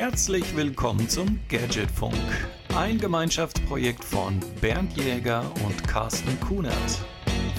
Herzlich 0.00 0.56
willkommen 0.56 1.06
zum 1.10 1.38
Gadgetfunk, 1.50 2.14
ein 2.74 2.96
Gemeinschaftsprojekt 2.96 4.02
von 4.02 4.40
Bernd 4.62 4.96
Jäger 4.96 5.44
und 5.62 5.86
Carsten 5.86 6.40
Kunert. 6.40 6.72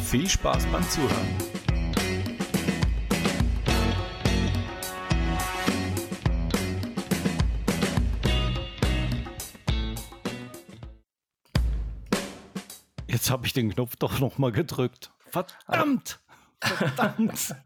Viel 0.03 0.27
Spaß 0.27 0.65
beim 0.71 0.81
Zuhören. 0.89 1.37
Jetzt 13.05 13.29
habe 13.29 13.45
ich 13.45 13.53
den 13.53 13.69
Knopf 13.71 13.97
doch 13.97 14.19
noch 14.19 14.39
mal 14.39 14.51
gedrückt. 14.51 15.11
Verdammt! 15.29 16.19
Verdammt! 16.59 17.55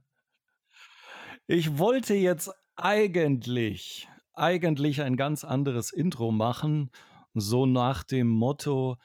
Ich 1.48 1.78
wollte 1.78 2.16
jetzt 2.16 2.50
eigentlich 2.76 4.08
eigentlich 4.38 5.02
ein 5.02 5.18
ganz 5.18 5.44
anderes 5.44 5.92
Intro 5.92 6.32
machen, 6.32 6.92
so 7.34 7.66
nach 7.66 8.04
dem 8.04 8.28
Motto, 8.28 8.98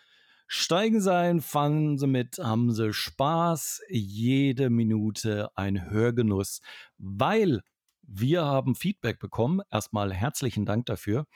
steigen 0.46 1.00
Sie 1.00 1.14
ein, 1.14 1.40
fangen 1.40 1.98
Sie 1.98 2.06
mit, 2.06 2.38
haben 2.38 2.72
Sie 2.72 2.92
Spaß, 2.92 3.82
jede 3.88 4.70
Minute 4.70 5.50
ein 5.56 5.90
Hörgenuss, 5.90 6.60
weil 6.98 7.62
wir 8.02 8.44
haben 8.44 8.74
Feedback 8.74 9.20
bekommen. 9.20 9.60
Erstmal 9.70 10.12
herzlichen 10.12 10.66
Dank 10.66 10.86
dafür. 10.86 11.26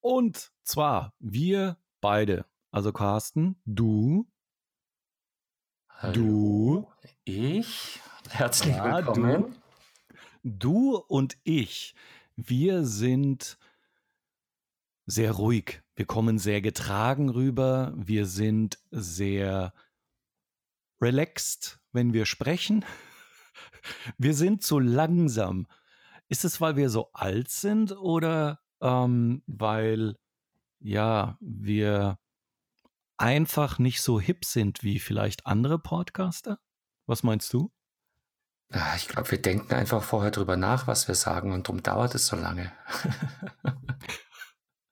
Und 0.00 0.50
zwar 0.62 1.12
wir 1.18 1.76
beide, 2.00 2.46
also 2.70 2.92
Carsten, 2.92 3.60
du, 3.66 4.26
Hallo, 5.90 6.12
du, 6.14 6.92
ich, 7.24 8.00
herzlich 8.30 8.74
ja, 8.74 8.96
willkommen. 8.96 9.56
Du, 10.42 10.92
du 10.92 10.96
und 10.96 11.36
ich 11.44 11.94
wir 12.48 12.84
sind 12.84 13.58
sehr 15.06 15.32
ruhig. 15.32 15.82
Wir 15.94 16.06
kommen 16.06 16.38
sehr 16.38 16.60
getragen 16.60 17.28
rüber. 17.28 17.92
Wir 17.96 18.26
sind 18.26 18.78
sehr 18.90 19.74
relaxed, 21.00 21.80
wenn 21.92 22.12
wir 22.12 22.26
sprechen. 22.26 22.84
Wir 24.18 24.34
sind 24.34 24.62
zu 24.62 24.78
langsam. 24.78 25.66
Ist 26.28 26.44
es, 26.44 26.60
weil 26.60 26.76
wir 26.76 26.90
so 26.90 27.10
alt 27.12 27.48
sind 27.48 27.92
oder 27.92 28.60
ähm, 28.80 29.42
weil 29.46 30.16
ja 30.78 31.36
wir 31.40 32.18
einfach 33.16 33.78
nicht 33.78 34.00
so 34.00 34.20
hip 34.20 34.44
sind 34.44 34.82
wie 34.82 34.98
vielleicht 34.98 35.46
andere 35.46 35.78
Podcaster? 35.78 36.58
Was 37.06 37.22
meinst 37.22 37.52
du? 37.52 37.72
Ah, 38.72 38.94
ich 38.96 39.08
glaube, 39.08 39.30
wir 39.32 39.42
denken 39.42 39.74
einfach 39.74 40.02
vorher 40.02 40.30
drüber 40.30 40.56
nach, 40.56 40.86
was 40.86 41.08
wir 41.08 41.16
sagen 41.16 41.52
und 41.52 41.68
darum 41.68 41.82
dauert 41.82 42.14
es 42.14 42.26
so 42.26 42.36
lange. 42.36 42.72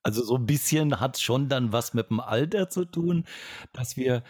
also 0.03 0.25
so 0.25 0.37
ein 0.37 0.47
bisschen 0.47 0.99
hat 0.99 1.19
schon 1.19 1.49
dann 1.49 1.73
was 1.73 1.95
mit 1.95 2.11
dem 2.11 2.19
Alter 2.19 2.69
zu 2.69 2.85
tun, 2.85 3.25
dass 3.73 3.97
wir, 3.97 4.25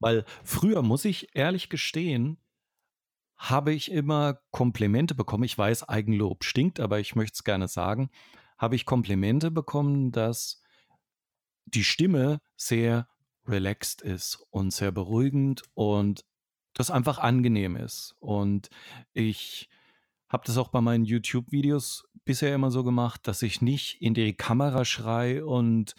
weil 0.00 0.24
früher 0.44 0.80
muss 0.80 1.04
ich 1.04 1.36
ehrlich 1.36 1.68
gestehen, 1.68 2.38
habe 3.36 3.74
ich 3.74 3.92
immer 3.92 4.40
Komplimente 4.50 5.14
bekommen. 5.14 5.44
Ich 5.44 5.58
weiß, 5.58 5.88
Eigenlob 5.88 6.44
stinkt, 6.44 6.80
aber 6.80 6.98
ich 6.98 7.14
möchte 7.14 7.34
es 7.34 7.44
gerne 7.44 7.68
sagen. 7.68 8.10
Habe 8.56 8.76
ich 8.76 8.86
Komplimente 8.86 9.50
bekommen, 9.50 10.10
dass 10.10 10.62
die 11.66 11.84
Stimme 11.84 12.40
sehr 12.56 13.08
relaxed 13.46 14.00
ist 14.00 14.38
und 14.50 14.72
sehr 14.72 14.90
beruhigend 14.90 15.64
und 15.74 16.24
das 16.76 16.90
einfach 16.90 17.18
angenehm 17.18 17.74
ist. 17.74 18.14
Und 18.20 18.68
ich 19.14 19.70
habe 20.28 20.44
das 20.46 20.58
auch 20.58 20.68
bei 20.68 20.82
meinen 20.82 21.06
YouTube-Videos 21.06 22.06
bisher 22.24 22.54
immer 22.54 22.70
so 22.70 22.84
gemacht, 22.84 23.26
dass 23.26 23.40
ich 23.40 23.62
nicht 23.62 24.02
in 24.02 24.12
die 24.12 24.34
Kamera 24.34 24.84
schrei 24.84 25.42
und 25.42 25.94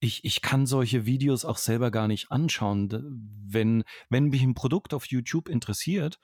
ich, 0.00 0.24
ich 0.24 0.40
kann 0.40 0.64
solche 0.64 1.04
Videos 1.04 1.44
auch 1.44 1.58
selber 1.58 1.90
gar 1.90 2.08
nicht 2.08 2.30
anschauen. 2.30 2.88
Wenn, 3.44 3.84
wenn 4.08 4.28
mich 4.28 4.42
ein 4.42 4.54
Produkt 4.54 4.94
auf 4.94 5.06
YouTube 5.06 5.48
interessiert 5.48 6.18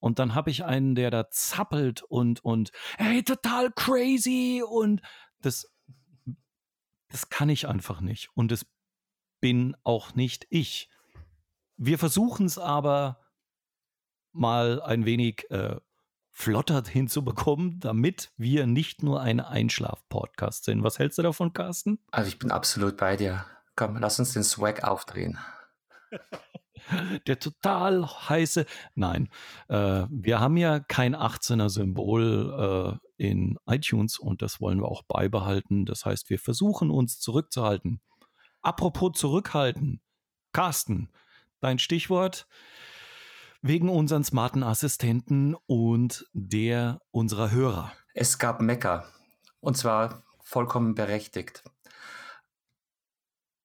und 0.00 0.18
dann 0.18 0.34
habe 0.34 0.50
ich 0.50 0.64
einen, 0.64 0.96
der 0.96 1.10
da 1.12 1.30
zappelt 1.30 2.02
und, 2.02 2.42
und 2.44 2.72
hey, 2.96 3.22
total 3.22 3.70
crazy 3.70 4.64
und 4.68 5.00
das, 5.42 5.72
das 7.08 7.28
kann 7.28 7.50
ich 7.50 7.68
einfach 7.68 8.00
nicht. 8.00 8.30
Und 8.34 8.50
es 8.50 8.66
bin 9.40 9.76
auch 9.84 10.16
nicht 10.16 10.46
ich. 10.50 10.90
Wir 11.76 11.98
versuchen 11.98 12.46
es 12.46 12.58
aber 12.58 13.20
mal 14.38 14.80
ein 14.82 15.04
wenig 15.04 15.50
äh, 15.50 15.76
flotter 16.30 16.84
hinzubekommen, 16.88 17.80
damit 17.80 18.30
wir 18.36 18.66
nicht 18.66 19.02
nur 19.02 19.20
ein 19.20 19.40
Einschlaf-Podcast 19.40 20.64
sind. 20.64 20.84
Was 20.84 20.98
hältst 20.98 21.18
du 21.18 21.22
davon, 21.22 21.52
Carsten? 21.52 21.98
Also 22.12 22.28
ich 22.28 22.38
bin 22.38 22.52
absolut 22.52 22.96
bei 22.96 23.16
dir. 23.16 23.44
Komm, 23.74 23.96
lass 23.96 24.18
uns 24.20 24.34
den 24.34 24.44
Swag 24.44 24.84
aufdrehen. 24.84 25.38
Der 27.26 27.38
total 27.38 28.06
heiße. 28.06 28.66
Nein, 28.94 29.28
äh, 29.68 30.06
wir 30.08 30.40
haben 30.40 30.56
ja 30.56 30.80
kein 30.80 31.14
18er 31.14 31.68
Symbol 31.68 32.98
äh, 33.18 33.24
in 33.24 33.58
iTunes 33.66 34.18
und 34.18 34.40
das 34.40 34.60
wollen 34.60 34.80
wir 34.80 34.88
auch 34.88 35.02
beibehalten. 35.02 35.86
Das 35.86 36.06
heißt, 36.06 36.30
wir 36.30 36.38
versuchen 36.38 36.90
uns 36.90 37.18
zurückzuhalten. 37.18 38.00
Apropos 38.62 39.18
zurückhalten. 39.18 40.00
Carsten, 40.52 41.10
dein 41.60 41.78
Stichwort 41.78 42.46
wegen 43.60 43.88
unseren 43.88 44.24
smarten 44.24 44.62
Assistenten 44.62 45.54
und 45.66 46.26
der 46.32 47.00
unserer 47.10 47.50
Hörer. 47.50 47.92
Es 48.14 48.38
gab 48.38 48.60
Mecker 48.60 49.06
und 49.60 49.76
zwar 49.76 50.24
vollkommen 50.42 50.94
berechtigt. 50.94 51.64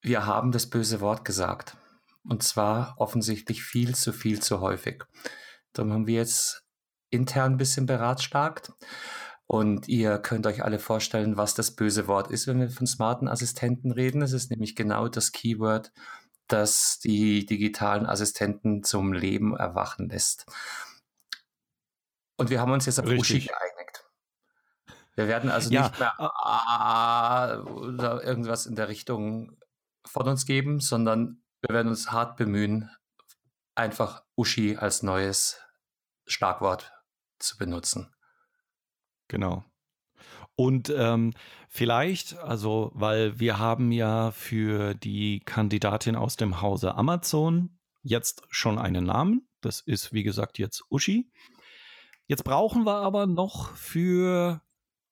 Wir 0.01 0.25
haben 0.25 0.51
das 0.51 0.69
böse 0.69 0.99
Wort 1.01 1.25
gesagt 1.25 1.77
und 2.23 2.43
zwar 2.43 2.95
offensichtlich 2.97 3.63
viel 3.63 3.95
zu 3.95 4.11
viel 4.11 4.41
zu 4.41 4.61
häufig. 4.61 5.03
Darum 5.73 5.93
haben 5.93 6.07
wir 6.07 6.15
jetzt 6.15 6.63
intern 7.09 7.53
ein 7.53 7.57
bisschen 7.57 7.85
beratschlagt 7.85 8.73
und 9.45 9.87
ihr 9.87 10.17
könnt 10.17 10.47
euch 10.47 10.63
alle 10.63 10.79
vorstellen, 10.79 11.37
was 11.37 11.53
das 11.53 11.75
böse 11.75 12.07
Wort 12.07 12.31
ist, 12.31 12.47
wenn 12.47 12.59
wir 12.59 12.69
von 12.69 12.87
smarten 12.87 13.27
Assistenten 13.27 13.91
reden. 13.91 14.21
Es 14.21 14.33
ist 14.33 14.49
nämlich 14.49 14.75
genau 14.75 15.07
das 15.07 15.31
Keyword, 15.31 15.91
das 16.47 16.99
die 16.99 17.45
digitalen 17.45 18.05
Assistenten 18.05 18.83
zum 18.83 19.13
Leben 19.13 19.55
erwachen 19.55 20.09
lässt. 20.09 20.45
Und 22.37 22.49
wir 22.49 22.59
haben 22.59 22.71
uns 22.71 22.85
jetzt 22.85 22.99
auf 22.99 23.05
Richtig. 23.05 23.19
Uschi 23.19 23.39
geeinigt. 23.47 24.05
Wir 25.15 25.27
werden 25.27 25.51
also 25.51 25.69
ja. 25.69 25.83
nicht 25.83 25.99
mehr 25.99 26.19
ah, 26.19 27.59
oder 27.59 28.23
irgendwas 28.23 28.65
in 28.65 28.75
der 28.75 28.89
Richtung 28.89 29.57
von 30.05 30.27
uns 30.27 30.45
geben, 30.45 30.79
sondern 30.79 31.43
wir 31.61 31.73
werden 31.73 31.87
uns 31.87 32.11
hart 32.11 32.35
bemühen, 32.35 32.89
einfach 33.75 34.23
Uschi 34.35 34.75
als 34.77 35.03
neues 35.03 35.61
Schlagwort 36.25 36.91
zu 37.39 37.57
benutzen. 37.57 38.13
Genau. 39.27 39.63
Und 40.55 40.93
ähm, 40.95 41.33
vielleicht, 41.67 42.37
also, 42.37 42.91
weil 42.93 43.39
wir 43.39 43.57
haben 43.57 43.91
ja 43.91 44.31
für 44.31 44.93
die 44.93 45.39
Kandidatin 45.39 46.15
aus 46.15 46.35
dem 46.37 46.61
Hause 46.61 46.95
Amazon 46.95 47.79
jetzt 48.03 48.43
schon 48.49 48.77
einen 48.77 49.05
Namen. 49.05 49.47
Das 49.61 49.81
ist, 49.81 50.13
wie 50.13 50.23
gesagt, 50.23 50.59
jetzt 50.59 50.83
Uschi. 50.89 51.31
Jetzt 52.27 52.43
brauchen 52.43 52.85
wir 52.85 52.97
aber 52.97 53.25
noch 53.25 53.75
für 53.75 54.61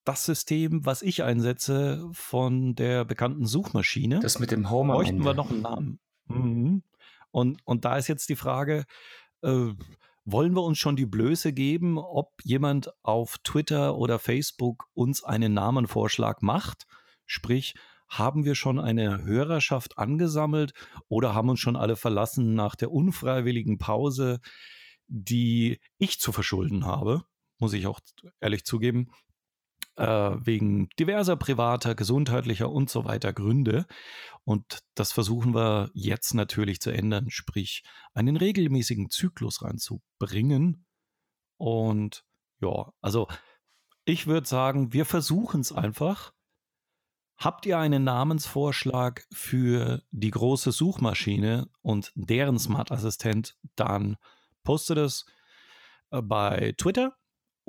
das 0.03 0.25
System, 0.25 0.85
was 0.85 1.01
ich 1.01 1.23
einsetze, 1.23 2.07
von 2.11 2.75
der 2.75 3.05
bekannten 3.05 3.45
Suchmaschine. 3.45 4.19
Das 4.19 4.39
mit 4.39 4.51
dem 4.51 4.69
Home. 4.69 4.93
Bräuchten 4.93 5.23
wir 5.23 5.33
noch 5.33 5.49
einen 5.49 5.61
Namen. 5.61 5.99
Mhm. 6.25 6.83
Und, 7.31 7.61
und 7.65 7.85
da 7.85 7.97
ist 7.97 8.07
jetzt 8.07 8.29
die 8.29 8.35
Frage, 8.35 8.85
äh, 9.41 9.73
wollen 10.25 10.55
wir 10.55 10.63
uns 10.63 10.77
schon 10.77 10.95
die 10.95 11.05
Blöße 11.05 11.53
geben, 11.53 11.97
ob 11.97 12.31
jemand 12.43 12.91
auf 13.03 13.37
Twitter 13.43 13.97
oder 13.97 14.19
Facebook 14.19 14.85
uns 14.93 15.23
einen 15.23 15.53
Namenvorschlag 15.53 16.41
macht? 16.41 16.85
Sprich, 17.25 17.75
haben 18.07 18.43
wir 18.43 18.55
schon 18.55 18.79
eine 18.79 19.23
Hörerschaft 19.23 19.97
angesammelt 19.97 20.73
oder 21.07 21.33
haben 21.33 21.49
uns 21.49 21.59
schon 21.59 21.75
alle 21.77 21.95
verlassen 21.95 22.53
nach 22.55 22.75
der 22.75 22.91
unfreiwilligen 22.91 23.77
Pause, 23.77 24.39
die 25.07 25.79
ich 25.97 26.19
zu 26.19 26.31
verschulden 26.31 26.85
habe? 26.85 27.23
Muss 27.57 27.73
ich 27.73 27.87
auch 27.87 27.99
ehrlich 28.41 28.65
zugeben 28.65 29.11
äh, 29.95 30.05
wegen 30.05 30.89
diverser 30.99 31.35
privater, 31.35 31.95
gesundheitlicher 31.95 32.69
und 32.71 32.89
so 32.89 33.05
weiter 33.05 33.33
Gründe. 33.33 33.85
Und 34.43 34.79
das 34.95 35.11
versuchen 35.11 35.53
wir 35.53 35.89
jetzt 35.93 36.33
natürlich 36.33 36.79
zu 36.79 36.91
ändern, 36.91 37.29
sprich 37.29 37.83
einen 38.13 38.37
regelmäßigen 38.37 39.09
Zyklus 39.09 39.61
reinzubringen. 39.61 40.85
Und 41.57 42.23
ja, 42.59 42.91
also 43.01 43.27
ich 44.05 44.27
würde 44.27 44.47
sagen, 44.47 44.93
wir 44.93 45.05
versuchen 45.05 45.61
es 45.61 45.71
einfach. 45.71 46.33
Habt 47.37 47.65
ihr 47.65 47.79
einen 47.79 48.03
Namensvorschlag 48.03 49.25
für 49.31 50.03
die 50.11 50.31
große 50.31 50.71
Suchmaschine 50.71 51.69
und 51.81 52.11
deren 52.15 52.59
Smart 52.59 52.91
Assistent, 52.91 53.57
dann 53.75 54.17
postet 54.63 54.99
es 54.99 55.25
äh, 56.11 56.21
bei 56.21 56.73
Twitter 56.77 57.17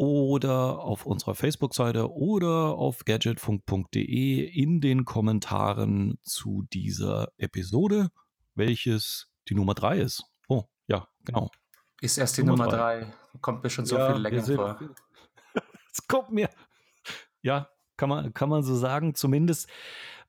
oder 0.02 0.80
auf 0.80 1.06
unserer 1.06 1.36
Facebook-Seite 1.36 2.12
oder 2.12 2.74
auf 2.74 3.04
gadgetfunk.de 3.04 4.44
in 4.44 4.80
den 4.80 5.04
Kommentaren 5.04 6.18
zu 6.22 6.66
dieser 6.72 7.28
Episode, 7.36 8.10
welches 8.56 9.28
die 9.48 9.54
Nummer 9.54 9.74
3 9.74 9.98
ist. 10.00 10.24
Oh, 10.48 10.64
ja, 10.88 11.06
genau. 11.24 11.52
Ist 12.00 12.18
erst 12.18 12.36
die 12.36 12.42
Nummer 12.42 12.66
3. 12.66 13.14
Kommt 13.40 13.62
mir 13.62 13.70
schon 13.70 13.86
so 13.86 13.96
ja, 13.96 14.12
viel 14.12 14.22
länger 14.22 14.42
vor. 14.42 14.80
Es 15.92 16.04
kommt 16.08 16.32
mir. 16.32 16.50
Ja, 17.42 17.68
kann 17.96 18.08
man, 18.08 18.34
kann 18.34 18.48
man 18.48 18.64
so 18.64 18.74
sagen. 18.74 19.14
Zumindest, 19.14 19.68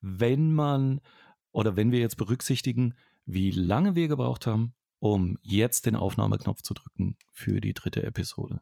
wenn 0.01 0.53
man 0.53 1.01
oder 1.51 1.75
wenn 1.75 1.91
wir 1.91 1.97
jetzt 1.97 2.17
berücksichtigen, 2.17 2.93
wie 3.25 3.49
lange 3.49 3.95
wir 3.95 4.07
gebraucht 4.07 4.45
haben, 4.45 4.75
um 4.99 5.39
jetzt 5.41 5.87
den 5.87 5.95
Aufnahmeknopf 5.95 6.61
zu 6.61 6.75
drücken 6.75 7.17
für 7.31 7.59
die 7.59 7.73
dritte 7.73 8.03
Episode. 8.03 8.61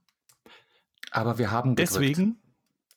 Aber 1.11 1.37
wir 1.37 1.51
haben 1.51 1.75
gedrückt. 1.75 1.95
Deswegen, 1.95 2.41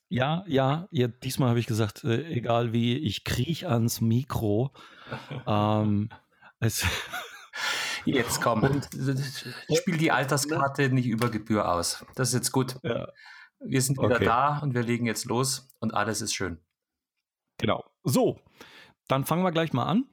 ja, 0.09 0.45
ja, 0.47 0.89
ja 0.91 1.09
diesmal 1.09 1.51
habe 1.51 1.59
ich 1.59 1.67
gesagt, 1.67 2.05
äh, 2.05 2.25
egal 2.29 2.73
wie, 2.73 2.97
ich 2.97 3.25
kriech 3.25 3.67
ans 3.67 4.01
Mikro. 4.01 4.73
ähm, 5.47 6.09
es 6.61 6.87
jetzt 8.05 8.41
komm, 8.41 8.63
und, 8.63 8.89
spiel 9.77 9.97
die 9.97 10.11
Alterskarte 10.11 10.91
nicht 10.91 11.07
über 11.07 11.31
Gebühr 11.31 11.71
aus. 11.71 12.05
Das 12.15 12.29
ist 12.29 12.35
jetzt 12.35 12.53
gut. 12.53 12.77
Ja. 12.83 13.09
Wir 13.61 13.81
sind 13.81 13.99
wieder 13.99 14.17
okay. 14.17 14.25
da 14.25 14.59
und 14.59 14.75
wir 14.75 14.83
legen 14.83 15.07
jetzt 15.07 15.25
los 15.25 15.69
und 15.81 15.95
alles 15.95 16.21
ist 16.21 16.35
schön. 16.35 16.61
Genau. 17.59 17.85
So, 18.03 18.39
dann 19.09 19.25
fangen 19.25 19.43
wir 19.43 19.53
gleich 19.53 19.73
mal 19.73 19.87
an. 19.87 20.07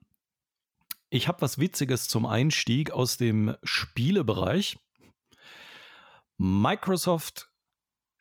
Ich 1.09 1.27
habe 1.27 1.41
was 1.41 1.59
Witziges 1.59 2.07
zum 2.07 2.25
Einstieg 2.25 2.91
aus 2.91 3.17
dem 3.17 3.55
Spielebereich. 3.63 4.79
Microsoft 6.37 7.50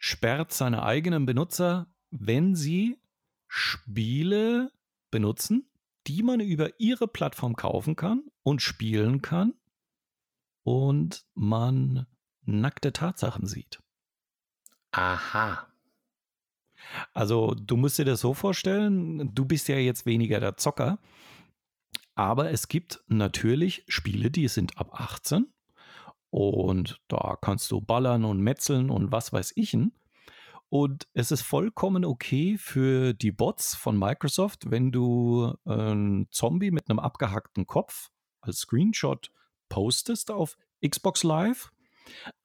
sperrt 0.00 0.52
seine 0.52 0.82
eigenen 0.82 1.26
Benutzer, 1.26 1.86
wenn 2.10 2.56
sie 2.56 2.98
Spiele 3.46 4.72
benutzen, 5.10 5.70
die 6.06 6.22
man 6.22 6.40
über 6.40 6.80
ihre 6.80 7.06
Plattform 7.06 7.54
kaufen 7.54 7.96
kann 7.96 8.24
und 8.42 8.62
spielen 8.62 9.20
kann 9.20 9.54
und 10.62 11.26
man 11.34 12.06
nackte 12.42 12.94
Tatsachen 12.94 13.46
sieht. 13.46 13.82
Aha. 14.92 15.66
Also 17.12 17.54
du 17.54 17.76
musst 17.76 17.98
dir 17.98 18.06
das 18.06 18.20
so 18.20 18.32
vorstellen, 18.32 19.34
du 19.34 19.44
bist 19.44 19.68
ja 19.68 19.76
jetzt 19.76 20.06
weniger 20.06 20.40
der 20.40 20.56
Zocker, 20.56 20.98
aber 22.14 22.50
es 22.50 22.68
gibt 22.68 23.04
natürlich 23.08 23.84
Spiele, 23.86 24.30
die 24.30 24.48
sind 24.48 24.78
ab 24.78 24.98
18 24.98 25.52
und 26.30 27.00
da 27.08 27.36
kannst 27.40 27.70
du 27.70 27.80
ballern 27.80 28.24
und 28.24 28.40
metzeln 28.40 28.90
und 28.90 29.12
was 29.12 29.32
weiß 29.32 29.52
ich. 29.56 29.76
Und 30.68 31.08
es 31.14 31.32
ist 31.32 31.42
vollkommen 31.42 32.04
okay 32.04 32.56
für 32.56 33.12
die 33.12 33.32
Bots 33.32 33.74
von 33.74 33.98
Microsoft, 33.98 34.70
wenn 34.70 34.92
du 34.92 35.52
einen 35.64 36.30
Zombie 36.30 36.70
mit 36.70 36.88
einem 36.88 37.00
abgehackten 37.00 37.66
Kopf 37.66 38.10
als 38.40 38.60
Screenshot 38.60 39.32
postest 39.68 40.30
auf 40.30 40.56
Xbox 40.86 41.24
Live. 41.24 41.72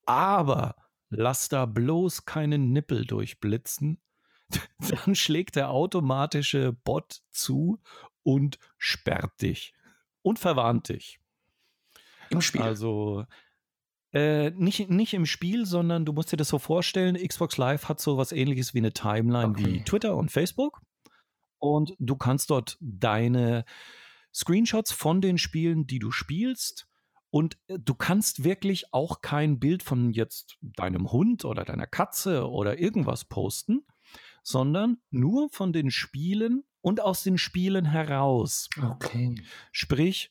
Aber 0.04 0.74
lass 1.08 1.48
da 1.48 1.66
bloß 1.66 2.24
keinen 2.24 2.72
Nippel 2.72 3.06
durchblitzen. 3.06 4.00
Dann 4.78 5.14
schlägt 5.14 5.54
der 5.54 5.70
automatische 5.70 6.72
Bot 6.72 7.22
zu 7.30 7.80
und 8.24 8.58
sperrt 8.76 9.40
dich 9.40 9.72
und 10.22 10.40
verwarnt 10.40 10.88
dich. 10.88 11.20
Im 12.30 12.40
Spiel. 12.40 12.62
Also 12.62 13.24
äh, 14.16 14.50
nicht, 14.52 14.88
nicht 14.88 15.12
im 15.12 15.26
Spiel, 15.26 15.66
sondern 15.66 16.06
du 16.06 16.14
musst 16.14 16.32
dir 16.32 16.38
das 16.38 16.48
so 16.48 16.58
vorstellen, 16.58 17.16
Xbox 17.16 17.58
Live 17.58 17.86
hat 17.86 18.00
so 18.00 18.16
was 18.16 18.32
ähnliches 18.32 18.72
wie 18.72 18.78
eine 18.78 18.94
Timeline 18.94 19.50
okay. 19.50 19.66
wie 19.66 19.84
Twitter 19.84 20.16
und 20.16 20.30
Facebook. 20.30 20.80
Und 21.58 21.94
du 21.98 22.16
kannst 22.16 22.48
dort 22.48 22.78
deine 22.80 23.66
Screenshots 24.32 24.92
von 24.92 25.20
den 25.20 25.36
Spielen, 25.36 25.86
die 25.86 25.98
du 25.98 26.10
spielst, 26.12 26.88
und 27.28 27.58
äh, 27.66 27.78
du 27.78 27.94
kannst 27.94 28.42
wirklich 28.42 28.94
auch 28.94 29.20
kein 29.20 29.58
Bild 29.58 29.82
von 29.82 30.12
jetzt 30.12 30.56
deinem 30.62 31.12
Hund 31.12 31.44
oder 31.44 31.66
deiner 31.66 31.86
Katze 31.86 32.48
oder 32.48 32.78
irgendwas 32.78 33.26
posten, 33.26 33.84
sondern 34.42 34.96
nur 35.10 35.50
von 35.50 35.74
den 35.74 35.90
Spielen 35.90 36.64
und 36.80 37.02
aus 37.02 37.22
den 37.22 37.36
Spielen 37.36 37.84
heraus. 37.84 38.70
Okay. 38.82 39.34
Sprich, 39.72 40.30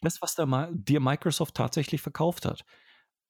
das, 0.00 0.20
was 0.20 0.34
dir 0.34 1.00
Microsoft 1.00 1.54
tatsächlich 1.54 2.00
verkauft 2.00 2.44
hat. 2.44 2.64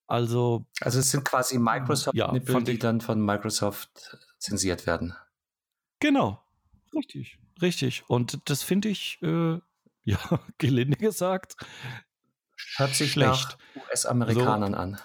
Also, 0.06 0.66
also 0.80 0.98
es 0.98 1.10
sind 1.10 1.24
quasi 1.24 1.58
Microsoft-Nippel, 1.58 2.54
ja, 2.54 2.60
die 2.60 2.78
dann 2.78 3.00
von 3.00 3.24
Microsoft 3.24 4.18
zensiert 4.38 4.86
werden. 4.86 5.14
Genau, 6.00 6.42
richtig, 6.94 7.38
richtig. 7.62 8.04
Und 8.08 8.38
das 8.50 8.62
finde 8.62 8.90
ich, 8.90 9.18
äh, 9.22 9.58
ja, 10.04 10.18
gelinde 10.58 10.98
gesagt, 10.98 11.56
hört 12.76 12.94
sich 12.94 13.12
schlecht. 13.12 13.56
US-Amerikanern 13.76 14.72
so, 14.72 14.78
an. 14.78 15.00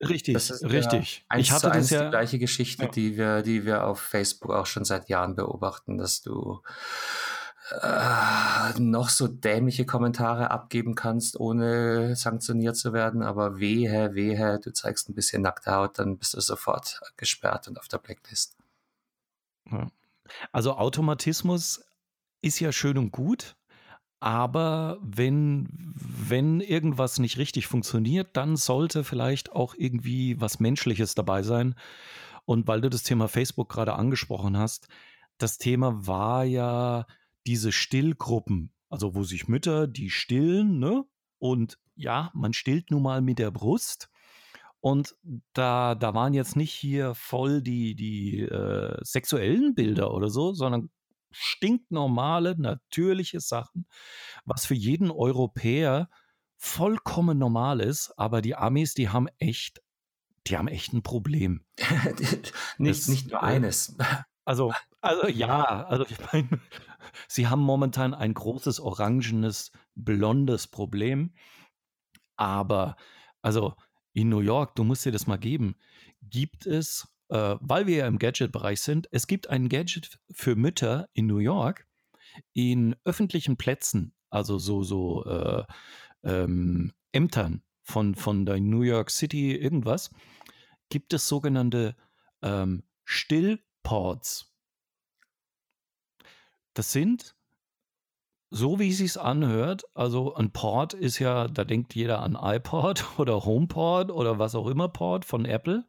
Richtig, 0.00 0.34
das 0.34 0.50
ist 0.50 0.64
richtig. 0.64 1.24
Ja 1.30 1.38
ich 1.38 1.50
hatte 1.52 1.70
das 1.70 1.90
ja 1.90 2.04
die 2.04 2.10
gleiche 2.10 2.38
Geschichte, 2.38 2.84
ja. 2.84 2.90
die 2.90 3.16
wir, 3.16 3.42
die 3.42 3.64
wir 3.64 3.84
auf 3.84 4.00
Facebook 4.00 4.52
auch 4.52 4.66
schon 4.66 4.84
seit 4.84 5.08
Jahren 5.08 5.36
beobachten, 5.36 5.96
dass 5.96 6.20
du 6.20 6.60
äh, 7.70 8.78
noch 8.78 9.08
so 9.08 9.26
dämliche 9.26 9.86
Kommentare 9.86 10.50
abgeben 10.50 10.94
kannst, 10.94 11.38
ohne 11.38 12.14
sanktioniert 12.14 12.76
zu 12.76 12.92
werden, 12.92 13.22
aber 13.22 13.58
wehe, 13.58 14.14
wehe, 14.14 14.60
du 14.60 14.72
zeigst 14.72 15.08
ein 15.08 15.14
bisschen 15.14 15.42
nackte 15.42 15.72
Haut, 15.72 15.98
dann 15.98 16.16
bist 16.18 16.34
du 16.34 16.40
sofort 16.40 17.00
gesperrt 17.16 17.66
und 17.66 17.78
auf 17.78 17.88
der 17.88 17.98
Blacklist. 17.98 18.56
Also 20.52 20.76
Automatismus 20.76 21.84
ist 22.40 22.60
ja 22.60 22.70
schön 22.70 22.98
und 22.98 23.10
gut, 23.10 23.56
aber 24.20 24.98
wenn, 25.02 25.68
wenn 25.94 26.60
irgendwas 26.60 27.18
nicht 27.18 27.36
richtig 27.36 27.66
funktioniert, 27.66 28.36
dann 28.36 28.56
sollte 28.56 29.02
vielleicht 29.02 29.52
auch 29.52 29.74
irgendwie 29.76 30.40
was 30.40 30.60
Menschliches 30.60 31.14
dabei 31.14 31.42
sein. 31.42 31.74
Und 32.44 32.68
weil 32.68 32.80
du 32.80 32.90
das 32.90 33.02
Thema 33.02 33.28
Facebook 33.28 33.68
gerade 33.68 33.94
angesprochen 33.94 34.56
hast, 34.56 34.86
das 35.38 35.58
Thema 35.58 36.06
war 36.06 36.44
ja 36.44 37.06
diese 37.46 37.72
Stillgruppen, 37.72 38.72
also 38.88 39.14
wo 39.14 39.22
sich 39.22 39.48
Mütter, 39.48 39.86
die 39.86 40.10
stillen, 40.10 40.78
ne? 40.78 41.04
Und 41.38 41.78
ja, 41.94 42.30
man 42.34 42.52
stillt 42.52 42.90
nun 42.90 43.02
mal 43.02 43.20
mit 43.20 43.38
der 43.38 43.50
Brust. 43.50 44.08
Und 44.80 45.16
da, 45.52 45.94
da 45.94 46.14
waren 46.14 46.34
jetzt 46.34 46.56
nicht 46.56 46.72
hier 46.72 47.14
voll 47.14 47.62
die, 47.62 47.94
die 47.94 48.40
äh, 48.40 48.96
sexuellen 49.02 49.74
Bilder 49.74 50.12
oder 50.12 50.28
so, 50.28 50.52
sondern 50.52 50.90
stinknormale, 51.30 52.54
natürliche 52.58 53.40
Sachen, 53.40 53.86
was 54.44 54.64
für 54.66 54.74
jeden 54.74 55.10
Europäer 55.10 56.08
vollkommen 56.56 57.38
normal 57.38 57.80
ist. 57.80 58.12
Aber 58.16 58.42
die 58.42 58.54
Amis, 58.54 58.94
die 58.94 59.08
haben 59.08 59.28
echt, 59.38 59.82
die 60.46 60.56
haben 60.56 60.68
echt 60.68 60.92
ein 60.92 61.02
Problem. 61.02 61.64
nicht, 62.78 62.98
das, 62.98 63.08
nicht 63.08 63.30
nur 63.30 63.40
äh, 63.40 63.44
eines. 63.44 63.96
Also, 64.46 64.72
also 65.02 65.26
ja, 65.28 65.84
also 65.86 66.06
ich 66.08 66.16
meine, 66.32 66.48
sie 67.28 67.48
haben 67.48 67.60
momentan 67.60 68.14
ein 68.14 68.32
großes 68.32 68.80
orangenes, 68.80 69.72
blondes 69.94 70.66
Problem. 70.66 71.34
Aber, 72.36 72.96
also 73.42 73.74
in 74.14 74.30
New 74.30 74.40
York, 74.40 74.74
du 74.74 74.84
musst 74.84 75.04
dir 75.04 75.12
das 75.12 75.26
mal 75.26 75.36
geben, 75.36 75.76
gibt 76.22 76.64
es 76.64 77.06
äh, 77.28 77.56
weil 77.60 77.86
wir 77.86 77.96
ja 77.96 78.06
im 78.06 78.18
Gadget-Bereich 78.18 78.80
sind, 78.80 79.08
es 79.10 79.26
gibt 79.26 79.50
ein 79.50 79.68
Gadget 79.68 80.20
für 80.30 80.54
Mütter 80.54 81.08
in 81.12 81.26
New 81.26 81.38
York 81.38 81.86
in 82.52 82.94
öffentlichen 83.04 83.56
Plätzen, 83.56 84.14
also 84.30 84.58
so, 84.58 84.82
so 84.82 85.24
äh, 85.24 85.64
ähm, 86.22 86.92
Ämtern 87.12 87.62
von, 87.82 88.14
von 88.14 88.46
der 88.46 88.60
New 88.60 88.82
York 88.82 89.10
City 89.10 89.56
irgendwas, 89.56 90.10
gibt 90.88 91.12
es 91.12 91.26
sogenannte 91.26 91.96
ähm, 92.42 92.84
Stillports. 93.86 94.52
Das 96.74 96.92
sind, 96.92 97.36
so 98.50 98.78
wie 98.78 98.90
es 98.90 98.98
sich 98.98 99.18
anhört, 99.18 99.84
also 99.94 100.34
ein 100.34 100.52
Port 100.52 100.92
ist 100.92 101.18
ja, 101.18 101.48
da 101.48 101.64
denkt 101.64 101.94
jeder 101.94 102.20
an 102.20 102.36
iPod 102.40 103.04
oder 103.18 103.44
HomePod 103.44 104.10
oder 104.10 104.38
was 104.38 104.54
auch 104.54 104.66
immer 104.66 104.88
Port 104.88 105.24
von 105.24 105.44
Apple. 105.44 105.86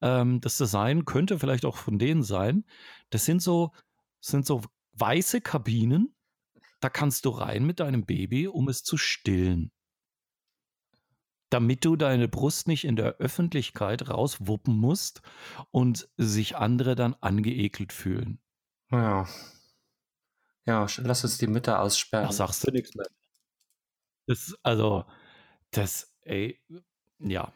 Ähm, 0.00 0.40
das 0.40 0.56
Design 0.56 1.04
könnte 1.04 1.38
vielleicht 1.38 1.64
auch 1.64 1.76
von 1.76 1.98
denen 1.98 2.22
sein. 2.22 2.64
Das 3.10 3.24
sind 3.24 3.42
so, 3.42 3.72
sind 4.20 4.46
so 4.46 4.62
weiße 4.92 5.40
Kabinen. 5.40 6.14
Da 6.80 6.90
kannst 6.90 7.24
du 7.24 7.30
rein 7.30 7.64
mit 7.64 7.80
deinem 7.80 8.04
Baby, 8.04 8.48
um 8.48 8.68
es 8.68 8.82
zu 8.82 8.96
stillen. 8.96 9.72
Damit 11.50 11.84
du 11.84 11.96
deine 11.96 12.28
Brust 12.28 12.66
nicht 12.66 12.84
in 12.84 12.96
der 12.96 13.16
Öffentlichkeit 13.18 14.08
rauswuppen 14.08 14.76
musst 14.76 15.22
und 15.70 16.08
sich 16.16 16.56
andere 16.56 16.96
dann 16.96 17.14
angeekelt 17.20 17.92
fühlen. 17.92 18.40
Ja. 18.90 19.26
Ja, 20.64 20.86
lass 20.98 21.22
uns 21.22 21.38
die 21.38 21.46
Mütter 21.46 21.80
aussperren. 21.80 22.26
Da 22.26 22.32
sagst 22.32 22.66
du 22.66 22.72
nichts 22.72 22.94
mehr. 22.96 23.06
Das, 24.26 24.54
also, 24.64 25.04
das, 25.70 26.12
ey, 26.22 26.60
ja. 27.20 27.52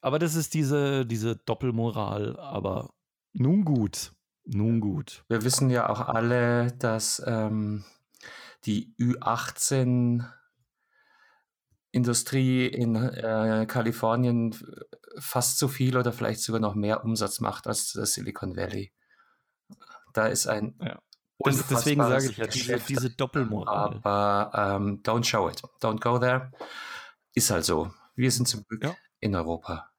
aber 0.00 0.18
das 0.18 0.34
ist 0.34 0.54
diese, 0.54 1.06
diese 1.06 1.36
Doppelmoral, 1.36 2.36
aber 2.38 2.92
nun 3.32 3.64
gut. 3.64 4.12
Nun 4.44 4.80
gut. 4.80 5.24
Wir 5.28 5.44
wissen 5.44 5.70
ja 5.70 5.88
auch 5.88 6.00
alle, 6.00 6.72
dass 6.72 7.22
ähm, 7.24 7.84
die 8.64 8.94
Ü18 8.98 10.24
Industrie 11.92 12.66
in 12.66 12.96
äh, 12.96 13.66
Kalifornien 13.68 14.56
fast 15.18 15.58
so 15.58 15.68
viel 15.68 15.96
oder 15.96 16.12
vielleicht 16.12 16.40
sogar 16.40 16.60
noch 16.60 16.74
mehr 16.74 17.04
Umsatz 17.04 17.40
macht 17.40 17.66
als 17.66 17.92
das 17.92 18.14
Silicon 18.14 18.56
Valley. 18.56 18.92
Da 20.12 20.26
ist 20.26 20.46
ein 20.46 20.74
ja. 20.80 21.00
Das, 21.44 21.66
deswegen 21.66 22.02
sage 22.02 22.30
ich 22.30 22.36
ja, 22.36 22.46
diese, 22.46 22.78
diese 22.78 23.10
Doppelmoral. 23.10 24.00
Aber 24.02 24.52
ähm, 24.54 25.02
don't 25.02 25.24
show 25.24 25.48
it. 25.48 25.60
Don't 25.80 26.00
go 26.00 26.18
there. 26.18 26.52
Ist 27.34 27.50
halt 27.50 27.64
so. 27.64 27.92
Wir 28.14 28.30
sind 28.30 28.46
zum 28.46 28.64
Glück 28.64 28.84
ja. 28.84 28.94
in 29.18 29.34
Europa. 29.34 29.90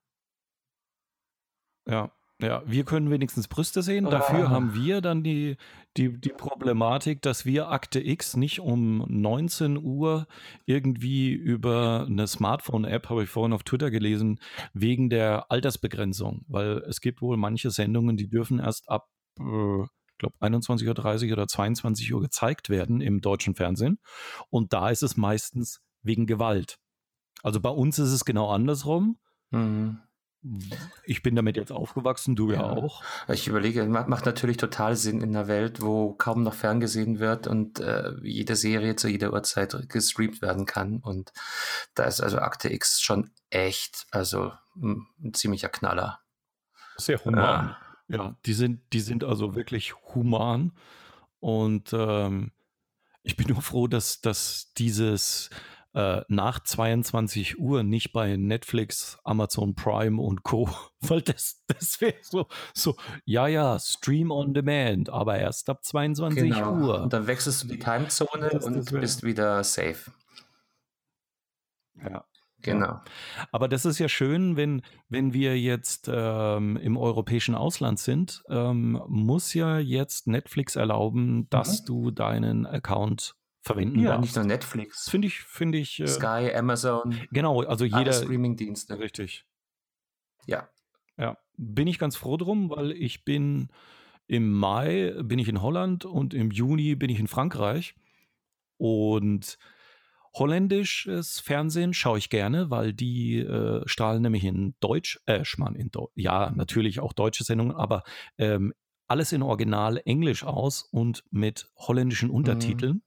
Ja, 1.85 2.11
ja, 2.41 2.61
wir 2.65 2.83
können 2.83 3.09
wenigstens 3.09 3.47
Brüste 3.47 3.81
sehen. 3.81 4.05
Dafür 4.09 4.49
haben 4.49 4.73
wir 4.73 5.01
dann 5.01 5.23
die, 5.23 5.55
die, 5.95 6.19
die 6.19 6.29
Problematik, 6.29 7.21
dass 7.21 7.45
wir 7.45 7.69
Akte 7.69 8.05
X 8.05 8.35
nicht 8.35 8.59
um 8.59 9.05
19 9.07 9.77
Uhr 9.77 10.27
irgendwie 10.65 11.31
über 11.31 12.05
eine 12.07 12.27
Smartphone-App, 12.27 13.09
habe 13.09 13.23
ich 13.23 13.29
vorhin 13.29 13.53
auf 13.53 13.63
Twitter 13.63 13.91
gelesen, 13.91 14.39
wegen 14.73 15.09
der 15.09 15.51
Altersbegrenzung. 15.51 16.43
Weil 16.47 16.79
es 16.89 17.01
gibt 17.01 17.21
wohl 17.21 17.37
manche 17.37 17.69
Sendungen, 17.69 18.17
die 18.17 18.27
dürfen 18.27 18.59
erst 18.59 18.89
ab, 18.89 19.07
äh, 19.39 19.83
ich 19.83 20.17
glaube, 20.17 20.35
21.30 20.41 21.27
Uhr 21.27 21.33
oder 21.33 21.47
22 21.47 22.13
Uhr 22.13 22.21
gezeigt 22.21 22.69
werden 22.69 22.99
im 22.99 23.21
deutschen 23.21 23.55
Fernsehen. 23.55 23.99
Und 24.49 24.73
da 24.73 24.89
ist 24.89 25.03
es 25.03 25.17
meistens 25.17 25.81
wegen 26.01 26.25
Gewalt. 26.25 26.77
Also 27.41 27.61
bei 27.61 27.69
uns 27.69 27.99
ist 27.99 28.11
es 28.11 28.25
genau 28.25 28.49
andersrum. 28.49 29.17
Mhm. 29.51 29.99
Ich 31.05 31.23
bin 31.23 31.35
damit 31.35 31.55
jetzt 31.55 31.71
aufgewachsen, 31.71 32.35
du 32.35 32.51
ja, 32.51 32.57
ja 32.57 32.63
auch. 32.63 33.01
Ich 33.29 33.47
überlege, 33.47 33.85
macht 33.85 34.25
natürlich 34.25 34.57
total 34.57 34.95
Sinn 34.97 35.21
in 35.21 35.35
einer 35.35 35.47
Welt, 35.47 35.81
wo 35.81 36.13
kaum 36.13 36.43
noch 36.43 36.53
ferngesehen 36.53 37.19
wird 37.19 37.47
und 37.47 37.79
äh, 37.79 38.11
jede 38.21 38.55
Serie 38.57 38.97
zu 38.97 39.07
jeder 39.07 39.31
Uhrzeit 39.31 39.87
gestreamt 39.87 40.41
werden 40.41 40.65
kann. 40.65 40.99
Und 40.99 41.31
da 41.95 42.03
ist 42.03 42.19
also 42.19 42.39
Akte 42.39 42.71
X 42.73 43.01
schon 43.01 43.31
echt, 43.49 44.05
also 44.11 44.51
ein, 44.75 45.07
ein 45.23 45.33
ziemlicher 45.33 45.69
Knaller. 45.69 46.19
Sehr 46.97 47.23
human. 47.23 47.75
Ja. 48.09 48.17
ja, 48.17 48.35
die 48.45 48.53
sind, 48.53 48.81
die 48.91 48.99
sind 48.99 49.23
also 49.23 49.55
wirklich 49.55 49.93
human. 50.13 50.73
Und 51.39 51.93
ähm, 51.93 52.51
ich 53.23 53.37
bin 53.37 53.47
nur 53.47 53.61
froh, 53.61 53.87
dass, 53.87 54.19
dass 54.19 54.73
dieses 54.73 55.49
äh, 55.93 56.21
nach 56.27 56.59
22 56.61 57.59
Uhr 57.59 57.83
nicht 57.83 58.13
bei 58.13 58.35
Netflix, 58.35 59.19
Amazon 59.23 59.75
Prime 59.75 60.21
und 60.21 60.43
Co. 60.43 60.69
Weil 61.01 61.21
das, 61.21 61.63
das 61.67 62.01
wäre 62.01 62.15
so, 62.21 62.47
so, 62.73 62.95
ja, 63.25 63.47
ja, 63.47 63.77
Stream 63.79 64.31
on 64.31 64.53
Demand, 64.53 65.09
aber 65.09 65.37
erst 65.37 65.69
ab 65.69 65.83
22 65.83 66.43
genau. 66.43 66.73
Uhr. 66.77 67.01
Und 67.01 67.13
dann 67.13 67.27
wechselst 67.27 67.63
du 67.63 67.67
die 67.67 67.79
Timezone 67.79 68.59
und 68.61 68.91
bist 68.91 69.23
wieder 69.23 69.63
safe. 69.63 70.11
Ja. 72.03 72.25
Genau. 72.63 73.01
Aber 73.51 73.67
das 73.67 73.85
ist 73.85 73.99
ja 73.99 74.07
schön, 74.07 74.55
wenn, 74.55 74.81
wenn 75.09 75.33
wir 75.33 75.59
jetzt 75.59 76.09
ähm, 76.11 76.77
im 76.77 76.95
europäischen 76.97 77.55
Ausland 77.55 77.99
sind, 77.99 78.41
ähm, 78.49 79.01
muss 79.07 79.53
ja 79.53 79.79
jetzt 79.79 80.27
Netflix 80.27 80.77
erlauben, 80.77 81.49
dass 81.49 81.81
mhm. 81.81 81.85
du 81.85 82.11
deinen 82.11 82.65
Account 82.65 83.35
verwenden 83.63 83.99
ja, 83.99 84.17
nicht 84.17 84.35
nur 84.35 84.45
Netflix. 84.45 85.09
Finde 85.09 85.27
ich, 85.27 85.39
finde 85.39 85.77
ich. 85.77 85.99
Äh, 85.99 86.07
Sky, 86.07 86.51
Amazon. 86.53 87.17
Genau, 87.31 87.61
also 87.61 87.85
jeder. 87.85 88.11
Streaming-Dienste. 88.11 88.99
Richtig. 88.99 89.45
Ja. 90.45 90.69
Ja, 91.17 91.37
bin 91.57 91.87
ich 91.87 91.97
ganz 91.97 92.15
froh 92.15 92.37
drum, 92.37 92.69
weil 92.69 92.91
ich 92.91 93.23
bin 93.23 93.69
im 94.27 94.51
Mai 94.51 95.13
bin 95.21 95.39
ich 95.39 95.47
in 95.47 95.61
Holland 95.61 96.05
und 96.05 96.33
im 96.33 96.51
Juni 96.51 96.95
bin 96.95 97.09
ich 97.09 97.19
in 97.19 97.27
Frankreich. 97.27 97.95
Und 98.77 99.57
holländisches 100.33 101.39
Fernsehen 101.39 101.93
schaue 101.93 102.17
ich 102.17 102.29
gerne, 102.29 102.69
weil 102.69 102.91
die 102.91 103.39
äh, 103.39 103.83
strahlen 103.85 104.23
nämlich 104.23 104.43
in 104.43 104.75
Deutsch, 104.79 105.21
äh, 105.25 105.45
Schmarrn, 105.45 105.75
in 105.75 105.91
Deutsch, 105.91 106.11
ja, 106.15 106.51
natürlich 106.55 106.99
auch 106.99 107.13
deutsche 107.13 107.43
Sendungen, 107.43 107.75
aber 107.75 108.03
ähm, 108.37 108.73
alles 109.07 109.31
in 109.31 109.43
Original 109.43 110.01
Englisch 110.05 110.43
aus 110.43 110.81
und 110.91 111.23
mit 111.29 111.69
holländischen 111.77 112.29
mhm. 112.29 112.35
Untertiteln. 112.35 112.93
Mhm. 112.93 113.01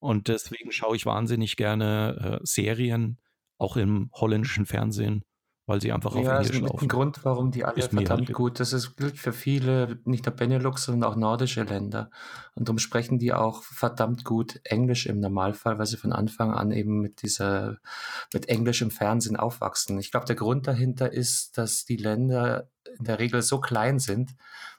Und 0.00 0.28
deswegen 0.28 0.72
schaue 0.72 0.96
ich 0.96 1.06
wahnsinnig 1.06 1.56
gerne 1.56 2.40
äh, 2.40 2.44
Serien, 2.44 3.18
auch 3.58 3.76
im 3.76 4.10
holländischen 4.14 4.64
Fernsehen, 4.64 5.22
weil 5.66 5.82
sie 5.82 5.92
einfach 5.92 6.16
auf 6.16 6.24
ja, 6.24 6.38
Englisch 6.38 6.58
laufen. 6.58 6.76
Ja, 6.76 6.82
ein 6.82 6.88
Grund, 6.88 7.24
warum 7.24 7.50
die 7.50 7.64
alle 7.64 7.76
ist 7.76 7.90
verdammt 7.90 8.28
halt 8.28 8.32
gut. 8.32 8.58
Das 8.60 8.72
ist, 8.72 8.96
gilt 8.96 9.18
für 9.18 9.34
viele, 9.34 9.98
nicht 10.04 10.24
nur 10.24 10.34
Benelux, 10.34 10.84
sondern 10.84 11.12
auch 11.12 11.16
nordische 11.16 11.64
Länder. 11.64 12.10
Und 12.54 12.68
darum 12.68 12.78
sprechen 12.78 13.18
die 13.18 13.34
auch 13.34 13.62
verdammt 13.62 14.24
gut 14.24 14.58
Englisch 14.64 15.04
im 15.04 15.20
Normalfall, 15.20 15.78
weil 15.78 15.84
sie 15.84 15.98
von 15.98 16.14
Anfang 16.14 16.52
an 16.54 16.72
eben 16.72 17.00
mit 17.00 17.20
dieser, 17.20 17.76
mit 18.32 18.48
Englisch 18.48 18.80
im 18.80 18.90
Fernsehen 18.90 19.36
aufwachsen. 19.36 19.98
Ich 20.00 20.10
glaube, 20.10 20.26
der 20.26 20.36
Grund 20.36 20.66
dahinter 20.66 21.12
ist, 21.12 21.58
dass 21.58 21.84
die 21.84 21.96
Länder 21.96 22.70
in 22.98 23.04
der 23.04 23.18
Regel 23.18 23.42
so 23.42 23.60
klein 23.60 23.98
sind, 23.98 24.34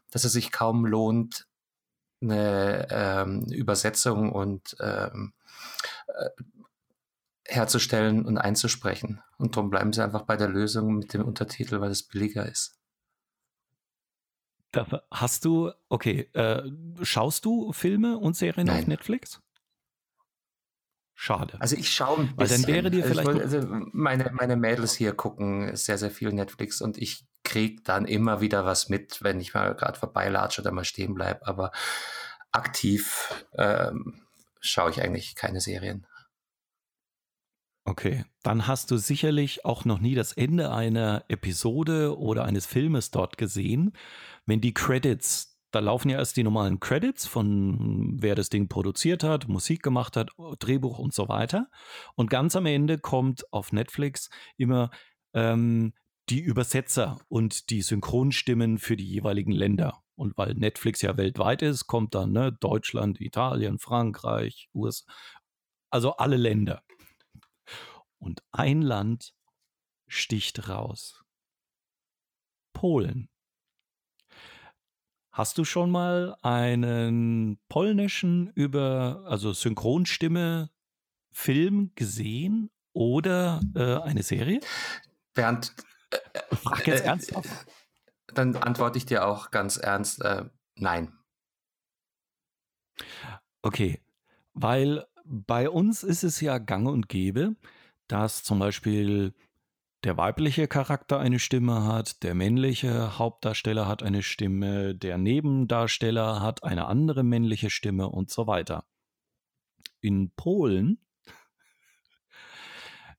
dass 0.09 0.23
es 0.23 0.33
sich 0.33 0.51
kaum 0.51 0.87
lohnt, 0.87 1.47
eine 2.21 2.87
ähm, 2.91 3.43
Übersetzung 3.51 4.31
und 4.31 4.75
ähm, 4.79 5.33
äh, 6.07 6.29
herzustellen 7.45 8.25
und 8.25 8.37
einzusprechen. 8.37 9.21
Und 9.37 9.55
darum 9.55 9.69
bleiben 9.69 9.93
sie 9.93 10.03
einfach 10.03 10.23
bei 10.23 10.37
der 10.37 10.47
Lösung 10.47 10.95
mit 10.95 11.13
dem 11.13 11.25
Untertitel, 11.25 11.81
weil 11.81 11.91
es 11.91 12.03
billiger 12.03 12.45
ist. 12.45 12.77
Hast 15.11 15.43
du, 15.43 15.71
okay, 15.89 16.29
äh, 16.33 16.63
schaust 17.01 17.43
du 17.43 17.73
Filme 17.73 18.17
und 18.17 18.37
Serien 18.37 18.67
Nein. 18.67 18.79
auf 18.79 18.87
Netflix? 18.87 19.41
Schade. 21.23 21.53
Also 21.59 21.75
ich 21.75 21.93
schaue 21.93 22.21
ein 22.21 22.35
bisschen. 22.35 22.37
Weil 22.37 22.47
dann 22.47 22.67
wäre 22.67 22.89
dir 22.89 23.03
vielleicht. 23.03 23.27
Also, 23.27 23.57
also 23.57 23.67
meine, 23.91 24.31
meine 24.31 24.55
Mädels 24.55 24.95
hier 24.95 25.13
gucken 25.13 25.75
sehr, 25.75 25.99
sehr 25.99 26.09
viel 26.09 26.33
Netflix 26.33 26.81
und 26.81 26.97
ich 26.97 27.27
kriege 27.43 27.83
dann 27.83 28.05
immer 28.05 28.41
wieder 28.41 28.65
was 28.65 28.89
mit, 28.89 29.21
wenn 29.21 29.39
ich 29.39 29.53
mal 29.53 29.75
gerade 29.75 29.99
vorbeilatsche 29.99 30.61
oder 30.61 30.71
mal 30.71 30.83
stehen 30.83 31.13
bleibe. 31.13 31.45
Aber 31.45 31.71
aktiv 32.51 33.45
ähm, 33.55 34.23
schaue 34.61 34.89
ich 34.89 35.03
eigentlich 35.03 35.35
keine 35.35 35.61
Serien. 35.61 36.07
Okay, 37.83 38.25
dann 38.41 38.65
hast 38.65 38.89
du 38.89 38.97
sicherlich 38.97 39.63
auch 39.63 39.85
noch 39.85 39.99
nie 39.99 40.15
das 40.15 40.33
Ende 40.33 40.71
einer 40.71 41.23
Episode 41.27 42.17
oder 42.17 42.45
eines 42.45 42.65
Filmes 42.65 43.11
dort 43.11 43.37
gesehen. 43.37 43.93
Wenn 44.47 44.59
die 44.59 44.73
Credits 44.73 45.50
da 45.71 45.79
laufen 45.79 46.09
ja 46.09 46.17
erst 46.17 46.37
die 46.37 46.43
normalen 46.43 46.79
Credits 46.79 47.25
von 47.25 48.21
wer 48.21 48.35
das 48.35 48.49
Ding 48.49 48.67
produziert 48.67 49.23
hat, 49.23 49.47
Musik 49.47 49.81
gemacht 49.81 50.17
hat, 50.17 50.31
Drehbuch 50.59 50.99
und 50.99 51.13
so 51.13 51.29
weiter. 51.29 51.69
Und 52.15 52.29
ganz 52.29 52.55
am 52.55 52.65
Ende 52.65 52.97
kommt 52.99 53.51
auf 53.53 53.71
Netflix 53.71 54.29
immer 54.57 54.91
ähm, 55.33 55.93
die 56.29 56.39
Übersetzer 56.39 57.19
und 57.29 57.69
die 57.69 57.81
Synchronstimmen 57.81 58.77
für 58.77 58.95
die 58.95 59.07
jeweiligen 59.07 59.51
Länder. 59.51 60.03
Und 60.15 60.37
weil 60.37 60.53
Netflix 60.53 61.01
ja 61.01 61.17
weltweit 61.17 61.61
ist, 61.61 61.87
kommt 61.87 62.15
dann 62.15 62.31
ne, 62.31 62.51
Deutschland, 62.51 63.19
Italien, 63.19 63.79
Frankreich, 63.79 64.69
USA, 64.73 65.11
also 65.89 66.15
alle 66.17 66.37
Länder. 66.37 66.83
Und 68.19 68.43
ein 68.51 68.81
Land 68.81 69.33
sticht 70.07 70.69
raus. 70.69 71.23
Polen. 72.73 73.29
Hast 75.31 75.57
du 75.57 75.63
schon 75.63 75.91
mal 75.91 76.35
einen 76.41 77.57
polnischen 77.69 78.51
über, 78.53 79.23
also 79.25 79.53
Synchronstimme 79.53 80.69
Film 81.31 81.91
gesehen 81.95 82.69
oder 82.91 83.61
äh, 83.73 83.95
eine 84.01 84.23
Serie? 84.23 84.59
Bernd, 85.33 85.73
äh, 86.09 86.55
Frag 86.55 86.85
jetzt 86.85 87.03
äh, 87.03 87.05
ernsthaft. 87.05 87.49
Dann 88.33 88.57
antworte 88.57 88.97
ich 88.97 89.05
dir 89.05 89.25
auch 89.25 89.51
ganz 89.51 89.77
ernst, 89.77 90.21
äh, 90.21 90.45
nein. 90.75 91.17
Okay, 93.61 94.01
weil 94.53 95.05
bei 95.23 95.69
uns 95.69 96.03
ist 96.03 96.23
es 96.23 96.41
ja 96.41 96.57
gang 96.57 96.89
und 96.89 97.07
gäbe, 97.07 97.55
dass 98.07 98.43
zum 98.43 98.59
Beispiel 98.59 99.33
der 100.03 100.17
weibliche 100.17 100.67
Charakter 100.67 101.19
eine 101.19 101.39
Stimme 101.39 101.83
hat, 101.83 102.23
der 102.23 102.33
männliche 102.33 103.19
Hauptdarsteller 103.19 103.87
hat 103.87 104.01
eine 104.01 104.23
Stimme, 104.23 104.95
der 104.95 105.17
Nebendarsteller 105.17 106.41
hat 106.41 106.63
eine 106.63 106.87
andere 106.87 107.23
männliche 107.23 107.69
Stimme 107.69 108.09
und 108.09 108.31
so 108.31 108.47
weiter. 108.47 108.85
In 109.99 110.31
Polen 110.31 110.99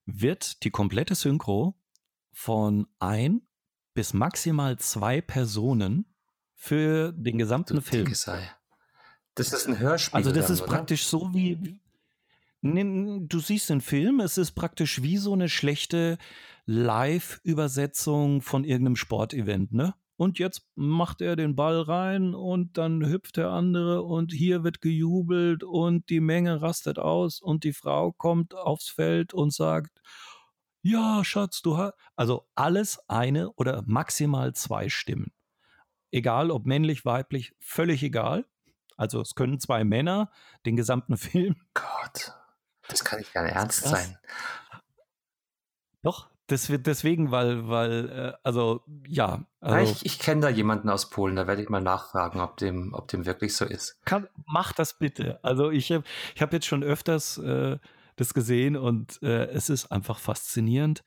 wird 0.04 0.64
die 0.64 0.70
komplette 0.70 1.14
Synchro 1.14 1.78
von 2.32 2.88
ein 2.98 3.42
bis 3.94 4.14
maximal 4.14 4.78
zwei 4.78 5.20
Personen 5.20 6.06
für 6.54 7.12
den 7.12 7.38
gesamten 7.38 7.76
du 7.76 7.82
Film. 7.82 8.12
Das 9.34 9.52
ist 9.52 9.66
ein 9.66 9.78
Hörspiel. 9.78 10.16
Also 10.16 10.32
das 10.32 10.46
dann, 10.46 10.54
ist 10.54 10.66
praktisch 10.66 11.06
so 11.06 11.32
wie, 11.32 11.80
du 12.62 13.40
siehst 13.40 13.70
den 13.70 13.80
Film, 13.80 14.20
es 14.20 14.38
ist 14.38 14.52
praktisch 14.52 15.02
wie 15.02 15.16
so 15.16 15.32
eine 15.32 15.48
schlechte 15.48 16.18
Live-Übersetzung 16.66 18.42
von 18.42 18.64
irgendeinem 18.64 18.96
Sportevent, 18.96 19.72
ne? 19.72 19.94
Und 20.16 20.38
jetzt 20.38 20.62
macht 20.76 21.20
er 21.20 21.34
den 21.34 21.56
Ball 21.56 21.80
rein 21.80 22.34
und 22.34 22.78
dann 22.78 23.04
hüpft 23.04 23.38
der 23.38 23.48
andere 23.48 24.02
und 24.02 24.32
hier 24.32 24.62
wird 24.62 24.80
gejubelt 24.80 25.64
und 25.64 26.08
die 26.10 26.20
Menge 26.20 26.62
rastet 26.62 26.98
aus 26.98 27.40
und 27.40 27.64
die 27.64 27.72
Frau 27.72 28.12
kommt 28.12 28.54
aufs 28.54 28.88
Feld 28.88 29.34
und 29.34 29.52
sagt, 29.52 30.00
ja, 30.82 31.24
Schatz, 31.24 31.62
du 31.62 31.76
hast. 31.76 31.94
Also 32.14 32.48
alles 32.54 33.00
eine 33.08 33.50
oder 33.52 33.82
maximal 33.86 34.52
zwei 34.54 34.88
Stimmen. 34.88 35.32
Egal 36.10 36.50
ob 36.50 36.66
männlich, 36.66 37.04
weiblich, 37.04 37.54
völlig 37.58 38.02
egal. 38.02 38.46
Also 38.96 39.20
es 39.20 39.34
können 39.34 39.58
zwei 39.60 39.82
Männer 39.82 40.30
den 40.66 40.76
gesamten 40.76 41.16
Film. 41.16 41.56
Gott, 41.74 42.32
das 42.88 43.04
kann 43.04 43.18
nicht 43.18 43.32
gar 43.32 43.44
nicht 43.44 43.54
ernst 43.54 43.84
sein. 43.84 44.18
Doch, 46.02 46.31
das 46.52 46.70
deswegen, 46.70 47.30
weil, 47.30 47.68
weil, 47.68 48.08
äh, 48.10 48.32
also 48.42 48.82
ja. 49.06 49.44
Also, 49.60 49.92
ich, 49.92 50.06
ich 50.06 50.18
kenne 50.18 50.42
da 50.42 50.48
jemanden 50.48 50.88
aus 50.90 51.10
Polen, 51.10 51.36
da 51.36 51.46
werde 51.46 51.62
ich 51.62 51.68
mal 51.68 51.80
nachfragen, 51.80 52.40
ob 52.40 52.56
dem, 52.56 52.94
ob 52.94 53.08
dem 53.08 53.26
wirklich 53.26 53.56
so 53.56 53.64
ist. 53.64 54.04
Kann, 54.04 54.28
mach 54.46 54.72
das 54.72 54.98
bitte. 54.98 55.38
Also 55.42 55.70
ich 55.70 55.90
habe 55.90 56.04
ich 56.34 56.42
hab 56.42 56.52
jetzt 56.52 56.66
schon 56.66 56.82
öfters 56.82 57.38
äh, 57.38 57.78
das 58.16 58.34
gesehen 58.34 58.76
und 58.76 59.22
äh, 59.22 59.46
es 59.46 59.70
ist 59.70 59.90
einfach 59.90 60.18
faszinierend. 60.18 61.02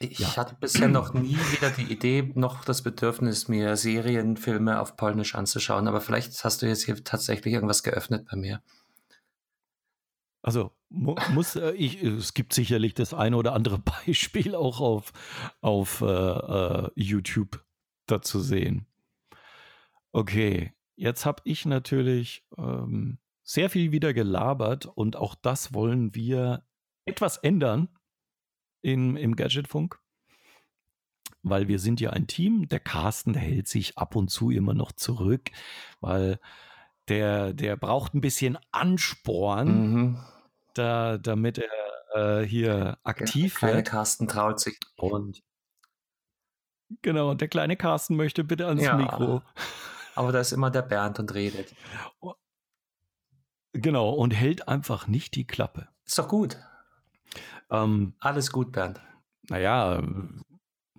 Ich 0.00 0.20
ja. 0.20 0.36
hatte 0.36 0.56
bisher 0.60 0.86
noch 0.88 1.12
nie 1.12 1.36
wieder 1.52 1.70
die 1.70 1.92
Idee, 1.92 2.30
noch 2.34 2.64
das 2.64 2.82
Bedürfnis, 2.82 3.48
mir 3.48 3.76
Serienfilme 3.76 4.80
auf 4.80 4.96
Polnisch 4.96 5.34
anzuschauen, 5.34 5.88
aber 5.88 6.00
vielleicht 6.00 6.44
hast 6.44 6.62
du 6.62 6.66
jetzt 6.66 6.84
hier 6.84 7.02
tatsächlich 7.02 7.52
irgendwas 7.52 7.82
geöffnet 7.82 8.26
bei 8.30 8.36
mir. 8.36 8.62
Also 10.42 10.72
mu 10.88 11.14
muss 11.34 11.56
äh, 11.56 11.72
ich, 11.72 12.02
es 12.02 12.34
gibt 12.34 12.52
sicherlich 12.52 12.94
das 12.94 13.14
eine 13.14 13.36
oder 13.36 13.52
andere 13.54 13.78
Beispiel 14.06 14.54
auch 14.54 14.80
auf, 14.80 15.12
auf 15.60 16.00
äh, 16.00 16.06
äh, 16.06 16.90
YouTube 16.94 17.64
dazu 18.06 18.40
sehen. 18.40 18.86
Okay, 20.12 20.72
jetzt 20.96 21.26
habe 21.26 21.42
ich 21.44 21.66
natürlich 21.66 22.46
ähm, 22.56 23.18
sehr 23.42 23.70
viel 23.70 23.92
wieder 23.92 24.14
gelabert 24.14 24.86
und 24.86 25.16
auch 25.16 25.34
das 25.34 25.74
wollen 25.74 26.14
wir 26.14 26.64
etwas 27.04 27.36
ändern 27.38 27.88
in, 28.82 29.16
im 29.16 29.36
Gadgetfunk. 29.36 30.00
Weil 31.42 31.68
wir 31.68 31.78
sind 31.78 32.00
ja 32.00 32.10
ein 32.10 32.26
Team. 32.26 32.68
Der 32.68 32.80
Carsten, 32.80 33.32
der 33.32 33.42
hält 33.42 33.68
sich 33.68 33.96
ab 33.96 34.16
und 34.16 34.28
zu 34.28 34.50
immer 34.50 34.74
noch 34.74 34.92
zurück, 34.92 35.50
weil 36.00 36.40
der, 37.08 37.52
der 37.52 37.76
braucht 37.76 38.14
ein 38.14 38.20
bisschen 38.20 38.58
Ansporn, 38.70 39.92
mhm. 39.92 40.18
da, 40.74 41.18
damit 41.18 41.58
er 41.58 42.40
äh, 42.42 42.46
hier 42.46 42.98
aktiv 43.04 43.54
der 43.54 43.58
kleine 43.58 43.76
wird. 43.76 43.88
Carsten 43.88 44.28
traut 44.28 44.60
sich. 44.60 44.78
Und 44.96 45.42
genau, 47.02 47.34
der 47.34 47.48
kleine 47.48 47.76
Carsten 47.76 48.16
möchte 48.16 48.44
bitte 48.44 48.66
ans 48.66 48.82
ja, 48.82 48.96
Mikro. 48.96 49.42
Aber 50.14 50.32
da 50.32 50.40
ist 50.40 50.52
immer 50.52 50.70
der 50.70 50.82
Bernd 50.82 51.18
und 51.18 51.32
redet. 51.34 51.74
Genau, 53.72 54.10
und 54.10 54.32
hält 54.32 54.66
einfach 54.66 55.06
nicht 55.06 55.34
die 55.36 55.46
Klappe. 55.46 55.88
Ist 56.04 56.18
doch 56.18 56.28
gut. 56.28 56.58
Ähm, 57.70 58.14
Alles 58.18 58.50
gut, 58.50 58.72
Bernd. 58.72 59.00
Naja, 59.48 60.02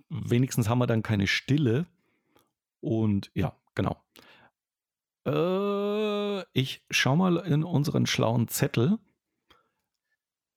wenigstens 0.08 0.68
haben 0.68 0.78
wir 0.78 0.86
dann 0.86 1.02
keine 1.02 1.26
Stille. 1.26 1.86
Und 2.80 3.30
ja, 3.34 3.56
genau. 3.74 4.02
Äh, 5.26 6.42
ich 6.52 6.84
schau 6.90 7.16
mal 7.16 7.38
in 7.38 7.64
unseren 7.64 8.06
schlauen 8.06 8.48
Zettel, 8.48 8.98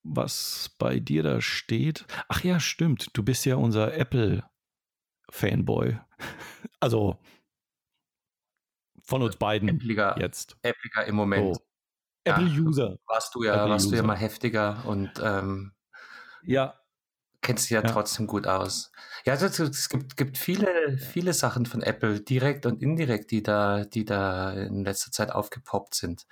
was 0.03 0.75
bei 0.77 0.99
dir 0.99 1.23
da 1.23 1.41
steht. 1.41 2.05
Ach 2.27 2.43
ja, 2.43 2.59
stimmt. 2.59 3.09
Du 3.13 3.23
bist 3.23 3.45
ja 3.45 3.55
unser 3.55 3.93
Apple-Fanboy. 3.93 5.99
Also 6.79 7.17
von 9.03 9.21
uns 9.21 9.37
beiden 9.37 9.69
Appliger, 9.69 10.17
jetzt. 10.19 10.57
Appliger 10.65 11.05
im 11.05 11.15
Moment. 11.15 11.57
Oh. 11.57 11.61
Apple-User. 12.25 12.97
warst 13.07 13.35
du 13.35 13.43
ja, 13.43 13.69
warst 13.69 13.91
du 13.91 13.95
ja 13.95 14.03
mal 14.03 14.17
heftiger 14.17 14.85
und 14.85 15.11
ähm, 15.21 15.73
ja. 16.43 16.73
Kennst 17.43 17.65
dich 17.65 17.71
ja, 17.71 17.81
ja, 17.81 17.89
trotzdem 17.89 18.25
gut 18.25 18.47
aus. 18.47 18.91
Ja, 19.25 19.33
also, 19.33 19.63
es 19.63 19.89
gibt, 19.89 20.17
gibt 20.17 20.37
viele, 20.37 20.97
viele 20.97 21.33
Sachen 21.33 21.65
von 21.65 21.83
Apple, 21.83 22.21
direkt 22.21 22.65
und 22.65 22.81
indirekt, 22.81 23.31
die 23.31 23.43
da, 23.43 23.85
die 23.85 24.05
da 24.05 24.51
in 24.53 24.83
letzter 24.83 25.11
Zeit 25.11 25.31
aufgepoppt 25.31 25.93
sind. 25.93 26.25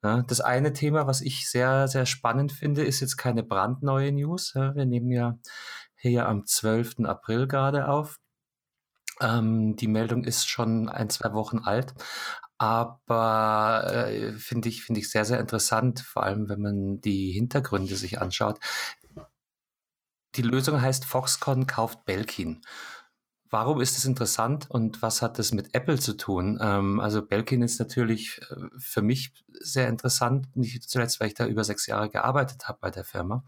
Das 0.00 0.42
eine 0.42 0.74
Thema, 0.74 1.06
was 1.06 1.22
ich 1.22 1.48
sehr, 1.48 1.88
sehr 1.88 2.04
spannend 2.04 2.52
finde, 2.52 2.84
ist 2.84 3.00
jetzt 3.00 3.16
keine 3.16 3.42
brandneue 3.42 4.12
News. 4.12 4.54
Wir 4.54 4.84
nehmen 4.84 5.10
ja 5.10 5.38
hier 5.96 6.28
am 6.28 6.44
12. 6.44 7.06
April 7.06 7.46
gerade 7.48 7.88
auf. 7.88 8.20
Ähm, 9.20 9.76
die 9.76 9.88
Meldung 9.88 10.24
ist 10.24 10.46
schon 10.48 10.90
ein, 10.90 11.08
zwei 11.08 11.32
Wochen 11.32 11.60
alt, 11.60 11.94
aber 12.58 14.06
äh, 14.08 14.32
finde 14.32 14.68
ich, 14.68 14.84
finde 14.84 15.00
ich 15.00 15.10
sehr, 15.10 15.24
sehr 15.24 15.40
interessant, 15.40 16.00
vor 16.00 16.24
allem 16.24 16.48
wenn 16.48 16.60
man 16.60 17.00
die 17.00 17.30
Hintergründe 17.32 17.96
sich 17.96 18.20
anschaut. 18.20 18.58
Die 20.36 20.42
Lösung 20.42 20.80
heißt 20.80 21.04
Foxconn 21.04 21.66
kauft 21.66 22.04
Belkin. 22.04 22.62
Warum 23.50 23.80
ist 23.80 23.96
das 23.96 24.04
interessant 24.04 24.68
und 24.68 25.00
was 25.00 25.22
hat 25.22 25.38
das 25.38 25.52
mit 25.52 25.76
Apple 25.76 25.98
zu 26.00 26.16
tun? 26.16 26.58
Ähm, 26.60 26.98
also 26.98 27.24
Belkin 27.24 27.62
ist 27.62 27.78
natürlich 27.78 28.40
äh, 28.50 28.56
für 28.78 29.00
mich 29.00 29.32
sehr 29.60 29.88
interessant, 29.88 30.56
nicht 30.56 30.82
zuletzt, 30.82 31.20
weil 31.20 31.28
ich 31.28 31.34
da 31.34 31.46
über 31.46 31.62
sechs 31.62 31.86
Jahre 31.86 32.10
gearbeitet 32.10 32.66
habe 32.66 32.78
bei 32.80 32.90
der 32.90 33.04
Firma. 33.04 33.44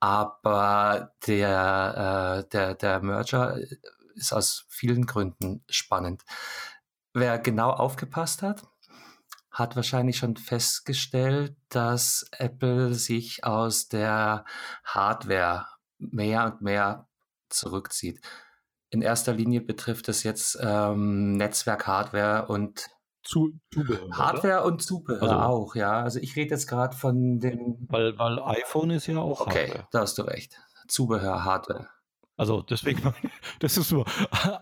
Aber 0.00 1.12
der, 1.26 2.44
äh, 2.44 2.48
der, 2.50 2.74
der 2.74 3.00
Merger 3.00 3.58
ist 4.14 4.32
aus 4.32 4.64
vielen 4.68 5.06
Gründen 5.06 5.62
spannend. 5.68 6.24
Wer 7.14 7.38
genau 7.38 7.70
aufgepasst 7.70 8.42
hat, 8.42 8.64
hat 9.52 9.76
wahrscheinlich 9.76 10.18
schon 10.18 10.36
festgestellt, 10.36 11.56
dass 11.68 12.26
Apple 12.32 12.94
sich 12.94 13.44
aus 13.44 13.88
der 13.88 14.44
Hardware 14.84 15.66
mehr 15.98 16.44
und 16.46 16.62
mehr 16.62 17.08
zurückzieht. 17.48 18.20
In 18.90 19.02
erster 19.02 19.32
Linie 19.34 19.60
betrifft 19.60 20.08
es 20.08 20.22
jetzt 20.22 20.58
ähm, 20.60 21.32
Netzwerk-Hardware 21.32 22.46
und 22.46 22.88
Zu 23.22 23.52
Zubehör. 23.72 24.08
Hardware 24.12 24.60
oder? 24.60 24.64
und 24.64 24.82
Zubehör 24.82 25.22
also, 25.22 25.34
auch, 25.34 25.74
ja. 25.74 26.02
Also 26.02 26.20
ich 26.20 26.36
rede 26.36 26.50
jetzt 26.50 26.66
gerade 26.66 26.96
von 26.96 27.38
den. 27.38 27.86
Weil, 27.88 28.18
weil 28.18 28.38
iPhone 28.38 28.90
ist 28.90 29.06
ja 29.06 29.18
auch 29.18 29.42
okay, 29.42 29.68
Hardware. 29.68 29.88
da 29.92 30.00
hast 30.00 30.16
du 30.16 30.22
recht. 30.22 30.58
Zubehör, 30.86 31.44
Hardware. 31.44 31.88
Also 32.38 32.62
deswegen, 32.62 33.02
das 33.58 33.76
ist 33.76 33.88
so, 33.88 34.04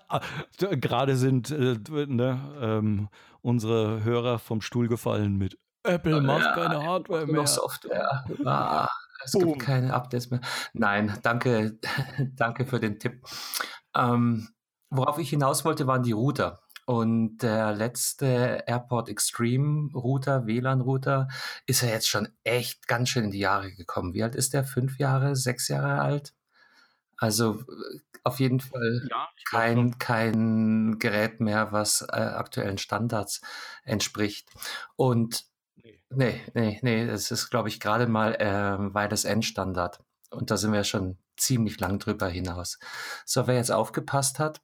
gerade 0.59 1.17
sind 1.17 1.51
äh, 1.51 1.77
ne, 2.07 2.41
ähm, 2.61 3.09
unsere 3.43 4.03
Hörer 4.03 4.39
vom 4.39 4.61
Stuhl 4.61 4.89
gefallen 4.89 5.37
mit 5.37 5.59
Apple 5.85 6.21
macht 6.21 6.45
ja, 6.47 6.55
keine 6.55 6.83
Hardware 6.83 7.27
mehr. 7.27 7.47
Software. 7.47 8.25
Ah, 8.45 8.89
es 9.27 9.33
Boom. 9.33 9.53
gibt 9.53 9.63
keine 9.63 9.93
Updates 9.93 10.31
mehr. 10.31 10.41
Nein, 10.73 11.19
danke, 11.23 11.79
danke 12.35 12.65
für 12.65 12.81
den 12.81 12.99
Tipp. 12.99 13.25
Ähm, 13.95 14.49
worauf 14.91 15.19
ich 15.19 15.31
hinaus 15.31 15.65
wollte, 15.65 15.87
waren 15.87 16.03
die 16.03 16.13
Router. 16.13 16.61
Und 16.87 17.39
der 17.39 17.75
letzte 17.75 18.63
Airport 18.67 19.09
Extreme 19.09 19.91
Router, 19.93 20.47
WLAN-Router, 20.47 21.27
ist 21.67 21.83
ja 21.83 21.89
jetzt 21.89 22.09
schon 22.09 22.29
echt 22.45 22.87
ganz 22.87 23.09
schön 23.09 23.25
in 23.25 23.31
die 23.33 23.41
Jahre 23.41 23.73
gekommen. 23.73 24.15
Wie 24.15 24.23
alt 24.23 24.37
ist 24.37 24.55
der? 24.55 24.63
Fünf 24.63 24.99
Jahre, 24.99 25.35
sechs 25.35 25.67
Jahre 25.67 26.01
alt? 26.01 26.33
Also 27.17 27.65
auf 28.23 28.39
jeden 28.39 28.61
Fall 28.61 29.09
ja, 29.11 29.29
kein, 29.51 29.99
kein 29.99 30.99
Gerät 31.01 31.41
mehr, 31.41 31.73
was 31.73 32.03
äh, 32.03 32.13
aktuellen 32.13 32.79
Standards 32.79 33.41
entspricht. 33.83 34.49
Und 34.95 35.45
nee, 36.11 36.41
nee, 36.55 36.79
nee, 36.83 37.03
es 37.03 37.31
ist, 37.31 37.51
glaube 37.51 37.69
ich, 37.69 37.81
gerade 37.81 38.07
mal 38.07 38.35
äh, 38.35 38.95
Wireless 38.95 39.25
Endstandard. 39.25 40.01
Und 40.31 40.51
da 40.51 40.57
sind 40.57 40.73
wir 40.73 40.85
schon 40.85 41.19
ziemlich 41.37 41.79
lang 41.81 41.99
drüber 41.99 42.29
hinaus. 42.29 42.79
So, 43.25 43.47
wer 43.47 43.57
jetzt 43.57 43.73
aufgepasst 43.73 44.39
hat, 44.39 44.61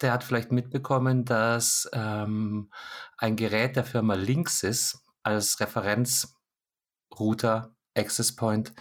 der 0.00 0.12
hat 0.12 0.24
vielleicht 0.24 0.52
mitbekommen, 0.52 1.24
dass 1.24 1.88
ähm, 1.92 2.70
ein 3.16 3.36
Gerät 3.36 3.76
der 3.76 3.84
Firma 3.84 4.14
Linksys 4.14 5.04
als 5.22 5.60
Referenzrouter 5.60 7.76
Access 7.94 8.34
Point 8.34 8.72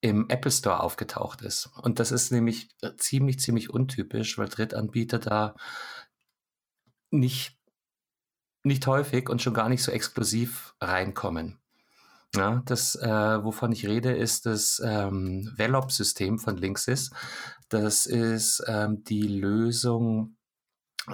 im 0.00 0.28
Apple 0.30 0.50
Store 0.50 0.80
aufgetaucht 0.80 1.42
ist. 1.42 1.68
Und 1.82 1.98
das 1.98 2.12
ist 2.12 2.32
nämlich 2.32 2.68
äh, 2.82 2.96
ziemlich, 2.96 3.40
ziemlich 3.40 3.70
untypisch, 3.70 4.38
weil 4.38 4.48
Drittanbieter 4.48 5.18
da 5.18 5.56
nicht, 7.10 7.58
nicht 8.62 8.86
häufig 8.86 9.28
und 9.28 9.42
schon 9.42 9.54
gar 9.54 9.68
nicht 9.68 9.82
so 9.82 9.92
exklusiv 9.92 10.74
reinkommen. 10.80 11.58
Ja, 12.36 12.62
das, 12.64 12.94
äh, 12.94 13.44
wovon 13.44 13.72
ich 13.72 13.86
rede, 13.88 14.12
ist 14.12 14.46
das 14.46 14.80
ähm, 14.84 15.52
Velop-System 15.56 16.38
von 16.38 16.56
Linksys. 16.56 17.10
Das 17.68 18.06
ist 18.06 18.62
ähm, 18.68 19.02
die 19.02 19.26
Lösung 19.26 20.36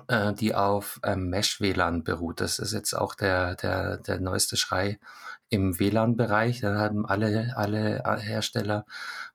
äh, 0.09 0.35
die 0.35 0.55
auf 0.55 1.01
ähm, 1.05 1.31
Mesh-WLAN 1.31 2.05
beruht. 2.05 2.41
Das 2.41 2.59
ist 2.59 2.73
jetzt 2.73 2.95
auch 2.95 3.15
der, 3.15 3.55
der, 3.57 3.99
der 3.99 4.21
neueste 4.21 4.57
Schrei 4.57 4.99
im 5.49 5.79
WLAN-Bereich. 5.79 6.61
Da 6.61 6.77
haben 6.77 7.07
alle, 7.07 7.57
alle 7.57 8.03
Hersteller 8.19 8.85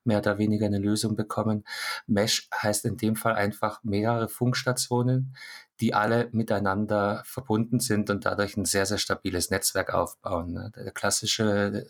mehr 0.04 0.18
oder 0.18 0.38
weniger 0.38 0.66
eine 0.66 0.78
Lösung 0.78 1.16
bekommen. 1.16 1.64
Mesh 2.06 2.48
heißt 2.54 2.84
in 2.84 2.96
dem 2.96 3.16
Fall 3.16 3.34
einfach 3.34 3.82
mehrere 3.82 4.28
Funkstationen, 4.28 5.34
die 5.80 5.94
alle 5.94 6.28
miteinander 6.32 7.22
verbunden 7.24 7.80
sind 7.80 8.10
und 8.10 8.24
dadurch 8.24 8.56
ein 8.56 8.64
sehr, 8.64 8.86
sehr 8.86 8.98
stabiles 8.98 9.50
Netzwerk 9.50 9.92
aufbauen. 9.94 10.52
Ne? 10.52 10.72
Der 10.76 10.92
klassische 10.92 11.86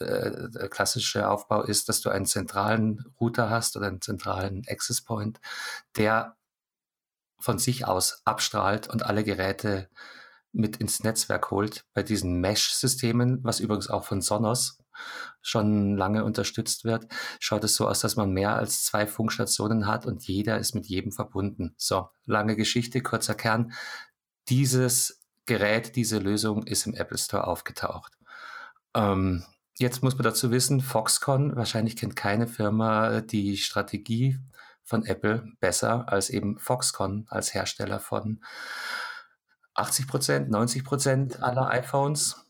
äh, 0.00 0.48
der 0.50 0.68
klassische 0.68 1.28
Aufbau 1.28 1.62
ist, 1.62 1.88
dass 1.88 2.00
du 2.00 2.10
einen 2.10 2.26
zentralen 2.26 3.04
Router 3.20 3.50
hast 3.50 3.76
oder 3.76 3.88
einen 3.88 4.00
zentralen 4.00 4.62
Access 4.68 5.00
Point, 5.00 5.40
der 5.96 6.36
von 7.40 7.58
sich 7.58 7.86
aus 7.86 8.22
abstrahlt 8.24 8.88
und 8.88 9.04
alle 9.04 9.24
Geräte 9.24 9.88
mit 10.52 10.78
ins 10.78 11.02
Netzwerk 11.02 11.50
holt. 11.50 11.84
Bei 11.94 12.02
diesen 12.02 12.40
Mesh-Systemen, 12.40 13.40
was 13.44 13.60
übrigens 13.60 13.88
auch 13.90 14.04
von 14.04 14.20
Sonos 14.20 14.78
schon 15.40 15.96
lange 15.96 16.24
unterstützt 16.24 16.84
wird, 16.84 17.06
schaut 17.40 17.64
es 17.64 17.74
so 17.74 17.88
aus, 17.88 18.00
dass 18.00 18.16
man 18.16 18.32
mehr 18.32 18.56
als 18.56 18.84
zwei 18.84 19.06
Funkstationen 19.06 19.86
hat 19.86 20.06
und 20.06 20.26
jeder 20.26 20.58
ist 20.58 20.74
mit 20.74 20.86
jedem 20.86 21.12
verbunden. 21.12 21.74
So, 21.76 22.08
lange 22.24 22.56
Geschichte, 22.56 23.02
kurzer 23.02 23.34
Kern. 23.34 23.72
Dieses 24.48 25.20
Gerät, 25.46 25.96
diese 25.96 26.18
Lösung 26.18 26.64
ist 26.64 26.86
im 26.86 26.94
Apple 26.94 27.18
Store 27.18 27.46
aufgetaucht. 27.46 28.12
Ähm, 28.94 29.44
jetzt 29.78 30.02
muss 30.02 30.14
man 30.14 30.24
dazu 30.24 30.50
wissen, 30.50 30.80
Foxconn, 30.80 31.56
wahrscheinlich 31.56 31.96
kennt 31.96 32.16
keine 32.16 32.46
Firma 32.46 33.20
die 33.22 33.56
Strategie 33.56 34.38
von 34.84 35.04
Apple 35.04 35.46
besser 35.60 36.10
als 36.10 36.30
eben 36.30 36.58
Foxconn 36.58 37.26
als 37.28 37.54
Hersteller 37.54 38.00
von 38.00 38.40
80 39.74 40.06
Prozent, 40.08 40.50
90 40.50 40.84
Prozent 40.84 41.42
aller 41.42 41.70
iPhones. 41.70 42.44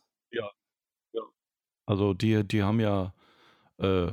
Also 1.89 2.13
die, 2.13 2.47
die 2.47 2.63
haben 2.63 2.81
ja 2.81 3.15
äh, 3.79 4.13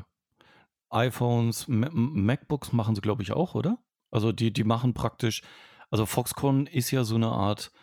iPhones, 0.90 1.68
Ma 1.68 1.90
MacBooks 1.92 2.72
machen 2.72 2.96
sie, 2.96 3.02
glaube 3.02 3.22
ich, 3.22 3.34
auch, 3.34 3.54
oder? 3.54 3.78
Also 4.12 4.32
die, 4.32 4.54
die 4.54 4.64
machen 4.64 4.94
praktisch, 4.94 5.42
also 5.90 6.06
Foxconn 6.06 6.68
ist 6.68 6.92
ja 6.92 7.04
so 7.04 7.16
eine 7.16 7.28
Art, 7.28 7.74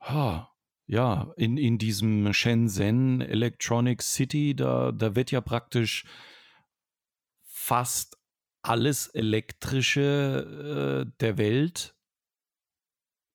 ha, 0.00 0.54
ja, 0.84 1.32
in, 1.38 1.56
in 1.56 1.78
diesem 1.78 2.34
Shenzhen 2.34 3.22
Electronic 3.22 4.02
City, 4.02 4.54
da, 4.54 4.92
da 4.92 5.16
wird 5.16 5.30
ja 5.30 5.40
praktisch 5.40 6.04
fast 7.44 8.18
alles 8.60 9.06
Elektrische 9.06 11.06
äh, 11.08 11.10
der 11.20 11.38
Welt 11.38 11.94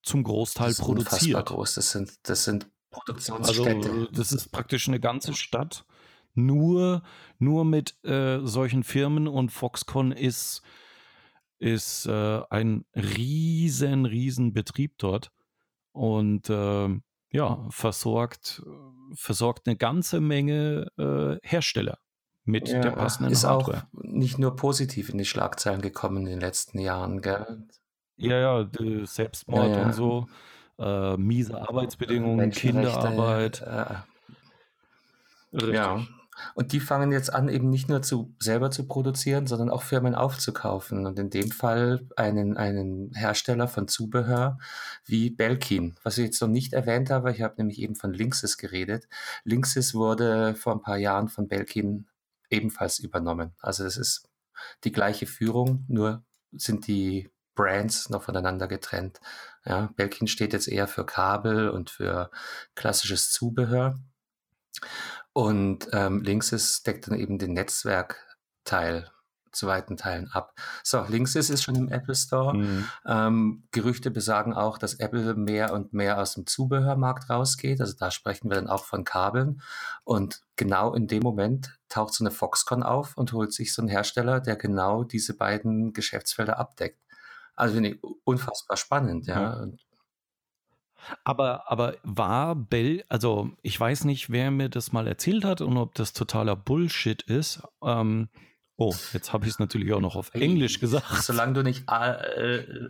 zum 0.04 0.24
Großteil 0.24 0.68
das 0.68 0.80
ist 0.80 0.86
produziert. 0.86 1.46
groß. 1.48 1.76
Das 1.76 1.92
sind, 1.92 2.30
das 2.30 2.44
sind 2.44 2.70
Produktionsstädte. 2.94 3.90
Also, 3.90 4.06
das 4.12 4.32
ist 4.32 4.52
praktisch 4.52 4.88
eine 4.88 5.00
ganze 5.00 5.34
Stadt. 5.34 5.86
Nur, 6.36 7.04
nur 7.38 7.66
mit 7.66 8.04
äh, 8.04 8.40
solchen 8.44 8.84
Firmen 8.84 9.28
und 9.28 9.52
Foxconn 9.52 10.12
ist, 10.12 10.62
ist 11.60 12.08
äh, 12.08 12.42
ein 12.50 12.86
riesen, 12.96 14.06
riesen 14.06 14.54
Betrieb 14.54 14.98
dort. 14.98 15.32
Und 15.92 16.50
äh, 16.50 16.90
ja, 17.30 17.66
versorgt, 17.70 18.64
versorgt 19.14 19.68
eine 19.68 19.76
ganze 19.76 20.22
Menge 20.22 20.88
äh, 20.98 21.48
Hersteller 21.48 22.00
mit 22.46 22.70
ja, 22.70 22.80
der 22.80 22.92
passenden 22.92 23.32
ist 23.32 23.44
Hardware. 23.44 23.84
auch 23.84 24.04
nicht 24.04 24.38
nur 24.38 24.56
positiv 24.56 25.10
in 25.10 25.18
die 25.18 25.26
Schlagzeilen 25.26 25.82
gekommen 25.82 26.18
in 26.18 26.26
den 26.26 26.40
letzten 26.40 26.80
Jahren, 26.80 27.22
gell? 27.22 27.68
Ja, 28.18 28.40
ja, 28.40 28.70
Selbstmord 29.06 29.70
ja, 29.70 29.78
ja. 29.78 29.86
und 29.86 29.94
so, 29.94 30.28
äh, 30.84 31.18
miese 31.18 31.60
Arbeitsbedingungen, 31.62 32.52
Kinderarbeit. 32.52 33.62
Äh, 33.62 33.96
ja. 35.74 36.02
Und 36.56 36.72
die 36.74 36.80
fangen 36.80 37.12
jetzt 37.12 37.34
an, 37.34 37.48
eben 37.48 37.70
nicht 37.70 37.90
nur 37.90 38.02
zu, 38.02 38.34
selber 38.40 38.72
zu 38.72 38.88
produzieren, 38.88 39.48
sondern 39.48 39.70
auch 39.70 39.84
Firmen 39.84 40.16
aufzukaufen. 40.16 41.06
Und 41.06 41.20
in 41.20 41.30
dem 41.30 41.52
Fall 41.52 42.08
einen, 42.18 42.58
einen 42.58 43.14
Hersteller 43.14 43.68
von 43.68 43.88
Zubehör 43.88 44.58
wie 45.06 45.30
Belkin. 45.30 45.96
Was 46.04 46.18
ich 46.18 46.26
jetzt 46.26 46.42
noch 46.42 46.48
nicht 46.50 46.74
erwähnt 46.74 47.10
habe, 47.10 47.32
ich 47.32 47.42
habe 47.42 47.56
nämlich 47.58 47.80
eben 47.80 47.96
von 47.96 48.14
Linksys 48.14 48.58
geredet. 48.58 49.08
Linksys 49.44 49.94
wurde 49.94 50.56
vor 50.56 50.74
ein 50.74 50.82
paar 50.82 50.98
Jahren 50.98 51.28
von 51.28 51.48
Belkin 51.48 52.08
ebenfalls 52.50 53.00
übernommen. 53.00 53.54
Also 53.60 53.86
es 53.86 53.98
ist 53.98 54.28
die 54.84 54.92
gleiche 54.92 55.26
Führung, 55.26 55.86
nur 55.88 56.24
sind 56.52 56.88
die 56.88 57.30
Brands 57.56 58.10
noch 58.10 58.24
voneinander 58.24 58.68
getrennt. 58.68 59.20
Ja, 59.66 59.90
Belkin 59.96 60.28
steht 60.28 60.54
jetzt 60.54 60.68
eher 60.68 60.88
für 60.88 61.06
Kabel 61.06 61.70
und 61.70 61.90
für 61.90 62.30
klassisches 62.76 63.32
Zubehör. 63.32 64.00
Und 65.32 65.88
ähm, 65.94 66.22
Linksys 66.22 66.84
deckt 66.84 67.08
dann 67.08 67.18
eben 67.18 67.40
den 67.40 67.54
Netzwerkteil 67.54 69.10
zu 69.54 69.68
weiten 69.68 69.98
Teilen 69.98 70.30
ab. 70.32 70.56
So, 70.84 71.06
Linksys 71.08 71.50
ist 71.50 71.64
schon 71.64 71.76
im 71.76 71.90
Apple 71.90 72.16
Store. 72.16 72.56
Mhm. 72.56 72.88
Ähm, 73.06 73.64
Gerüchte 73.72 74.12
besagen 74.12 74.54
auch, 74.54 74.78
dass 74.78 74.96
Apple 74.96 75.36
mehr 75.36 75.74
und 75.74 75.94
mehr 75.94 76.20
aus 76.20 76.34
dem 76.34 76.46
Zubehörmarkt 76.46 77.30
rausgeht. 77.30 77.80
Also 77.80 77.94
da 77.98 78.12
sprechen 78.12 78.50
wir 78.50 78.56
dann 78.56 78.68
auch 78.68 78.84
von 78.84 79.04
Kabeln. 79.04 79.62
Und 80.04 80.42
genau 80.56 80.94
in 80.94 81.08
dem 81.08 81.24
Moment 81.24 81.78
taucht 81.88 82.14
so 82.14 82.24
eine 82.24 82.32
Foxconn 82.32 82.84
auf 82.84 83.16
und 83.16 83.32
holt 83.34 83.54
sich 83.54 83.74
so 83.74 83.82
einen 83.82 83.90
Hersteller, 83.90 84.40
der 84.40 84.56
genau 84.56 85.04
diese 85.04 85.36
beiden 85.36 85.94
Geschäftsfelder 85.94 86.58
abdeckt. 86.58 87.00
Also 87.56 87.76
finde 87.76 87.90
ich 87.90 88.00
unfassbar 88.24 88.78
spannend, 88.78 89.28
ja. 89.28 89.66
Mhm. 89.66 89.78
Aber, 91.26 91.70
aber 91.70 91.98
war 92.04 92.56
Bell, 92.56 93.04
also 93.10 93.52
ich 93.62 93.78
weiß 93.78 94.06
nicht, 94.06 94.30
wer 94.30 94.52
mir 94.52 94.70
das 94.70 94.94
mal 94.94 95.06
erzählt 95.06 95.44
hat 95.44 95.60
und 95.60 95.76
ob 95.78 95.96
das 95.96 96.14
totaler 96.14 96.56
Bullshit 96.56 97.22
ist. 97.24 97.62
Ähm, 97.84 98.30
Oh, 98.76 98.94
jetzt 99.14 99.34
habe 99.34 99.46
ich 99.46 99.52
es 99.52 99.60
natürlich 99.60 99.94
auch 99.94 100.02
noch 100.02 100.16
auf 100.16 100.34
Englisch 100.34 100.80
gesagt. 100.80 101.24
Solange 101.24 101.54
du 101.54 101.64
nicht. 101.64 101.84
Äh, 101.90 102.58
äh, 102.58 102.90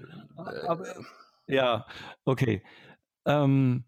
aber, 0.65 0.85
ja, 1.45 1.85
okay. 2.23 2.63
Ähm, 3.25 3.83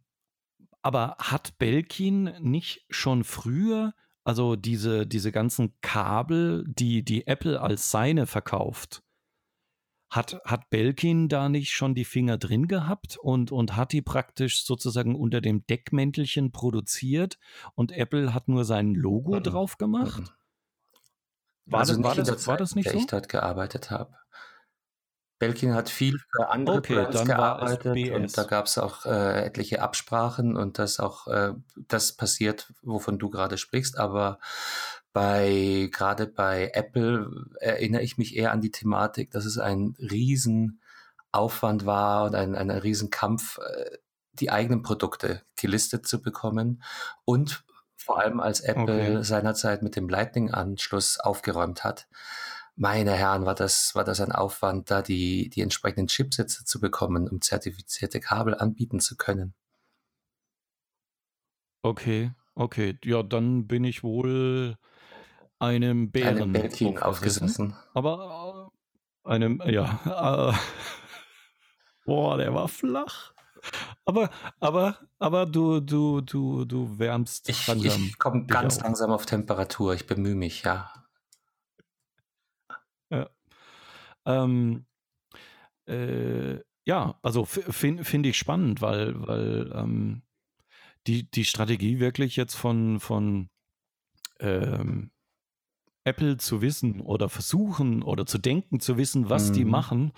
aber 0.82 1.16
hat 1.20 1.58
Belkin 1.58 2.34
nicht 2.42 2.86
schon 2.90 3.24
früher, 3.24 3.94
also 4.26 4.56
diese, 4.58 5.08
diese 5.08 5.32
ganzen 5.32 5.80
Kabel, 5.82 6.66
die, 6.68 7.04
die 7.04 7.28
Apple 7.28 7.62
als 7.62 7.92
seine 7.92 8.28
verkauft, 8.28 9.02
hat, 10.16 10.40
hat 10.46 10.70
Belkin 10.70 11.28
da 11.30 11.50
nicht 11.50 11.72
schon 11.72 11.96
die 11.96 12.06
Finger 12.06 12.38
drin 12.38 12.68
gehabt 12.68 13.18
und, 13.18 13.52
und 13.52 13.76
hat 13.76 13.92
die 13.92 14.02
praktisch 14.02 14.66
sozusagen 14.66 15.16
unter 15.16 15.42
dem 15.42 15.66
Deckmäntelchen 15.68 16.52
produziert 16.52 17.38
und 17.76 17.92
Apple 17.92 18.34
hat 18.34 18.48
nur 18.48 18.66
sein 18.66 18.94
Logo 18.94 19.36
mhm. 19.36 19.44
drauf 19.44 19.78
gemacht? 19.78 20.20
Mhm. 20.22 20.30
War, 21.68 21.80
also 21.80 21.96
das, 21.96 22.04
war, 22.04 22.16
das, 22.16 22.28
Zeit, 22.28 22.48
war 22.48 22.58
das 22.58 22.76
nicht 22.76 22.90
so? 22.90 22.98
ich 22.98 23.08
dort 23.08 23.28
gearbeitet 23.28 23.90
habe. 23.90 24.16
Belkin 25.38 25.74
hat 25.74 25.90
viel 25.90 26.18
für 26.18 26.50
andere 26.50 26.78
okay, 26.78 26.94
Brands 26.96 27.26
gearbeitet 27.26 28.12
und 28.12 28.38
da 28.38 28.44
gab 28.44 28.68
es 28.68 28.78
auch 28.78 29.06
äh, 29.06 29.46
etliche 29.46 29.82
Absprachen 29.82 30.56
und 30.56 30.80
das 30.80 31.00
auch 31.00 31.28
äh, 31.28 31.54
das 31.76 32.14
passiert, 32.14 32.72
wovon 32.84 33.20
du 33.20 33.30
gerade 33.30 33.58
sprichst, 33.58 33.98
aber 33.98 34.40
bei 35.16 35.88
gerade 35.94 36.28
bei 36.28 36.72
Apple 36.74 37.46
erinnere 37.62 38.02
ich 38.02 38.18
mich 38.18 38.36
eher 38.36 38.52
an 38.52 38.60
die 38.60 38.72
Thematik, 38.72 39.32
dass 39.32 39.46
es 39.46 39.58
ein 39.58 39.96
Riesenaufwand 39.98 41.86
war 41.86 42.26
und 42.26 42.36
ein, 42.36 42.54
ein 42.54 42.70
Riesenkampf, 42.70 43.60
äh, 43.60 43.98
die 44.34 44.52
eigenen 44.52 44.82
Produkte 44.82 45.42
gelistet 45.56 46.06
zu 46.06 46.22
bekommen 46.22 46.84
und 47.24 47.64
vor 47.96 48.20
allem 48.20 48.42
als 48.42 48.60
Apple 48.60 48.84
okay. 48.84 49.24
seinerzeit 49.24 49.84
mit 49.84 49.96
dem 49.96 50.10
Lightning-Anschluss 50.10 51.18
aufgeräumt 51.22 51.86
hat. 51.86 52.10
Meine 52.76 53.14
Herren, 53.14 53.46
war 53.46 53.56
das, 53.56 53.96
war 53.96 54.04
das 54.04 54.20
ein 54.20 54.34
Aufwand, 54.34 54.92
da 54.92 55.02
die, 55.02 55.48
die 55.48 55.62
entsprechenden 55.62 56.08
Chipsätze 56.08 56.66
zu 56.66 56.82
bekommen, 56.82 57.30
um 57.30 57.40
zertifizierte 57.40 58.20
Kabel 58.20 58.54
anbieten 58.54 59.00
zu 59.00 59.16
können. 59.16 59.54
Okay, 61.84 62.34
okay. 62.54 63.00
Ja, 63.02 63.24
dann 63.24 63.66
bin 63.66 63.86
ich 63.86 64.04
wohl 64.04 64.76
einem 65.60 66.12
Bären 66.12 66.52
Bärchen 66.52 66.98
aufgesessen. 66.98 67.76
Aber 67.94 68.72
äh, 69.26 69.30
einem, 69.30 69.62
ja. 69.66 70.52
Äh, 70.52 70.54
boah, 72.06 72.38
der 72.38 72.54
war 72.54 72.68
flach. 72.68 73.34
Aber, 74.06 74.30
aber, 74.60 75.00
aber 75.18 75.46
du, 75.46 75.80
du, 75.80 76.22
du, 76.22 76.66
du 76.66 77.00
wärmst 77.00 77.50
ich, 77.50 77.68
langsam. 77.68 78.04
Ich 78.04 78.20
komme 78.20 78.46
ganz 78.46 78.78
auf. 78.78 78.84
langsam 78.84 79.12
auf 79.12 79.26
Temperatur. 79.26 79.94
Ich 79.96 80.06
bemühe 80.06 80.36
mich, 80.36 80.64
ja. 80.64 80.92
Ja. 83.10 83.30
Ähm, 84.26 84.86
äh, 85.88 86.60
ja, 86.86 87.18
also 87.24 87.46
finde 87.46 88.04
find 88.04 88.26
ich 88.28 88.38
spannend, 88.38 88.82
weil, 88.82 89.28
weil 89.28 89.72
ähm, 89.74 90.22
die, 91.08 91.30
die 91.30 91.46
Strategie 91.46 92.00
wirklich 92.00 92.36
jetzt 92.36 92.56
von, 92.56 93.00
von 93.00 93.50
ähm, 94.40 95.12
Apple 96.06 96.38
zu 96.38 96.62
wissen 96.62 97.02
oder 97.02 97.28
versuchen 97.28 98.04
oder 98.04 98.26
zu 98.26 98.38
denken 98.38 98.80
zu 98.80 98.98
wissen, 98.98 99.30
was 99.30 99.50
mhm. 99.50 99.54
die 99.54 99.66
machen, 99.66 100.12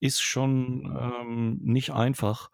ist 0.00 0.22
schon 0.22 0.96
ähm, 0.98 1.58
nicht 1.62 1.90
einfach. 1.90 2.50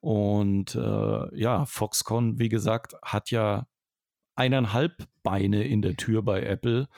Und 0.00 0.74
äh, 0.74 1.38
ja, 1.38 1.64
Foxconn, 1.66 2.38
wie 2.38 2.48
gesagt, 2.48 2.94
hat 3.02 3.30
ja 3.30 3.66
eineinhalb 4.34 5.06
Beine 5.22 5.64
in 5.64 5.82
der 5.82 5.96
Tür 5.96 6.22
bei 6.22 6.42
Apple, 6.42 6.88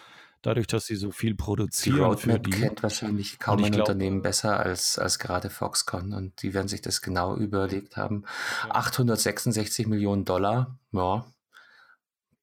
dadurch, 0.42 0.66
dass 0.66 0.86
sie 0.86 0.96
so 0.96 1.10
viel 1.10 1.34
produzieren. 1.34 1.96
Die 1.96 2.02
Roadmap 2.02 2.44
die. 2.44 2.50
kennt 2.50 2.82
wahrscheinlich 2.82 3.38
kaum 3.38 3.62
ein 3.62 3.72
glaub, 3.72 3.88
Unternehmen 3.88 4.22
besser 4.22 4.58
als, 4.58 4.98
als 4.98 5.18
gerade 5.18 5.50
Foxconn 5.50 6.12
und 6.12 6.42
die 6.42 6.54
werden 6.54 6.68
sich 6.68 6.82
das 6.82 7.02
genau 7.02 7.36
überlegt 7.36 7.96
haben. 7.96 8.24
Ja. 8.64 8.76
866 8.76 9.86
Millionen 9.86 10.24
Dollar, 10.24 10.78
ja, 10.92 11.26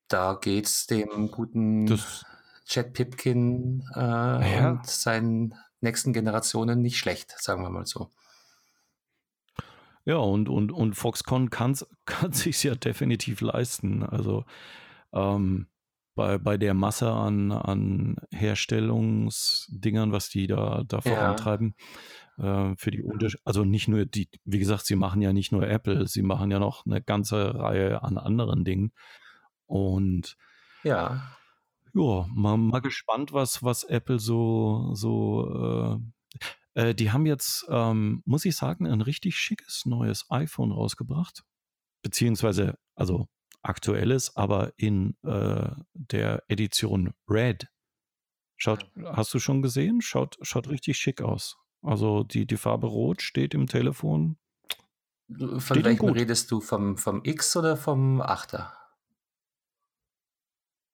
da 0.07 0.37
geht 0.39 0.65
es 0.65 0.85
dem 0.85 1.31
guten 1.31 1.87
das, 1.87 2.25
Chad 2.65 2.93
Pipkin 2.93 3.83
äh, 3.95 3.99
ja. 3.99 4.71
und 4.71 4.85
seinen 4.85 5.55
nächsten 5.81 6.13
Generationen 6.13 6.81
nicht 6.81 6.97
schlecht, 6.97 7.35
sagen 7.37 7.63
wir 7.63 7.69
mal 7.69 7.85
so. 7.85 8.09
Ja, 10.05 10.17
und, 10.17 10.49
und, 10.49 10.71
und 10.71 10.95
Foxconn 10.95 11.49
kann 11.49 11.75
sich 12.31 12.63
ja 12.63 12.75
definitiv 12.75 13.41
leisten. 13.41 14.03
Also 14.03 14.45
ähm, 15.13 15.67
bei, 16.15 16.37
bei 16.37 16.57
der 16.57 16.73
Masse 16.73 17.11
an, 17.11 17.51
an 17.51 18.17
Herstellungsdingern, 18.31 20.11
was 20.11 20.29
die 20.29 20.47
da, 20.47 20.83
da 20.87 21.01
vorantreiben, 21.01 21.75
ja. 22.37 22.71
äh, 22.71 22.75
für 22.77 22.91
die 22.91 23.01
Unterschiede, 23.01 23.41
also 23.45 23.63
nicht 23.63 23.87
nur 23.87 24.05
die, 24.05 24.29
wie 24.45 24.59
gesagt, 24.59 24.85
sie 24.85 24.95
machen 24.95 25.21
ja 25.21 25.33
nicht 25.33 25.51
nur 25.51 25.67
Apple, 25.67 26.07
sie 26.07 26.21
machen 26.21 26.51
ja 26.51 26.59
noch 26.59 26.85
eine 26.85 27.01
ganze 27.01 27.55
Reihe 27.55 28.03
an 28.03 28.17
anderen 28.17 28.63
Dingen. 28.63 28.93
Und 29.65 30.37
ja. 30.83 31.23
Ja, 31.95 32.27
mal, 32.33 32.57
mal 32.57 32.81
gespannt, 32.81 33.33
was, 33.33 33.63
was 33.63 33.83
Apple 33.83 34.19
so, 34.19 34.91
so 34.93 36.01
äh, 36.75 36.89
äh, 36.89 36.95
die 36.95 37.11
haben 37.11 37.25
jetzt, 37.25 37.65
ähm, 37.69 38.23
muss 38.25 38.45
ich 38.45 38.55
sagen, 38.55 38.87
ein 38.87 39.01
richtig 39.01 39.37
schickes 39.37 39.85
neues 39.85 40.25
iPhone 40.29 40.71
rausgebracht. 40.71 41.43
Beziehungsweise, 42.01 42.77
also 42.95 43.27
aktuelles, 43.61 44.35
aber 44.35 44.73
in 44.77 45.15
äh, 45.23 45.69
der 45.93 46.43
Edition 46.47 47.13
Red. 47.29 47.67
Schaut, 48.57 48.89
hast 49.03 49.33
du 49.33 49.39
schon 49.39 49.61
gesehen? 49.61 50.01
Schaut, 50.01 50.37
schaut 50.41 50.69
richtig 50.69 50.97
schick 50.97 51.21
aus. 51.21 51.57
Also 51.81 52.23
die, 52.23 52.45
die 52.45 52.57
Farbe 52.57 52.87
Rot 52.87 53.21
steht 53.21 53.53
im 53.53 53.67
Telefon. 53.67 54.37
Von 55.29 55.59
steht 55.59 55.83
welchem 55.83 56.09
redest 56.09 56.51
du? 56.51 56.59
Vom, 56.61 56.97
vom 56.97 57.21
X 57.23 57.55
oder 57.55 57.77
vom 57.77 58.21
8er? 58.21 58.71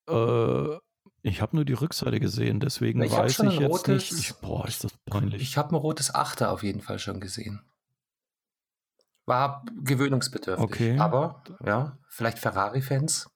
Äh, 0.07 0.79
ich 1.21 1.41
habe 1.41 1.55
nur 1.55 1.65
die 1.65 1.73
Rückseite 1.73 2.19
gesehen, 2.19 2.59
deswegen 2.59 3.01
ich 3.01 3.11
weiß 3.11 3.39
ich 3.39 3.59
jetzt 3.59 3.69
rotes, 3.69 4.11
nicht. 4.11 4.29
Ich, 4.29 4.35
boah, 4.35 4.67
ist 4.67 4.83
das 4.83 4.93
peinlich. 5.05 5.41
Ich 5.41 5.57
habe 5.57 5.75
ein 5.75 5.75
rotes 5.75 6.13
Achter 6.13 6.51
auf 6.51 6.63
jeden 6.63 6.81
Fall 6.81 6.99
schon 6.99 7.19
gesehen. 7.19 7.61
War 9.25 9.65
gewöhnungsbedürftig. 9.83 10.63
Okay. 10.63 10.97
Aber, 10.97 11.43
ja, 11.65 11.97
vielleicht 12.07 12.39
Ferrari-Fans? 12.39 13.29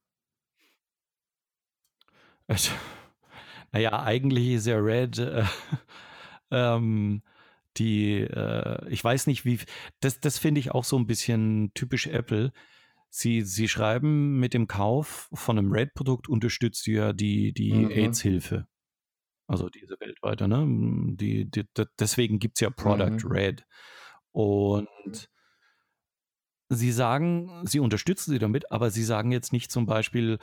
Naja, 3.71 4.03
eigentlich 4.03 4.49
ist 4.49 4.67
ja 4.67 4.77
Red 4.77 5.17
äh, 5.19 5.43
ähm, 6.51 7.21
die, 7.77 8.21
äh, 8.21 8.87
ich 8.89 9.03
weiß 9.03 9.27
nicht, 9.27 9.45
wie, 9.45 9.59
das, 9.99 10.19
das 10.19 10.37
finde 10.37 10.59
ich 10.59 10.71
auch 10.71 10.83
so 10.83 10.97
ein 10.97 11.07
bisschen 11.07 11.71
typisch 11.73 12.07
Apple. 12.07 12.53
Sie, 13.15 13.43
Sie 13.43 13.67
schreiben, 13.67 14.39
mit 14.39 14.55
dem 14.55 14.67
Kauf 14.67 15.29
von 15.33 15.59
einem 15.59 15.71
Red-Produkt 15.71 16.27
unterstützt 16.27 16.87
du 16.87 16.91
ja 16.91 17.13
die, 17.13 17.53
die 17.53 17.71
mhm. 17.71 17.91
AIDS-Hilfe. 17.91 18.65
Also 19.45 19.69
diese 19.69 19.99
weltweite, 19.99 20.47
ne? 20.47 20.65
Die, 21.15 21.45
die, 21.45 21.63
deswegen 21.99 22.39
gibt 22.39 22.57
es 22.57 22.61
ja 22.61 22.71
Product 22.71 23.23
mhm. 23.23 23.31
Red. 23.31 23.65
Und 24.31 25.29
Sie 26.69 26.91
sagen, 26.91 27.61
Sie 27.67 27.79
unterstützen 27.79 28.31
sie 28.31 28.39
damit, 28.39 28.71
aber 28.71 28.89
Sie 28.89 29.03
sagen 29.03 29.31
jetzt 29.31 29.53
nicht 29.53 29.71
zum 29.71 29.85
Beispiel, 29.85 30.39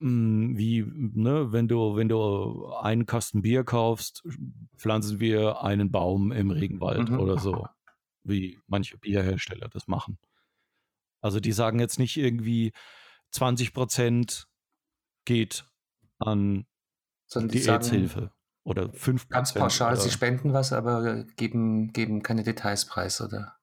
hm, 0.00 0.58
wie, 0.58 0.84
ne, 0.84 1.50
wenn 1.50 1.66
du, 1.66 1.96
wenn 1.96 2.10
du 2.10 2.74
einen 2.74 3.06
Kasten 3.06 3.40
Bier 3.40 3.64
kaufst, 3.64 4.22
pflanzen 4.76 5.18
wir 5.18 5.62
einen 5.62 5.90
Baum 5.90 6.30
im 6.30 6.50
Regenwald 6.50 7.08
mhm. 7.08 7.20
oder 7.20 7.38
so, 7.38 7.66
wie 8.22 8.58
manche 8.66 8.98
Bierhersteller 8.98 9.70
das 9.70 9.88
machen. 9.88 10.18
Also 11.26 11.40
die 11.40 11.52
sagen 11.52 11.78
jetzt 11.78 11.98
nicht 11.98 12.16
irgendwie 12.16 12.72
20 13.32 13.74
Prozent 13.74 14.48
geht 15.24 15.68
an 16.18 16.66
Sondern 17.26 17.50
die, 17.50 17.60
die 17.60 17.68
AIDS-Hilfe 17.68 18.32
oder 18.64 18.84
5% 18.84 19.28
Ganz 19.28 19.52
pauschal, 19.52 19.92
oder? 19.92 20.00
sie 20.00 20.10
spenden 20.10 20.52
was, 20.52 20.72
aber 20.72 21.24
geben, 21.36 21.92
geben 21.92 22.22
keine 22.22 22.42
Details 22.42 22.86
preis, 22.86 23.20
oder? 23.20 23.56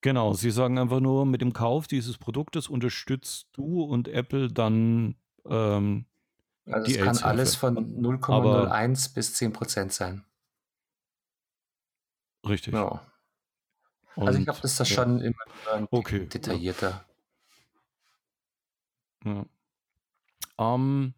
Genau, 0.00 0.32
sie 0.32 0.52
sagen 0.52 0.78
einfach 0.78 1.00
nur, 1.00 1.26
mit 1.26 1.40
dem 1.40 1.52
Kauf 1.52 1.88
dieses 1.88 2.18
Produktes 2.18 2.68
unterstützt 2.68 3.48
du 3.52 3.82
und 3.82 4.06
Apple 4.06 4.48
dann 4.48 5.16
ähm, 5.44 6.06
also 6.70 6.86
die 6.86 6.98
es 6.98 7.04
kann 7.04 7.18
alles 7.18 7.56
von 7.56 7.76
0,01 7.76 9.14
bis 9.14 9.34
10 9.34 9.52
Prozent 9.52 9.92
sein. 9.92 10.24
Richtig. 12.46 12.74
Ja. 12.74 13.02
Also 14.26 14.38
ich 14.38 14.44
glaube, 14.44 14.60
das 14.60 14.72
ist 14.72 14.80
das 14.80 14.90
ja. 14.90 14.96
schon 14.96 15.20
immer 15.20 15.88
okay. 15.90 16.26
detaillierter. 16.26 17.04
Ja. 19.24 19.46
Ähm, 20.58 21.14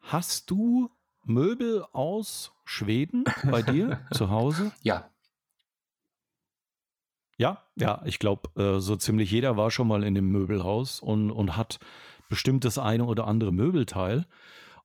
hast 0.00 0.50
du 0.50 0.90
Möbel 1.24 1.84
aus 1.92 2.52
Schweden 2.64 3.24
bei 3.44 3.62
dir 3.62 4.00
zu 4.12 4.30
Hause? 4.30 4.72
Ja. 4.82 5.10
Ja, 7.36 7.62
ja, 7.76 8.02
ich 8.04 8.18
glaube, 8.18 8.50
äh, 8.60 8.80
so 8.80 8.96
ziemlich 8.96 9.30
jeder 9.30 9.56
war 9.56 9.70
schon 9.70 9.86
mal 9.86 10.02
in 10.02 10.16
dem 10.16 10.28
Möbelhaus 10.28 10.98
und, 10.98 11.30
und 11.30 11.56
hat 11.56 11.78
bestimmt 12.28 12.64
das 12.64 12.78
eine 12.78 13.04
oder 13.04 13.28
andere 13.28 13.52
Möbelteil. 13.52 14.26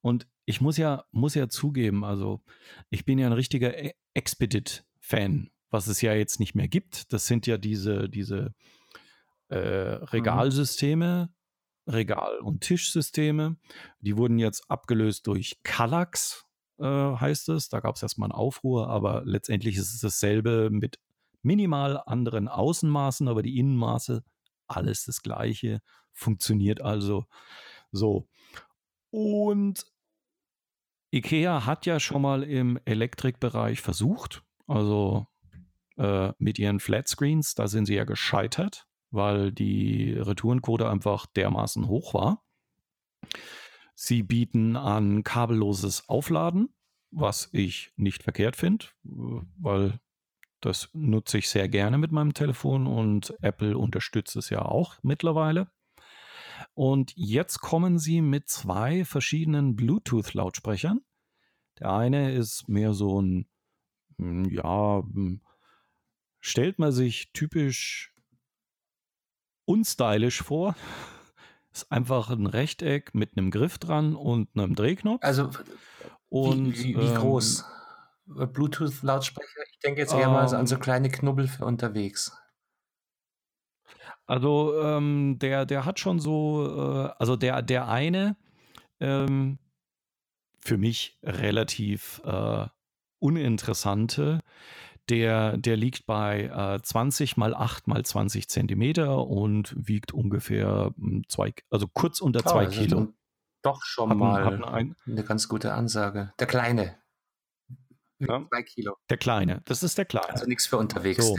Und 0.01 0.27
ich 0.45 0.61
muss 0.61 0.77
ja, 0.77 1.05
muss 1.11 1.33
ja 1.33 1.49
zugeben, 1.49 2.03
also 2.03 2.43
ich 2.91 3.05
bin 3.05 3.17
ja 3.17 3.25
ein 3.25 3.33
richtiger 3.33 3.75
e 3.75 3.93
Expedit-Fan, 4.13 5.49
was 5.73 5.87
es 5.87 6.01
ja 6.01 6.13
jetzt 6.13 6.39
nicht 6.39 6.53
mehr 6.53 6.67
gibt. 6.67 7.11
Das 7.11 7.25
sind 7.25 7.47
ja 7.47 7.57
diese, 7.57 8.07
diese 8.07 8.53
äh, 9.49 9.97
mhm. 9.97 10.03
Regalsysteme, 10.03 11.33
Regal- 11.87 12.39
und 12.39 12.61
Tischsysteme. 12.61 13.57
Die 13.99 14.15
wurden 14.15 14.37
jetzt 14.37 14.69
abgelöst 14.69 15.25
durch 15.25 15.61
Kallax, 15.63 16.45
äh, 16.77 16.85
heißt 16.85 17.49
es. 17.49 17.69
Da 17.69 17.79
gab 17.79 17.95
es 17.95 18.03
erstmal 18.03 18.27
einen 18.27 18.39
Aufruhr, 18.39 18.87
aber 18.87 19.23
letztendlich 19.25 19.75
ist 19.75 19.93
es 19.95 19.99
dasselbe 19.99 20.69
mit 20.69 20.99
minimal 21.41 22.01
anderen 22.05 22.47
Außenmaßen, 22.47 23.27
aber 23.27 23.41
die 23.41 23.57
Innenmaße 23.57 24.23
alles 24.67 25.05
das 25.05 25.23
gleiche, 25.23 25.81
funktioniert 26.11 26.81
also 26.81 27.25
so. 27.91 28.29
Und 29.09 29.85
IKEA 31.11 31.65
hat 31.65 31.85
ja 31.87 31.99
schon 31.99 32.21
mal 32.21 32.43
im 32.43 32.79
Elektrikbereich 32.85 33.81
versucht, 33.81 34.43
also 34.67 35.27
äh, 35.97 36.31
mit 36.37 36.59
ihren 36.59 36.79
Flatscreens, 36.79 37.55
da 37.55 37.67
sind 37.67 37.85
sie 37.85 37.95
ja 37.95 38.03
gescheitert, 38.03 38.87
weil 39.11 39.51
die 39.51 40.13
Retourenquote 40.13 40.89
einfach 40.89 41.25
dermaßen 41.25 41.87
hoch 41.87 42.13
war. 42.13 42.43
Sie 43.95 44.23
bieten 44.23 44.75
an 44.75 45.23
kabelloses 45.23 46.09
Aufladen, 46.09 46.73
was 47.11 47.49
ich 47.51 47.91
nicht 47.95 48.23
verkehrt 48.23 48.55
finde, 48.55 48.87
weil 49.03 49.99
das 50.61 50.89
nutze 50.93 51.37
ich 51.37 51.49
sehr 51.49 51.67
gerne 51.67 51.97
mit 51.97 52.11
meinem 52.11 52.33
Telefon 52.33 52.87
und 52.87 53.35
Apple 53.41 53.77
unterstützt 53.77 54.35
es 54.35 54.49
ja 54.49 54.63
auch 54.63 54.97
mittlerweile. 55.03 55.69
Und 56.73 57.13
jetzt 57.15 57.59
kommen 57.59 57.99
sie 57.99 58.21
mit 58.21 58.49
zwei 58.49 59.05
verschiedenen 59.05 59.75
Bluetooth-Lautsprechern. 59.75 61.01
Der 61.79 61.91
eine 61.91 62.31
ist 62.31 62.69
mehr 62.69 62.93
so 62.93 63.21
ein, 63.21 63.47
hm, 64.17 64.45
ja, 64.45 64.99
hm, 65.01 65.41
stellt 66.43 66.77
man 66.77 66.91
sich 66.91 67.31
typisch 67.31 68.13
unstylisch 69.65 70.43
vor. 70.43 70.75
Ist 71.71 71.91
einfach 71.91 72.29
ein 72.29 72.45
Rechteck 72.45 73.15
mit 73.15 73.37
einem 73.37 73.49
Griff 73.49 73.79
dran 73.79 74.15
und 74.15 74.49
einem 74.53 74.75
Drehknopf. 74.75 75.23
Also, 75.23 75.49
und, 76.29 76.77
wie, 76.77 76.95
wie, 76.95 76.97
wie 76.97 77.05
ähm, 77.05 77.15
groß? 77.15 77.65
Bluetooth-Lautsprecher? 78.25 79.61
Ich 79.71 79.79
denke 79.79 80.01
jetzt 80.01 80.13
eher 80.13 80.29
mal 80.29 80.53
an 80.53 80.67
so 80.67 80.75
ähm. 80.75 80.81
kleine 80.81 81.09
Knubbel 81.09 81.47
für 81.47 81.65
unterwegs. 81.65 82.37
Also 84.25 84.79
ähm, 84.81 85.39
der, 85.39 85.65
der 85.65 85.85
hat 85.85 85.99
schon 85.99 86.19
so, 86.19 86.65
äh, 86.65 87.13
also 87.19 87.35
der, 87.35 87.61
der 87.61 87.87
eine 87.87 88.37
ähm, 88.99 89.59
für 90.59 90.77
mich 90.77 91.19
relativ 91.23 92.21
äh, 92.25 92.67
uninteressante, 93.19 94.39
der, 95.09 95.57
der 95.57 95.77
liegt 95.77 96.05
bei 96.05 96.43
äh, 96.43 96.81
20 96.81 97.37
mal 97.37 97.53
8 97.53 97.87
mal 97.87 98.03
20 98.03 98.49
Zentimeter 98.49 99.27
und 99.27 99.73
wiegt 99.75 100.13
ungefähr 100.13 100.93
hm, 100.97 101.23
zwei, 101.27 101.53
also 101.69 101.87
kurz 101.87 102.21
unter 102.21 102.41
oh, 102.45 102.49
zwei 102.49 102.65
Kilo. 102.67 103.13
Doch 103.61 103.81
schon 103.83 104.09
hat 104.09 104.17
mal 104.17 104.53
ein, 104.53 104.63
ein, 104.63 104.95
eine 105.05 105.23
ganz 105.23 105.47
gute 105.47 105.73
Ansage. 105.73 106.33
Der 106.39 106.47
kleine. 106.47 106.97
Ja. 108.19 108.45
Zwei 108.49 108.63
Kilo. 108.63 108.95
Der 109.09 109.17
kleine, 109.17 109.61
das 109.65 109.83
ist 109.83 109.97
der 109.97 110.05
kleine. 110.05 110.29
Also 110.29 110.45
nichts 110.45 110.65
für 110.67 110.77
unterwegs. 110.77 111.25
So. 111.25 111.37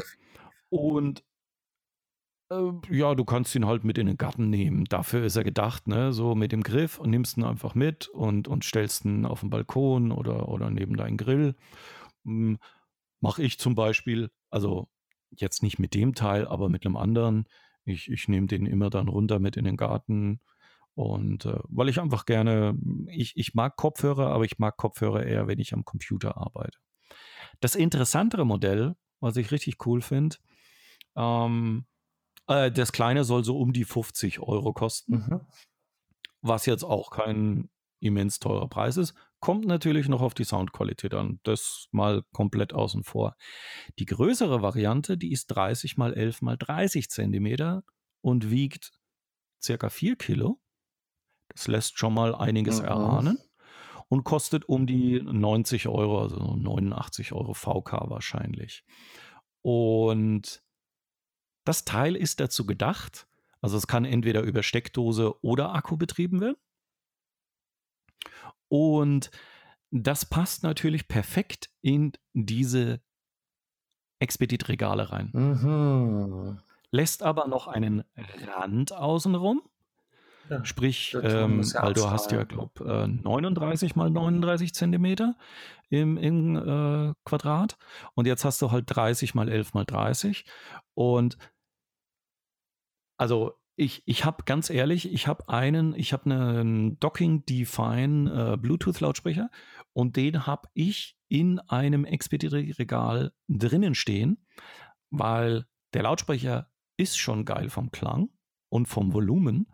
Und 0.71 1.23
äh, 2.51 2.73
ja, 2.91 3.15
du 3.15 3.25
kannst 3.25 3.55
ihn 3.55 3.67
halt 3.67 3.85
mit 3.85 3.99
in 3.99 4.07
den 4.07 4.17
Garten 4.17 4.51
nehmen. 4.51 4.85
Dafür 4.85 5.25
ist 5.25 5.37
er 5.37 5.45
gedacht, 5.45 5.87
ne? 5.87 6.13
So 6.13 6.35
mit 6.35 6.53
dem 6.53 6.63
Griff 6.63 6.99
und 6.99 7.11
nimmst 7.11 7.37
ihn 7.37 7.45
einfach 7.45 7.75
mit 7.75 8.09
und, 8.09 8.49
und 8.49 8.65
stellst 8.65 9.05
ihn 9.05 9.25
auf 9.25 9.41
den 9.41 9.51
Balkon 9.51 10.13
oder, 10.13 10.49
oder 10.49 10.71
neben 10.71 10.97
deinen 10.97 11.17
Grill. 11.17 11.55
Mache 13.25 13.43
ich 13.43 13.59
zum 13.59 13.75
Beispiel, 13.75 14.31
also 14.51 14.89
jetzt 15.31 15.63
nicht 15.63 15.79
mit 15.79 15.95
dem 15.95 16.15
Teil, 16.15 16.47
aber 16.47 16.69
mit 16.69 16.85
einem 16.85 16.97
anderen. 16.97 17.47
Ich, 17.85 18.09
ich 18.11 18.29
nehme 18.29 18.47
den 18.47 18.67
immer 18.67 18.89
dann 18.91 19.09
runter 19.09 19.39
mit 19.39 19.57
in 19.57 19.65
den 19.65 19.77
Garten. 19.77 20.41
Und 20.95 21.45
äh, 21.45 21.59
weil 21.65 21.89
ich 21.89 21.99
einfach 22.01 22.25
gerne, 22.25 22.79
ich, 23.09 23.37
ich 23.37 23.55
mag 23.55 23.77
Kopfhörer, 23.77 24.29
aber 24.29 24.45
ich 24.45 24.59
mag 24.59 24.77
Kopfhörer 24.77 25.25
eher, 25.25 25.47
wenn 25.49 25.59
ich 25.59 25.75
am 25.75 25.85
Computer 25.85 26.37
arbeite. 26.37 26.79
Das 27.61 27.75
interessantere 27.75 28.45
Modell, 28.47 28.95
was 29.21 29.37
ich 29.37 29.51
richtig 29.51 29.85
cool 29.87 30.03
finde, 30.03 30.37
ähm, 31.17 31.87
äh, 32.47 32.71
das 32.71 32.93
kleine 32.93 33.25
soll 33.25 33.43
so 33.45 33.59
um 33.59 33.73
die 33.73 33.85
50 33.85 34.41
Euro 34.41 34.73
kosten, 34.73 35.15
Mhm. 35.15 35.41
was 36.43 36.67
jetzt 36.67 36.85
auch 36.85 37.11
kein 37.11 37.71
immens 38.01 38.39
teurer 38.39 38.69
Preis 38.69 38.97
ist. 38.97 39.15
Kommt 39.45 39.67
natürlich 39.67 40.09
noch 40.09 40.23
auf 40.23 40.33
die 40.33 40.45
Soundqualität 40.45 41.13
an. 41.13 41.39
Das 41.43 41.89
mal 41.93 42.23
komplett 42.33 42.73
außen 42.73 43.05
vor. 43.05 43.37
Die 43.99 44.07
größere 44.07 44.63
Variante, 44.63 45.19
die 45.19 45.33
ist 45.33 45.49
30 45.49 45.99
mal 45.99 46.15
11 46.15 46.41
mal 46.41 46.57
30 46.57 47.11
Zentimeter 47.11 47.85
und 48.23 48.51
wiegt 48.51 48.93
circa 49.63 49.91
4 49.91 50.17
Kilo. 50.17 50.61
Das 51.49 51.67
lässt 51.69 51.99
schon 51.99 52.15
mal 52.15 52.35
einiges 52.35 52.79
Mhm. 52.81 52.87
erahnen 52.87 53.39
und 54.09 54.25
kostet 54.25 54.65
um 54.67 54.87
die 54.87 55.21
90 55.21 55.89
Euro, 55.89 56.23
also 56.23 56.57
89 56.57 57.33
Euro 57.35 57.53
VK 57.53 58.09
wahrscheinlich. 58.09 58.83
Und 59.61 60.63
das 61.67 61.85
Teil 61.85 62.17
ist 62.17 62.41
dazu 62.41 62.65
gedacht, 62.65 63.27
also 63.61 63.77
es 63.77 63.87
kann 63.87 64.07
entweder 64.07 64.41
über 64.41 64.63
Steckdose 64.63 65.35
oder 65.45 65.75
Akku 65.75 65.99
betrieben 65.99 66.41
werden. 66.41 66.57
Und 68.75 69.31
das 69.93 70.25
passt 70.25 70.65
natürlich 70.65 71.07
perfekt 71.07 71.71
in 71.81 72.11
diese 72.33 73.01
Expedit-Regale 74.19 75.13
rein. 75.13 75.31
Mhm. 75.33 76.59
Lässt 76.91 77.23
aber 77.23 77.47
noch 77.47 77.69
einen 77.69 78.03
Rand 78.17 78.93
außenrum. 78.93 79.63
Ja. 80.51 80.65
Sprich, 80.65 81.17
ähm, 81.23 81.63
ja 81.63 81.85
weil 81.85 81.93
du 81.93 82.11
hast 82.11 82.33
ja, 82.33 82.43
glaube 82.43 82.85
äh, 82.85 83.07
39 83.07 83.95
mal 83.95 84.11
39 84.11 84.75
Zentimeter 84.75 85.37
im, 85.89 86.17
im 86.17 86.57
äh, 86.57 87.15
Quadrat. 87.25 87.79
Und 88.15 88.27
jetzt 88.27 88.45
hast 88.45 88.61
du 88.61 88.73
halt 88.73 88.87
30 88.89 89.37
mal 89.37 89.49
11 89.49 89.73
mal 89.75 89.85
30. 89.85 90.45
Und 90.95 91.39
also 93.19 93.55
ich, 93.77 94.03
ich 94.07 94.25
habe 94.25 94.45
ganz 94.45 94.71
ehrlich, 94.71 95.13
ich 95.13 95.27
habe 95.27 95.49
einen, 95.49 95.95
ich 95.95 96.13
habe 96.13 96.25
einen 96.31 96.99
Docking 97.01 97.45
Define 97.45 98.53
äh, 98.53 98.57
Bluetooth 98.57 99.01
Lautsprecher 99.01 99.51
und 99.93 100.17
den 100.17 100.47
habe 100.47 100.69
ich 100.75 101.17
in 101.29 101.59
einem 101.59 102.05
Expedit-Regal 102.05 103.33
drinnen 103.49 103.95
stehen, 103.95 104.47
weil 105.11 105.67
der 105.93 106.03
Lautsprecher 106.03 106.71
ist 106.97 107.19
schon 107.19 107.45
geil 107.45 107.71
vom 107.71 107.91
Klang 107.91 108.31
und 108.69 108.87
vom 108.87 109.13
Volumen. 109.13 109.67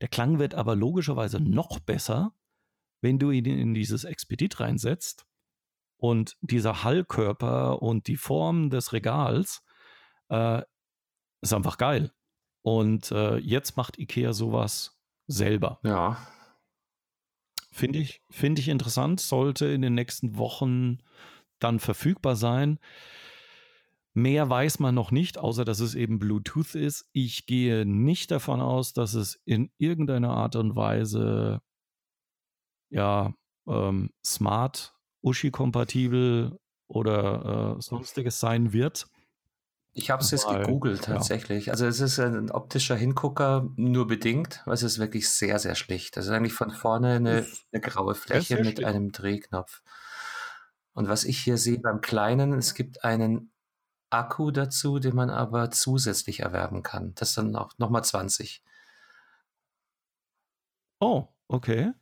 Der 0.00 0.08
Klang 0.08 0.38
wird 0.38 0.54
aber 0.54 0.76
logischerweise 0.76 1.40
noch 1.40 1.80
besser, 1.80 2.34
wenn 3.00 3.18
du 3.18 3.30
ihn 3.30 3.46
in 3.46 3.74
dieses 3.74 4.04
Expedit 4.04 4.60
reinsetzt 4.60 5.26
und 5.96 6.36
dieser 6.40 6.84
Hallkörper 6.84 7.82
und 7.82 8.06
die 8.06 8.16
Form 8.16 8.70
des 8.70 8.92
Regals 8.92 9.64
äh, 10.28 10.62
ist 11.40 11.52
einfach 11.52 11.78
geil. 11.78 12.12
Und 12.62 13.10
äh, 13.10 13.36
jetzt 13.38 13.76
macht 13.76 13.98
IKEA 13.98 14.32
sowas 14.32 15.00
selber. 15.26 15.80
Ja. 15.82 16.16
Finde 17.70 17.98
ich, 17.98 18.22
finde 18.30 18.60
ich 18.60 18.68
interessant, 18.68 19.20
sollte 19.20 19.66
in 19.66 19.82
den 19.82 19.94
nächsten 19.94 20.36
Wochen 20.36 20.98
dann 21.58 21.80
verfügbar 21.80 22.36
sein. 22.36 22.78
Mehr 24.14 24.50
weiß 24.50 24.78
man 24.78 24.94
noch 24.94 25.10
nicht, 25.10 25.38
außer 25.38 25.64
dass 25.64 25.80
es 25.80 25.94
eben 25.94 26.18
Bluetooth 26.18 26.74
ist. 26.74 27.08
Ich 27.12 27.46
gehe 27.46 27.86
nicht 27.86 28.30
davon 28.30 28.60
aus, 28.60 28.92
dass 28.92 29.14
es 29.14 29.40
in 29.46 29.70
irgendeiner 29.78 30.30
Art 30.30 30.54
und 30.54 30.76
Weise 30.76 31.62
ja 32.90 33.32
ähm, 33.66 34.10
smart, 34.22 34.94
Uschi-kompatibel 35.22 36.58
oder 36.88 37.76
äh, 37.78 37.80
sonstiges 37.80 38.38
sein 38.38 38.74
wird. 38.74 39.06
Ich 39.94 40.10
habe 40.10 40.22
es 40.22 40.30
jetzt 40.30 40.48
gegoogelt 40.48 41.06
ja. 41.06 41.14
tatsächlich. 41.14 41.70
Also 41.70 41.86
es 41.86 42.00
ist 42.00 42.18
ein 42.18 42.50
optischer 42.50 42.96
Hingucker, 42.96 43.68
nur 43.76 44.06
bedingt, 44.06 44.62
weil 44.64 44.74
es 44.74 44.82
ist 44.82 44.98
wirklich 44.98 45.28
sehr, 45.28 45.58
sehr 45.58 45.74
schlicht. 45.74 46.16
Also 46.16 46.32
eigentlich 46.32 46.54
von 46.54 46.70
vorne 46.70 47.16
eine, 47.16 47.40
Ist- 47.40 47.66
eine 47.72 47.80
graue 47.82 48.12
ist 48.12 48.18
Fläche 48.20 48.56
mit 48.56 48.78
schlicht. 48.78 48.84
einem 48.84 49.12
Drehknopf. 49.12 49.82
Und 50.94 51.08
was 51.08 51.24
ich 51.24 51.38
hier 51.38 51.58
sehe 51.58 51.78
beim 51.78 52.00
kleinen, 52.00 52.54
es 52.54 52.74
gibt 52.74 53.04
einen 53.04 53.52
Akku 54.10 54.50
dazu, 54.50 54.98
den 54.98 55.14
man 55.14 55.30
aber 55.30 55.70
zusätzlich 55.70 56.40
erwerben 56.40 56.82
kann. 56.82 57.14
Das 57.14 57.30
ist 57.30 57.38
dann 57.38 57.56
auch 57.56 57.72
nochmal 57.78 58.04
20. 58.04 58.62
Oh, 61.00 61.28
okay. 61.48 61.92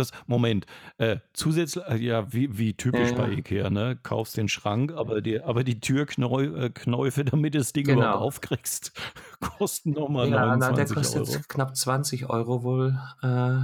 Das, 0.00 0.10
Moment, 0.26 0.66
äh, 0.98 1.18
zusätzlich, 1.32 1.84
äh, 1.86 1.96
ja, 1.96 2.32
wie, 2.32 2.56
wie 2.58 2.74
typisch 2.74 3.10
Ja, 3.10 3.16
bei 3.16 3.28
ja. 3.28 3.38
Ikea, 3.38 3.70
ne? 3.70 3.98
Kaufst 4.02 4.36
den 4.36 4.48
Schrank, 4.48 4.92
aber 4.92 5.20
die, 5.20 5.40
aber 5.40 5.62
die 5.64 5.78
Türknäufe, 5.80 7.24
damit 7.24 7.54
du 7.54 7.58
das 7.58 7.72
Ding 7.72 7.84
überhaupt 7.88 8.12
Genau. 8.12 8.18
aufkriegst, 8.18 8.92
kosten 9.40 9.90
nochmal 9.92 10.28
Ja, 10.28 10.56
na, 10.56 10.72
der 10.72 10.86
29 10.86 10.96
kostet 10.96 11.28
Euro. 11.28 11.42
knapp 11.48 11.76
20 11.76 12.28
Euro 12.30 12.62
wohl. 12.62 12.98
Äh, 13.22 13.60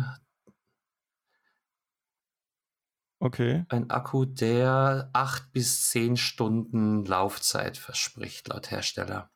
Okay. 3.19 3.65
ein 3.69 3.91
Akku, 3.91 4.27
der 4.27 5.09
8 5.15 5.51
bis 5.53 5.89
10 5.91 6.17
Stunden 6.19 7.05
Laufzeit 7.07 7.79
verspricht, 7.79 8.49
laut 8.49 8.71
Hersteller. 8.71 9.31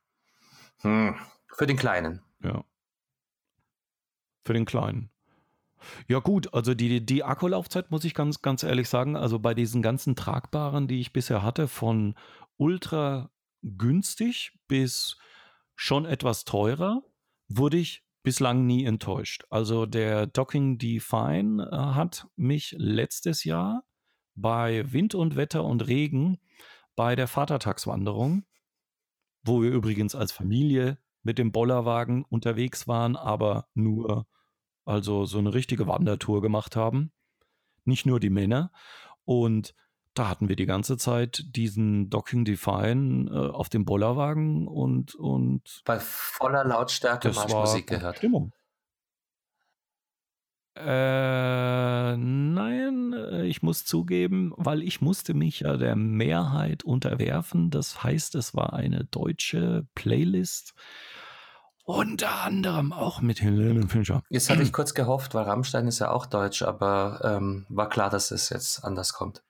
Hm. 0.83 1.17
Für 1.49 1.67
den 1.67 1.77
kleinen. 1.79 2.23
Ja. 2.43 2.65
Für 4.45 4.53
den 4.53 4.65
kleinen. 4.67 5.11
Ja, 6.09 6.19
gut, 6.19 6.53
also 6.55 6.75
die, 6.75 7.05
die 7.05 7.25
Akkulaufzeit 7.25 7.91
muss 7.91 8.05
ich 8.05 8.15
ganz, 8.15 8.43
ganz 8.43 8.63
ehrlich 8.63 8.89
sagen, 8.89 9.17
also 9.17 9.39
bei 9.39 9.55
diesen 9.55 9.83
ganzen 9.83 10.17
tragbaren, 10.17 10.89
die 10.89 11.01
ich 11.01 11.13
bisher 11.13 11.43
hatte, 11.43 11.69
von 11.69 12.15
ultra 12.57 13.31
günstig 13.63 14.59
bis 14.69 15.19
schon 15.75 16.05
etwas 16.05 16.45
teurer, 16.45 17.03
wurde 17.49 17.79
ich 17.79 18.05
bislang 18.23 18.67
nie 18.67 18.85
enttäuscht. 18.85 19.45
Also 19.51 19.87
der 19.87 20.27
Docking 20.27 20.79
Define 20.79 21.69
äh, 21.71 21.77
hat 21.77 22.27
mich 22.37 22.75
letztes 22.77 23.45
Jahr 23.45 23.85
bei 24.35 24.91
Wind 24.93 25.15
und 25.15 25.37
Wetter 25.37 25.65
und 25.65 25.87
Regen 25.87 26.39
bei 26.97 27.17
der 27.17 27.29
Vatertagswanderung, 27.29 28.45
wo 29.43 29.63
wir 29.63 29.71
übrigens 29.71 30.15
als 30.15 30.33
Familie 30.33 30.99
mit 31.23 31.39
dem 31.39 31.53
Bollerwagen 31.53 32.25
unterwegs 32.25 32.87
waren, 32.89 33.17
aber 33.17 33.69
nur 33.75 34.27
also 34.91 35.25
so 35.25 35.39
eine 35.39 35.55
richtige 35.55 35.87
Wandertour 35.87 36.43
gemacht 36.43 36.77
haben. 36.77 37.13
Nicht 37.85 38.07
nur 38.07 38.21
die 38.21 38.31
Männer. 38.31 38.73
Und 39.25 39.75
da 40.15 40.29
hatten 40.29 40.49
wir 40.49 40.57
die 40.57 40.67
ganze 40.67 40.97
Zeit 40.97 41.45
diesen 41.55 42.11
Docking 42.11 42.45
Define 42.45 43.31
äh, 43.31 43.51
auf 43.51 43.69
dem 43.69 43.85
Bollerwagen 43.85 44.67
und, 44.67 45.15
und 45.15 45.83
Bei 45.85 46.01
voller 46.01 46.65
Lautstärke 46.65 47.29
das 47.29 47.37
war 47.37 47.45
Marschmusik 47.45 47.87
gute 47.87 47.99
gehört. 48.01 48.19
Stimmung. 48.19 48.53
Äh, 50.75 52.17
nein, 52.17 53.13
äh, 53.13 53.47
ich 53.47 53.63
muss 53.63 53.85
zugeben, 53.85 54.53
weil 54.57 54.83
ich 54.83 55.01
musste 55.01 55.35
mich 55.35 55.61
ja 55.61 55.77
der 55.77 55.95
Mehrheit 55.95 56.85
unterwerfen. 56.85 57.71
Das 57.71 58.03
heißt, 58.03 58.35
es 58.35 58.55
war 58.55 58.73
eine 58.73 59.05
deutsche 59.05 59.87
Playlist. 59.95 60.75
Unter 61.93 62.43
anderem 62.43 62.93
auch 62.93 63.21
mit 63.21 63.41
Helene 63.43 63.89
Fischer. 63.89 64.23
Jetzt 64.29 64.49
hatte 64.49 64.63
ich 64.63 64.73
kurz 64.73 64.95
gehofft, 64.95 65.35
weil 65.35 65.43
Rammstein 65.45 65.89
ist 65.89 65.99
ja 65.99 66.11
auch 66.13 66.27
deutsch, 66.27 66.63
aber 66.63 67.21
ähm, 67.25 67.67
war 67.69 67.89
klar, 67.89 68.11
dass 68.11 68.31
es 68.31 68.49
jetzt 68.51 68.85
anders 68.85 69.13
kommt. 69.13 69.43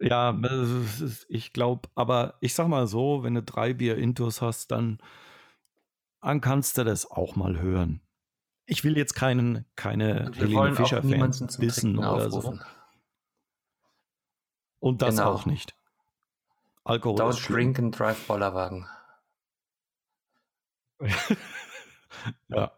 Ja, 0.00 0.30
ist- 0.30 1.26
ich 1.28 1.52
glaube, 1.52 1.88
aber 1.94 2.34
ich 2.40 2.54
sag 2.54 2.66
mal 2.68 2.86
so, 2.88 3.22
wenn 3.22 3.34
du 3.34 3.42
drei 3.42 3.74
Bier 3.74 3.96
Intus 3.96 4.42
hast, 4.42 4.72
dann, 4.72 4.98
dann 6.20 6.40
kannst 6.40 6.78
du 6.78 6.84
das 6.84 7.08
auch 7.10 7.36
mal 7.36 7.60
hören. 7.60 8.00
Ich 8.66 8.82
will 8.82 8.96
jetzt 8.96 9.14
keinen, 9.14 9.64
keine 9.76 10.32
Helene 10.34 10.54
wollen 10.54 10.72
auch 10.74 10.76
Fischer 10.78 11.00
niemanden 11.02 11.38
Fans 11.38 11.52
zum 11.54 11.64
wissen 11.64 11.94
Trinken 11.94 12.08
oder 12.08 12.30
so. 12.30 12.58
Und 14.80 15.02
das 15.02 15.16
Genau. 15.16 15.32
auch 15.32 15.46
nicht. 15.46 15.74
Alkohol 16.84 17.30
ist 17.30 17.38
Don't 17.40 17.52
drink 17.52 17.78
and 17.78 17.98
drive 17.98 18.26
Bollerwagen. 18.26 18.86
Ja. 22.48 22.72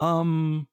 Ähm, 0.00 0.68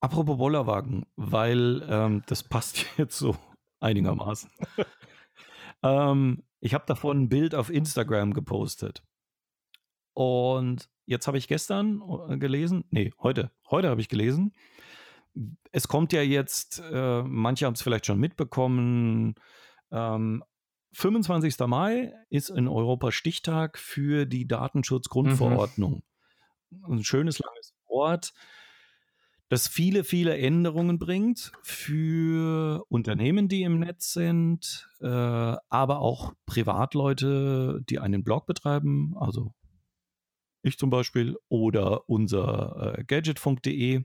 apropos 0.00 0.38
Bollerwagen, 0.38 1.06
weil 1.16 1.84
ähm, 1.88 2.22
das 2.26 2.42
passt 2.42 2.86
jetzt 2.98 3.18
so 3.18 3.36
einigermaßen. 3.80 4.50
ähm, 5.82 6.42
ich 6.60 6.74
habe 6.74 6.84
davon 6.86 7.22
ein 7.22 7.28
Bild 7.28 7.54
auf 7.54 7.70
Instagram 7.70 8.34
gepostet. 8.34 9.02
Und 10.14 10.90
jetzt 11.06 11.26
habe 11.26 11.38
ich 11.38 11.48
gestern 11.48 12.02
äh, 12.28 12.36
gelesen, 12.38 12.84
nee, 12.90 13.12
heute, 13.22 13.50
heute 13.70 13.88
habe 13.88 14.00
ich 14.00 14.08
gelesen, 14.08 14.54
es 15.72 15.88
kommt 15.88 16.12
ja 16.12 16.20
jetzt, 16.22 16.82
äh, 16.92 17.22
manche 17.22 17.64
haben 17.64 17.72
es 17.74 17.82
vielleicht 17.82 18.06
schon 18.06 18.20
mitbekommen, 18.20 19.34
ähm, 19.90 20.44
25. 20.92 21.58
Mai 21.66 22.12
ist 22.28 22.50
in 22.50 22.68
Europa 22.68 23.12
Stichtag 23.12 23.78
für 23.78 24.26
die 24.26 24.46
Datenschutzgrundverordnung. 24.46 26.02
Mhm. 26.70 26.94
Ein 26.94 27.04
schönes 27.04 27.38
langes 27.38 27.74
Wort, 27.88 28.32
das 29.48 29.68
viele, 29.68 30.04
viele 30.04 30.38
Änderungen 30.38 30.98
bringt 30.98 31.52
für 31.62 32.84
Unternehmen, 32.88 33.48
die 33.48 33.62
im 33.62 33.80
Netz 33.80 34.14
sind, 34.14 34.88
äh, 35.00 35.06
aber 35.06 36.00
auch 36.00 36.32
Privatleute, 36.46 37.82
die 37.88 37.98
einen 37.98 38.24
Blog 38.24 38.46
betreiben, 38.46 39.14
also 39.18 39.52
ich 40.62 40.78
zum 40.78 40.90
Beispiel, 40.90 41.36
oder 41.48 42.08
unser 42.08 42.96
äh, 42.98 43.04
gadgetfunk.de. 43.04 44.04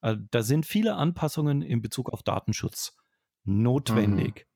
Äh, 0.00 0.16
da 0.30 0.42
sind 0.42 0.66
viele 0.66 0.96
Anpassungen 0.96 1.62
in 1.62 1.80
Bezug 1.82 2.10
auf 2.10 2.22
Datenschutz 2.22 2.96
notwendig. 3.44 4.46
Mhm. 4.46 4.51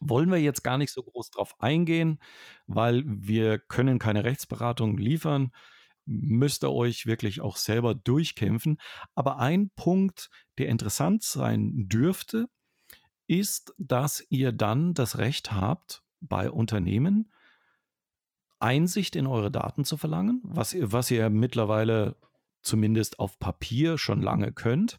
Wollen 0.00 0.30
wir 0.30 0.38
jetzt 0.38 0.62
gar 0.62 0.78
nicht 0.78 0.92
so 0.92 1.02
groß 1.02 1.30
drauf 1.30 1.60
eingehen, 1.60 2.18
weil 2.66 3.02
wir 3.06 3.58
können 3.58 3.98
keine 3.98 4.24
Rechtsberatung 4.24 4.96
liefern. 4.96 5.52
Müsst 6.04 6.64
ihr 6.64 6.72
euch 6.72 7.06
wirklich 7.06 7.40
auch 7.40 7.56
selber 7.56 7.94
durchkämpfen. 7.94 8.78
Aber 9.14 9.38
ein 9.38 9.70
Punkt, 9.70 10.30
der 10.58 10.68
interessant 10.68 11.22
sein 11.22 11.88
dürfte, 11.88 12.48
ist, 13.26 13.74
dass 13.78 14.24
ihr 14.28 14.52
dann 14.52 14.94
das 14.94 15.18
Recht 15.18 15.52
habt, 15.52 16.02
bei 16.20 16.50
Unternehmen 16.50 17.30
Einsicht 18.58 19.16
in 19.16 19.26
eure 19.26 19.50
Daten 19.50 19.84
zu 19.84 19.96
verlangen, 19.96 20.40
was 20.42 20.72
ihr, 20.72 20.92
was 20.92 21.10
ihr 21.10 21.28
mittlerweile 21.30 22.16
zumindest 22.62 23.18
auf 23.18 23.38
Papier 23.38 23.98
schon 23.98 24.22
lange 24.22 24.52
könnt. 24.52 24.98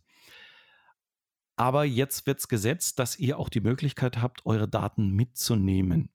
Aber 1.58 1.86
jetzt 1.86 2.28
wird 2.28 2.40
es 2.40 2.48
gesetzt, 2.48 3.00
dass 3.00 3.18
ihr 3.18 3.40
auch 3.40 3.50
die 3.50 3.62
Möglichkeit 3.62 4.22
habt, 4.22 4.46
eure 4.46 4.68
Daten 4.68 5.10
mitzunehmen. 5.10 6.10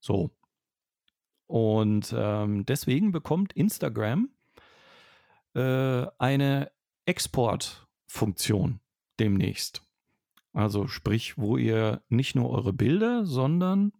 So. 0.00 0.30
Und 1.48 2.14
ähm, 2.16 2.64
deswegen 2.64 3.12
bekommt 3.12 3.52
Instagram 3.52 4.30
äh, 5.54 6.06
eine 6.18 6.70
Exportfunktion 7.04 8.80
demnächst. 9.18 9.82
Also 10.52 10.86
sprich, 10.86 11.36
wo 11.36 11.56
ihr 11.56 12.02
nicht 12.08 12.36
nur 12.36 12.50
eure 12.50 12.72
Bilder, 12.72 13.26
sondern 13.26 13.92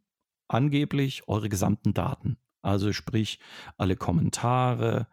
angeblich 0.48 1.26
eure 1.28 1.48
gesamten 1.48 1.94
Daten. 1.94 2.38
Also 2.62 2.92
sprich, 2.92 3.40
alle 3.76 3.96
Kommentare, 3.96 5.08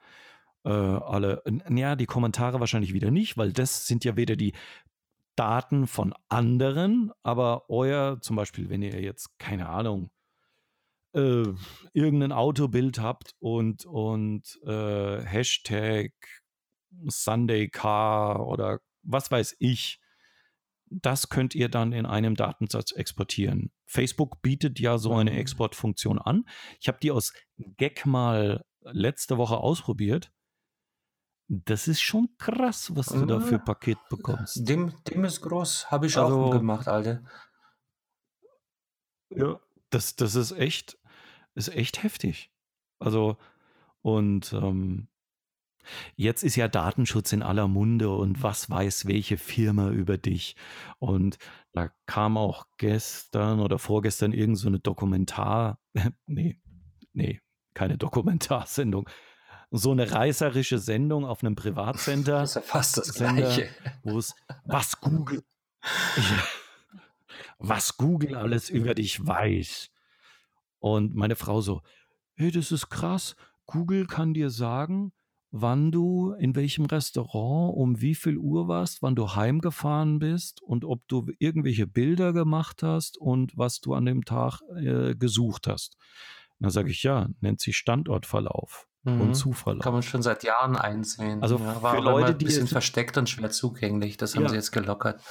äh, 0.63 0.69
alle, 0.69 1.41
ja, 1.69 1.95
die 1.95 2.05
Kommentare 2.05 2.59
wahrscheinlich 2.59 2.93
wieder 2.93 3.09
nicht, 3.09 3.37
weil 3.37 3.53
das 3.53 3.87
sind 3.87 4.05
ja 4.05 4.15
weder 4.15 4.35
die 4.35 4.53
Daten 5.39 5.87
von 5.87 6.13
anderen, 6.27 7.13
aber 7.23 7.69
euer, 7.69 8.19
zum 8.19 8.35
Beispiel, 8.35 8.69
wenn 8.69 8.81
ihr 8.81 8.99
jetzt, 8.99 9.39
keine 9.39 9.69
Ahnung, 9.69 10.11
äh, 11.13 11.45
irgendein 11.93 12.33
Autobild 12.33 12.99
habt 12.99 13.35
und, 13.39 13.85
und 13.85 14.59
äh, 14.65 15.21
Hashtag 15.21 16.11
Sunday 17.07 17.69
Car 17.69 18.45
oder 18.47 18.81
was 19.03 19.31
weiß 19.31 19.55
ich, 19.59 20.01
das 20.87 21.29
könnt 21.29 21.55
ihr 21.55 21.69
dann 21.69 21.93
in 21.93 22.05
einem 22.05 22.35
Datensatz 22.35 22.91
exportieren. 22.91 23.71
Facebook 23.85 24.41
bietet 24.41 24.77
ja 24.77 24.97
so 24.97 25.13
eine 25.13 25.31
mhm. 25.31 25.37
Exportfunktion 25.37 26.19
an. 26.19 26.49
Ich 26.81 26.89
habe 26.89 26.99
die 27.01 27.11
aus 27.11 27.31
Gag 27.77 28.05
mal 28.05 28.65
letzte 28.81 29.37
Woche 29.37 29.55
ausprobiert. 29.55 30.33
Das 31.51 31.87
ist 31.87 32.01
schon 32.01 32.29
krass, 32.37 32.95
was 32.95 33.07
du 33.07 33.25
da 33.25 33.39
für 33.39 33.55
ah. 33.55 33.59
Paket 33.59 33.97
bekommst. 34.09 34.69
Dem, 34.69 34.93
dem 35.05 35.25
ist 35.25 35.41
groß, 35.41 35.89
habe 35.89 36.05
ich 36.05 36.15
also, 36.17 36.43
auch 36.43 36.51
gemacht, 36.51 36.87
Alter. 36.87 37.23
Ja, 39.31 39.59
das, 39.89 40.15
das 40.15 40.35
ist 40.35 40.51
echt, 40.51 40.99
ist 41.55 41.69
echt 41.69 42.03
heftig. 42.03 42.51
Also, 42.99 43.37
und 44.01 44.53
ähm, 44.53 45.07
Jetzt 46.15 46.43
ist 46.43 46.55
ja 46.55 46.67
Datenschutz 46.67 47.31
in 47.33 47.41
aller 47.41 47.67
Munde 47.67 48.09
und 48.09 48.43
was 48.43 48.69
weiß 48.69 49.07
welche 49.07 49.37
Firma 49.37 49.89
über 49.89 50.17
dich. 50.17 50.55
Und 50.99 51.37
da 51.71 51.89
kam 52.05 52.37
auch 52.37 52.65
gestern 52.77 53.59
oder 53.59 53.79
vorgestern 53.79 54.33
irgend 54.33 54.57
so 54.57 54.67
eine 54.67 54.79
Dokumentar, 54.79 55.79
nee, 56.27 56.59
nee, 57.13 57.41
keine 57.73 57.97
Dokumentarsendung, 57.97 59.09
so 59.71 59.91
eine 59.91 60.11
reißerische 60.11 60.79
Sendung 60.79 61.25
auf 61.25 61.43
einem 61.43 61.55
Privatsender. 61.55 62.39
Das 62.39 62.49
ist 62.51 62.55
ja 62.55 62.61
fast 62.61 62.97
das 62.97 63.07
Sender, 63.07 63.41
Gleiche. 63.43 63.69
Wo 64.03 64.17
es, 64.17 64.35
was 64.65 64.99
Google, 64.99 65.43
was 67.59 67.97
Google 67.97 68.35
alles 68.35 68.69
über 68.69 68.95
dich 68.95 69.25
weiß. 69.25 69.91
Und 70.79 71.13
meine 71.15 71.35
Frau 71.35 71.61
so, 71.61 71.81
hey, 72.35 72.51
das 72.51 72.71
ist 72.71 72.89
krass. 72.89 73.35
Google 73.65 74.07
kann 74.07 74.33
dir 74.33 74.49
sagen, 74.49 75.11
wann 75.51 75.91
du 75.91 76.31
in 76.33 76.55
welchem 76.55 76.85
Restaurant 76.85 77.75
um 77.75 78.01
wie 78.01 78.15
viel 78.15 78.37
Uhr 78.37 78.67
warst, 78.67 79.01
wann 79.01 79.15
du 79.15 79.35
heimgefahren 79.35 80.19
bist 80.19 80.61
und 80.61 80.85
ob 80.85 81.07
du 81.07 81.27
irgendwelche 81.37 81.85
Bilder 81.85 82.33
gemacht 82.33 82.81
hast 82.81 83.17
und 83.17 83.57
was 83.57 83.81
du 83.81 83.93
an 83.93 84.05
dem 84.05 84.25
Tag 84.25 84.61
äh, 84.75 85.15
gesucht 85.15 85.67
hast. 85.67 85.97
Da 86.59 86.69
sage 86.69 86.91
ich 86.91 87.03
ja, 87.03 87.29
nennt 87.39 87.61
sich 87.61 87.77
Standortverlauf 87.77 88.88
mhm. 89.03 89.21
und 89.21 89.33
Zuverlauf. 89.35 89.83
Kann 89.83 89.93
man 89.93 90.03
schon 90.03 90.21
seit 90.21 90.43
Jahren 90.43 90.75
einsehen. 90.75 91.41
Also 91.41 91.57
ja, 91.57 91.81
war 91.81 91.95
für 91.95 92.01
Leute, 92.01 92.35
die 92.35 92.45
ein 92.45 92.47
bisschen 92.47 92.67
versteckt 92.67 93.17
und 93.17 93.29
schwer 93.29 93.49
zugänglich. 93.49 94.17
Das 94.17 94.35
haben 94.35 94.43
ja. 94.43 94.49
sie 94.49 94.55
jetzt 94.55 94.71
gelockert. 94.71 95.21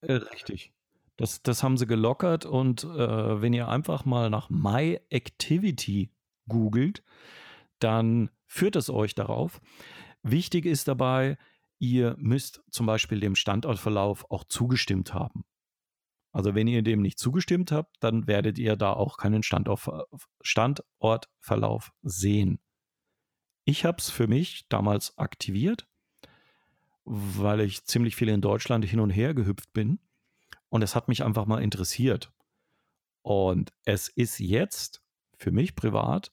Äh, 0.00 0.14
richtig. 0.14 0.72
Das, 1.16 1.42
das 1.42 1.62
haben 1.62 1.76
sie 1.76 1.86
gelockert 1.86 2.46
und 2.46 2.84
äh, 2.84 3.42
wenn 3.42 3.52
ihr 3.52 3.68
einfach 3.68 4.04
mal 4.04 4.30
nach 4.30 4.48
My 4.50 5.00
Activity 5.10 6.10
googelt, 6.48 7.02
dann 7.78 8.30
führt 8.46 8.76
es 8.76 8.90
euch 8.90 9.14
darauf. 9.14 9.60
Wichtig 10.22 10.66
ist 10.66 10.88
dabei, 10.88 11.36
ihr 11.78 12.16
müsst 12.18 12.62
zum 12.70 12.86
Beispiel 12.86 13.20
dem 13.20 13.34
Standortverlauf 13.34 14.30
auch 14.30 14.44
zugestimmt 14.44 15.14
haben. 15.14 15.44
Also 16.32 16.54
wenn 16.54 16.66
ihr 16.66 16.82
dem 16.82 17.02
nicht 17.02 17.18
zugestimmt 17.18 17.72
habt, 17.72 17.94
dann 18.00 18.26
werdet 18.26 18.58
ihr 18.58 18.76
da 18.76 18.94
auch 18.94 19.18
keinen 19.18 19.42
Standortverlauf 19.42 21.92
sehen. 22.02 22.58
Ich 23.64 23.84
habe 23.84 23.98
es 23.98 24.10
für 24.10 24.26
mich 24.26 24.66
damals 24.68 25.18
aktiviert, 25.18 25.86
weil 27.04 27.60
ich 27.60 27.84
ziemlich 27.84 28.16
viel 28.16 28.28
in 28.28 28.40
Deutschland 28.40 28.84
hin 28.84 29.00
und 29.00 29.10
her 29.10 29.34
gehüpft 29.34 29.72
bin. 29.72 30.00
Und 30.68 30.82
es 30.82 30.96
hat 30.96 31.08
mich 31.08 31.22
einfach 31.22 31.44
mal 31.44 31.62
interessiert. 31.62 32.32
Und 33.20 33.72
es 33.84 34.08
ist 34.08 34.38
jetzt 34.38 35.02
für 35.36 35.52
mich 35.52 35.76
privat 35.76 36.32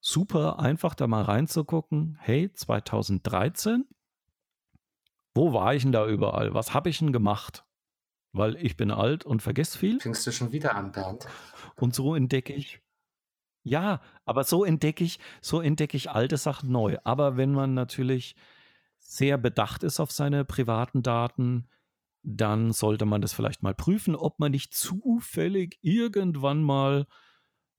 super 0.00 0.58
einfach 0.58 0.94
da 0.94 1.06
mal 1.06 1.22
reinzugucken. 1.22 2.18
Hey, 2.20 2.52
2013, 2.52 3.86
wo 5.34 5.52
war 5.52 5.74
ich 5.74 5.84
denn 5.84 5.92
da 5.92 6.06
überall? 6.06 6.52
Was 6.52 6.74
habe 6.74 6.90
ich 6.90 6.98
denn 6.98 7.12
gemacht? 7.12 7.64
Weil 8.32 8.56
ich 8.56 8.76
bin 8.76 8.90
alt 8.90 9.24
und 9.24 9.42
vergesse 9.42 9.78
viel. 9.78 10.00
Fängst 10.00 10.26
du 10.26 10.32
schon 10.32 10.52
wieder 10.52 10.74
an, 10.74 10.92
Bernd? 10.92 11.26
Und 11.76 11.94
so 11.94 12.14
entdecke 12.14 12.52
ich. 12.52 12.80
Ja, 13.62 14.00
aber 14.24 14.44
so 14.44 14.64
entdecke 14.64 15.04
ich, 15.04 15.18
so 15.40 15.60
entdecke 15.60 15.96
ich 15.96 16.10
alte 16.10 16.36
Sachen 16.36 16.70
neu. 16.70 16.98
Aber 17.04 17.36
wenn 17.36 17.52
man 17.52 17.74
natürlich 17.74 18.36
sehr 18.98 19.38
bedacht 19.38 19.82
ist 19.82 20.00
auf 20.00 20.12
seine 20.12 20.44
privaten 20.44 21.02
Daten, 21.02 21.68
dann 22.22 22.72
sollte 22.72 23.06
man 23.06 23.20
das 23.20 23.32
vielleicht 23.32 23.62
mal 23.62 23.74
prüfen, 23.74 24.14
ob 24.14 24.38
man 24.38 24.52
nicht 24.52 24.74
zufällig 24.74 25.78
irgendwann 25.80 26.62
mal 26.62 27.06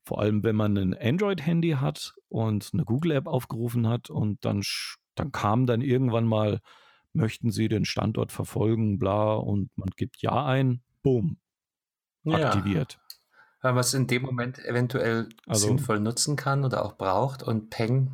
vor 0.04 0.22
allem, 0.22 0.44
wenn 0.44 0.56
man 0.56 0.76
ein 0.78 0.98
Android-Handy 0.98 1.72
hat 1.80 2.16
und 2.30 2.72
eine 2.74 2.84
Google-App 2.84 3.28
aufgerufen 3.28 3.88
hat 3.88 4.10
und 4.10 4.44
dann, 4.44 4.64
dann 5.16 5.32
kam 5.32 5.68
dann 5.68 5.82
irgendwann 5.82 6.26
mal, 6.26 6.62
möchten 7.14 7.52
Sie 7.52 7.68
den 7.68 7.86
Standort 7.86 8.32
verfolgen, 8.32 9.00
bla, 9.00 9.34
und 9.34 9.70
man 9.76 9.90
gibt 9.96 10.22
Ja 10.22 10.46
ein, 10.46 10.82
boom, 11.02 11.38
aktiviert. 12.26 13.00
Ja, 13.64 13.78
es 13.78 13.94
in 13.94 14.08
dem 14.08 14.22
Moment 14.22 14.60
eventuell 14.60 15.28
also, 15.46 15.68
sinnvoll 15.68 16.00
nutzen 16.00 16.36
kann 16.36 16.64
oder 16.64 16.86
auch 16.86 16.98
braucht 16.98 17.44
und 17.44 17.70
Peng 17.70 18.14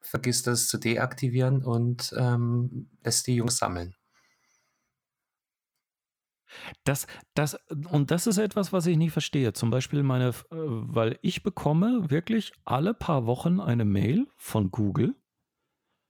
vergisst 0.00 0.46
das 0.46 0.68
zu 0.68 0.78
deaktivieren 0.78 1.64
und 1.64 2.14
ähm, 2.16 2.88
lässt 3.02 3.26
die 3.26 3.34
Jungs 3.34 3.58
sammeln. 3.58 3.94
Das, 6.84 7.06
das, 7.34 7.58
und 7.90 8.10
das 8.10 8.26
ist 8.26 8.38
etwas, 8.38 8.72
was 8.72 8.86
ich 8.86 8.96
nicht 8.96 9.12
verstehe. 9.12 9.52
Zum 9.52 9.70
Beispiel 9.70 10.02
meine, 10.02 10.28
äh, 10.28 10.32
weil 10.50 11.18
ich 11.22 11.42
bekomme 11.42 12.10
wirklich 12.10 12.52
alle 12.64 12.94
paar 12.94 13.26
Wochen 13.26 13.60
eine 13.60 13.84
Mail 13.84 14.26
von 14.36 14.70
Google, 14.70 15.14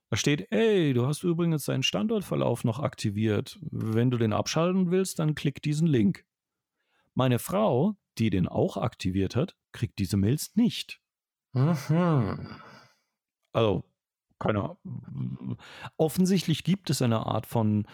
Da 0.09 0.15
steht, 0.15 0.47
hey, 0.51 0.93
du 0.93 1.05
hast 1.05 1.23
übrigens 1.23 1.65
deinen 1.65 1.83
Standortverlauf 1.83 2.63
noch 2.63 2.79
aktiviert. 2.79 3.59
Wenn 3.61 4.09
du 4.09 4.17
den 4.17 4.31
abschalten 4.31 4.89
willst, 4.89 5.19
dann 5.19 5.35
klick 5.35 5.61
diesen 5.61 5.87
Link. 5.87 6.25
Meine 7.13 7.39
Frau, 7.39 7.95
die 8.17 8.29
den 8.29 8.47
auch 8.47 8.77
aktiviert 8.77 9.35
hat, 9.35 9.55
kriegt 9.73 9.99
diese 9.99 10.15
Mails 10.15 10.55
nicht. 10.55 11.01
Mhm. 11.53 12.61
Also, 13.51 13.83
keine 14.39 14.59
Ahnung. 14.59 15.57
Offensichtlich 15.97 16.63
gibt 16.63 16.89
es 16.89 17.01
eine 17.01 17.25
Art 17.25 17.45
von, 17.45 17.85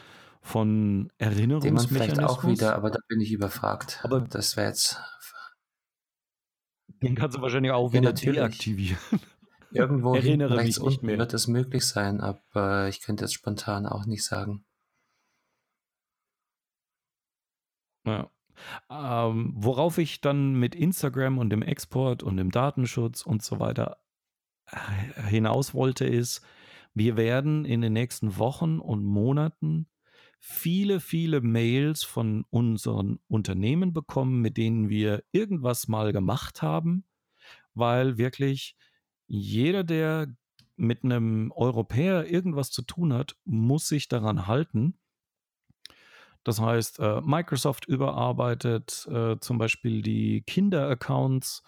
von 0.41 1.11
Erinnerungsmechanismus. 1.17 1.87
Den 1.87 1.97
man 1.97 2.17
vielleicht 2.17 2.29
auch 2.29 2.45
wieder, 2.45 2.75
aber 2.75 2.91
da 2.91 2.99
bin 3.07 3.21
ich 3.21 3.31
überfragt. 3.31 4.01
Aber 4.03 4.21
das 4.21 4.55
wäre 4.55 4.67
jetzt. 4.67 4.99
Den 7.01 7.15
kannst 7.15 7.37
du 7.37 7.41
wahrscheinlich 7.41 7.71
auch 7.71 7.91
ja, 7.93 8.01
wieder 8.01 8.13
deaktivieren. 8.13 8.99
Irgendwo 9.73 10.15
Erinnere 10.15 10.57
rechts 10.57 10.77
mich 10.77 10.85
unten 10.85 11.05
mehr. 11.05 11.17
wird 11.17 11.33
es 11.33 11.47
möglich 11.47 11.85
sein, 11.85 12.21
aber 12.21 12.87
ich 12.87 13.01
könnte 13.01 13.23
jetzt 13.23 13.33
spontan 13.33 13.85
auch 13.85 14.05
nicht 14.05 14.23
sagen. 14.23 14.65
Ja. 18.05 18.29
Ähm, 18.89 19.53
worauf 19.55 19.97
ich 19.97 20.21
dann 20.21 20.53
mit 20.53 20.75
Instagram 20.75 21.37
und 21.37 21.49
dem 21.49 21.63
Export 21.63 22.21
und 22.21 22.37
dem 22.37 22.51
Datenschutz 22.51 23.23
und 23.23 23.41
so 23.41 23.59
weiter 23.59 23.97
äh, 24.67 25.23
hinaus 25.23 25.73
wollte, 25.73 26.05
ist, 26.05 26.45
wir 26.93 27.17
werden 27.17 27.65
in 27.65 27.81
den 27.81 27.93
nächsten 27.93 28.37
Wochen 28.37 28.79
und 28.79 29.03
Monaten 29.03 29.87
viele, 30.39 30.99
viele 30.99 31.41
Mails 31.41 32.03
von 32.03 32.45
unseren 32.49 33.19
Unternehmen 33.27 33.93
bekommen, 33.93 34.41
mit 34.41 34.57
denen 34.57 34.89
wir 34.89 35.23
irgendwas 35.31 35.87
mal 35.87 36.11
gemacht 36.11 36.61
haben, 36.61 37.05
weil 37.73 38.17
wirklich 38.17 38.75
jeder, 39.27 39.83
der 39.83 40.27
mit 40.75 41.03
einem 41.03 41.51
Europäer 41.51 42.25
irgendwas 42.29 42.71
zu 42.71 42.81
tun 42.81 43.13
hat, 43.13 43.35
muss 43.45 43.87
sich 43.87 44.07
daran 44.07 44.47
halten. 44.47 44.97
Das 46.43 46.59
heißt, 46.59 46.99
äh, 46.99 47.21
Microsoft 47.21 47.85
überarbeitet 47.85 49.07
äh, 49.09 49.39
zum 49.39 49.57
Beispiel 49.57 50.01
die 50.01 50.41
Kinderaccounts. 50.41 51.63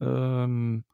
Ähm, 0.00 0.84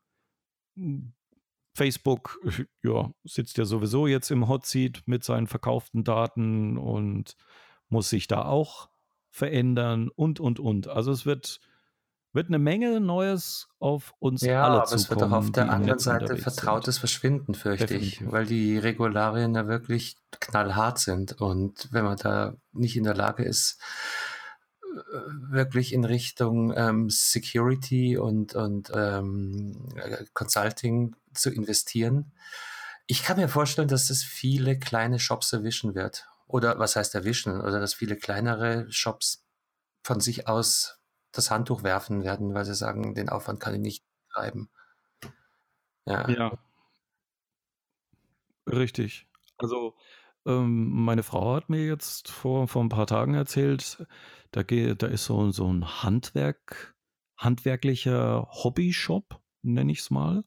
Facebook 1.75 2.39
ja, 2.83 3.13
sitzt 3.25 3.59
ja 3.59 3.65
sowieso 3.65 4.07
jetzt 4.07 4.31
im 4.31 4.49
Hot 4.49 4.67
Seat 4.67 5.03
mit 5.07 5.25
seinen 5.25 5.49
verkauften 5.49 6.05
Daten 6.05 6.79
und 6.79 7.37
muss 7.89 8.09
sich 8.09 8.29
da 8.29 8.45
auch 8.45 8.89
verändern 9.31 10.11
und, 10.11 10.39
und, 10.39 10.61
und. 10.61 10.87
Also 10.87 11.11
es 11.11 11.27
wird 11.27 11.61
wird 12.35 12.49
eine 12.49 12.59
Menge 12.59 13.01
Neues 13.01 13.69
auf 13.79 14.13
uns 14.19 14.43
ja, 14.43 14.65
alle 14.65 14.77
aber 14.77 14.85
zukommen. 14.85 15.03
es 15.03 15.11
wird 15.11 15.23
auch 15.23 15.33
auf 15.33 15.53
der 15.53 15.71
anderen 15.71 15.99
Seite 15.99 16.37
vertrautes 16.37 16.97
sind. 16.97 17.01
Verschwinden, 17.01 17.55
fürchte 17.55 17.87
Definitiv. 17.87 18.21
ich, 18.23 18.33
weil 18.33 18.47
die 18.47 18.77
Regularien 18.77 19.55
ja 19.55 19.69
wirklich 19.69 20.17
knallhart 20.41 20.99
sind 20.99 21.41
und 21.41 21.89
wenn 21.93 22.05
man 22.05 22.17
da 22.17 22.55
nicht 22.73 22.97
in 22.97 23.05
der 23.05 23.15
Lage 23.15 23.45
ist, 23.45 23.81
äh, 24.83 25.53
wirklich 25.53 25.93
in 25.93 26.05
Richtung 26.05 26.73
ähm, 26.77 27.09
Security 27.09 28.19
und, 28.19 28.55
und 28.55 28.91
ähm, 28.95 29.89
Consulting 30.35 31.15
zu 31.33 31.51
investieren. 31.51 32.33
Ich 33.07 33.23
kann 33.23 33.37
mir 33.37 33.49
vorstellen, 33.49 33.89
dass 33.89 34.09
das 34.09 34.23
viele 34.23 34.79
kleine 34.79 35.19
Shops 35.19 35.53
erwischen 35.53 35.95
wird. 35.95 36.27
Oder 36.47 36.79
was 36.79 36.97
heißt 36.97 37.15
erwischen? 37.15 37.61
Oder 37.61 37.81
dass 37.81 37.95
viele 37.95 38.17
kleinere 38.17 38.91
Shops 38.91 39.45
von 40.03 40.21
sich 40.21 40.49
aus 40.49 40.94
das 41.35 41.51
Handtuch 41.51 41.83
werfen 41.83 42.23
werden, 42.23 42.55
weil 42.55 42.65
sie 42.65 42.75
sagen, 42.75 43.15
den 43.15 43.29
Aufwand 43.29 43.61
kann 43.61 43.75
ich 43.75 43.81
nicht 43.81 44.05
treiben. 44.33 44.71
Ja. 46.07 46.29
Ja, 46.31 46.59
richtig. 48.67 49.27
Also, 49.59 49.95
ähm, 50.47 50.91
meine 50.91 51.23
Frau 51.23 51.55
hat 51.55 51.71
mir 51.71 51.85
jetzt 51.85 52.31
vor, 52.31 52.69
vor 52.69 52.83
ein 52.83 52.89
paar 52.89 53.07
Tagen 53.07 53.35
erzählt, 53.35 54.07
da, 54.51 54.63
geht, 54.63 55.03
da 55.03 55.07
ist 55.07 55.25
so, 55.25 55.51
so 55.51 55.73
ein 55.73 56.03
Handwerk, 56.03 56.95
handwerklicher 57.37 58.49
Hobbyshop, 58.51 59.41
nenne 59.63 59.93
ich 59.93 60.01
es 60.01 60.11
mal. 60.11 60.45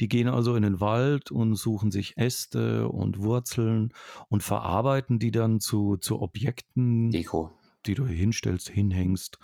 Die 0.00 0.08
gehen 0.08 0.28
also 0.28 0.54
in 0.54 0.62
den 0.62 0.80
Wald 0.80 1.30
und 1.30 1.56
suchen 1.56 1.90
sich 1.90 2.16
Äste 2.16 2.88
und 2.88 3.18
Wurzeln 3.18 3.92
und 4.28 4.42
verarbeiten 4.42 5.18
die 5.18 5.32
dann 5.32 5.58
zu, 5.60 5.96
zu 5.96 6.20
Objekten, 6.20 7.10
Deko. 7.10 7.52
die 7.86 7.94
du 7.94 8.06
hinstellst, 8.06 8.68
hinhängst. 8.68 9.38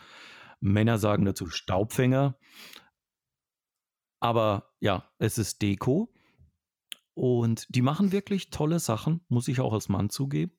Männer 0.65 0.99
sagen 0.99 1.25
dazu 1.25 1.49
Staubfänger. 1.49 2.37
Aber 4.19 4.71
ja, 4.81 5.11
es 5.19 5.37
ist 5.39 5.61
Deko. 5.61 6.13
Und 7.13 7.67
die 7.69 7.83
machen 7.83 8.13
wirklich 8.13 8.51
tolle 8.51 8.81
Sachen, 8.81 9.21
muss 9.29 9.47
ich 9.47 9.61
auch 9.61 9.73
als 9.73 9.89
Mann 9.89 10.11
zugeben. 10.11 10.53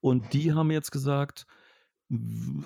Und 0.00 0.32
die 0.32 0.52
haben 0.54 0.70
jetzt 0.70 0.92
gesagt, 0.92 1.46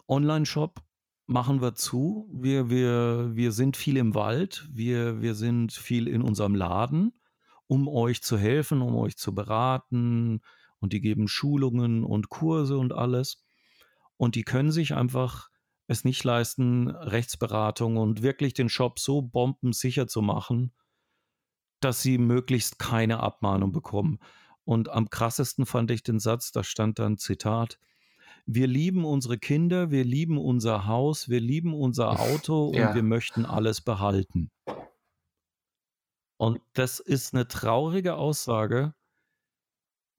Online-Shop 0.07 0.83
machen 1.27 1.63
wir 1.63 1.75
zu. 1.75 2.29
Wir, 2.33 2.69
wir, 2.71 3.31
wir 3.35 3.51
sind 3.51 3.77
viel 3.77 3.97
im 3.97 4.15
Wald, 4.15 4.69
wir, 4.71 5.23
wir 5.23 5.35
sind 5.35 5.73
viel 5.73 6.07
in 6.07 6.23
unserem 6.23 6.55
Laden, 6.55 7.19
um 7.67 7.89
euch 7.89 8.23
zu 8.23 8.37
helfen, 8.37 8.83
um 8.83 8.95
euch 8.95 9.17
zu 9.17 9.35
beraten. 9.35 10.43
Und 10.79 10.93
die 10.93 11.01
geben 11.01 11.27
Schulungen 11.27 12.05
und 12.05 12.29
Kurse 12.29 12.77
und 12.77 12.93
alles. 12.93 13.43
Und 14.19 14.35
die 14.35 14.45
können 14.45 14.71
sich 14.71 14.95
einfach 14.95 15.49
es 15.87 16.05
nicht 16.05 16.25
leisten, 16.25 16.91
Rechtsberatung 16.91 17.97
und 17.97 18.23
wirklich 18.23 18.55
den 18.55 18.69
Shop 18.69 18.99
so 18.99 19.23
bombensicher 19.23 20.07
zu 20.07 20.23
machen, 20.23 20.73
dass 21.81 22.01
sie 22.01 22.19
möglichst 22.19 22.79
keine 22.79 23.21
Abmahnung 23.21 23.73
bekommen. 23.73 24.19
Und 24.65 24.89
am 24.89 25.11
krassesten 25.11 25.67
fand 25.67 25.91
ich 25.91 26.03
den 26.03 26.19
Satz, 26.19 26.53
da 26.53 26.65
stand 26.65 26.99
dann 26.99 27.19
Zitat, 27.19 27.79
wir 28.47 28.67
lieben 28.67 29.05
unsere 29.05 29.39
Kinder, 29.39 29.91
wir 29.91 30.05
lieben 30.05 30.39
unser 30.39 30.87
Haus, 30.87 31.29
wir 31.29 31.41
lieben 31.41 31.75
unser 31.75 32.21
Auto 32.21 32.73
ja. 32.75 32.89
und 32.89 32.95
wir 32.95 33.03
möchten 33.03 33.45
alles 33.47 33.81
behalten. 33.81 34.51
Und 36.37 36.61
das 36.73 37.01
ist 37.01 37.35
eine 37.35 37.49
traurige 37.49 38.17
Aussage, 38.17 38.95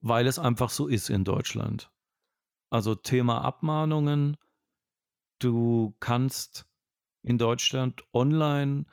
weil 0.00 0.26
es 0.26 0.38
einfach 0.38 0.70
so 0.70 0.88
ist 0.88 1.10
in 1.10 1.24
Deutschland. 1.24 1.90
Also 2.70 2.94
Thema 2.94 3.42
Abmahnungen, 3.42 4.36
Du 5.38 5.94
kannst 6.00 6.66
in 7.22 7.38
Deutschland 7.38 8.04
online 8.12 8.86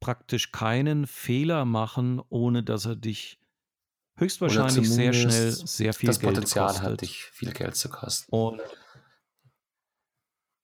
praktisch 0.00 0.50
keinen 0.52 1.06
Fehler 1.06 1.64
machen, 1.64 2.20
ohne 2.28 2.62
dass 2.62 2.86
er 2.86 2.96
dich 2.96 3.38
höchstwahrscheinlich 4.16 4.90
sehr 4.90 5.12
schnell 5.12 5.52
sehr 5.52 5.94
viel 5.94 6.08
das 6.08 6.20
Geld 6.20 6.34
Potenzial 6.34 6.68
kostet. 6.68 6.84
hat, 6.84 7.00
dich 7.00 7.24
viel 7.24 7.52
Geld 7.52 7.76
zu 7.76 7.88
kosten. 7.88 8.34
Und 8.34 8.60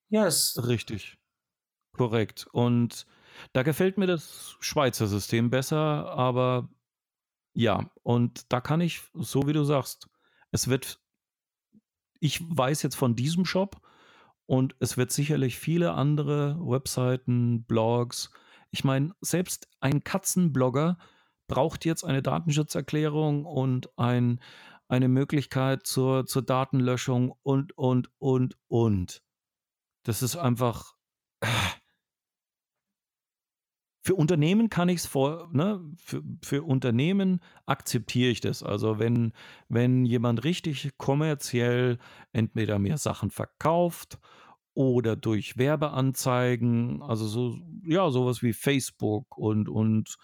ja, 0.08 0.26
ist 0.26 0.66
richtig. 0.66 1.18
Korrekt. 1.92 2.46
Und 2.52 3.06
da 3.52 3.62
gefällt 3.62 3.98
mir 3.98 4.06
das 4.06 4.56
Schweizer 4.60 5.06
System 5.06 5.50
besser, 5.50 5.78
aber 5.78 6.68
ja, 7.54 7.90
und 8.02 8.52
da 8.52 8.60
kann 8.60 8.80
ich, 8.80 9.02
so 9.14 9.46
wie 9.46 9.52
du 9.52 9.64
sagst, 9.64 10.08
es 10.50 10.68
wird, 10.68 11.00
ich 12.20 12.40
weiß 12.42 12.82
jetzt 12.82 12.96
von 12.96 13.16
diesem 13.16 13.44
Shop, 13.44 13.80
und 14.46 14.76
es 14.78 14.96
wird 14.96 15.10
sicherlich 15.10 15.58
viele 15.58 15.92
andere 15.92 16.56
Webseiten, 16.60 17.64
Blogs. 17.64 18.30
Ich 18.70 18.84
meine, 18.84 19.12
selbst 19.20 19.68
ein 19.80 20.04
Katzenblogger 20.04 20.98
braucht 21.48 21.84
jetzt 21.84 22.04
eine 22.04 22.22
Datenschutzerklärung 22.22 23.44
und 23.44 23.96
ein, 23.98 24.40
eine 24.88 25.08
Möglichkeit 25.08 25.86
zur, 25.86 26.26
zur 26.26 26.42
Datenlöschung 26.42 27.34
und, 27.42 27.76
und, 27.76 28.10
und, 28.18 28.56
und. 28.68 29.22
Das 30.04 30.22
ist 30.22 30.36
einfach. 30.36 30.94
Äh, 31.40 31.46
für 34.06 34.14
Unternehmen 34.14 34.70
kann 34.70 34.88
ich 34.88 35.00
es 35.00 35.06
vor, 35.06 35.48
ne, 35.52 35.80
für, 35.96 36.22
für 36.40 36.62
Unternehmen 36.62 37.40
akzeptiere 37.66 38.30
ich 38.30 38.40
das. 38.40 38.62
Also 38.62 39.00
wenn, 39.00 39.32
wenn 39.68 40.04
jemand 40.04 40.44
richtig 40.44 40.96
kommerziell 40.96 41.98
entweder 42.32 42.78
mir 42.78 42.98
Sachen 42.98 43.32
verkauft 43.32 44.20
oder 44.74 45.16
durch 45.16 45.56
Werbeanzeigen, 45.56 47.02
also 47.02 47.26
so, 47.26 47.58
ja, 47.84 48.08
sowas 48.10 48.42
wie 48.42 48.52
Facebook 48.52 49.36
und, 49.36 49.68
und 49.68 50.16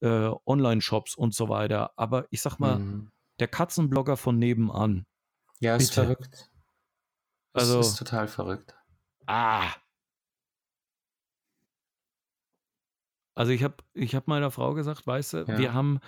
äh, 0.00 0.30
Online-Shops 0.44 1.14
und 1.14 1.34
so 1.34 1.48
weiter. 1.48 1.92
Aber 1.96 2.26
ich 2.28 2.42
sag 2.42 2.58
mal, 2.58 2.78
mhm. 2.78 3.10
der 3.40 3.48
Katzenblogger 3.48 4.18
von 4.18 4.38
nebenan. 4.38 5.06
Ja, 5.60 5.76
ist 5.76 5.94
bitte. 5.94 6.02
verrückt. 6.02 6.50
Also, 7.54 7.80
ist 7.80 7.96
total 7.96 8.28
verrückt. 8.28 8.74
Ah, 9.24 9.70
Also 13.34 13.52
ich 13.52 13.62
habe 13.62 13.76
ich 13.94 14.14
hab 14.14 14.28
meiner 14.28 14.50
Frau 14.50 14.74
gesagt, 14.74 15.06
weißt 15.06 15.32
du, 15.32 15.36
ja. 15.38 15.58
wir 15.58 15.74
haben 15.74 16.00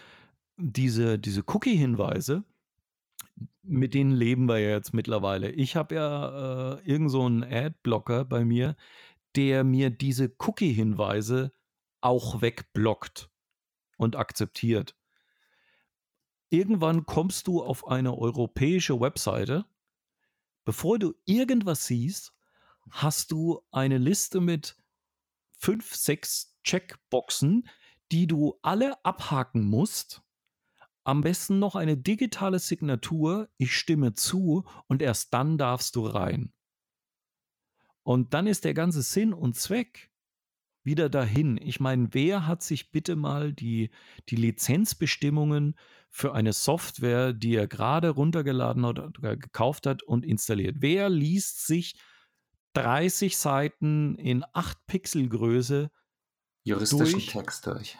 diese, 0.57 1.19
diese 1.19 1.43
Cookie-Hinweise, 1.47 2.45
mit 3.63 3.95
denen 3.95 4.13
leben 4.13 4.47
wir 4.49 4.59
ja 4.59 4.71
jetzt 4.71 4.95
mittlerweile. 4.95 5.51
Ich 5.51 5.77
habe 5.77 5.97
ja 5.97 6.75
äh, 6.77 6.81
irgend 6.85 7.11
so 7.11 7.27
einen 7.27 7.43
Adblocker 7.43 8.25
bei 8.25 8.45
mir, 8.45 8.77
der 9.35 9.65
mir 9.65 9.91
diese 9.91 10.33
Cookie-Hinweise 10.39 11.53
auch 12.01 12.41
wegblockt 12.41 13.29
und 13.99 14.17
akzeptiert. 14.17 14.95
irgendwann 16.51 17.07
kommst 17.07 17.47
du 17.47 17.63
auf 17.63 17.87
eine 17.87 18.17
europäische 18.17 19.01
Webseite. 19.01 19.65
Bevor 20.65 20.99
du 20.99 21.15
irgendwas 21.25 21.87
siehst, 21.87 22.35
hast 22.91 23.31
du 23.33 23.63
eine 23.71 23.99
Liste 23.99 24.41
mit 24.41 24.77
fünf, 25.59 25.95
sechs 25.95 26.56
Checkboxen, 26.67 27.69
die 28.13 28.27
du 28.27 28.59
alle 28.63 29.03
abhaken 29.05 29.63
musst. 29.63 30.23
Am 31.05 31.21
besten 31.23 31.59
noch 31.59 31.77
eine 31.77 31.97
digitale 31.97 32.59
Signatur, 32.59 33.49
ich 33.57 33.77
stimme 33.77 34.15
zu 34.15 34.65
und 34.89 35.03
erst 35.03 35.33
dann 35.33 35.57
darfst 35.57 35.97
du 35.97 36.07
rein. 36.07 36.53
Und 38.03 38.35
dann 38.35 38.47
ist 38.47 38.65
der 38.65 38.75
ganze 38.75 39.03
Sinn 39.03 39.33
und 39.33 39.57
Zweck 39.57 40.11
wieder 40.83 41.09
dahin. 41.09 41.59
Ich 41.61 41.81
meine, 41.81 42.09
wer 42.13 42.47
hat 42.47 42.63
sich 42.63 42.93
bitte 42.93 43.17
mal 43.17 43.53
die, 43.53 43.91
die 44.29 44.37
Lizenzbestimmungen 44.37 45.75
für 46.11 46.33
eine 46.35 46.53
Software, 46.53 47.33
die 47.33 47.55
er 47.55 47.67
gerade 47.67 48.11
runtergeladen 48.11 48.85
oder 48.85 49.11
gekauft 49.11 49.87
hat 49.87 50.03
und 50.05 50.25
installiert? 50.25 50.77
Wer 50.79 51.09
liest 51.09 51.67
sich 51.67 52.01
30 52.75 53.37
Seiten 53.37 54.17
in 54.17 54.45
8 54.53 54.87
Pixel 54.87 55.29
Größe 55.29 55.91
juristischen 56.67 57.21
durch, 57.21 57.27
Text 57.27 57.67
durch? 57.67 57.99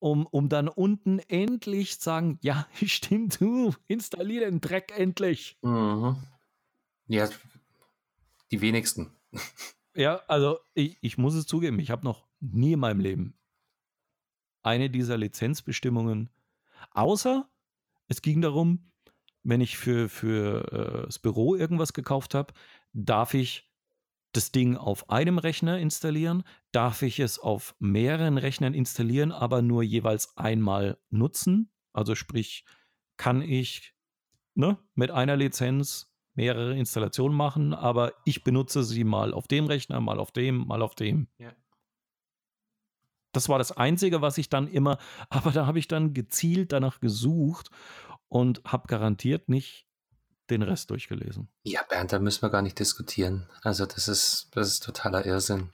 Um, 0.00 0.26
um 0.26 0.48
dann 0.48 0.68
unten 0.68 1.18
endlich 1.18 1.98
zu 1.98 2.04
sagen, 2.04 2.38
ja, 2.42 2.66
stimmt, 2.84 3.40
du, 3.40 3.74
installiere 3.86 4.44
den 4.44 4.60
Dreck 4.60 4.92
endlich. 4.96 5.58
Mhm. 5.62 6.16
Ja, 7.06 7.28
die 8.50 8.60
wenigsten. 8.60 9.12
Ja, 9.94 10.20
also 10.28 10.60
ich, 10.74 10.96
ich 11.00 11.18
muss 11.18 11.34
es 11.34 11.46
zugeben, 11.46 11.80
ich 11.80 11.90
habe 11.90 12.04
noch 12.04 12.28
nie 12.38 12.74
in 12.74 12.78
meinem 12.78 13.00
Leben 13.00 13.34
eine 14.62 14.90
dieser 14.90 15.16
Lizenzbestimmungen, 15.16 16.30
außer 16.92 17.48
es 18.06 18.22
ging 18.22 18.40
darum, 18.40 18.92
wenn 19.42 19.60
ich 19.60 19.76
für, 19.76 20.08
für 20.08 20.72
äh, 20.72 21.06
das 21.06 21.18
Büro 21.18 21.56
irgendwas 21.56 21.94
gekauft 21.94 22.34
habe, 22.34 22.54
darf 22.92 23.34
ich 23.34 23.67
das 24.38 24.52
Ding 24.52 24.76
auf 24.76 25.10
einem 25.10 25.38
Rechner 25.38 25.80
installieren, 25.80 26.44
darf 26.70 27.02
ich 27.02 27.18
es 27.18 27.40
auf 27.40 27.74
mehreren 27.80 28.38
Rechnern 28.38 28.72
installieren, 28.72 29.32
aber 29.32 29.62
nur 29.62 29.82
jeweils 29.82 30.36
einmal 30.36 30.96
nutzen. 31.10 31.72
Also 31.92 32.14
sprich, 32.14 32.64
kann 33.16 33.42
ich 33.42 33.94
ne, 34.54 34.78
mit 34.94 35.10
einer 35.10 35.34
Lizenz 35.36 36.14
mehrere 36.34 36.78
Installationen 36.78 37.36
machen, 37.36 37.74
aber 37.74 38.12
ich 38.24 38.44
benutze 38.44 38.84
sie 38.84 39.02
mal 39.02 39.34
auf 39.34 39.48
dem 39.48 39.66
Rechner, 39.66 40.00
mal 40.00 40.20
auf 40.20 40.30
dem, 40.30 40.68
mal 40.68 40.82
auf 40.82 40.94
dem. 40.94 41.26
Ja. 41.38 41.52
Das 43.32 43.48
war 43.48 43.58
das 43.58 43.72
Einzige, 43.72 44.22
was 44.22 44.38
ich 44.38 44.48
dann 44.48 44.68
immer, 44.68 44.98
aber 45.30 45.50
da 45.50 45.66
habe 45.66 45.80
ich 45.80 45.88
dann 45.88 46.14
gezielt 46.14 46.70
danach 46.70 47.00
gesucht 47.00 47.70
und 48.28 48.62
habe 48.64 48.86
garantiert 48.86 49.48
nicht 49.48 49.87
den 50.50 50.62
Rest 50.62 50.90
durchgelesen. 50.90 51.48
Ja, 51.62 51.82
Bernd, 51.88 52.12
da 52.12 52.18
müssen 52.18 52.42
wir 52.42 52.50
gar 52.50 52.62
nicht 52.62 52.78
diskutieren. 52.78 53.48
Also 53.62 53.86
das 53.86 54.08
ist, 54.08 54.48
das 54.52 54.68
ist 54.68 54.84
totaler 54.84 55.26
Irrsinn. 55.26 55.70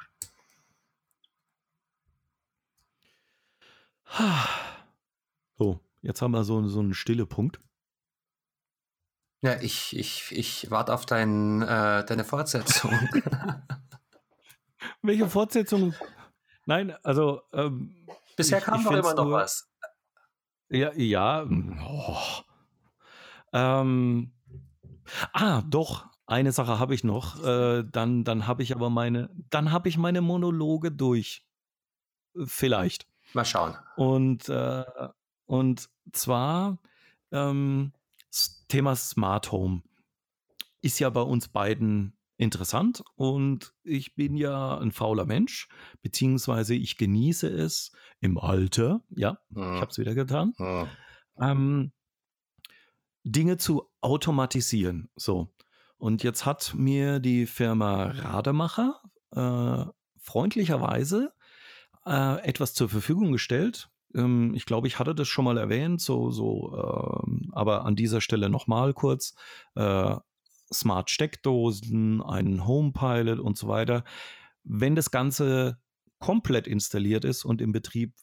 So, 5.56 5.80
jetzt 6.02 6.22
haben 6.22 6.32
wir 6.32 6.44
so, 6.44 6.66
so 6.68 6.80
einen 6.80 6.94
stille 6.94 7.26
Punkt. 7.26 7.60
Ja, 9.42 9.60
ich, 9.60 9.96
ich, 9.96 10.32
ich 10.32 10.70
warte 10.70 10.94
auf 10.94 11.04
dein, 11.04 11.62
äh, 11.62 12.04
deine 12.04 12.24
Fortsetzung. 12.24 12.90
Welche 15.02 15.28
Fortsetzung? 15.28 15.94
Nein, 16.66 16.96
also. 17.02 17.42
Ähm, 17.52 18.06
Bisher 18.36 18.58
ich, 18.58 18.64
kam 18.64 18.80
ich 18.80 18.86
doch 18.86 18.92
immer 18.92 19.14
noch 19.14 19.30
was. 19.30 19.70
Ja, 20.70 20.92
ja. 20.94 21.44
Oh. 21.44 22.42
Ähm, 23.52 24.33
ah, 25.32 25.62
doch. 25.62 26.06
Eine 26.26 26.52
Sache 26.52 26.78
habe 26.78 26.94
ich 26.94 27.04
noch. 27.04 27.44
Äh, 27.44 27.84
dann 27.84 28.24
dann 28.24 28.46
habe 28.46 28.62
ich 28.62 28.74
aber 28.74 28.88
meine, 28.88 29.28
dann 29.50 29.72
habe 29.72 29.88
ich 29.88 29.98
meine 29.98 30.22
Monologe 30.22 30.90
durch. 30.90 31.46
Vielleicht. 32.46 33.06
Mal 33.34 33.44
schauen. 33.44 33.76
Und 33.96 34.48
äh, 34.48 34.84
und 35.46 35.90
zwar 36.12 36.78
ähm, 37.30 37.92
Thema 38.68 38.96
Smart 38.96 39.52
Home 39.52 39.82
ist 40.80 40.98
ja 40.98 41.10
bei 41.10 41.20
uns 41.20 41.48
beiden 41.48 42.16
interessant 42.36 43.04
und 43.14 43.72
ich 43.84 44.14
bin 44.16 44.36
ja 44.36 44.78
ein 44.78 44.92
fauler 44.92 45.24
Mensch, 45.24 45.68
beziehungsweise 46.02 46.74
ich 46.74 46.96
genieße 46.96 47.48
es 47.48 47.92
im 48.20 48.38
Alter, 48.38 49.02
ja, 49.10 49.38
hm. 49.52 49.74
ich 49.74 49.80
habe 49.80 49.90
es 49.90 49.98
wieder 49.98 50.14
getan, 50.14 50.52
hm. 50.56 50.88
ähm, 51.40 51.92
Dinge 53.24 53.56
zu 53.56 53.90
automatisieren. 54.00 55.10
So. 55.16 55.48
Und 55.96 56.22
jetzt 56.22 56.46
hat 56.46 56.74
mir 56.76 57.18
die 57.18 57.46
Firma 57.46 58.04
Rademacher 58.04 59.00
äh, 59.32 59.84
freundlicherweise 60.18 61.32
äh, 62.06 62.40
etwas 62.46 62.74
zur 62.74 62.88
Verfügung 62.88 63.32
gestellt, 63.32 63.90
ähm, 64.14 64.54
ich 64.54 64.66
glaube, 64.66 64.86
ich 64.86 64.98
hatte 64.98 65.14
das 65.14 65.28
schon 65.28 65.44
mal 65.44 65.58
erwähnt, 65.58 66.00
so, 66.00 66.30
so, 66.30 66.74
äh, 66.76 67.50
aber 67.52 67.84
an 67.84 67.96
dieser 67.96 68.20
Stelle 68.20 68.48
nochmal 68.48 68.94
kurz. 68.94 69.34
Äh, 69.74 70.16
Smart 70.72 71.10
Steckdosen, 71.10 72.22
einen 72.22 72.66
Home 72.66 72.92
Pilot 72.92 73.38
und 73.38 73.58
so 73.58 73.68
weiter. 73.68 74.02
Wenn 74.64 74.94
das 74.94 75.10
Ganze 75.10 75.78
komplett 76.18 76.66
installiert 76.66 77.24
ist 77.24 77.44
und 77.44 77.60
im 77.60 77.72
Betrieb, 77.72 78.14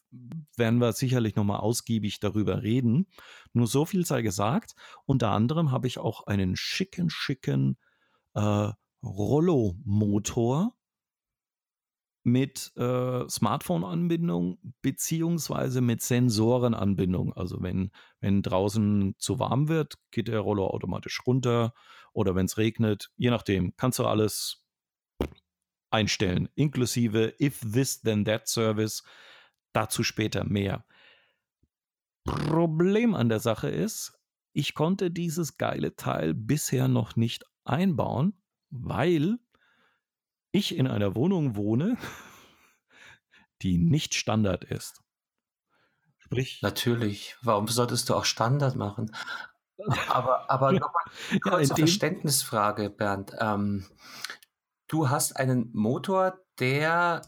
werden 0.56 0.80
wir 0.80 0.92
sicherlich 0.92 1.36
nochmal 1.36 1.60
ausgiebig 1.60 2.20
darüber 2.20 2.62
reden. 2.62 3.06
Nur 3.52 3.66
so 3.66 3.84
viel 3.84 4.04
sei 4.06 4.22
gesagt. 4.22 4.74
Unter 5.06 5.30
anderem 5.30 5.70
habe 5.70 5.86
ich 5.86 5.98
auch 5.98 6.26
einen 6.26 6.56
schicken, 6.56 7.10
schicken 7.10 7.78
äh, 8.34 8.70
Rollo-Motor 9.04 10.74
mit 12.24 12.72
äh, 12.76 13.28
Smartphone-Anbindung 13.28 14.58
beziehungsweise 14.80 15.80
mit 15.80 16.02
Sensorenanbindung. 16.02 17.32
Also 17.32 17.62
wenn, 17.62 17.90
wenn 18.20 18.42
draußen 18.42 19.16
zu 19.18 19.38
warm 19.38 19.68
wird, 19.68 19.94
geht 20.10 20.28
der 20.28 20.40
Roller 20.40 20.72
automatisch 20.72 21.20
runter 21.26 21.74
oder 22.12 22.34
wenn 22.34 22.46
es 22.46 22.58
regnet, 22.58 23.10
je 23.16 23.30
nachdem, 23.30 23.74
kannst 23.76 23.98
du 23.98 24.06
alles 24.06 24.61
einstellen, 25.92 26.48
inklusive 26.54 27.34
If 27.40 27.60
This 27.60 28.00
Then 28.00 28.24
That 28.24 28.48
Service. 28.48 29.02
Dazu 29.72 30.02
später 30.02 30.44
mehr. 30.44 30.84
Problem 32.24 33.14
an 33.14 33.28
der 33.28 33.40
Sache 33.40 33.68
ist, 33.68 34.12
ich 34.52 34.74
konnte 34.74 35.10
dieses 35.10 35.56
geile 35.56 35.96
Teil 35.96 36.34
bisher 36.34 36.88
noch 36.88 37.16
nicht 37.16 37.44
einbauen, 37.64 38.34
weil 38.70 39.38
ich 40.52 40.76
in 40.76 40.86
einer 40.86 41.14
Wohnung 41.14 41.56
wohne, 41.56 41.96
die 43.62 43.78
nicht 43.78 44.14
Standard 44.14 44.64
ist. 44.64 45.02
Sprich. 46.18 46.60
Natürlich. 46.62 47.36
Warum 47.42 47.66
solltest 47.68 48.08
du 48.08 48.14
auch 48.14 48.24
Standard 48.24 48.76
machen? 48.76 49.14
Aber, 50.08 50.48
aber 50.48 50.70
nochmal 50.72 51.04
kurze 51.42 51.70
ja, 51.70 51.74
Verständnisfrage, 51.74 52.88
Bernd. 52.88 53.32
Ähm, 53.40 53.84
du 54.92 55.08
hast 55.08 55.36
einen 55.36 55.70
Motor, 55.72 56.38
der 56.58 57.22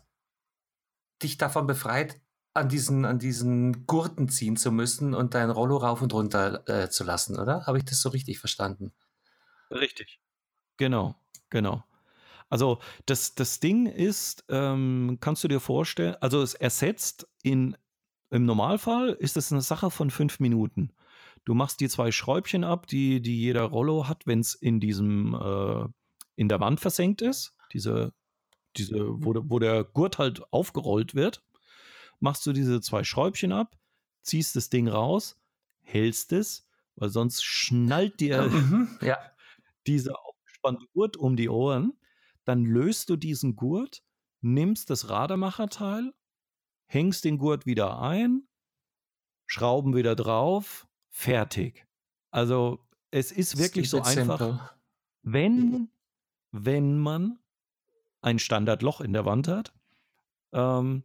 dich 1.22 1.38
davon 1.38 1.66
befreit, 1.66 2.20
an 2.52 2.68
diesen, 2.68 3.04
an 3.04 3.18
diesen 3.18 3.86
Gurten 3.86 4.28
ziehen 4.28 4.56
zu 4.56 4.70
müssen 4.70 5.14
und 5.14 5.34
dein 5.34 5.50
Rollo 5.50 5.78
rauf 5.78 6.02
und 6.02 6.12
runter 6.12 6.68
äh, 6.68 6.88
zu 6.88 7.02
lassen, 7.02 7.38
oder? 7.38 7.66
Habe 7.66 7.78
ich 7.78 7.84
das 7.84 8.00
so 8.00 8.10
richtig 8.10 8.38
verstanden? 8.38 8.92
Richtig. 9.70 10.20
Genau, 10.76 11.16
genau. 11.50 11.82
Also 12.50 12.78
das, 13.06 13.34
das 13.34 13.58
Ding 13.58 13.86
ist, 13.86 14.44
ähm, 14.48 15.18
kannst 15.20 15.42
du 15.42 15.48
dir 15.48 15.58
vorstellen, 15.58 16.16
also 16.20 16.42
es 16.42 16.54
ersetzt 16.54 17.26
in, 17.42 17.76
im 18.30 18.44
Normalfall 18.44 19.10
ist 19.18 19.36
es 19.36 19.50
eine 19.50 19.62
Sache 19.62 19.90
von 19.90 20.10
fünf 20.10 20.38
Minuten. 20.38 20.92
Du 21.44 21.54
machst 21.54 21.80
die 21.80 21.88
zwei 21.88 22.12
Schräubchen 22.12 22.62
ab, 22.62 22.86
die, 22.86 23.20
die 23.20 23.40
jeder 23.40 23.64
Rollo 23.64 24.06
hat, 24.06 24.26
wenn 24.26 24.40
es 24.40 24.54
in 24.54 24.78
diesem, 24.78 25.34
äh, 25.34 25.88
in 26.36 26.48
der 26.48 26.60
Wand 26.60 26.80
versenkt 26.80 27.22
ist, 27.22 27.54
diese, 27.72 28.12
diese, 28.76 28.98
wo, 29.24 29.34
wo 29.36 29.58
der 29.58 29.84
Gurt 29.84 30.18
halt 30.18 30.42
aufgerollt 30.52 31.14
wird, 31.14 31.42
machst 32.20 32.46
du 32.46 32.52
diese 32.52 32.80
zwei 32.80 33.04
Schräubchen 33.04 33.52
ab, 33.52 33.76
ziehst 34.22 34.56
das 34.56 34.70
Ding 34.70 34.88
raus, 34.88 35.40
hältst 35.82 36.32
es, 36.32 36.66
weil 36.96 37.10
sonst 37.10 37.44
schnallt 37.44 38.20
dir 38.20 38.42
mhm, 38.42 38.98
ja. 39.00 39.18
diese 39.86 40.18
aufgespannte 40.18 40.86
Gurt 40.92 41.16
um 41.16 41.36
die 41.36 41.48
Ohren. 41.48 41.92
Dann 42.44 42.64
löst 42.64 43.10
du 43.10 43.16
diesen 43.16 43.56
Gurt, 43.56 44.02
nimmst 44.40 44.90
das 44.90 45.08
Rademacherteil, 45.08 46.12
hängst 46.86 47.24
den 47.24 47.38
Gurt 47.38 47.66
wieder 47.66 48.00
ein, 48.00 48.46
Schrauben 49.46 49.94
wieder 49.94 50.16
drauf, 50.16 50.86
fertig. 51.10 51.86
Also 52.30 52.84
es 53.10 53.30
ist 53.30 53.58
wirklich 53.58 53.90
so 53.90 54.02
einfach, 54.02 54.74
wenn, 55.22 55.90
wenn 56.54 56.98
man 56.98 57.38
ein 58.22 58.38
Standardloch 58.38 59.00
in 59.00 59.12
der 59.12 59.24
Wand 59.26 59.48
hat, 59.48 59.74
ähm, 60.52 61.04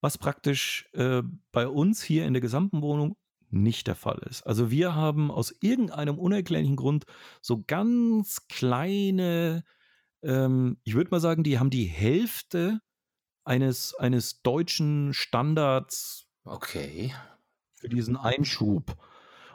was 0.00 0.18
praktisch 0.18 0.88
äh, 0.94 1.22
bei 1.52 1.68
uns 1.68 2.02
hier 2.02 2.26
in 2.26 2.34
der 2.34 2.40
gesamten 2.40 2.82
Wohnung 2.82 3.16
nicht 3.50 3.86
der 3.86 3.94
Fall 3.94 4.18
ist. 4.28 4.42
Also 4.42 4.70
wir 4.70 4.94
haben 4.94 5.30
aus 5.30 5.54
irgendeinem 5.60 6.18
unerklärlichen 6.18 6.76
Grund 6.76 7.04
so 7.40 7.62
ganz 7.66 8.48
kleine, 8.48 9.62
ähm, 10.22 10.78
ich 10.84 10.94
würde 10.94 11.10
mal 11.10 11.20
sagen, 11.20 11.44
die 11.44 11.58
haben 11.58 11.70
die 11.70 11.84
Hälfte 11.84 12.80
eines, 13.44 13.94
eines 13.94 14.42
deutschen 14.42 15.14
Standards 15.14 16.28
Okay. 16.46 17.12
für 17.74 17.88
diesen 17.88 18.16
Einschub. 18.16 18.96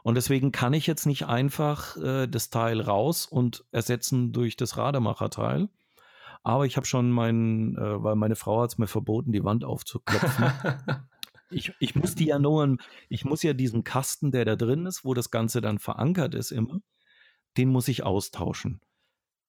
Und 0.08 0.16
deswegen 0.16 0.54
kann 0.54 0.72
ich 0.72 0.88
jetzt 0.88 1.06
nicht 1.06 1.26
einfach 1.26 1.98
äh, 1.98 2.28
das 2.28 2.50
Teil 2.50 2.80
raus 2.80 3.26
und 3.26 3.66
ersetzen 3.74 4.32
durch 4.32 4.56
das 4.56 4.78
Rademacher-Teil. 4.78 5.68
Aber 6.44 6.66
ich 6.66 6.78
habe 6.78 6.88
schon 6.88 7.12
meinen, 7.12 7.76
äh, 7.76 8.02
weil 8.02 8.16
meine 8.16 8.38
Frau 8.38 8.62
hat 8.62 8.72
es 8.72 8.78
mir 8.78 8.88
verboten, 8.88 9.34
die 9.34 9.44
Wand 9.44 9.66
aufzuklopfen. 9.66 10.50
ich, 11.50 11.74
ich 11.82 11.96
muss 11.96 12.16
die 12.16 12.28
ja 12.28 12.40
nur, 12.40 12.78
ich 13.10 13.26
muss 13.26 13.44
ja 13.44 13.52
diesen 13.52 13.84
Kasten, 13.84 14.32
der 14.32 14.46
da 14.46 14.56
drin 14.56 14.86
ist, 14.86 15.04
wo 15.04 15.14
das 15.14 15.30
Ganze 15.30 15.60
dann 15.60 15.78
verankert 15.78 16.36
ist 16.36 16.52
immer, 16.52 16.80
den 17.58 17.68
muss 17.68 17.90
ich 17.90 18.04
austauschen. 18.04 18.80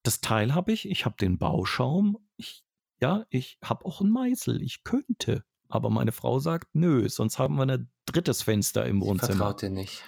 Das 0.03 0.19
Teil 0.19 0.53
habe 0.53 0.73
ich, 0.73 0.89
ich 0.89 1.05
habe 1.05 1.15
den 1.21 1.37
Bauschaum, 1.37 2.17
ich, 2.35 2.65
ja, 2.99 3.25
ich 3.29 3.59
habe 3.63 3.85
auch 3.85 4.01
einen 4.01 4.11
Meißel, 4.11 4.61
ich 4.61 4.83
könnte. 4.83 5.45
Aber 5.69 5.89
meine 5.89 6.11
Frau 6.11 6.39
sagt, 6.39 6.75
nö, 6.75 7.07
sonst 7.07 7.39
haben 7.39 7.55
wir 7.55 7.65
ein 7.65 7.89
drittes 8.05 8.41
Fenster 8.41 8.85
im 8.85 8.99
Wohnzimmer. 8.99 9.35
Vertraut 9.35 9.61
dir 9.61 9.69
nicht. 9.69 10.03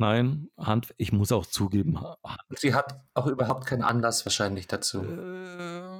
Nein, 0.00 0.48
Hand, 0.56 0.94
ich 0.96 1.12
muss 1.12 1.30
auch 1.30 1.44
zugeben. 1.44 1.98
Sie 2.56 2.72
hat 2.72 3.04
auch 3.12 3.26
überhaupt 3.26 3.66
keinen 3.66 3.82
Anlass 3.82 4.24
wahrscheinlich 4.24 4.66
dazu. 4.66 5.02
Äh, 5.02 5.90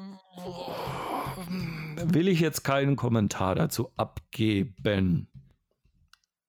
will 2.07 2.29
ich 2.29 2.41
jetzt 2.41 2.65
keinen 2.65 2.97
Kommentar 2.97 3.57
dazu 3.57 3.93
abgeben. 3.99 5.29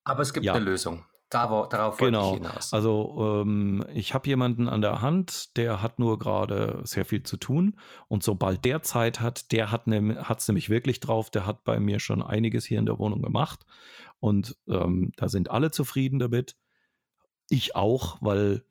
Aber 0.06 0.22
es 0.22 0.32
gibt 0.32 0.46
ja. 0.46 0.54
eine 0.54 0.64
Lösung. 0.64 1.04
Darauf, 1.30 1.68
darauf 1.68 1.98
genau. 1.98 2.36
ich 2.36 2.38
hinaus. 2.38 2.72
Also 2.72 3.42
ähm, 3.44 3.84
ich 3.94 4.14
habe 4.14 4.30
jemanden 4.30 4.70
an 4.70 4.82
der 4.82 5.02
Hand, 5.02 5.58
der 5.58 5.82
hat 5.82 6.00
nur 6.00 6.20
gerade 6.20 6.80
sehr 6.86 7.04
viel 7.04 7.24
zu 7.24 7.36
tun. 7.36 7.78
Und 8.08 8.24
sobald 8.24 8.64
der 8.64 8.82
Zeit 8.82 9.20
hat, 9.20 9.52
der 9.52 9.72
hat 9.72 9.88
es 9.88 10.48
nämlich 10.48 10.70
wirklich 10.70 11.02
drauf, 11.02 11.30
der 11.30 11.46
hat 11.46 11.66
bei 11.66 11.82
mir 11.82 12.00
schon 12.00 12.24
einiges 12.24 12.64
hier 12.64 12.80
in 12.80 12.86
der 12.86 12.98
Wohnung 12.98 13.22
gemacht. 13.22 13.66
Und 14.22 14.56
ähm, 14.70 15.12
da 15.18 15.28
sind 15.28 15.52
alle 15.52 15.72
zufrieden 15.72 16.18
damit. 16.18 16.56
Ich 17.52 17.76
auch, 17.76 18.18
weil 18.22 18.64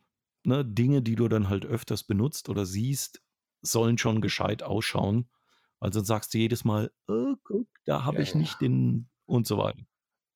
ne, 0.42 0.64
Dinge, 0.64 1.02
die 1.02 1.16
du 1.16 1.28
dann 1.28 1.48
halt 1.48 1.66
öfters 1.66 2.02
benutzt 2.04 2.48
oder 2.48 2.66
siehst, 2.66 3.22
sollen 3.62 3.98
schon 3.98 4.20
gescheit 4.20 4.62
ausschauen. 4.62 5.28
Weil 5.78 5.92
sonst 5.92 6.08
sagst 6.08 6.34
du 6.34 6.38
jedes 6.38 6.64
Mal, 6.64 6.90
oh, 7.08 7.34
guck, 7.42 7.68
da 7.84 8.04
habe 8.04 8.18
ja, 8.18 8.22
ich 8.22 8.30
ja. 8.30 8.38
nicht 8.38 8.60
den 8.60 9.08
und 9.26 9.46
so 9.46 9.58
weiter 9.58 9.84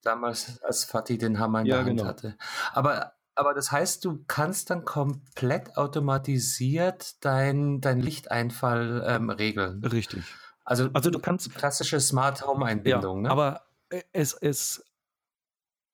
damals, 0.05 0.63
als 0.63 0.85
Fatih 0.85 1.19
den 1.19 1.39
Hammer 1.39 1.61
in 1.61 1.67
ja, 1.67 1.77
der 1.77 1.87
Hand 1.87 1.99
genau. 1.99 2.09
hatte. 2.09 2.37
Aber, 2.73 3.15
aber 3.35 3.55
das 3.55 3.73
heißt, 3.73 4.05
du 4.05 4.25
kannst 4.27 4.71
dann 4.71 4.85
komplett 4.85 5.77
automatisiert 5.77 7.25
dein, 7.25 7.81
dein 7.81 8.01
Lichteinfall 8.01 9.05
ähm, 9.07 9.31
regeln. 9.31 9.85
Richtig. 9.85 10.25
Also, 10.65 10.89
also 10.93 11.11
du 11.11 11.19
kannst 11.19 11.55
klassische 11.55 12.01
Smart 12.01 12.47
Home 12.47 12.65
Einbindung. 12.65 13.19
Ja, 13.19 13.23
ne? 13.23 13.31
Aber 13.31 13.67
es, 14.13 14.35
es, 14.35 14.85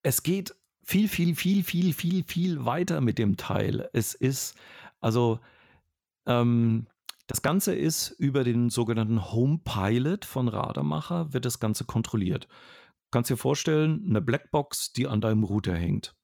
es 0.02 0.22
geht 0.22 0.54
viel, 0.90 1.08
viel, 1.08 1.34
viel, 1.34 1.62
viel, 1.62 1.92
viel, 1.92 2.24
viel 2.24 2.64
weiter 2.64 3.00
mit 3.00 3.18
dem 3.18 3.36
Teil. 3.36 3.88
Es 3.92 4.14
ist, 4.14 4.56
also, 5.00 5.40
ähm, 6.26 6.86
das 7.26 7.42
Ganze 7.42 7.74
ist 7.74 8.10
über 8.10 8.42
den 8.42 8.70
sogenannten 8.70 9.32
Home 9.32 9.60
Pilot 9.64 10.24
von 10.24 10.48
Rademacher, 10.48 11.32
wird 11.32 11.44
das 11.44 11.60
Ganze 11.60 11.84
kontrolliert 11.84 12.48
kannst 13.10 13.30
dir 13.30 13.36
vorstellen, 13.36 14.04
eine 14.08 14.20
Blackbox, 14.20 14.92
die 14.92 15.06
an 15.06 15.20
deinem 15.20 15.44
Router 15.44 15.74
hängt. 15.74 16.14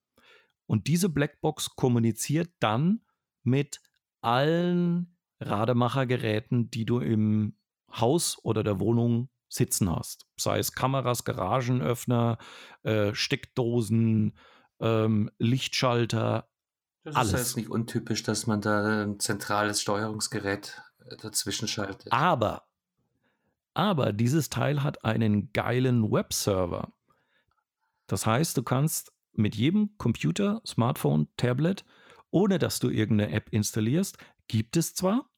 Und 0.66 0.86
diese 0.86 1.08
Blackbox 1.08 1.76
kommuniziert 1.76 2.50
dann 2.60 3.02
mit 3.42 3.80
allen 4.20 5.16
Rademachergeräten, 5.40 6.70
die 6.70 6.84
du 6.84 6.98
im 6.98 7.56
Haus 7.92 8.38
oder 8.42 8.64
der 8.64 8.80
Wohnung 8.80 9.28
sitzen 9.48 9.90
hast. 9.90 10.26
Sei 10.36 10.58
es 10.58 10.72
Kameras, 10.72 11.24
Garagenöffner, 11.24 12.38
äh, 12.82 13.14
Steckdosen, 13.14 14.36
ähm, 14.80 15.30
Lichtschalter. 15.38 16.48
Das 17.04 17.16
alles. 17.16 17.32
ist 17.32 17.38
jetzt 17.38 17.56
nicht 17.56 17.70
untypisch, 17.70 18.22
dass 18.22 18.46
man 18.46 18.60
da 18.60 19.04
ein 19.04 19.20
zentrales 19.20 19.80
Steuerungsgerät 19.80 20.82
äh, 21.06 21.16
dazwischen 21.16 21.68
schaltet. 21.68 22.12
Aber 22.12 22.66
aber 23.76 24.14
dieses 24.14 24.48
Teil 24.48 24.82
hat 24.82 25.04
einen 25.04 25.52
geilen 25.52 26.10
Webserver. 26.10 26.94
Das 28.06 28.24
heißt, 28.24 28.56
du 28.56 28.62
kannst 28.62 29.12
mit 29.34 29.54
jedem 29.54 29.90
Computer, 29.98 30.62
Smartphone, 30.66 31.28
Tablet, 31.36 31.84
ohne 32.30 32.58
dass 32.58 32.78
du 32.78 32.88
irgendeine 32.88 33.32
App 33.32 33.50
installierst, 33.50 34.16
gibt 34.48 34.78
es 34.78 34.94
zwar, 34.94 35.28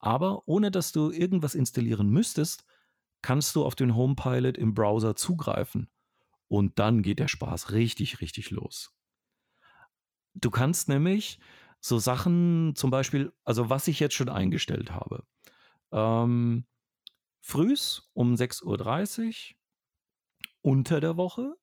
aber 0.00 0.42
ohne 0.46 0.72
dass 0.72 0.90
du 0.90 1.12
irgendwas 1.12 1.54
installieren 1.54 2.10
müsstest, 2.10 2.64
kannst 3.22 3.54
du 3.54 3.64
auf 3.64 3.76
den 3.76 3.94
HomePilot 3.94 4.58
im 4.58 4.74
Browser 4.74 5.14
zugreifen. 5.14 5.88
Und 6.48 6.78
dann 6.78 7.02
geht 7.02 7.18
der 7.18 7.28
Spaß 7.28 7.72
richtig, 7.72 8.20
richtig 8.20 8.50
los. 8.50 8.94
Du 10.34 10.50
kannst 10.50 10.88
nämlich 10.88 11.38
so 11.80 11.98
Sachen, 11.98 12.74
zum 12.74 12.90
Beispiel, 12.90 13.32
also 13.44 13.70
was 13.70 13.88
ich 13.88 14.00
jetzt 14.00 14.14
schon 14.14 14.28
eingestellt 14.28 14.90
habe. 14.90 15.24
Ähm, 15.92 16.66
Frühs 17.40 18.10
um 18.14 18.34
6.30 18.34 19.26
Uhr 19.26 19.56
unter 20.62 21.00
der 21.00 21.16
Woche 21.16 21.54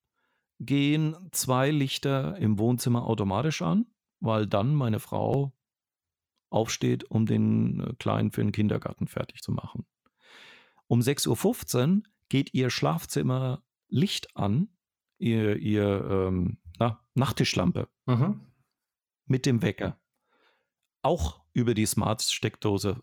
gehen 0.59 1.15
zwei 1.31 1.69
Lichter 1.69 2.37
im 2.37 2.57
Wohnzimmer 2.59 3.05
automatisch 3.05 3.61
an, 3.61 3.85
weil 4.19 4.47
dann 4.47 4.73
meine 4.73 4.99
Frau 4.99 5.53
aufsteht, 6.49 7.09
um 7.11 7.25
den 7.25 7.81
äh, 7.81 7.93
Kleinen 7.99 8.31
für 8.31 8.41
den 8.41 8.51
Kindergarten 8.51 9.07
fertig 9.07 9.41
zu 9.41 9.51
machen. 9.51 9.85
Um 10.87 11.01
6.15 11.01 11.97
Uhr 11.97 12.03
geht 12.29 12.53
ihr 12.53 12.69
Schlafzimmer 12.69 13.63
Licht 13.87 14.35
an, 14.35 14.69
ihr, 15.17 15.57
ihr 15.57 16.05
ähm, 16.09 16.57
na, 16.79 17.03
Nachttischlampe 17.13 17.87
mhm. 18.05 18.41
mit 19.25 19.45
dem 19.45 19.61
Wecker. 19.61 19.99
Auch 21.01 21.41
über 21.53 21.73
die 21.73 21.85
Smart-Steckdose 21.85 23.01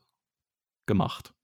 gemacht. 0.86 1.34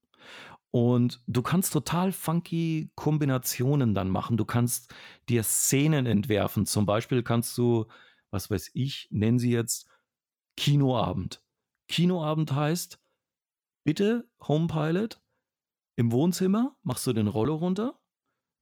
Und 0.71 1.23
du 1.25 1.41
kannst 1.41 1.73
total 1.73 2.11
funky 2.11 2.91
Kombinationen 2.95 3.95
dann 3.95 4.09
machen. 4.09 4.37
Du 4.37 4.45
kannst 4.45 4.93
dir 5.27 5.43
Szenen 5.43 6.05
entwerfen. 6.05 6.65
Zum 6.65 6.85
Beispiel 6.85 7.23
kannst 7.23 7.57
du, 7.57 7.87
was 8.29 8.51
weiß 8.51 8.71
ich, 8.73 9.07
nennen 9.09 9.39
sie 9.39 9.51
jetzt 9.51 9.89
Kinoabend. 10.55 11.43
Kinoabend 11.87 12.51
heißt, 12.51 12.99
bitte 13.83 14.29
Homepilot, 14.47 15.19
im 15.95 16.11
Wohnzimmer 16.11 16.77
machst 16.83 17.07
du 17.07 17.13
den 17.13 17.27
Rollo 17.27 17.55
runter. 17.55 17.98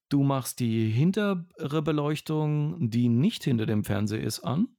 Du 0.10 0.24
machst 0.24 0.60
die 0.60 0.90
hintere 0.90 1.82
Beleuchtung, 1.82 2.90
die 2.90 3.10
nicht 3.10 3.44
hinter 3.44 3.66
dem 3.66 3.84
Fernseher 3.84 4.24
ist, 4.24 4.40
an. 4.42 4.70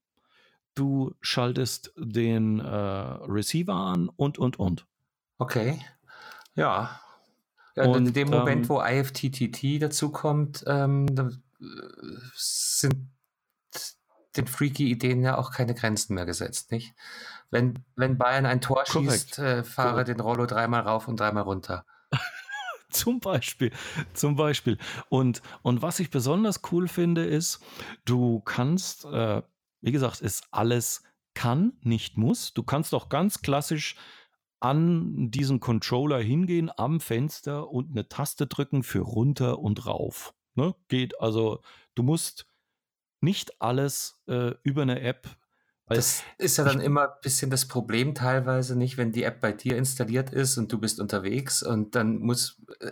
Du 0.75 1.15
schaltest 1.21 1.93
den 1.97 2.61
äh, 2.61 2.67
Receiver 2.67 3.75
an 3.75 4.09
und, 4.09 4.39
und, 4.39 4.59
und. 4.59 4.87
Okay. 5.39 5.81
Ja, 6.55 7.01
ja, 7.79 7.85
und, 7.85 8.09
in 8.09 8.13
dem 8.13 8.31
Moment, 8.31 8.65
ähm, 8.65 8.69
wo 8.69 8.83
IFTTT 8.83 9.81
dazukommt, 9.81 10.65
ähm, 10.67 11.15
da 11.15 11.29
äh, 11.29 11.35
sind 12.35 13.09
den 14.37 14.49
freaky 14.49 14.91
Ideen 14.91 15.23
ja 15.23 15.39
auch 15.39 15.53
keine 15.53 15.75
Grenzen 15.75 16.15
mehr 16.15 16.27
gesetzt, 16.27 16.73
nicht? 16.73 16.93
Wenn, 17.51 17.85
wenn 17.95 18.19
Bayern 18.19 18.47
ein 18.47 18.61
Tor 18.61 18.83
korrekt. 18.85 19.13
schießt, 19.13 19.39
äh, 19.39 19.65
fahre 19.65 19.91
korrekt. 19.91 20.09
den 20.09 20.21
Rollo 20.21 20.47
dreimal 20.47 20.83
rauf 20.83 21.07
und 21.07 21.21
dreimal 21.21 21.45
runter. 21.45 21.85
zum 22.91 23.21
Beispiel, 23.21 23.73
zum 24.15 24.37
Beispiel. 24.37 24.79
Und, 25.09 25.43
und 25.63 25.83
was 25.83 26.01
ich 26.01 26.11
besonders 26.11 26.61
cool 26.73 26.89
finde, 26.89 27.25
ist, 27.25 27.61
du 28.05 28.41
kannst, 28.41 29.05
äh, 29.05 29.43
wie 29.81 29.93
gesagt, 29.93 30.21
ist 30.21 30.49
alles 30.51 31.03
kann, 31.35 31.75
nicht 31.83 32.17
muss. 32.17 32.53
Du 32.53 32.63
kannst 32.63 32.95
auch 32.95 33.09
ganz 33.09 33.43
klassisch 33.43 33.97
an 34.61 35.31
diesen 35.31 35.61
Controller 35.61 36.21
hingehen 36.21 36.71
am 36.77 36.99
Fenster 37.01 37.71
und 37.71 37.91
eine 37.91 38.09
Taste 38.09 38.47
drücken 38.47 38.83
für 38.83 39.01
runter 39.01 39.61
und 39.61 39.87
rauf. 39.87 40.35
Ne? 40.55 40.75
Geht 40.89 41.21
also, 41.21 41.63
du 41.95 42.03
musst 42.03 42.47
nicht 43.21 43.61
alles 43.61 44.21
äh, 44.27 44.55
über 44.65 44.83
eine 44.83 45.01
App 45.01 45.38
das 45.89 46.23
ist 46.39 46.57
ja 46.59 46.65
dann 46.65 46.81
immer 46.81 47.03
ein 47.03 47.21
bisschen 47.23 47.51
das 47.51 47.67
Problem 47.67 48.15
teilweise 48.15 48.77
nicht, 48.77 48.99
wenn 48.99 49.13
die 49.13 49.23
App 49.23 49.41
bei 49.41 49.53
dir 49.53 49.77
installiert 49.77 50.31
ist 50.31 50.59
und 50.59 50.73
du 50.73 50.79
bist 50.79 51.01
unterwegs 51.01 51.63
und 51.63 51.95
dann 51.95 52.19
muss 52.19 52.61
äh, 52.81 52.91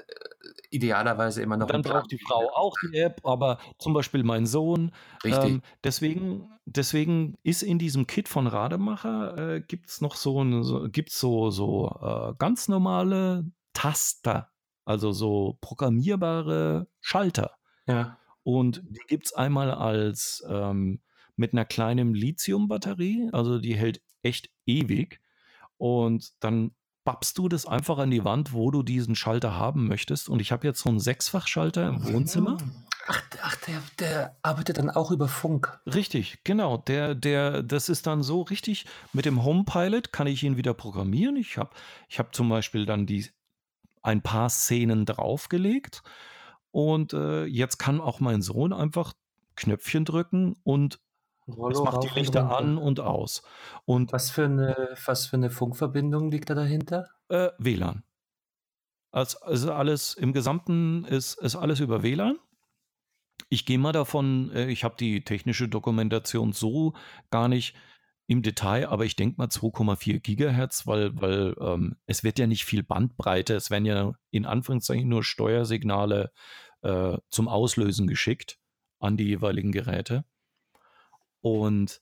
idealerweise 0.70 1.42
immer 1.42 1.56
noch. 1.56 1.66
Dann 1.68 1.82
braucht 1.82 2.10
die 2.10 2.18
Frau 2.18 2.50
auch 2.54 2.74
die 2.82 2.98
App, 2.98 3.20
aber 3.24 3.58
zum 3.78 3.92
Beispiel 3.92 4.22
mein 4.22 4.46
Sohn. 4.46 4.92
Richtig. 5.24 5.50
Ähm, 5.50 5.62
deswegen, 5.84 6.50
deswegen 6.64 7.36
ist 7.42 7.62
in 7.62 7.78
diesem 7.78 8.06
Kit 8.06 8.28
von 8.28 8.46
Rademacher 8.46 9.56
äh, 9.56 9.60
gibt 9.60 9.88
es 9.88 10.00
noch 10.00 10.14
so, 10.14 10.40
eine, 10.40 10.64
so, 10.64 10.88
gibt's 10.88 11.18
so, 11.18 11.50
so 11.50 11.88
äh, 12.02 12.34
ganz 12.38 12.68
normale 12.68 13.50
Taster, 13.72 14.50
also 14.84 15.12
so 15.12 15.58
programmierbare 15.60 16.88
Schalter. 17.00 17.52
Ja. 17.86 18.18
Und 18.42 18.82
die 18.88 19.02
gibt 19.08 19.26
es 19.26 19.32
einmal 19.32 19.70
als 19.72 20.44
ähm, 20.48 21.00
mit 21.36 21.52
einer 21.52 21.64
kleinen 21.64 22.14
Lithium-Batterie, 22.14 23.30
also 23.32 23.58
die 23.58 23.76
hält 23.76 24.00
echt 24.22 24.50
ewig. 24.66 25.20
Und 25.78 26.32
dann 26.40 26.72
babst 27.04 27.38
du 27.38 27.48
das 27.48 27.66
einfach 27.66 27.98
an 27.98 28.10
die 28.10 28.24
Wand, 28.24 28.52
wo 28.52 28.70
du 28.70 28.82
diesen 28.82 29.14
Schalter 29.14 29.54
haben 29.54 29.86
möchtest. 29.86 30.28
Und 30.28 30.40
ich 30.40 30.50
habe 30.50 30.66
jetzt 30.66 30.80
so 30.80 30.88
einen 30.88 30.98
Sechsfachschalter 30.98 31.88
im 31.88 32.04
Wohnzimmer. 32.04 32.58
Ach, 33.06 33.22
ach 33.42 33.56
der, 33.66 33.82
der, 34.00 34.36
arbeitet 34.42 34.78
dann 34.78 34.90
auch 34.90 35.12
über 35.12 35.28
Funk. 35.28 35.78
Richtig, 35.86 36.40
genau. 36.42 36.78
Der, 36.78 37.14
der, 37.14 37.62
das 37.62 37.88
ist 37.88 38.08
dann 38.08 38.24
so 38.24 38.42
richtig. 38.42 38.86
Mit 39.12 39.24
dem 39.24 39.44
Home 39.44 39.64
Pilot 39.64 40.12
kann 40.12 40.26
ich 40.26 40.42
ihn 40.42 40.56
wieder 40.56 40.74
programmieren. 40.74 41.36
Ich 41.36 41.56
habe 41.56 41.70
ich 42.08 42.18
hab 42.18 42.34
zum 42.34 42.48
Beispiel 42.48 42.86
dann 42.86 43.06
die, 43.06 43.30
ein 44.02 44.22
paar 44.22 44.50
Szenen 44.50 45.06
draufgelegt. 45.06 46.02
Und 46.72 47.12
äh, 47.12 47.44
jetzt 47.44 47.78
kann 47.78 48.00
auch 48.00 48.18
mein 48.18 48.42
Sohn 48.42 48.72
einfach 48.72 49.12
Knöpfchen 49.54 50.04
drücken 50.04 50.56
und 50.64 50.98
es 51.46 51.80
macht 51.80 52.02
die 52.02 52.18
Lichter 52.18 52.56
an 52.56 52.76
und 52.78 53.00
aus. 53.00 53.42
Und 53.84 54.12
was 54.12 54.30
für 54.30 54.46
eine, 54.46 54.96
was 55.04 55.26
für 55.26 55.36
eine 55.36 55.50
Funkverbindung 55.50 56.30
liegt 56.30 56.50
da 56.50 56.54
dahinter? 56.54 57.08
Äh, 57.28 57.50
WLAN. 57.58 58.02
Also, 59.12 59.38
also 59.40 59.72
alles 59.72 60.14
im 60.14 60.32
Gesamten 60.32 61.04
ist, 61.04 61.34
ist 61.40 61.56
alles 61.56 61.80
über 61.80 62.02
WLAN. 62.02 62.38
Ich 63.48 63.64
gehe 63.64 63.78
mal 63.78 63.92
davon, 63.92 64.50
äh, 64.50 64.68
ich 64.68 64.82
habe 64.84 64.96
die 64.98 65.24
technische 65.24 65.68
Dokumentation 65.68 66.52
so 66.52 66.94
gar 67.30 67.48
nicht 67.48 67.74
im 68.26 68.42
Detail, 68.42 68.88
aber 68.88 69.04
ich 69.04 69.14
denke 69.14 69.36
mal 69.38 69.46
2,4 69.46 70.18
Gigahertz, 70.20 70.86
weil, 70.86 71.20
weil 71.20 71.54
ähm, 71.60 71.96
es 72.06 72.24
wird 72.24 72.38
ja 72.38 72.48
nicht 72.48 72.64
viel 72.64 72.82
Bandbreite, 72.82 73.54
es 73.54 73.70
werden 73.70 73.86
ja 73.86 74.12
in 74.32 74.46
Anführungszeichen 74.46 75.08
nur 75.08 75.22
Steuersignale 75.22 76.32
äh, 76.82 77.18
zum 77.28 77.46
Auslösen 77.46 78.08
geschickt 78.08 78.58
an 78.98 79.16
die 79.16 79.24
jeweiligen 79.24 79.70
Geräte. 79.70 80.24
Und 81.40 82.00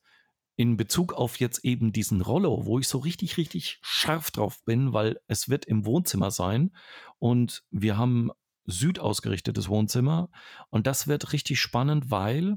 in 0.57 0.77
Bezug 0.77 1.13
auf 1.13 1.41
jetzt 1.41 1.65
eben 1.65 1.93
diesen 1.93 2.21
Rollo, 2.21 2.65
wo 2.65 2.79
ich 2.79 2.89
so 2.89 2.99
richtig, 2.99 3.37
richtig 3.37 3.79
scharf 3.83 4.31
drauf 4.31 4.63
bin, 4.65 4.93
weil 4.93 5.21
es 5.27 5.49
wird 5.49 5.65
im 5.65 5.85
Wohnzimmer 5.85 6.31
sein 6.31 6.75
und 7.19 7.65
wir 7.71 7.97
haben 7.97 8.31
südausgerichtetes 8.67 9.69
Wohnzimmer 9.69 10.31
und 10.71 10.87
das 10.87 11.09
wird 11.09 11.33
richtig 11.33 11.61
spannend, 11.61 12.11
weil 12.11 12.57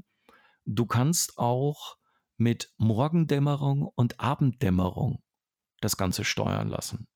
du 0.64 0.86
kannst 0.86 1.38
auch 1.38 1.96
mit 2.36 2.72
Morgendämmerung 2.76 3.82
und 3.82 4.20
Abenddämmerung 4.20 5.22
das 5.80 5.96
Ganze 5.96 6.24
steuern 6.24 6.68
lassen. 6.68 7.08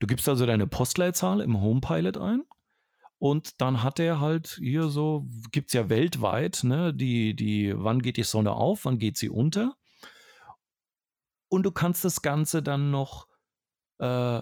Du 0.00 0.06
gibst 0.06 0.28
also 0.28 0.46
deine 0.46 0.66
Postleitzahl 0.66 1.40
im 1.40 1.60
Homepilot 1.60 2.16
ein 2.16 2.44
und 3.18 3.60
dann 3.60 3.82
hat 3.82 3.98
er 3.98 4.20
halt 4.20 4.58
hier 4.60 4.88
so, 4.88 5.26
gibt 5.50 5.70
es 5.70 5.74
ja 5.74 5.88
weltweit, 5.88 6.62
ne, 6.62 6.94
die, 6.94 7.34
die, 7.34 7.72
wann 7.76 8.00
geht 8.00 8.16
die 8.16 8.22
Sonne 8.22 8.52
auf, 8.52 8.84
wann 8.84 8.98
geht 8.98 9.16
sie 9.16 9.28
unter. 9.28 9.76
Und 11.48 11.64
du 11.64 11.72
kannst 11.72 12.04
das 12.04 12.22
Ganze 12.22 12.62
dann 12.62 12.90
noch 12.90 13.26
äh, 13.98 14.40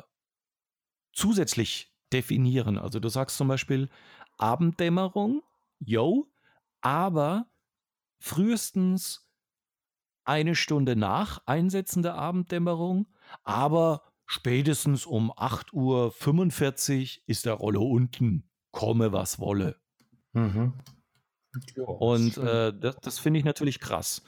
zusätzlich 1.14 1.94
definieren. 2.12 2.78
Also 2.78 3.00
du 3.00 3.08
sagst 3.08 3.38
zum 3.38 3.48
Beispiel 3.48 3.88
Abenddämmerung, 4.36 5.42
yo, 5.78 6.30
aber 6.82 7.46
frühestens 8.18 9.26
eine 10.24 10.54
Stunde 10.54 10.96
nach 10.96 11.40
Einsetzen 11.46 12.02
der 12.02 12.16
Abenddämmerung, 12.16 13.06
aber 13.42 14.02
spätestens 14.26 15.06
um 15.06 15.32
8.45 15.32 15.76
Uhr 15.76 17.22
ist 17.26 17.46
der 17.46 17.54
Rolle 17.54 17.80
unten 17.80 18.50
komme, 18.76 19.10
was 19.10 19.40
wolle. 19.40 19.80
Mhm. 20.34 20.74
Ja, 21.74 21.84
und 21.84 22.36
äh, 22.36 22.78
das, 22.78 22.96
das 23.00 23.18
finde 23.18 23.38
ich 23.38 23.46
natürlich 23.46 23.80
krass. 23.80 24.22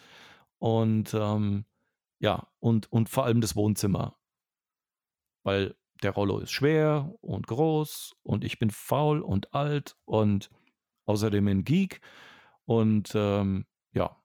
Und 0.57 1.13
ähm, 1.13 1.67
ja, 2.19 2.49
und, 2.59 2.91
und 2.91 3.11
vor 3.11 3.27
allem 3.27 3.43
das 3.43 3.57
Wohnzimmer. 3.57 4.17
Weil 5.43 5.77
der 6.03 6.13
Rollo 6.13 6.39
ist 6.39 6.51
schwer 6.51 7.15
und 7.21 7.47
groß 7.47 8.17
und 8.23 8.43
ich 8.43 8.59
bin 8.59 8.71
faul 8.71 9.21
und 9.21 9.53
alt 9.53 9.97
und 10.07 10.49
außerdem 11.05 11.47
ein 11.47 11.65
Geek. 11.65 12.01
Und 12.65 13.13
ähm, 13.15 13.67
ja, 13.93 14.17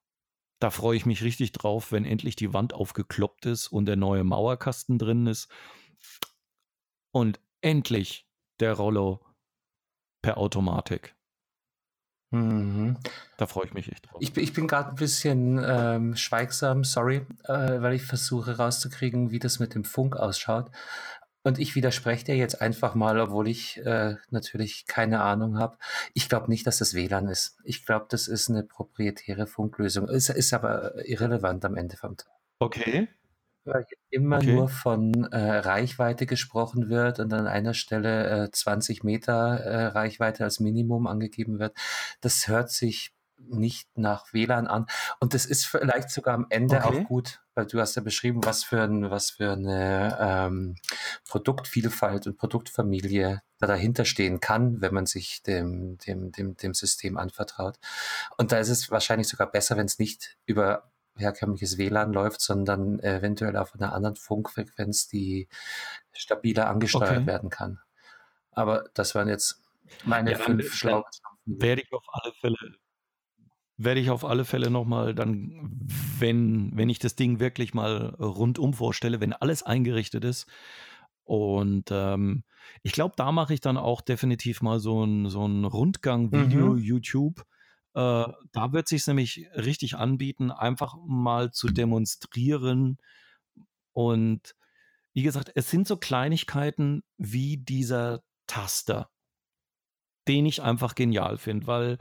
da 0.60 0.70
freue 0.70 0.96
ich 0.96 1.06
mich 1.06 1.22
richtig 1.22 1.52
drauf, 1.52 1.92
wenn 1.92 2.06
endlich 2.06 2.38
die 2.38 2.54
Wand 2.54 2.74
aufgekloppt 2.74 3.46
ist 3.46 3.68
und 3.68 3.88
der 3.88 3.98
neue 3.98 4.24
Mauerkasten 4.24 4.98
drin 4.98 5.28
ist. 5.28 5.52
Und 7.12 7.42
endlich 7.60 8.26
der 8.62 8.74
Rollo 8.76 9.20
per 10.24 10.40
Automatik. 10.40 11.16
Mhm. 12.32 12.98
Da 13.38 13.46
freue 13.46 13.68
ich 13.68 13.74
mich 13.76 13.92
echt 13.92 14.10
drauf. 14.10 14.20
Ich, 14.20 14.36
ich 14.36 14.54
bin 14.54 14.68
gerade 14.68 14.90
ein 14.90 14.96
bisschen 14.96 15.64
ähm, 15.64 16.16
schweigsam, 16.16 16.84
sorry, 16.84 17.28
äh, 17.44 17.80
weil 17.82 17.94
ich 17.94 18.02
versuche 18.02 18.58
rauszukriegen, 18.58 19.30
wie 19.30 19.38
das 19.38 19.60
mit 19.60 19.76
dem 19.76 19.84
Funk 19.84 20.16
ausschaut. 20.16 20.72
Und 21.44 21.60
ich 21.60 21.76
widerspreche 21.76 22.26
dir 22.26 22.38
jetzt 22.38 22.62
einfach 22.62 22.96
mal, 22.96 23.20
obwohl 23.20 23.50
ich 23.50 23.78
äh, 23.86 24.16
natürlich 24.32 24.88
keine 24.88 25.22
Ahnung 25.22 25.60
habe. 25.60 25.78
Ich 26.14 26.30
glaube 26.30 26.50
nicht, 26.50 26.66
dass 26.66 26.80
das 26.80 26.96
WLAN 26.96 27.28
ist. 27.28 27.60
Ich 27.66 27.86
glaube, 27.86 28.08
das 28.10 28.28
ist 28.28 28.50
eine 28.50 28.64
proprietäre 28.64 29.46
Funklösung. 29.46 30.08
Ist, 30.08 30.30
ist 30.30 30.54
aber 30.54 31.06
irrelevant 31.06 31.66
am 31.66 31.76
Ende 31.76 31.98
vom 31.98 32.18
Tag. 32.18 32.32
Okay 32.60 33.10
weil 33.66 33.86
immer 34.10 34.38
okay. 34.38 34.54
nur 34.54 34.70
von 34.70 35.26
äh, 35.32 35.38
Reichweite 35.38 36.26
gesprochen 36.26 36.90
wird 36.90 37.20
und 37.20 37.34
an 37.34 37.48
einer 37.48 37.74
Stelle 37.74 38.46
äh, 38.46 38.52
20 38.52 39.04
Meter 39.04 39.60
äh, 39.60 39.86
Reichweite 39.88 40.44
als 40.44 40.60
Minimum 40.60 41.08
angegeben 41.08 41.60
wird. 41.60 41.76
Das 42.22 42.48
hört 42.48 42.72
sich 42.72 43.14
nicht 43.50 43.90
nach 43.98 44.34
WLAN 44.34 44.68
an. 44.68 44.86
Und 45.20 45.34
das 45.34 45.46
ist 45.46 45.66
vielleicht 45.66 46.10
sogar 46.10 46.34
am 46.34 46.46
Ende 46.50 46.78
okay. 46.78 47.02
auch 47.02 47.08
gut, 47.08 47.42
weil 47.56 47.66
du 47.66 47.80
hast 47.80 47.96
ja 47.96 48.02
beschrieben, 48.02 48.44
was 48.44 48.64
für, 48.64 48.82
ein, 48.82 49.10
was 49.10 49.32
für 49.32 49.52
eine 49.52 50.18
ähm, 50.20 50.76
Produktvielfalt 51.28 52.28
und 52.28 52.38
Produktfamilie 52.38 53.42
da 53.60 53.68
dahinter 53.68 54.06
stehen 54.06 54.40
kann, 54.40 54.82
wenn 54.82 54.94
man 54.94 55.06
sich 55.06 55.44
dem, 55.44 55.98
dem, 55.98 56.32
dem, 56.32 56.56
dem 56.56 56.74
System 56.74 57.18
anvertraut. 57.18 57.78
Und 58.38 58.52
da 58.52 58.60
ist 58.60 58.70
es 58.70 58.92
wahrscheinlich 58.92 59.28
sogar 59.28 59.52
besser, 59.52 59.78
wenn 59.78 59.86
es 59.86 60.00
nicht 60.00 60.38
über 60.46 60.92
herkömmliches 61.16 61.78
WLAN 61.78 62.14
läuft, 62.14 62.42
sondern 62.42 63.00
eventuell 63.00 63.58
auf 63.58 63.74
einer 63.76 63.94
anderen 63.94 64.16
Funkfrequenz, 64.16 65.08
die 65.08 65.48
stabiler 66.12 66.70
angesteuert 66.70 67.18
okay. 67.18 67.26
werden 67.28 67.50
kann. 67.50 67.80
Aber 68.52 68.86
das 68.94 69.16
waren 69.16 69.30
jetzt 69.30 69.62
meine 70.06 70.32
ja, 70.32 70.38
fünf 70.38 70.74
schlauen. 70.74 71.04
Werde 71.46 71.82
ich 71.82 71.92
auf 71.92 72.06
alle 72.10 72.34
Fälle 72.34 72.58
werde 73.78 74.00
ich 74.00 74.10
auf 74.10 74.24
alle 74.24 74.46
Fälle 74.46 74.70
nochmal 74.70 75.16
dann, 75.16 75.70
wenn, 76.20 76.76
wenn 76.76 76.90
ich 76.90 77.00
das 77.00 77.16
Ding 77.16 77.40
wirklich 77.40 77.74
mal 77.74 78.16
rundum 78.20 78.74
vorstelle, 78.74 79.20
wenn 79.20 79.34
alles 79.34 79.64
eingerichtet 79.64 80.24
ist. 80.24 80.48
Und 81.24 81.90
ähm, 81.92 82.44
ich 82.82 82.92
glaube, 82.92 83.16
da 83.18 83.32
mache 83.32 83.54
ich 83.54 83.62
dann 83.62 83.78
auch 83.78 84.02
definitiv 84.02 84.62
mal 84.62 84.80
so 84.80 85.04
ein, 85.04 85.30
so 85.30 85.46
ein 85.48 85.66
Rundgang-Video, 85.66 86.74
mhm. 86.74 86.78
YouTube, 86.78 87.46
äh, 87.94 88.26
da 88.52 88.74
wird 88.74 88.88
sich 88.88 89.06
nämlich 89.08 89.48
richtig 89.56 89.96
anbieten, 89.96 90.52
einfach 90.52 90.96
mal 91.06 91.52
zu 91.52 91.68
demonstrieren. 91.68 92.98
Und 93.92 94.56
wie 95.14 95.24
gesagt, 95.24 95.52
es 95.56 95.70
sind 95.70 95.88
so 95.88 95.98
Kleinigkeiten 95.98 97.04
wie 97.18 97.58
dieser 97.58 98.24
Taster, 98.48 99.10
den 100.28 100.46
ich 100.46 100.62
einfach 100.62 100.96
genial 100.96 101.38
finde, 101.38 101.68
weil 101.68 101.98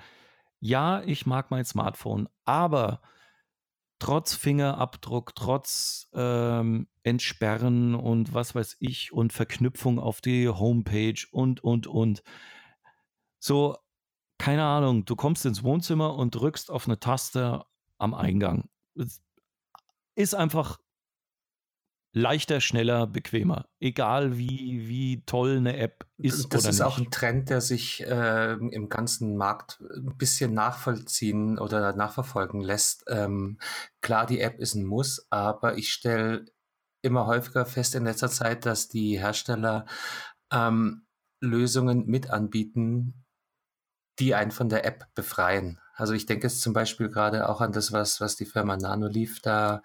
ja, 0.61 1.03
ich 1.03 1.27
mag 1.27 1.51
mein 1.51 1.65
Smartphone, 1.65 2.29
aber 2.45 3.03
trotz 3.99 4.35
Fingerabdruck, 4.35 5.35
trotz 5.35 6.09
ähm, 6.15 6.89
Entsperren 7.03 7.95
und 7.95 8.33
was 8.33 8.55
weiß 8.55 8.77
ich 8.81 9.13
und 9.13 9.33
Verknüpfung 9.33 9.99
auf 9.99 10.21
die 10.21 10.49
Homepage 10.49 11.27
und, 11.31 11.63
und, 11.63 11.87
und. 11.87 12.23
So 13.39 13.77
keine 14.43 14.65
Ahnung, 14.65 15.05
du 15.05 15.15
kommst 15.15 15.47
ins 15.47 15.63
Wohnzimmer 15.63 16.17
und 16.17 16.35
drückst 16.35 16.69
auf 16.69 16.89
eine 16.89 16.99
Taste 16.99 17.65
am 17.99 18.13
Eingang. 18.13 18.69
Es 18.97 19.23
ist 20.17 20.35
einfach 20.35 20.81
leichter, 22.13 22.61
schneller, 22.61 23.07
bequemer. 23.07 23.69
Egal 23.79 24.37
wie, 24.37 24.89
wie 24.89 25.23
toll 25.27 25.59
eine 25.59 25.77
App 25.77 26.09
ist. 26.19 26.53
Das 26.53 26.65
ist 26.65 26.81
nicht. 26.81 26.83
auch 26.83 26.99
ein 26.99 27.13
Trend, 27.13 27.51
der 27.51 27.61
sich 27.61 28.05
äh, 28.05 28.55
im 28.55 28.89
ganzen 28.89 29.37
Markt 29.37 29.81
ein 29.95 30.17
bisschen 30.19 30.55
nachvollziehen 30.55 31.57
oder 31.57 31.95
nachverfolgen 31.95 32.63
lässt. 32.63 33.05
Ähm, 33.07 33.61
klar, 34.01 34.27
die 34.27 34.41
App 34.41 34.59
ist 34.59 34.75
ein 34.75 34.85
Muss, 34.85 35.25
aber 35.31 35.79
ich 35.79 35.93
stelle 35.93 36.47
immer 37.01 37.27
häufiger 37.27 37.65
fest 37.65 37.95
in 37.95 38.07
letzter 38.07 38.29
Zeit, 38.29 38.67
dass 38.67 38.89
die 38.89 39.21
Hersteller 39.21 39.87
ähm, 40.51 41.07
Lösungen 41.41 42.07
mit 42.07 42.29
anbieten, 42.31 43.22
die 44.19 44.35
einen 44.35 44.51
von 44.51 44.69
der 44.69 44.85
App 44.85 45.07
befreien. 45.15 45.79
Also 45.95 46.15
ich 46.15 46.27
denke 46.27 46.47
jetzt 46.47 46.63
zum 46.63 46.73
Beispiel 46.73 47.09
gerade 47.09 47.49
auch 47.49 47.61
an 47.61 47.73
das, 47.73 47.93
was, 47.93 48.21
was 48.21 48.37
die 48.37 48.47
Firma 48.47 48.77
Nanolief 48.77 49.41
da 49.41 49.83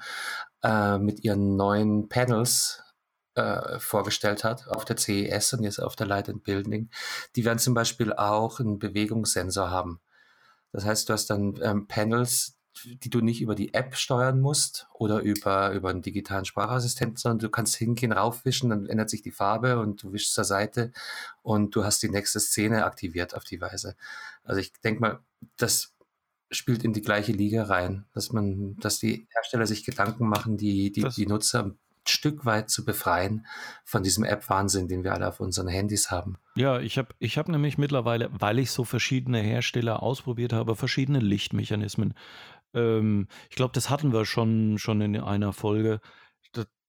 äh, 0.64 0.98
mit 0.98 1.24
ihren 1.24 1.56
neuen 1.56 2.10
Panels 2.10 2.84
äh, 3.36 3.80
vorgestellt 3.80 4.44
hat 4.44 4.68
auf 4.68 4.86
der 4.86 4.98
CES 4.98 5.54
und 5.54 5.64
jetzt 5.64 5.80
auf 5.80 5.96
der 5.96 6.08
Light 6.08 6.30
and 6.30 6.44
Building. 6.44 6.90
Die 7.36 7.46
werden 7.46 7.60
zum 7.60 7.74
Beispiel 7.74 8.14
auch 8.14 8.60
einen 8.60 8.80
Bewegungssensor 8.80 9.70
haben. 9.70 10.02
Das 10.72 10.86
heißt, 10.86 11.08
du 11.08 11.14
hast 11.14 11.28
dann 11.30 11.60
ähm, 11.62 11.88
Panels, 11.88 12.57
die 12.86 13.10
du 13.10 13.22
nicht 13.22 13.42
über 13.42 13.56
die 13.56 13.74
App 13.74 13.96
steuern 13.96 14.40
musst 14.40 14.88
oder 14.94 15.22
über, 15.22 15.72
über 15.72 15.90
einen 15.90 16.02
digitalen 16.02 16.46
Sprachassistenten, 16.46 17.18
sondern 17.18 17.40
du 17.40 17.50
kannst 17.50 17.76
hingehen, 17.76 18.12
raufwischen, 18.12 18.70
dann 18.70 18.86
ändert 18.86 19.10
sich 19.10 19.22
die 19.22 19.32
Farbe 19.32 19.80
und 19.80 20.04
du 20.04 20.14
wischst 20.14 20.34
zur 20.34 20.44
Seite 20.44 20.92
und 21.42 21.76
du 21.76 21.84
hast 21.84 22.02
die 22.04 22.10
nächste 22.10 22.40
Szene 22.40 22.86
aktiviert 22.86 23.36
auf 23.36 23.44
die 23.44 23.62
Weise. 23.62 23.96
Also 24.44 24.62
ich 24.62 24.74
denke 24.82 25.02
mal, 25.02 25.20
das 25.58 25.94
spielt 26.50 26.84
in 26.84 26.94
die 26.94 27.02
gleiche 27.02 27.32
Liga 27.32 27.64
rein, 27.64 28.06
dass 28.14 28.32
man, 28.32 28.78
dass 28.78 29.00
die 29.00 29.28
Hersteller 29.34 29.68
sich 29.68 29.84
Gedanken 29.84 30.28
machen, 30.28 30.58
die, 30.58 30.92
die, 30.92 31.04
die 31.04 31.26
Nutzer 31.26 31.64
ein 31.64 31.78
Stück 32.10 32.46
weit 32.46 32.70
zu 32.70 32.86
befreien 32.86 33.46
von 33.84 34.04
diesem 34.04 34.24
App-Wahnsinn, 34.24 34.88
den 34.88 35.04
wir 35.04 35.14
alle 35.14 35.28
auf 35.28 35.40
unseren 35.40 35.68
Handys 35.68 36.10
haben. 36.10 36.38
Ja, 36.56 36.80
ich 36.80 36.98
habe 36.98 37.10
ich 37.20 37.38
hab 37.38 37.50
nämlich 37.50 37.78
mittlerweile, 37.78 38.30
weil 38.32 38.60
ich 38.60 38.72
so 38.72 38.84
verschiedene 38.84 39.40
Hersteller 39.40 40.02
ausprobiert 40.02 40.54
habe, 40.54 40.76
verschiedene 40.76 41.20
Lichtmechanismen. 41.20 42.14
Ähm, 42.78 43.28
ich 43.50 43.56
glaube, 43.56 43.74
das 43.74 43.90
hatten 43.90 44.14
wir 44.14 44.26
schon, 44.26 44.78
schon 44.78 45.02
in 45.02 45.18
einer 45.18 45.54
Folge, 45.54 46.00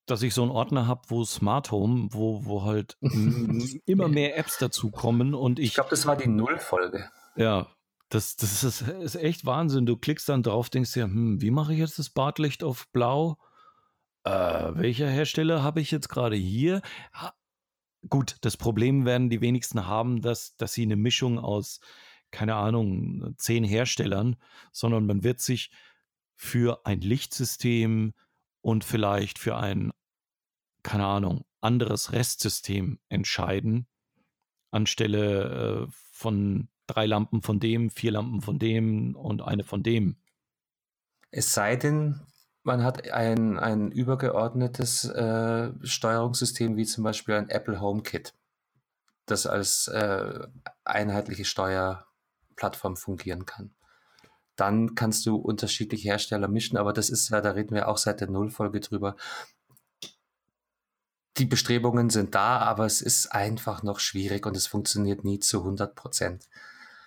dass, 0.07 0.22
ich 0.22 0.34
so 0.34 0.43
einen 0.43 0.51
Ordner 0.51 0.86
habe, 0.86 1.03
wo 1.09 1.24
Smart 1.24 1.70
Home, 1.70 2.09
wo, 2.12 2.45
wo 2.45 2.64
halt 2.64 2.97
immer 3.84 4.09
mehr 4.09 4.39
Apps 4.39 4.59
dazukommen 4.59 5.34
und 5.34 5.59
ich. 5.59 5.66
Ich 5.66 5.74
glaube, 5.74 5.91
das 5.91 6.07
war 6.07 6.16
die 6.16 6.28
Null-Folge. 6.28 7.11
Ja, 7.36 7.68
das, 8.09 8.36
das 8.36 8.64
ist, 8.64 8.82
ist, 8.82 9.16
echt 9.16 9.45
Wahnsinn. 9.45 9.84
Du 9.84 9.97
klickst 9.97 10.28
dann 10.28 10.43
drauf, 10.43 10.70
denkst 10.70 10.95
dir, 10.95 11.05
hm, 11.05 11.43
wie 11.43 11.51
mache 11.51 11.74
ich 11.74 11.78
jetzt 11.78 11.99
das 11.99 12.11
Bartlicht 12.11 12.64
auf 12.64 12.89
blau? 12.89 13.36
Äh, 14.24 14.30
welcher 14.30 15.09
Hersteller 15.09 15.62
habe 15.62 15.80
ich 15.80 15.91
jetzt 15.91 16.09
gerade 16.09 16.36
hier? 16.36 16.80
Ha, 17.12 17.34
gut, 18.09 18.36
das 18.41 18.57
Problem 18.57 19.05
werden 19.05 19.28
die 19.28 19.41
wenigsten 19.41 19.86
haben, 19.86 20.22
dass, 20.22 20.57
dass 20.57 20.72
sie 20.72 20.82
eine 20.82 20.97
Mischung 20.97 21.39
aus, 21.39 21.80
keine 22.31 22.55
Ahnung, 22.55 23.35
zehn 23.39 23.64
Herstellern, 23.64 24.37
sondern 24.72 25.07
man 25.07 25.24
wird 25.24 25.41
sich 25.41 25.70
für 26.35 26.87
ein 26.87 27.01
Lichtsystem 27.01 28.14
und 28.61 28.85
vielleicht 28.85 29.39
für 29.39 29.57
ein, 29.57 29.93
keine 30.83 31.07
Ahnung, 31.07 31.45
anderes 31.61 32.12
Restsystem 32.12 32.99
entscheiden, 33.09 33.87
anstelle 34.70 35.87
äh, 35.89 35.93
von 36.12 36.68
drei 36.87 37.07
Lampen 37.07 37.43
von 37.43 37.61
dem, 37.61 37.91
vier 37.91 38.12
Lampen 38.12 38.41
von 38.41 38.59
dem 38.59 39.14
und 39.16 39.43
eine 39.43 39.64
von 39.64 39.83
dem. 39.83 40.16
Es 41.31 41.53
sei 41.53 41.76
denn, 41.76 42.20
man 42.62 42.83
hat 42.83 43.11
ein, 43.11 43.59
ein 43.59 43.91
übergeordnetes 43.91 45.05
äh, 45.05 45.70
Steuerungssystem 45.83 46.76
wie 46.76 46.87
zum 46.87 47.05
Beispiel 47.05 47.35
ein 47.35 47.51
Apple 47.51 47.81
HomeKit, 47.81 48.35
das 49.26 49.47
als 49.47 49.89
äh, 49.89 50.47
einheitliche 50.85 51.45
Steuerplattform 52.59 52.96
fungieren 52.96 53.46
kann. 53.46 53.70
Dann 54.56 54.94
kannst 54.94 55.24
du 55.26 55.36
unterschiedliche 55.36 56.09
Hersteller 56.09 56.48
mischen, 56.48 56.76
aber 56.76 56.92
das 56.92 57.11
ist 57.11 57.30
ja, 57.30 57.40
da 57.40 57.52
reden 57.52 57.74
wir 57.74 57.88
auch 57.88 57.98
seit 57.98 58.20
der 58.20 58.28
Nullfolge 58.28 58.80
drüber. 58.80 59.14
Die 61.36 61.46
Bestrebungen 61.46 62.11
sind 62.11 62.34
da, 62.34 62.59
aber 62.59 62.84
es 62.84 63.00
ist 63.00 63.28
einfach 63.28 63.84
noch 63.84 64.00
schwierig 64.00 64.44
und 64.44 64.56
es 64.56 64.66
funktioniert 64.66 65.24
nie 65.24 65.38
zu 65.38 65.59
100 65.59 65.94
Prozent. 65.94 66.48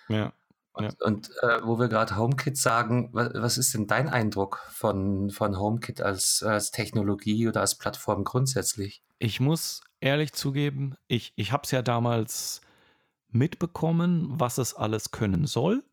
Ja. 0.08 0.32
Und, 0.72 0.84
ja. 0.84 1.06
und 1.06 1.30
äh, 1.42 1.60
wo 1.62 1.78
wir 1.78 1.88
gerade 1.88 2.16
HomeKit 2.16 2.56
sagen, 2.56 3.10
was, 3.12 3.30
was, 3.34 3.58
ist 3.58 3.74
denn 3.74 3.86
dein 3.86 4.08
Eindruck 4.08 4.66
von, 4.70 5.28
von 5.28 5.58
HomeKit 5.58 6.00
als, 6.00 6.42
als 6.42 6.70
Technologie 6.70 7.46
oder 7.46 7.60
als 7.60 7.74
Plattform 7.74 8.24
grundsätzlich? 8.24 9.02
Ich 9.18 9.38
muss 9.38 9.82
ehrlich 10.00 10.32
zugeben, 10.32 10.96
ich, 11.08 11.34
ich 11.36 11.52
habe 11.52 11.64
es 11.64 11.72
ja 11.72 11.82
damals 11.82 12.62
mitbekommen, 13.34 14.28
was 14.38 14.58
es 14.58 14.74
alles 14.74 15.10
können 15.10 15.46
soll. 15.46 15.84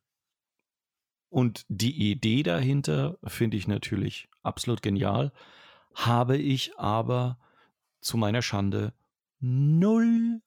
Und 1.30 1.66
die 1.70 2.12
Idee 2.12 2.44
dahinter 2.44 3.18
finde 3.24 3.58
ich 3.58 3.68
natürlich 3.68 4.30
absolut 4.42 4.82
genial, 4.82 5.32
habe 5.94 6.38
ich 6.38 6.78
aber 6.80 7.38
zu 8.02 8.18
meiner 8.18 8.42
Schande 8.42 8.94
null 9.40 10.42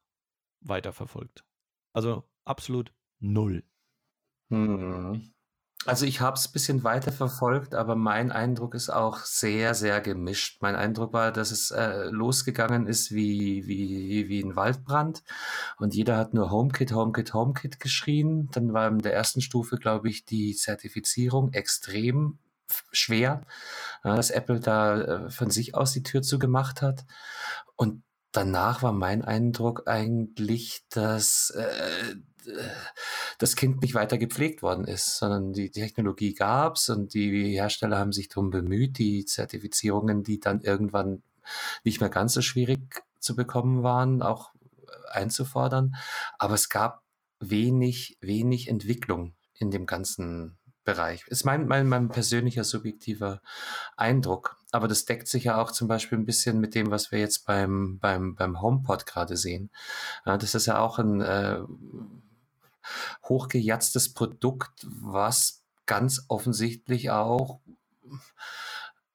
weiterverfolgt. 0.60 1.44
Also 1.92 2.24
absolut 2.44 2.92
null. 3.20 3.62
Hm. 4.50 5.32
Also 5.84 6.06
ich 6.06 6.20
habe 6.20 6.36
es 6.36 6.46
bisschen 6.46 6.84
weiter 6.84 7.10
verfolgt, 7.10 7.74
aber 7.74 7.96
mein 7.96 8.30
Eindruck 8.30 8.74
ist 8.74 8.88
auch 8.88 9.18
sehr, 9.18 9.74
sehr 9.74 10.00
gemischt. 10.00 10.62
Mein 10.62 10.76
Eindruck 10.76 11.12
war, 11.12 11.32
dass 11.32 11.50
es 11.50 11.72
äh, 11.72 12.04
losgegangen 12.04 12.86
ist 12.86 13.10
wie, 13.10 13.66
wie, 13.66 14.28
wie 14.28 14.40
ein 14.42 14.54
Waldbrand 14.54 15.24
und 15.78 15.94
jeder 15.94 16.16
hat 16.16 16.34
nur 16.34 16.52
HomeKit, 16.52 16.92
HomeKit, 16.92 17.34
HomeKit 17.34 17.80
geschrien. 17.80 18.48
Dann 18.52 18.72
war 18.72 18.88
in 18.88 18.98
der 18.98 19.14
ersten 19.14 19.40
Stufe, 19.40 19.76
glaube 19.76 20.08
ich, 20.08 20.24
die 20.24 20.54
Zertifizierung 20.54 21.52
extrem 21.52 22.38
schwer, 22.92 23.42
ja, 24.04 24.14
dass 24.14 24.30
Apple 24.30 24.60
da 24.60 25.00
äh, 25.00 25.30
von 25.30 25.50
sich 25.50 25.74
aus 25.74 25.92
die 25.92 26.04
Tür 26.04 26.22
zugemacht 26.22 26.80
hat. 26.80 27.04
Und 27.74 28.04
danach 28.30 28.82
war 28.82 28.92
mein 28.92 29.24
Eindruck 29.24 29.88
eigentlich, 29.88 30.84
dass 30.90 31.50
äh, 31.50 32.14
das 33.42 33.56
Kind 33.56 33.82
nicht 33.82 33.94
weiter 33.94 34.18
gepflegt 34.18 34.62
worden 34.62 34.84
ist, 34.84 35.18
sondern 35.18 35.52
die 35.52 35.70
Technologie 35.70 36.32
gab 36.32 36.76
es 36.76 36.88
und 36.88 37.12
die 37.12 37.54
Hersteller 37.54 37.98
haben 37.98 38.12
sich 38.12 38.28
darum 38.28 38.50
bemüht, 38.50 38.98
die 38.98 39.24
Zertifizierungen, 39.24 40.22
die 40.22 40.38
dann 40.38 40.60
irgendwann 40.60 41.22
nicht 41.82 42.00
mehr 42.00 42.08
ganz 42.08 42.34
so 42.34 42.40
schwierig 42.40 43.02
zu 43.18 43.34
bekommen 43.34 43.82
waren, 43.82 44.22
auch 44.22 44.52
einzufordern. 45.10 45.96
Aber 46.38 46.54
es 46.54 46.68
gab 46.68 47.02
wenig, 47.40 48.16
wenig 48.20 48.68
Entwicklung 48.68 49.34
in 49.54 49.72
dem 49.72 49.86
ganzen 49.86 50.56
Bereich. 50.84 51.24
Ist 51.26 51.44
mein, 51.44 51.66
mein, 51.66 51.88
mein 51.88 52.08
persönlicher 52.08 52.64
subjektiver 52.64 53.40
Eindruck. 53.96 54.56
Aber 54.70 54.88
das 54.88 55.04
deckt 55.04 55.28
sich 55.28 55.44
ja 55.44 55.60
auch 55.60 55.70
zum 55.70 55.88
Beispiel 55.88 56.18
ein 56.18 56.24
bisschen 56.24 56.60
mit 56.60 56.74
dem, 56.74 56.90
was 56.90 57.10
wir 57.12 57.18
jetzt 57.18 57.44
beim, 57.46 57.98
beim, 57.98 58.34
beim 58.36 58.60
HomePod 58.60 59.06
gerade 59.06 59.36
sehen. 59.36 59.70
Ja, 60.26 60.36
das 60.38 60.54
ist 60.54 60.66
ja 60.66 60.78
auch 60.78 60.98
ein 60.98 61.20
äh, 61.20 61.60
hochgejatztes 63.28 64.14
Produkt, 64.14 64.86
was 64.88 65.62
ganz 65.86 66.24
offensichtlich 66.28 67.10
auch 67.10 67.60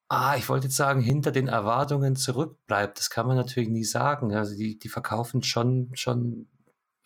Ah, 0.10 0.38
ich 0.38 0.48
wollte 0.48 0.68
jetzt 0.68 0.78
sagen, 0.78 1.02
hinter 1.02 1.32
den 1.32 1.50
Erwartungen 1.50 2.16
zurückbleibt. 2.16 2.98
Das 2.98 3.10
kann 3.10 3.28
man 3.28 3.36
natürlich 3.36 3.70
nie 3.70 3.84
sagen. 3.84 4.34
Also 4.34 4.56
die, 4.56 4.80
die 4.80 4.88
verkaufen 4.88 5.44
schon, 5.44 5.92
schon 5.96 6.48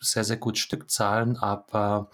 sehr, 0.00 0.22
sehr 0.24 0.36
gut 0.36 0.56
Stückzahlen, 0.58 1.36
aber 1.36 2.10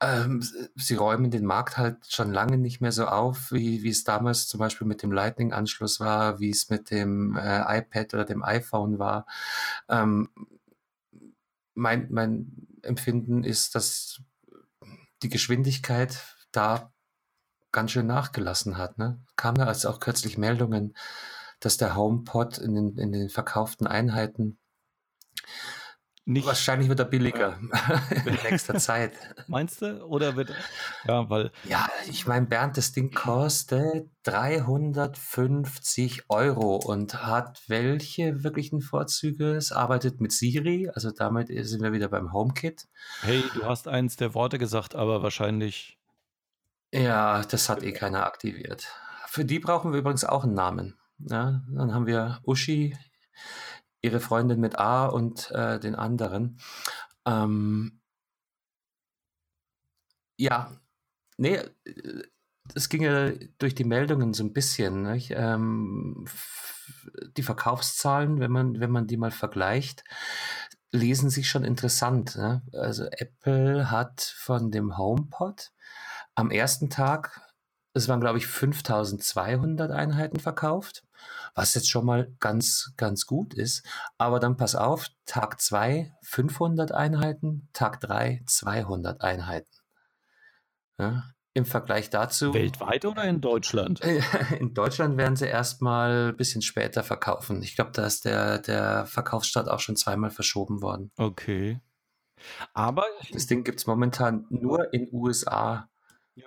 ähm, 0.00 0.42
sie 0.76 0.94
räumen 0.94 1.30
den 1.30 1.44
Markt 1.44 1.76
halt 1.76 2.10
schon 2.10 2.32
lange 2.32 2.58
nicht 2.58 2.80
mehr 2.80 2.92
so 2.92 3.06
auf, 3.06 3.52
wie, 3.52 3.82
wie 3.82 3.90
es 3.90 4.04
damals 4.04 4.48
zum 4.48 4.60
Beispiel 4.60 4.86
mit 4.86 5.02
dem 5.02 5.12
Lightning-Anschluss 5.12 6.00
war, 6.00 6.40
wie 6.40 6.50
es 6.50 6.70
mit 6.70 6.90
dem 6.90 7.36
äh, 7.36 7.78
iPad 7.78 8.14
oder 8.14 8.24
dem 8.24 8.42
iPhone 8.42 8.98
war. 8.98 9.26
Ähm, 9.88 10.30
mein, 11.74 12.08
mein 12.10 12.71
Empfinden 12.82 13.44
ist, 13.44 13.74
dass 13.74 14.20
die 15.22 15.28
Geschwindigkeit 15.28 16.36
da 16.52 16.92
ganz 17.70 17.92
schön 17.92 18.06
nachgelassen 18.06 18.76
hat. 18.76 18.98
Ne? 18.98 19.24
Kam 19.36 19.56
ja 19.56 19.64
als 19.64 19.86
auch 19.86 20.00
kürzlich 20.00 20.36
Meldungen, 20.38 20.94
dass 21.60 21.76
der 21.76 21.96
HomePod 21.96 22.58
in 22.58 22.74
den, 22.74 22.98
in 22.98 23.12
den 23.12 23.28
verkauften 23.30 23.86
Einheiten 23.86 24.58
nicht. 26.24 26.46
Wahrscheinlich 26.46 26.88
wird 26.88 27.00
er 27.00 27.06
billiger 27.06 27.58
in 28.24 28.38
nächster 28.48 28.78
Zeit. 28.78 29.12
Meinst 29.48 29.82
du? 29.82 30.04
Oder 30.04 30.36
wird 30.36 30.54
ja, 31.06 31.28
weil. 31.28 31.50
Ja, 31.64 31.88
ich 32.08 32.26
meine, 32.26 32.46
Bernd, 32.46 32.76
das 32.76 32.92
Ding 32.92 33.10
kostet 33.10 34.08
350 34.22 36.24
Euro 36.28 36.76
und 36.76 37.24
hat 37.24 37.62
welche 37.66 38.44
wirklichen 38.44 38.80
Vorzüge? 38.80 39.56
Es 39.56 39.72
arbeitet 39.72 40.20
mit 40.20 40.32
Siri, 40.32 40.88
also 40.94 41.10
damit 41.10 41.48
sind 41.48 41.82
wir 41.82 41.92
wieder 41.92 42.08
beim 42.08 42.32
HomeKit. 42.32 42.86
Hey, 43.22 43.42
du 43.54 43.64
hast 43.64 43.88
eins 43.88 44.16
der 44.16 44.34
Worte 44.34 44.58
gesagt, 44.58 44.94
aber 44.94 45.22
wahrscheinlich. 45.22 45.98
Ja, 46.92 47.42
das 47.42 47.68
hat 47.68 47.82
eh 47.82 47.92
keiner 47.92 48.26
aktiviert. 48.26 48.86
Für 49.26 49.44
die 49.44 49.58
brauchen 49.58 49.92
wir 49.92 49.98
übrigens 49.98 50.24
auch 50.24 50.44
einen 50.44 50.54
Namen. 50.54 50.96
Ja, 51.18 51.62
dann 51.68 51.94
haben 51.94 52.06
wir 52.06 52.40
Uschi 52.44 52.96
ihre 54.02 54.20
Freundin 54.20 54.60
mit 54.60 54.78
A 54.78 55.06
und 55.06 55.50
äh, 55.52 55.78
den 55.80 55.94
anderen. 55.94 56.58
Ähm, 57.24 58.00
ja, 60.36 60.72
nee, 61.36 61.60
es 62.74 62.88
ging 62.88 63.02
ja 63.02 63.30
durch 63.58 63.74
die 63.74 63.84
Meldungen 63.84 64.34
so 64.34 64.44
ein 64.44 64.52
bisschen. 64.52 65.20
Ähm, 65.30 66.26
die 67.36 67.42
Verkaufszahlen, 67.42 68.40
wenn 68.40 68.50
man, 68.50 68.80
wenn 68.80 68.90
man 68.90 69.06
die 69.06 69.16
mal 69.16 69.30
vergleicht, 69.30 70.04
lesen 70.90 71.30
sich 71.30 71.48
schon 71.48 71.64
interessant. 71.64 72.36
Ne? 72.36 72.62
Also 72.72 73.04
Apple 73.04 73.90
hat 73.90 74.20
von 74.20 74.70
dem 74.70 74.98
HomePod 74.98 75.72
am 76.34 76.50
ersten 76.50 76.90
Tag, 76.90 77.40
es 77.94 78.08
waren 78.08 78.20
glaube 78.20 78.38
ich 78.38 78.46
5200 78.46 79.90
Einheiten 79.90 80.40
verkauft 80.40 81.04
was 81.54 81.74
jetzt 81.74 81.90
schon 81.90 82.06
mal 82.06 82.34
ganz, 82.40 82.92
ganz 82.96 83.26
gut 83.26 83.54
ist. 83.54 83.86
Aber 84.18 84.40
dann 84.40 84.56
pass 84.56 84.74
auf, 84.74 85.08
Tag 85.26 85.60
2 85.60 86.14
500 86.22 86.92
Einheiten, 86.92 87.68
Tag 87.72 88.00
3 88.00 88.42
200 88.46 89.20
Einheiten. 89.20 89.68
Ja, 90.98 91.24
Im 91.54 91.64
Vergleich 91.64 92.10
dazu. 92.10 92.54
Weltweit 92.54 93.04
oder 93.04 93.24
in 93.24 93.40
Deutschland? 93.40 94.00
In 94.58 94.72
Deutschland 94.74 95.16
werden 95.16 95.36
sie 95.36 95.46
erstmal 95.46 96.30
ein 96.30 96.36
bisschen 96.36 96.62
später 96.62 97.02
verkaufen. 97.02 97.62
Ich 97.62 97.74
glaube, 97.74 97.92
da 97.92 98.06
ist 98.06 98.24
der, 98.24 98.58
der 98.58 99.06
Verkaufsstart 99.06 99.68
auch 99.68 99.80
schon 99.80 99.96
zweimal 99.96 100.30
verschoben 100.30 100.80
worden. 100.80 101.10
Okay. 101.16 101.80
Aber. 102.72 103.04
Das 103.32 103.46
Ding 103.46 103.64
gibt 103.64 103.80
es 103.80 103.86
momentan 103.86 104.46
nur 104.50 104.92
in 104.92 105.08
USA. 105.12 105.88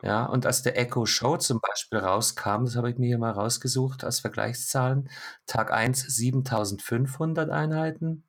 Ja, 0.02 0.26
und 0.26 0.46
als 0.46 0.64
der 0.64 0.78
Echo 0.80 1.06
Show 1.06 1.38
zum 1.38 1.60
Beispiel 1.62 2.00
rauskam, 2.00 2.66
das 2.66 2.76
habe 2.76 2.90
ich 2.90 2.98
mir 2.98 3.08
hier 3.08 3.20
mal 3.20 3.32
rausgesucht 3.32 4.04
als 4.04 4.20
Vergleichszahlen, 4.20 5.10
Tag 5.46 5.72
1 5.72 6.02
7500 6.02 7.50
Einheiten, 7.52 8.24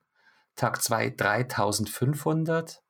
Tag 0.55 0.83
2 0.83 1.11
3500 1.11 2.83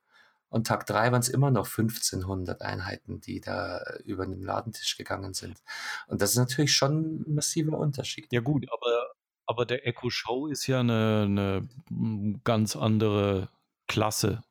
und 0.49 0.67
Tag 0.67 0.85
3 0.85 1.11
waren 1.11 1.19
es 1.19 1.29
immer 1.29 1.51
noch 1.51 1.65
1500 1.67 2.61
Einheiten, 2.61 3.19
die 3.19 3.41
da 3.41 3.81
über 4.05 4.25
den 4.25 4.41
Ladentisch 4.41 4.97
gegangen 4.97 5.33
sind. 5.33 5.61
Und 6.07 6.21
das 6.21 6.31
ist 6.31 6.37
natürlich 6.37 6.73
schon 6.73 7.23
ein 7.27 7.35
massiver 7.35 7.77
Unterschied. 7.77 8.31
Ja 8.31 8.39
gut, 8.39 8.65
aber, 8.71 9.11
aber 9.45 9.65
der 9.65 9.85
Echo 9.85 10.09
Show 10.09 10.47
ist 10.47 10.67
ja 10.67 10.79
eine, 10.79 11.67
eine 11.89 12.39
ganz 12.43 12.75
andere 12.75 13.49
Klasse. 13.87 14.41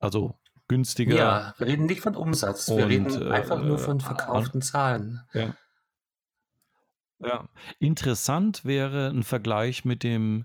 Also 0.00 0.36
günstiger. 0.68 1.16
Ja, 1.16 1.54
wir 1.58 1.66
reden 1.66 1.86
nicht 1.86 2.00
von 2.00 2.16
Umsatz, 2.16 2.68
wir 2.68 2.88
reden 2.88 3.30
einfach 3.30 3.62
nur 3.62 3.78
von 3.78 3.98
äh, 3.98 4.02
verkauften 4.02 4.62
Zahlen. 4.62 5.22
Ja. 5.32 5.54
ja. 7.18 7.48
Interessant 7.78 8.64
wäre 8.64 9.08
ein 9.08 9.22
Vergleich 9.22 9.84
mit 9.84 10.02
dem 10.02 10.44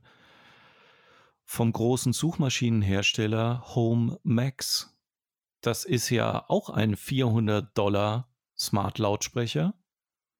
vom 1.43 1.73
großen 1.73 2.13
Suchmaschinenhersteller 2.13 3.63
Home 3.75 4.19
Max. 4.23 4.97
Das 5.59 5.83
ist 5.83 6.09
ja 6.09 6.45
auch 6.47 6.69
ein 6.69 6.95
400 6.95 7.77
Dollar 7.77 8.29
Smart 8.57 8.99
Lautsprecher. 8.99 9.73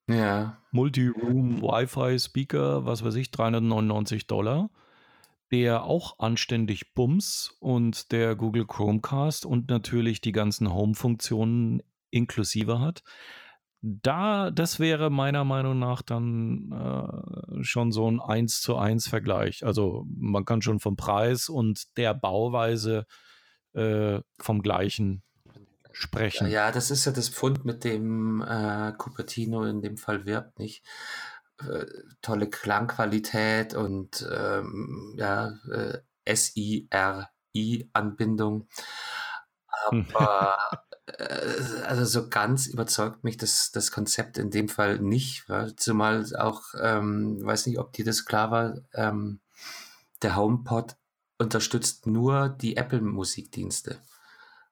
Ja. 0.08 0.58
Multi-Room 0.72 1.62
Wi-Fi 1.62 2.18
Speaker, 2.18 2.86
was 2.86 3.04
weiß 3.04 3.16
ich, 3.16 3.32
399 3.32 4.28
Dollar 4.28 4.70
der 5.52 5.84
auch 5.84 6.20
anständig 6.20 6.94
Bums 6.94 7.56
und 7.60 8.12
der 8.12 8.36
Google 8.36 8.66
Chromecast 8.66 9.46
und 9.46 9.70
natürlich 9.70 10.22
die 10.22 10.32
ganzen 10.32 10.74
Home-Funktionen 10.74 11.84
inklusive 12.10 12.80
hat. 12.80 13.04
Da, 13.82 14.52
das 14.52 14.80
wäre 14.80 15.10
meiner 15.10 15.44
Meinung 15.44 15.80
nach 15.80 16.04
dann 16.04 16.72
äh, 16.72 17.64
schon 17.64 17.92
so 17.92 18.10
ein 18.10 18.20
1 18.20 18.62
zu 18.62 18.78
1 18.78 19.08
Vergleich. 19.08 19.66
Also 19.66 20.06
man 20.08 20.46
kann 20.46 20.62
schon 20.62 20.80
vom 20.80 20.96
Preis 20.96 21.50
und 21.50 21.98
der 21.98 22.14
Bauweise 22.14 23.08
äh, 23.74 24.20
vom 24.40 24.62
gleichen 24.62 25.24
sprechen. 25.92 26.50
Ja, 26.50 26.72
das 26.72 26.92
ist 26.92 27.06
ja 27.06 27.12
das 27.12 27.30
Pfund, 27.30 27.66
mit 27.66 27.84
dem 27.84 28.42
äh, 28.42 28.94
Cupertino 28.98 29.64
in 29.66 29.82
dem 29.82 29.98
Fall 29.98 30.26
wirbt, 30.26 30.60
nicht? 30.60 30.84
Äh, 31.70 31.86
tolle 32.22 32.50
Klangqualität 32.50 33.74
und 33.74 34.28
ähm, 34.32 35.16
ja, 35.18 35.58
äh, 35.72 36.00
SIRI-Anbindung. 36.28 38.68
Aber 39.88 40.58
äh, 41.08 41.84
also 41.86 42.06
so 42.06 42.30
ganz 42.30 42.68
überzeugt 42.68 43.24
mich 43.24 43.38
das, 43.38 43.72
das 43.72 43.92
Konzept 43.92 44.38
in 44.38 44.52
dem 44.52 44.70
Fall 44.70 45.00
nicht, 45.00 45.50
weil 45.50 45.76
zumal 45.76 46.26
auch, 46.36 46.62
ähm, 46.80 47.44
weiß 47.44 47.66
nicht, 47.68 47.80
ob 47.80 47.94
dir 47.94 48.06
das 48.06 48.26
klar 48.26 48.52
war, 48.52 48.76
ähm, 48.94 49.40
der 50.22 50.36
HomePod 50.36 50.96
unterstützt 51.40 52.06
nur 52.06 52.50
die 52.50 52.78
Apple-Musikdienste. 52.78 54.00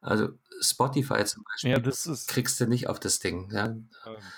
Also 0.02 0.30
Spotify 0.62 1.24
zum 1.26 1.44
Beispiel 1.44 1.72
ja, 1.72 1.80
das 1.80 2.06
ist 2.06 2.28
kriegst 2.28 2.60
du 2.60 2.68
nicht 2.68 2.88
auf 2.88 3.00
das 3.00 3.20
Ding. 3.20 3.50
Ja. 3.52 3.76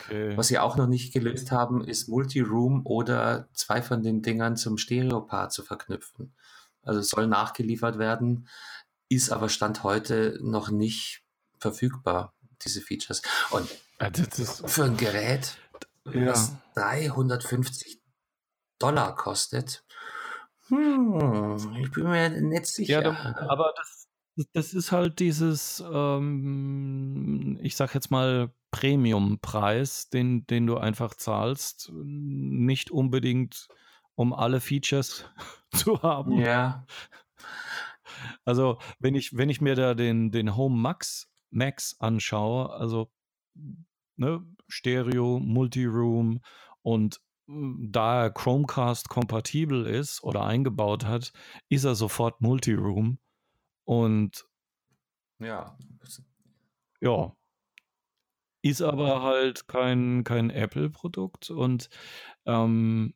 Okay. 0.02 0.38
Was 0.38 0.48
sie 0.48 0.60
auch 0.60 0.76
noch 0.76 0.88
nicht 0.88 1.14
gelöst 1.14 1.52
haben, 1.52 1.84
ist 1.84 2.08
Multiroom 2.08 2.86
oder 2.86 3.50
zwei 3.54 3.82
von 3.82 4.04
den 4.04 4.22
Dingern 4.22 4.58
zum 4.58 4.78
Stereopaar 4.78 5.50
zu 5.50 5.64
verknüpfen. 5.64 6.34
Also 6.84 7.02
soll 7.02 7.28
nachgeliefert 7.28 7.98
werden, 8.00 8.48
ist 9.10 9.32
aber 9.32 9.50
Stand 9.50 9.84
heute 9.84 10.40
noch 10.42 10.70
nicht 10.70 11.24
verfügbar, 11.60 12.34
diese 12.64 12.82
Features. 12.82 13.22
Und 13.52 13.70
für 14.66 14.84
ein 14.86 14.98
Gerät, 14.98 15.58
ja. 16.06 16.26
das 16.26 16.54
350 16.76 18.02
Dollar 18.80 19.16
kostet, 19.16 19.84
hm, 20.72 21.78
ich 21.82 21.92
bin 21.92 22.06
mir 22.06 22.30
nicht 22.30 22.66
sicher. 22.66 23.02
Ja, 23.04 23.36
aber 23.50 23.74
das 23.76 24.01
das 24.54 24.74
ist 24.74 24.92
halt 24.92 25.20
dieses, 25.20 25.84
ähm, 25.92 27.60
ich 27.62 27.76
sag 27.76 27.94
jetzt 27.94 28.12
mal, 28.12 28.54
Premium-Preis, 28.72 30.10
den, 30.10 30.48
den 30.48 30.66
du 30.66 30.78
einfach 30.78 31.14
zahlst, 31.16 31.92
nicht 31.94 32.90
unbedingt 32.90 33.68
um 34.16 34.34
alle 34.34 34.62
Features 34.62 35.26
zu 35.72 36.02
haben. 36.02 36.40
Ja. 36.40 36.86
Also, 38.46 38.78
wenn 39.00 39.16
ich, 39.16 39.36
wenn 39.36 39.50
ich 39.50 39.62
mir 39.62 39.76
da 39.76 39.94
den, 39.94 40.32
den 40.32 40.56
Home 40.56 40.78
Max, 40.78 41.30
Max 41.50 42.00
anschaue, 42.00 42.72
also 42.72 43.12
ne, 44.16 44.46
Stereo, 44.68 45.40
Multiroom 45.40 46.42
und 46.82 47.20
hm, 47.48 47.90
da 47.92 48.30
Chromecast 48.30 49.10
kompatibel 49.10 49.86
ist 49.86 50.24
oder 50.24 50.46
eingebaut 50.46 51.06
hat, 51.06 51.34
ist 51.70 51.84
er 51.84 51.96
sofort 51.96 52.42
Multiroom. 52.42 53.18
Und 53.86 54.46
ja. 55.40 55.78
Ja. 57.00 57.36
Ist 58.62 58.82
aber 58.82 59.24
halt 59.24 59.68
kein, 59.68 60.24
kein 60.24 60.52
Apple-Produkt 60.52 61.50
und 61.50 61.90
ähm, 62.46 63.16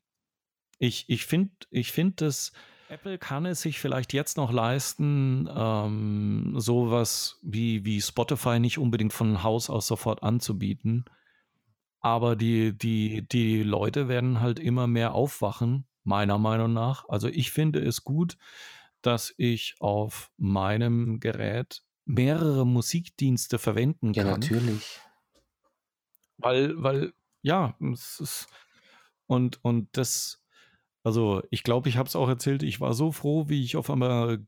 ich, 0.80 1.07
ich 1.07 1.26
finde, 1.26 1.51
ich 1.70 1.91
find, 1.91 2.20
dass 2.20 2.51
Apple 2.89 3.18
kann 3.18 3.45
es 3.45 3.61
sich 3.61 3.80
vielleicht 3.80 4.13
jetzt 4.13 4.38
noch 4.38 4.51
leisten, 4.51 5.49
ähm, 5.55 6.53
sowas 6.57 7.39
wie, 7.41 7.86
wie 7.86 8.01
Spotify 8.01 8.59
nicht 8.59 8.78
unbedingt 8.78 9.13
von 9.13 9.43
Haus 9.43 9.70
aus 9.70 9.88
sofort 9.88 10.24
anzubieten. 10.24 11.05
Aber 11.99 12.36
die, 12.36 12.78
die, 12.78 13.28
die 13.28 13.63
Leute 13.63 14.07
werden 14.07 14.39
halt 14.39 14.59
immer 14.59 14.86
mehr 14.86 15.13
aufwachen, 15.13 15.88
meiner 16.03 16.38
Meinung 16.38 16.74
nach. 16.74 17.09
Also 17.09 17.28
ich 17.28 17.51
finde 17.51 17.80
es 17.80 18.03
gut, 18.03 18.38
dass 19.06 19.34
ich 19.38 19.76
auf 19.80 20.32
meinem 20.38 21.20
Gerät 21.20 21.82
mehrere 22.06 22.66
Musikdienste 22.66 23.60
verwenden 23.60 24.14
Ja, 24.14 24.24
kann. 24.24 24.39
natürlich. 24.39 24.99
Weil, 26.38 26.82
weil, 26.82 27.14
ja, 27.41 27.76
es 27.93 28.20
ist, 28.20 28.47
und, 29.28 29.64
und 29.64 29.95
das, 29.97 30.43
also 31.03 31.41
ich 31.49 31.64
glaube, 31.64 31.89
ich 31.89 31.97
habe 31.97 32.08
es 32.08 32.16
auch 32.16 32.28
erzählt, 32.28 32.62
ich 32.64 32.82
war 32.82 32.93
so 32.93 33.12
froh, 33.12 33.47
wie 33.50 33.63
ich 33.63 33.78
auf 33.78 33.89
einmal 33.89 34.46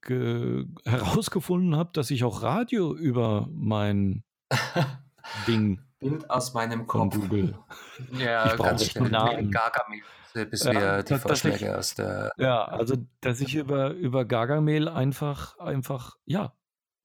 herausgefunden 0.85 1.75
habe, 1.75 1.91
dass 1.93 2.11
ich 2.11 2.23
auch 2.23 2.41
Radio 2.43 2.93
über 2.95 3.47
mein 3.51 4.23
Ding 5.47 5.81
Bild 5.99 6.29
aus 6.29 6.53
meinem 6.53 6.87
von 6.87 7.09
Kopf. 7.09 7.15
Google. 7.15 7.57
Ja, 8.19 8.53
Ich 8.53 8.57
ganz. 8.61 8.93
Namen. 8.95 9.51
Gargamel, 9.51 10.01
bis 10.45 10.63
Ja, 10.63 10.73
wir 10.73 11.03
die 11.03 11.09
dass 11.09 11.17
ich, 11.17 11.21
Vorschläge 11.21 11.77
aus 11.77 11.95
der. 11.95 12.31
ja, 12.37 12.65
also 12.65 12.95
dass 13.21 13.41
ich 13.41 13.55
über, 13.55 13.91
über 13.91 14.25
Gargamel 14.25 14.87
einfach, 14.87 15.57
einfach, 15.59 16.17
ja, 16.25 16.53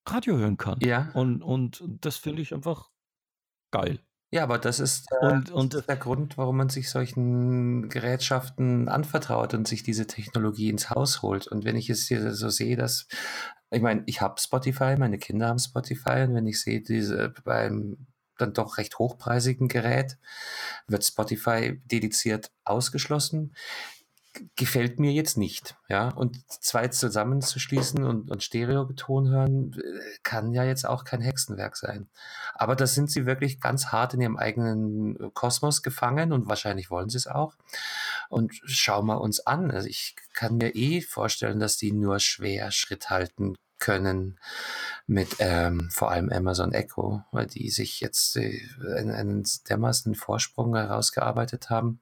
Radio 0.07 0.37
hören 0.37 0.57
kann. 0.57 0.79
Ja. 0.81 1.11
Und, 1.15 1.43
und 1.43 1.83
das 2.01 2.17
finde 2.17 2.43
ich 2.43 2.53
einfach 2.53 2.91
geil. 3.71 4.01
Ja, 4.33 4.45
aber 4.45 4.59
das 4.59 4.81
ist, 4.81 5.07
äh, 5.13 5.27
Und, 5.27 5.49
das 5.49 5.55
und 5.55 5.75
ist 5.75 5.89
der 5.89 5.97
Grund, 5.97 6.39
warum 6.39 6.57
man 6.57 6.71
sich 6.71 6.89
solchen 6.89 7.89
Gerätschaften 7.91 8.89
anvertraut 8.89 9.53
und 9.53 9.69
sich 9.69 9.83
diese 9.83 10.07
Technologie 10.07 10.71
ins 10.71 10.89
Haus 10.89 11.21
holt. 11.23 11.47
Und 11.47 11.65
wenn 11.65 11.77
ich 11.77 11.91
es 11.91 12.09
hier 12.09 12.33
so 12.33 12.49
sehe, 12.49 12.77
dass, 12.77 13.07
ich 13.71 13.83
meine, 13.83 14.03
ich 14.07 14.23
habe 14.23 14.41
Spotify, 14.41 14.97
meine 14.99 15.19
Kinder 15.19 15.49
haben 15.49 15.59
Spotify, 15.59 16.25
und 16.27 16.35
wenn 16.35 16.47
ich 16.47 16.61
sehe, 16.61 16.81
diese 16.81 17.35
beim 17.45 18.07
dann 18.39 18.53
doch 18.53 18.79
recht 18.79 18.99
hochpreisigen 18.99 19.69
Gerät 19.69 20.19
wird 20.87 21.05
Spotify 21.05 21.81
dediziert 21.87 22.51
ausgeschlossen 22.65 23.55
gefällt 24.57 24.99
mir 24.99 25.13
jetzt 25.13 25.37
nicht. 25.37 25.77
Ja, 25.89 26.09
und 26.09 26.39
zwei 26.51 26.89
zusammenzuschließen 26.89 28.03
und, 28.05 28.31
und 28.31 28.43
Stereobeton 28.43 29.29
hören, 29.29 29.75
äh, 29.75 30.19
kann 30.23 30.53
ja 30.53 30.65
jetzt 30.65 30.87
auch 30.87 31.05
kein 31.05 31.21
Hexenwerk 31.21 31.77
sein. 31.77 32.09
Aber 32.55 32.75
da 32.77 32.87
sind 32.87 33.11
sie 33.11 33.27
wirklich 33.27 33.61
ganz 33.61 33.87
hart 33.87 34.15
in 34.15 34.21
ihrem 34.21 34.37
eigenen 34.37 35.17
äh, 35.17 35.31
Kosmos 35.35 35.83
gefangen 35.83 36.33
und 36.33 36.49
wahrscheinlich 36.49 36.91
wollen 36.91 37.11
sie 37.11 37.19
es 37.19 37.27
auch. 37.27 37.57
Und 38.29 38.55
schauen 38.65 39.07
wir 39.07 39.21
uns 39.21 39.47
an. 39.47 39.71
Also 39.71 39.89
ich 39.89 40.17
kann 40.33 40.57
mir 40.57 40.75
eh 40.75 41.03
vorstellen, 41.03 41.61
dass 41.61 41.77
die 41.77 41.93
nur 41.93 42.19
schwer 42.19 42.71
Schritt 42.71 43.11
halten 43.11 43.57
können 43.79 44.39
mit 45.07 45.37
ähm, 45.39 45.89
vor 45.91 46.11
allem 46.11 46.31
Amazon 46.31 46.73
Echo, 46.73 47.23
weil 47.33 47.47
die 47.47 47.71
sich 47.71 48.01
jetzt 48.01 48.37
äh, 48.37 48.61
einen, 48.97 49.45
dermaßen 49.69 50.15
Vorsprung 50.15 50.75
herausgearbeitet 50.77 51.71
haben. 51.71 52.01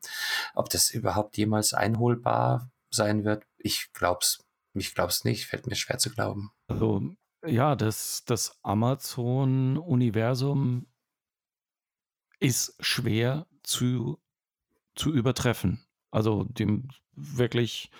Ob 0.55 0.69
das 0.71 0.91
überhaupt 0.91 1.37
jemals 1.37 1.75
einholbar 1.75 2.71
sein 2.91 3.25
wird, 3.25 3.45
ich 3.59 3.93
glaub's. 3.93 4.45
Ich 4.75 4.95
glaub's 4.95 5.25
nicht, 5.25 5.47
fällt 5.47 5.67
mir 5.67 5.75
schwer 5.75 5.99
zu 5.99 6.11
glauben. 6.11 6.53
Also, 6.69 7.03
ja, 7.45 7.75
das, 7.75 8.23
das 8.25 8.57
Amazon-Universum 8.63 10.87
ist 12.39 12.77
schwer 12.81 13.49
zu, 13.63 14.21
zu 14.95 15.13
übertreffen. 15.13 15.85
Also 16.11 16.45
dem 16.45 16.89
wirklich 17.13 17.91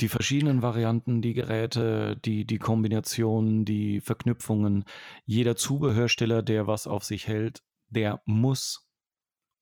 die 0.00 0.08
verschiedenen 0.08 0.62
Varianten, 0.62 1.22
die 1.22 1.34
Geräte, 1.34 2.16
die, 2.24 2.44
die 2.44 2.58
Kombinationen, 2.58 3.64
die 3.64 4.00
Verknüpfungen. 4.00 4.84
Jeder 5.24 5.56
Zubehörsteller, 5.56 6.42
der 6.42 6.66
was 6.66 6.86
auf 6.86 7.04
sich 7.04 7.26
hält, 7.26 7.62
der 7.88 8.20
muss 8.26 8.86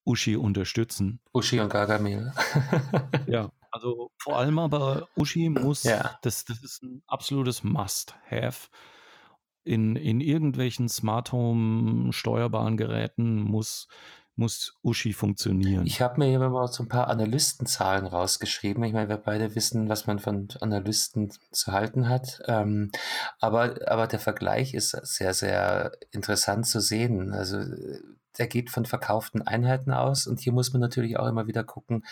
Uschi 0.05 0.35
unterstützen. 0.35 1.19
Uschi 1.33 1.59
und 1.59 1.69
Gargamel. 1.69 2.33
ja, 3.27 3.51
also 3.71 4.11
vor 4.17 4.37
allem 4.37 4.59
aber 4.59 5.07
Uschi 5.15 5.49
muss, 5.49 5.83
ja. 5.83 6.17
das, 6.21 6.45
das 6.45 6.63
ist 6.63 6.83
ein 6.83 7.01
absolutes 7.07 7.63
Must-Have. 7.63 8.69
In, 9.63 9.95
in 9.95 10.21
irgendwelchen 10.21 10.89
Smart 10.89 11.31
Home 11.31 12.13
steuerbaren 12.13 12.77
Geräten 12.77 13.41
muss 13.41 13.87
muss 14.35 14.73
Uschi 14.83 15.13
funktionieren. 15.13 15.85
Ich 15.85 16.01
habe 16.01 16.19
mir 16.19 16.27
hier 16.27 16.39
mal 16.39 16.67
so 16.67 16.83
ein 16.83 16.89
paar 16.89 17.07
Analystenzahlen 17.07 18.05
rausgeschrieben. 18.05 18.83
Ich 18.83 18.93
meine, 18.93 19.09
wir 19.09 19.17
beide 19.17 19.55
wissen, 19.55 19.87
was 19.87 20.07
man 20.07 20.19
von 20.19 20.49
Analysten 20.59 21.31
zu 21.51 21.71
halten 21.71 22.09
hat. 22.09 22.41
Ähm, 22.47 22.91
aber, 23.39 23.75
aber 23.87 24.07
der 24.07 24.19
Vergleich 24.19 24.73
ist 24.73 24.91
sehr, 24.91 25.33
sehr 25.33 25.93
interessant 26.11 26.67
zu 26.67 26.81
sehen. 26.81 27.33
Also 27.33 27.63
der 28.37 28.47
geht 28.47 28.69
von 28.69 28.85
verkauften 28.85 29.41
Einheiten 29.41 29.91
aus. 29.91 30.27
Und 30.27 30.39
hier 30.39 30.53
muss 30.53 30.73
man 30.73 30.81
natürlich 30.81 31.17
auch 31.17 31.27
immer 31.27 31.47
wieder 31.47 31.63
gucken, 31.63 32.05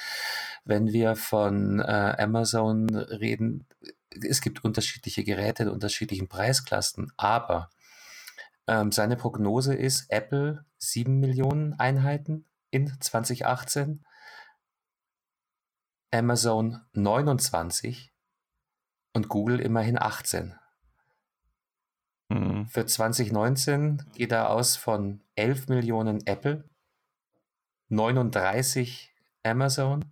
wenn 0.64 0.94
wir 0.94 1.16
von 1.16 1.80
äh, 1.80 2.16
Amazon 2.18 2.96
reden, 2.96 3.66
es 4.22 4.42
gibt 4.42 4.64
unterschiedliche 4.64 5.24
Geräte 5.24 5.64
in 5.64 5.70
unterschiedlichen 5.70 6.28
Preisklassen, 6.28 7.12
aber 7.18 7.70
ähm, 8.68 8.92
seine 8.92 9.16
Prognose 9.18 9.74
ist 9.74 10.06
Apple 10.10 10.66
7 10.78 11.20
Millionen 11.20 11.74
Einheiten 11.80 12.46
in 12.72 13.00
2018, 13.00 14.06
Amazon 16.12 16.82
29 16.94 18.14
und 19.14 19.30
Google 19.30 19.60
immerhin 19.60 20.00
18. 20.00 20.56
Mhm. 22.30 22.68
Für 22.68 22.86
2019 22.86 24.04
geht 24.14 24.32
er 24.32 24.50
aus 24.50 24.76
von 24.76 25.22
11 25.36 25.68
Millionen 25.68 26.26
Apple, 26.26 26.70
39 27.90 29.14
Amazon 29.44 30.06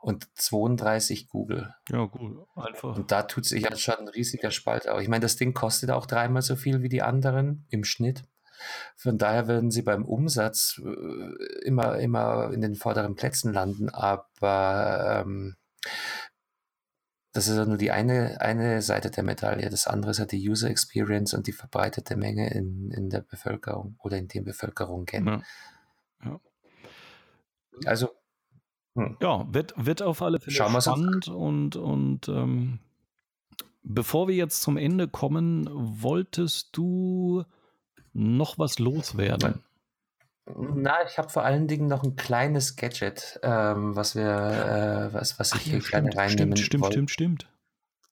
und 0.00 0.28
32 0.34 1.28
Google. 1.28 1.74
Ja, 1.90 2.06
gut, 2.06 2.46
einfach. 2.56 2.96
Und 2.96 3.12
da 3.12 3.22
tut 3.22 3.44
sich 3.44 3.62
ja 3.62 3.76
schon 3.76 3.96
ein 3.96 4.08
riesiger 4.08 4.50
Spalt 4.50 4.88
auf. 4.88 5.00
Ich 5.02 5.08
meine, 5.08 5.22
das 5.22 5.36
Ding 5.36 5.52
kostet 5.52 5.90
auch 5.90 6.06
dreimal 6.06 6.42
so 6.42 6.56
viel 6.56 6.82
wie 6.82 6.88
die 6.88 7.02
anderen 7.02 7.66
im 7.68 7.84
Schnitt. 7.84 8.24
Von 8.96 9.18
daher 9.18 9.46
werden 9.46 9.70
sie 9.70 9.82
beim 9.82 10.04
Umsatz 10.04 10.80
äh, 10.84 11.64
immer, 11.64 11.98
immer 11.98 12.50
in 12.52 12.60
den 12.60 12.74
vorderen 12.74 13.14
Plätzen 13.14 13.52
landen, 13.52 13.88
aber 13.88 15.24
ähm, 15.24 15.56
das 17.32 17.48
ist 17.48 17.56
ja 17.56 17.64
nur 17.64 17.78
die 17.78 17.90
eine, 17.90 18.40
eine 18.40 18.82
Seite 18.82 19.10
der 19.10 19.22
Medaille. 19.22 19.70
Das 19.70 19.86
andere 19.86 20.10
ist 20.10 20.18
ja 20.18 20.26
die 20.26 20.48
User 20.48 20.68
Experience 20.68 21.32
und 21.32 21.46
die 21.46 21.52
verbreitete 21.52 22.16
Menge 22.16 22.50
in, 22.52 22.90
in 22.90 23.08
der 23.08 23.20
Bevölkerung 23.20 23.96
oder 24.02 24.18
in 24.18 24.28
den 24.28 24.44
Bevölkerung 24.44 25.04
kennen. 25.06 25.44
Ja. 26.24 26.30
Ja. 26.30 26.40
Also 27.86 28.10
hm. 28.94 29.16
Ja, 29.20 29.46
wird, 29.52 29.74
wird 29.76 30.02
auf 30.02 30.22
alle 30.22 30.40
Fälle 30.40 30.56
Schauen 30.56 30.80
spannend 30.80 31.28
und, 31.28 31.76
und 31.76 32.28
ähm, 32.28 32.80
bevor 33.82 34.28
wir 34.28 34.34
jetzt 34.34 34.62
zum 34.62 34.76
Ende 34.76 35.08
kommen, 35.08 35.68
wolltest 35.72 36.76
du 36.76 37.44
noch 38.12 38.58
was 38.58 38.78
loswerden? 38.78 39.62
Na, 40.56 41.04
ich 41.06 41.18
habe 41.18 41.28
vor 41.28 41.44
allen 41.44 41.68
Dingen 41.68 41.86
noch 41.86 42.02
ein 42.02 42.16
kleines 42.16 42.74
Gadget, 42.74 43.38
ähm, 43.44 43.94
was 43.94 44.16
wir, 44.16 44.24
äh, 44.24 45.14
was, 45.14 45.38
was 45.38 45.52
ich 45.54 45.60
Ach, 45.60 45.64
hier 45.64 45.78
ja, 45.78 45.88
gerne 45.88 46.16
reinnehmen 46.16 46.56
Stimmt, 46.56 46.86
stimmt, 46.86 47.10
stimmt, 47.10 47.10
stimmt. 47.10 47.48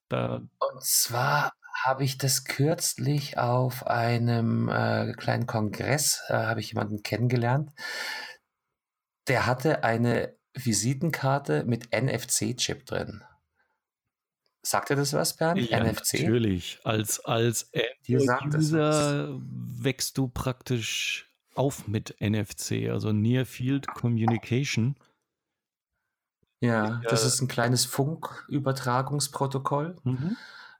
Da. 0.07 0.41
Und 0.59 0.83
zwar 0.83 1.51
habe 1.83 2.03
ich 2.03 2.17
das 2.17 2.45
kürzlich 2.45 3.37
auf 3.37 3.85
einem 3.87 4.69
äh, 4.69 5.13
kleinen 5.13 5.47
Kongress, 5.47 6.23
äh, 6.29 6.33
habe 6.33 6.61
ich 6.61 6.69
jemanden 6.69 7.03
kennengelernt, 7.03 7.71
der 9.27 9.45
hatte 9.45 9.83
eine 9.83 10.38
Visitenkarte 10.65 11.65
mit 11.65 11.89
NFC-Chip 11.91 12.85
drin. 12.85 13.23
Sagt 14.61 14.89
dir 14.89 14.95
das 14.95 15.13
was, 15.13 15.35
Bernd? 15.35 15.69
Ja, 15.69 15.83
NFC? 15.83 16.15
Natürlich. 16.15 16.79
Als, 16.83 17.23
als 17.23 17.71
User 18.07 19.39
wächst 19.39 20.17
du 20.17 20.27
praktisch 20.27 21.29
auf 21.55 21.87
mit 21.87 22.15
NFC, 22.19 22.89
also 22.89 23.11
Near 23.11 23.45
Field 23.45 23.87
Communication. 23.87 24.95
Ja, 26.61 27.01
das 27.09 27.25
ist 27.25 27.41
ein 27.41 27.47
kleines 27.47 27.85
Funkübertragungsprotokoll. 27.85 29.95
Mhm. 30.03 30.35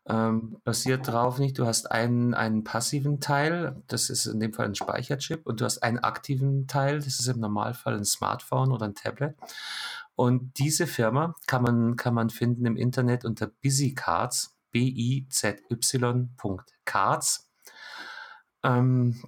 Ähm, 0.10 0.58
basiert 0.64 1.08
darauf 1.08 1.38
nicht, 1.38 1.60
du 1.60 1.68
hast 1.68 1.92
einen, 1.92 2.34
einen 2.34 2.64
passiven 2.64 3.20
Teil, 3.20 3.80
das 3.88 4.10
ist 4.10 4.26
in 4.26 4.40
dem 4.40 4.54
Fall 4.54 4.66
ein 4.66 4.74
Speicherchip, 4.74 5.46
und 5.46 5.62
du 5.62 5.66
hast 5.66 5.84
einen 5.84 6.00
aktiven 6.00 6.66
Teil, 6.66 6.98
das 6.98 7.20
ist 7.20 7.28
im 7.28 7.40
Normalfall 7.40 7.96
ein 7.96 8.06
Smartphone 8.06 8.72
oder 8.72 8.86
ein 8.86 8.96
Tablet. 8.96 9.36
Und 10.16 10.58
diese 10.58 10.88
Firma 10.88 11.36
kann 11.46 11.62
man, 11.62 11.96
kann 11.96 12.16
man 12.16 12.32
finden 12.32 12.66
im 12.66 12.76
Internet 12.76 13.24
unter 13.24 13.46
BusyCards, 13.48 14.58
B-I-Z-Y.cards, 14.72 15.30
ähm, 18.64 19.24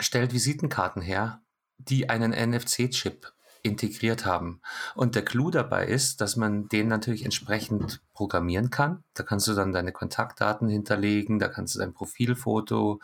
stellt 0.00 0.32
Visitenkarten 0.34 1.00
her, 1.00 1.42
die 1.78 2.10
einen 2.10 2.32
NFC-Chip 2.32 3.32
integriert 3.62 4.26
haben. 4.26 4.60
Und 4.94 5.14
der 5.14 5.24
Clou 5.24 5.50
dabei 5.50 5.86
ist, 5.86 6.20
dass 6.20 6.36
man 6.36 6.68
den 6.68 6.88
natürlich 6.88 7.24
entsprechend 7.24 8.00
programmieren 8.12 8.70
kann. 8.70 9.04
Da 9.14 9.22
kannst 9.22 9.46
du 9.46 9.54
dann 9.54 9.72
deine 9.72 9.92
Kontaktdaten 9.92 10.68
hinterlegen, 10.68 11.38
da 11.38 11.48
kannst 11.48 11.74
du 11.74 11.78
dein 11.78 11.94
Profilfoto, 11.94 13.00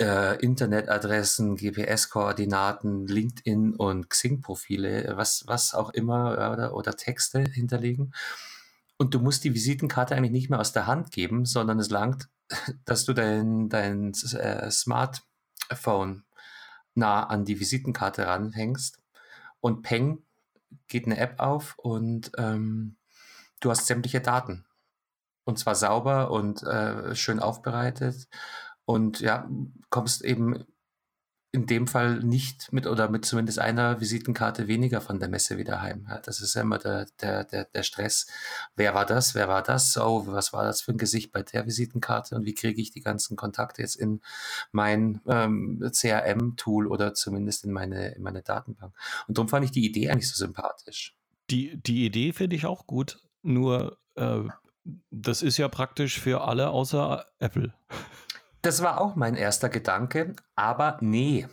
äh, 0.00 0.40
Internetadressen, 0.40 1.56
GPS-Koordinaten, 1.56 3.06
LinkedIn 3.06 3.74
und 3.74 4.10
Xing-Profile, 4.10 5.12
was, 5.16 5.44
was 5.46 5.74
auch 5.74 5.90
immer 5.90 6.32
oder, 6.32 6.74
oder 6.74 6.96
Texte 6.96 7.40
hinterlegen. 7.40 8.12
Und 8.96 9.14
du 9.14 9.20
musst 9.20 9.44
die 9.44 9.54
Visitenkarte 9.54 10.16
eigentlich 10.16 10.32
nicht 10.32 10.50
mehr 10.50 10.60
aus 10.60 10.72
der 10.72 10.86
Hand 10.86 11.12
geben, 11.12 11.44
sondern 11.46 11.78
es 11.78 11.90
langt, 11.90 12.28
dass 12.84 13.04
du 13.04 13.12
dein, 13.12 13.68
dein 13.68 14.12
äh, 14.32 14.70
Smartphone 14.70 16.24
nah 16.94 17.24
an 17.24 17.44
die 17.44 17.60
Visitenkarte 17.60 18.26
ranhängst 18.26 18.99
und 19.60 19.82
peng 19.82 20.24
geht 20.88 21.06
eine 21.06 21.18
App 21.18 21.40
auf 21.40 21.78
und 21.78 22.32
ähm, 22.38 22.96
du 23.60 23.70
hast 23.70 23.86
sämtliche 23.86 24.20
Daten. 24.20 24.66
Und 25.44 25.58
zwar 25.58 25.74
sauber 25.74 26.30
und 26.30 26.62
äh, 26.62 27.14
schön 27.16 27.40
aufbereitet. 27.40 28.28
Und 28.84 29.20
ja, 29.20 29.48
kommst 29.88 30.24
eben 30.24 30.64
in 31.52 31.66
dem 31.66 31.88
Fall 31.88 32.20
nicht 32.20 32.72
mit 32.72 32.86
oder 32.86 33.08
mit 33.08 33.24
zumindest 33.24 33.58
einer 33.58 34.00
Visitenkarte 34.00 34.68
weniger 34.68 35.00
von 35.00 35.18
der 35.18 35.28
Messe 35.28 35.58
wieder 35.58 35.82
heim. 35.82 36.06
Ja, 36.08 36.20
das 36.20 36.40
ist 36.40 36.54
ja 36.54 36.62
immer 36.62 36.78
der, 36.78 37.06
der, 37.20 37.44
der, 37.44 37.64
der 37.64 37.82
Stress. 37.82 38.28
Wer 38.76 38.94
war 38.94 39.04
das? 39.04 39.34
Wer 39.34 39.48
war 39.48 39.62
das? 39.62 39.96
Oh, 39.96 40.26
was 40.28 40.52
war 40.52 40.64
das 40.64 40.80
für 40.82 40.92
ein 40.92 40.98
Gesicht 40.98 41.32
bei 41.32 41.42
der 41.42 41.66
Visitenkarte? 41.66 42.36
Und 42.36 42.44
wie 42.44 42.54
kriege 42.54 42.80
ich 42.80 42.92
die 42.92 43.00
ganzen 43.00 43.36
Kontakte 43.36 43.82
jetzt 43.82 43.96
in 43.96 44.20
mein 44.70 45.20
ähm, 45.26 45.82
CRM-Tool 45.92 46.86
oder 46.86 47.14
zumindest 47.14 47.64
in 47.64 47.72
meine, 47.72 48.14
in 48.14 48.22
meine 48.22 48.42
Datenbank? 48.42 48.94
Und 49.26 49.36
darum 49.36 49.48
fand 49.48 49.64
ich 49.64 49.72
die 49.72 49.84
Idee 49.84 50.08
eigentlich 50.08 50.30
so 50.30 50.36
sympathisch. 50.36 51.16
Die, 51.50 51.76
die 51.82 52.06
Idee 52.06 52.32
finde 52.32 52.54
ich 52.54 52.66
auch 52.66 52.86
gut. 52.86 53.18
Nur, 53.42 53.98
äh, 54.14 54.42
das 55.10 55.42
ist 55.42 55.56
ja 55.56 55.66
praktisch 55.66 56.20
für 56.20 56.42
alle 56.42 56.70
außer 56.70 57.26
Apple. 57.40 57.74
Das 58.62 58.82
war 58.82 59.00
auch 59.00 59.16
mein 59.16 59.36
erster 59.36 59.68
Gedanke, 59.68 60.34
aber 60.54 60.98
nee. 61.00 61.48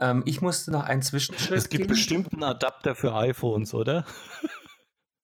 Ähm, 0.00 0.22
ich 0.26 0.40
musste 0.40 0.70
noch 0.70 0.84
einen 0.84 1.02
Zwischenschritt 1.02 1.58
Es 1.58 1.68
gibt 1.68 1.82
gehen. 1.82 1.88
bestimmt 1.88 2.32
einen 2.32 2.44
Adapter 2.44 2.94
für 2.94 3.14
iPhones, 3.14 3.74
oder? 3.74 4.04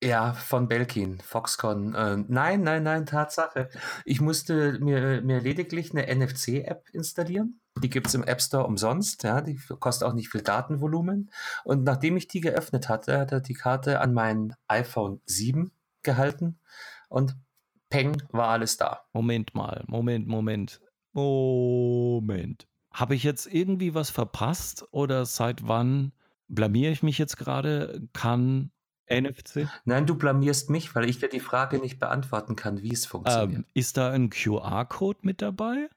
Ja, 0.03 0.35
von 0.35 0.69
Belkin, 0.69 1.21
Foxconn. 1.21 1.95
Äh, 1.95 2.19
nein, 2.29 2.63
nein, 2.63 2.83
nein, 2.83 3.07
Tatsache. 3.07 3.71
Ich 4.05 4.21
musste 4.21 4.79
mir, 4.79 5.23
mir 5.23 5.41
lediglich 5.41 5.91
eine 5.93 6.15
NFC-App 6.15 6.91
installieren. 6.93 7.61
Die 7.83 7.89
gibt 7.89 8.07
es 8.09 8.15
im 8.15 8.23
App 8.23 8.43
Store 8.43 8.67
umsonst. 8.67 9.23
Ja, 9.23 9.41
die 9.41 9.59
kostet 9.81 10.07
auch 10.07 10.13
nicht 10.13 10.29
viel 10.29 10.43
Datenvolumen. 10.43 11.31
Und 11.65 11.85
nachdem 11.85 12.19
ich 12.19 12.29
die 12.29 12.43
geöffnet 12.43 12.91
hatte, 12.91 13.19
hat 13.19 13.33
er 13.33 13.41
die 13.41 13.55
Karte 13.55 14.01
an 14.01 14.13
mein 14.13 14.55
iPhone 14.69 15.23
7 15.25 15.73
gehalten 16.03 16.61
und 17.09 17.35
peng, 17.89 18.23
war 18.31 18.49
alles 18.49 18.77
da. 18.77 19.03
Moment 19.13 19.55
mal, 19.55 19.85
Moment, 19.87 20.27
Moment, 20.27 20.81
Moment. 21.13 22.67
Habe 22.93 23.15
ich 23.15 23.23
jetzt 23.25 23.47
irgendwie 23.47 23.95
was 23.95 24.11
verpasst 24.11 24.87
oder 24.91 25.27
seit 25.27 25.67
wann 25.67 26.13
blamiere 26.49 26.93
ich 26.93 27.03
mich 27.03 27.19
jetzt 27.19 27.37
gerade? 27.37 28.09
Kann 28.13 28.71
NFC? 29.09 29.69
Nein, 29.85 30.07
du 30.07 30.17
blamierst 30.17 30.71
mich, 30.71 30.95
weil 30.95 31.09
ich 31.09 31.19
dir 31.19 31.29
die 31.29 31.41
Frage 31.41 31.79
nicht 31.79 31.99
beantworten 31.99 32.57
kann, 32.57 32.83
wie 32.83 32.93
es 32.93 33.07
funktioniert. 33.07 33.61
Ähm, 33.61 33.65
ist 33.75 33.97
da 33.97 34.11
ein 34.11 34.31
QR-Code 34.31 35.21
mit 35.23 35.43
dabei? 35.43 35.89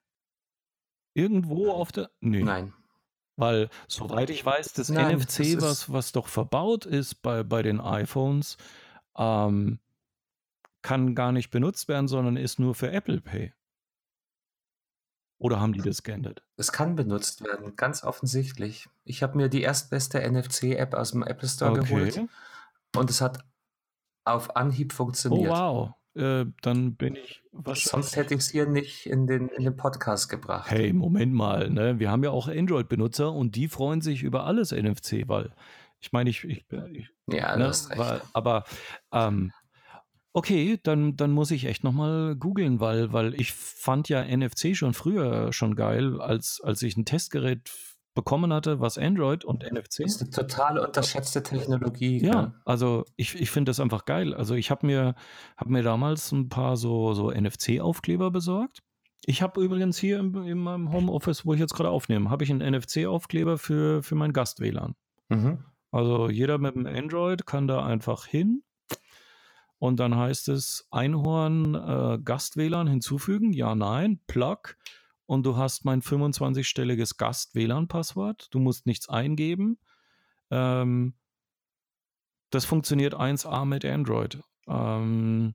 Irgendwo 1.13 1.71
auf 1.71 1.91
der. 1.91 2.11
Nee. 2.19 2.43
Nein. 2.43 2.73
Weil, 3.35 3.69
soweit 3.87 4.29
ich 4.29 4.45
weiß, 4.45 4.73
das 4.73 4.89
Nein, 4.89 5.17
NFC, 5.17 5.55
das 5.55 5.63
was, 5.63 5.93
was 5.93 6.11
doch 6.11 6.27
verbaut 6.27 6.85
ist 6.85 7.21
bei, 7.21 7.43
bei 7.43 7.61
den 7.61 7.79
iPhones, 7.79 8.57
ähm, 9.17 9.79
kann 10.81 11.15
gar 11.15 11.31
nicht 11.31 11.49
benutzt 11.51 11.87
werden, 11.87 12.07
sondern 12.07 12.37
ist 12.37 12.59
nur 12.59 12.75
für 12.75 12.91
Apple 12.91 13.21
Pay. 13.21 13.53
Oder 15.41 15.61
haben 15.61 15.71
die 15.73 15.79
das 15.81 16.03
geändert? 16.03 16.43
es 16.57 16.71
kann 16.73 16.95
benutzt 16.97 17.43
werden, 17.45 17.75
ganz 17.77 18.03
offensichtlich. 18.03 18.89
Ich 19.05 19.23
habe 19.23 19.37
mir 19.37 19.47
die 19.47 19.61
erstbeste 19.61 20.19
NFC-App 20.29 20.93
aus 20.93 21.11
dem 21.11 21.23
Apple 21.23 21.47
Store 21.47 21.79
geholt 21.79 22.17
Okay. 22.17 22.27
und 22.97 23.09
es 23.09 23.21
hat 23.21 23.39
auf 24.25 24.57
Anhieb 24.57 24.91
Oh, 24.93 24.95
funktioniert. 24.97 25.49
wow. 25.51 25.93
Äh, 26.15 26.45
dann 26.61 26.95
bin 26.95 27.15
ich 27.15 27.41
Sonst 27.53 27.65
wahrscheinlich. 27.65 28.15
hätte 28.17 28.33
ich 28.33 28.39
es 28.41 28.49
hier 28.49 28.65
nicht 28.65 29.05
in 29.05 29.27
den, 29.27 29.47
in 29.47 29.63
den 29.63 29.77
Podcast 29.77 30.27
gebracht. 30.27 30.69
Hey, 30.69 30.91
Moment 30.91 31.33
mal, 31.33 31.69
ne? 31.69 31.99
Wir 31.99 32.11
haben 32.11 32.23
ja 32.23 32.31
auch 32.31 32.49
Android-Benutzer 32.49 33.31
und 33.31 33.55
die 33.55 33.69
freuen 33.69 34.01
sich 34.01 34.23
über 34.23 34.43
alles 34.45 34.71
NFC, 34.73 35.27
weil 35.29 35.53
ich 36.01 36.11
meine, 36.11 36.29
ich, 36.31 36.43
ich, 36.43 36.65
ich 36.91 37.09
Ja, 37.27 37.53
du 37.53 37.59
ne, 37.59 37.67
hast 37.67 37.91
recht. 37.91 37.99
weil, 37.99 38.21
aber 38.33 38.65
ähm, 39.13 39.53
okay, 40.33 40.79
dann, 40.83 41.15
dann 41.15 41.31
muss 41.31 41.51
ich 41.51 41.65
echt 41.65 41.83
nochmal 41.83 42.35
googeln, 42.35 42.79
weil, 42.79 43.13
weil 43.13 43.39
ich 43.39 43.53
fand 43.53 44.09
ja 44.09 44.23
NFC 44.23 44.75
schon 44.75 44.93
früher 44.93 45.51
schon 45.53 45.75
geil, 45.75 46.21
als, 46.21 46.61
als 46.63 46.81
ich 46.81 46.97
ein 46.97 47.05
Testgerät 47.05 47.71
bekommen 48.15 48.51
hatte, 48.51 48.79
was 48.79 48.97
Android 48.97 49.45
und 49.45 49.63
Das 49.63 49.71
NFC. 49.71 49.99
ist 50.01 50.21
eine 50.21 50.29
total 50.31 50.79
unterschätzte 50.79 51.41
Technologie. 51.43 52.19
Ja, 52.23 52.41
gell? 52.41 52.53
also 52.65 53.05
ich, 53.15 53.35
ich 53.39 53.49
finde 53.49 53.69
das 53.69 53.79
einfach 53.79 54.05
geil. 54.05 54.33
Also 54.33 54.55
ich 54.55 54.71
habe 54.71 54.85
mir, 54.85 55.15
hab 55.57 55.67
mir 55.67 55.83
damals 55.83 56.31
ein 56.31 56.49
paar 56.49 56.75
so, 56.75 57.13
so 57.13 57.31
NFC-Aufkleber 57.31 58.31
besorgt. 58.31 58.79
Ich 59.25 59.41
habe 59.41 59.61
übrigens 59.63 59.97
hier 59.97 60.19
in, 60.19 60.33
in 60.43 60.57
meinem 60.57 60.91
Homeoffice, 60.91 61.45
wo 61.45 61.53
ich 61.53 61.59
jetzt 61.59 61.75
gerade 61.75 61.89
aufnehme, 61.89 62.29
habe 62.29 62.43
ich 62.43 62.49
einen 62.49 62.73
NFC-Aufkleber 62.73 63.57
für, 63.57 64.01
für 64.01 64.15
mein 64.15 64.33
Gast-WLAN. 64.33 64.95
Mhm. 65.29 65.59
Also 65.91 66.29
jeder 66.29 66.57
mit 66.57 66.75
dem 66.75 66.85
Android 66.85 67.45
kann 67.45 67.67
da 67.67 67.85
einfach 67.85 68.25
hin 68.25 68.63
und 69.79 69.99
dann 69.99 70.15
heißt 70.15 70.49
es 70.49 70.87
Einhorn 70.91 71.73
äh, 71.75 72.19
Gast-WLAN 72.23 72.87
hinzufügen, 72.87 73.53
ja, 73.53 73.75
nein, 73.75 74.19
Plug 74.27 74.75
und 75.25 75.45
du 75.45 75.57
hast 75.57 75.85
mein 75.85 76.01
25-stelliges 76.01 77.17
Gast-WLAN-Passwort. 77.17 78.47
Du 78.51 78.59
musst 78.59 78.85
nichts 78.85 79.07
eingeben. 79.09 79.79
Ähm, 80.51 81.13
das 82.49 82.65
funktioniert 82.65 83.13
1A 83.13 83.65
mit 83.65 83.85
Android. 83.85 84.41
Ähm, 84.67 85.53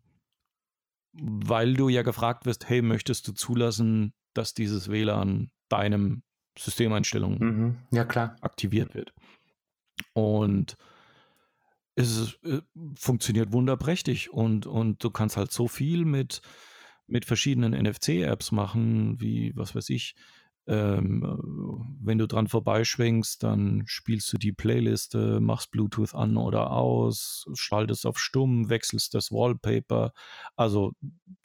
weil 1.12 1.74
du 1.74 1.88
ja 1.88 2.02
gefragt 2.02 2.46
wirst, 2.46 2.68
hey, 2.68 2.82
möchtest 2.82 3.28
du 3.28 3.32
zulassen, 3.32 4.12
dass 4.32 4.54
dieses 4.54 4.90
WLAN 4.90 5.50
deinem 5.68 6.22
Systemeinstellungen 6.58 7.38
Mhm. 7.38 7.78
Ja, 7.90 8.04
klar. 8.04 8.36
aktiviert 8.40 8.94
wird? 8.94 9.12
Und 10.12 10.76
es 11.96 12.16
ist, 12.16 12.44
äh, 12.44 12.60
funktioniert 12.96 13.52
wunderprächtig 13.52 14.32
und, 14.32 14.66
und 14.66 15.02
du 15.02 15.10
kannst 15.10 15.36
halt 15.36 15.52
so 15.52 15.68
viel 15.68 16.04
mit, 16.04 16.40
mit 17.06 17.24
verschiedenen 17.24 17.72
NFC-Apps 17.72 18.52
machen, 18.52 19.20
wie, 19.20 19.52
was 19.56 19.74
weiß 19.74 19.90
ich, 19.90 20.14
ähm, 20.66 21.22
äh, 21.22 21.96
wenn 22.00 22.18
du 22.18 22.26
dran 22.26 22.48
vorbeischwenkst, 22.48 23.42
dann 23.42 23.82
spielst 23.86 24.32
du 24.32 24.38
die 24.38 24.52
Playliste, 24.52 25.40
machst 25.40 25.70
Bluetooth 25.70 26.14
an 26.14 26.36
oder 26.36 26.70
aus, 26.70 27.44
schaltest 27.54 28.06
auf 28.06 28.18
stumm, 28.18 28.70
wechselst 28.70 29.14
das 29.14 29.30
Wallpaper. 29.30 30.12
Also, 30.56 30.92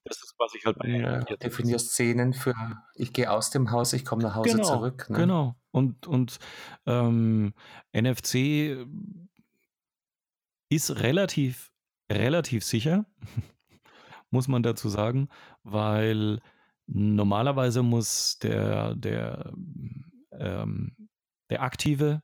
das 0.06 0.24
ist, 0.24 0.36
was 0.38 0.56
ich 0.56 0.66
halt 0.66 0.78
bei 0.80 0.88
Ja, 0.88 1.20
definierst 1.20 1.92
Szenen 1.92 2.34
für 2.34 2.54
ich 2.96 3.12
gehe 3.12 3.30
aus 3.30 3.50
dem 3.50 3.72
Haus, 3.72 3.92
ich 3.94 4.06
komme 4.06 4.24
nach 4.24 4.36
Hause 4.36 4.56
Genau, 4.56 4.64
zurück. 4.64 5.10
Ne? 5.10 5.18
genau. 5.18 5.56
Und, 5.72 6.08
und 6.08 6.40
ähm, 6.86 7.54
NFC 7.94 8.88
ist 10.70 11.02
relativ, 11.02 11.72
relativ 12.12 12.64
sicher, 12.64 13.06
muss 14.30 14.48
man 14.48 14.64
dazu 14.64 14.90
sagen, 14.90 15.30
weil 15.64 16.40
normalerweise 16.88 17.84
muss 17.84 18.40
der, 18.40 18.96
der, 18.96 19.54
ähm, 20.32 20.96
der 21.50 21.62
Aktive, 21.62 22.22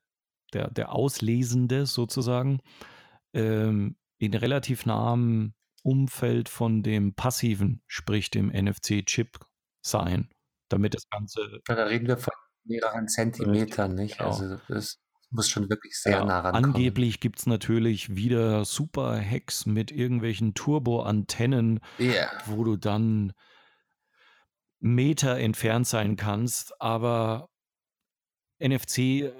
der, 0.53 0.69
der 0.72 0.93
Auslesende 0.93 1.85
sozusagen, 1.85 2.61
ähm, 3.34 3.97
in 4.17 4.34
relativ 4.34 4.85
nahem 4.85 5.53
Umfeld 5.84 6.49
von 6.49 6.81
dem 6.81 7.13
Passiven, 7.13 7.84
sprich 7.88 8.31
dem 8.31 8.47
NFC-Chip 8.49 9.39
sein, 9.81 10.30
damit 10.69 10.95
das 10.95 11.07
Ganze 11.09 11.61
Da 11.65 11.84
reden 11.84 12.07
wir 12.07 12.17
von 12.17 12.34
mehreren 12.63 13.07
Zentimetern, 13.07 13.93
nicht? 13.93 14.17
genau. 14.17 14.31
Also 14.31 14.57
das 14.67 14.99
muss 15.31 15.49
schon 15.49 15.69
wirklich 15.69 15.97
sehr 15.99 16.19
Ja, 16.19 16.26
nah 16.26 16.39
rankommen. 16.39 16.65
angeblich 16.76 17.19
gibt 17.19 17.39
es 17.39 17.45
natürlich 17.45 18.15
wieder 18.15 18.64
super 18.65 19.19
Hacks 19.19 19.65
mit 19.65 19.91
irgendwelchen 19.91 20.53
Turbo-Antennen, 20.53 21.80
Ja. 21.99 22.30
wo 22.47 22.64
du 22.64 22.77
dann 22.77 23.34
Meter 24.80 25.38
entfernt 25.39 25.88
sein 25.88 26.15
kannst, 26.15 26.80
aber 26.81 27.49
NFC, 28.60 28.97
äh, 29.23 29.31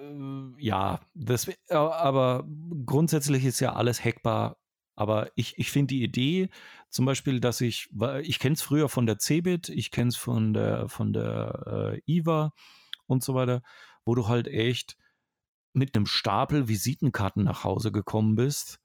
ja, 0.58 1.00
das, 1.14 1.48
äh, 1.48 1.56
aber 1.76 2.46
grundsätzlich 2.86 3.46
ist 3.46 3.60
ja 3.60 3.74
alles 3.74 4.04
hackbar. 4.04 4.58
Aber 4.98 5.30
ich, 5.36 5.58
ich 5.58 5.72
finde 5.72 5.94
die 5.94 6.04
Idee, 6.04 6.50
zum 6.90 7.06
Beispiel, 7.06 7.42
dass 7.42 7.60
ich, 7.60 7.90
ich 8.24 8.40
kenne 8.40 8.54
es 8.54 8.62
früher 8.62 8.88
von 8.88 9.06
der 9.06 9.18
Cebit, 9.20 9.68
ich 9.70 9.92
kenne 9.92 10.08
es 10.10 10.16
von 10.16 10.54
der, 10.54 10.88
von 10.88 11.12
der 11.12 12.02
äh, 12.08 12.12
IVA 12.12 12.54
und 13.06 13.22
so 13.24 13.34
weiter, 13.36 13.62
wo 14.06 14.16
du 14.16 14.28
halt 14.30 14.48
echt 14.48 14.96
mit 15.76 15.96
einem 15.96 16.06
Stapel 16.06 16.68
Visitenkarten 16.68 17.44
nach 17.44 17.64
Hause 17.64 17.92
gekommen 17.92 18.36
bist. 18.36 18.80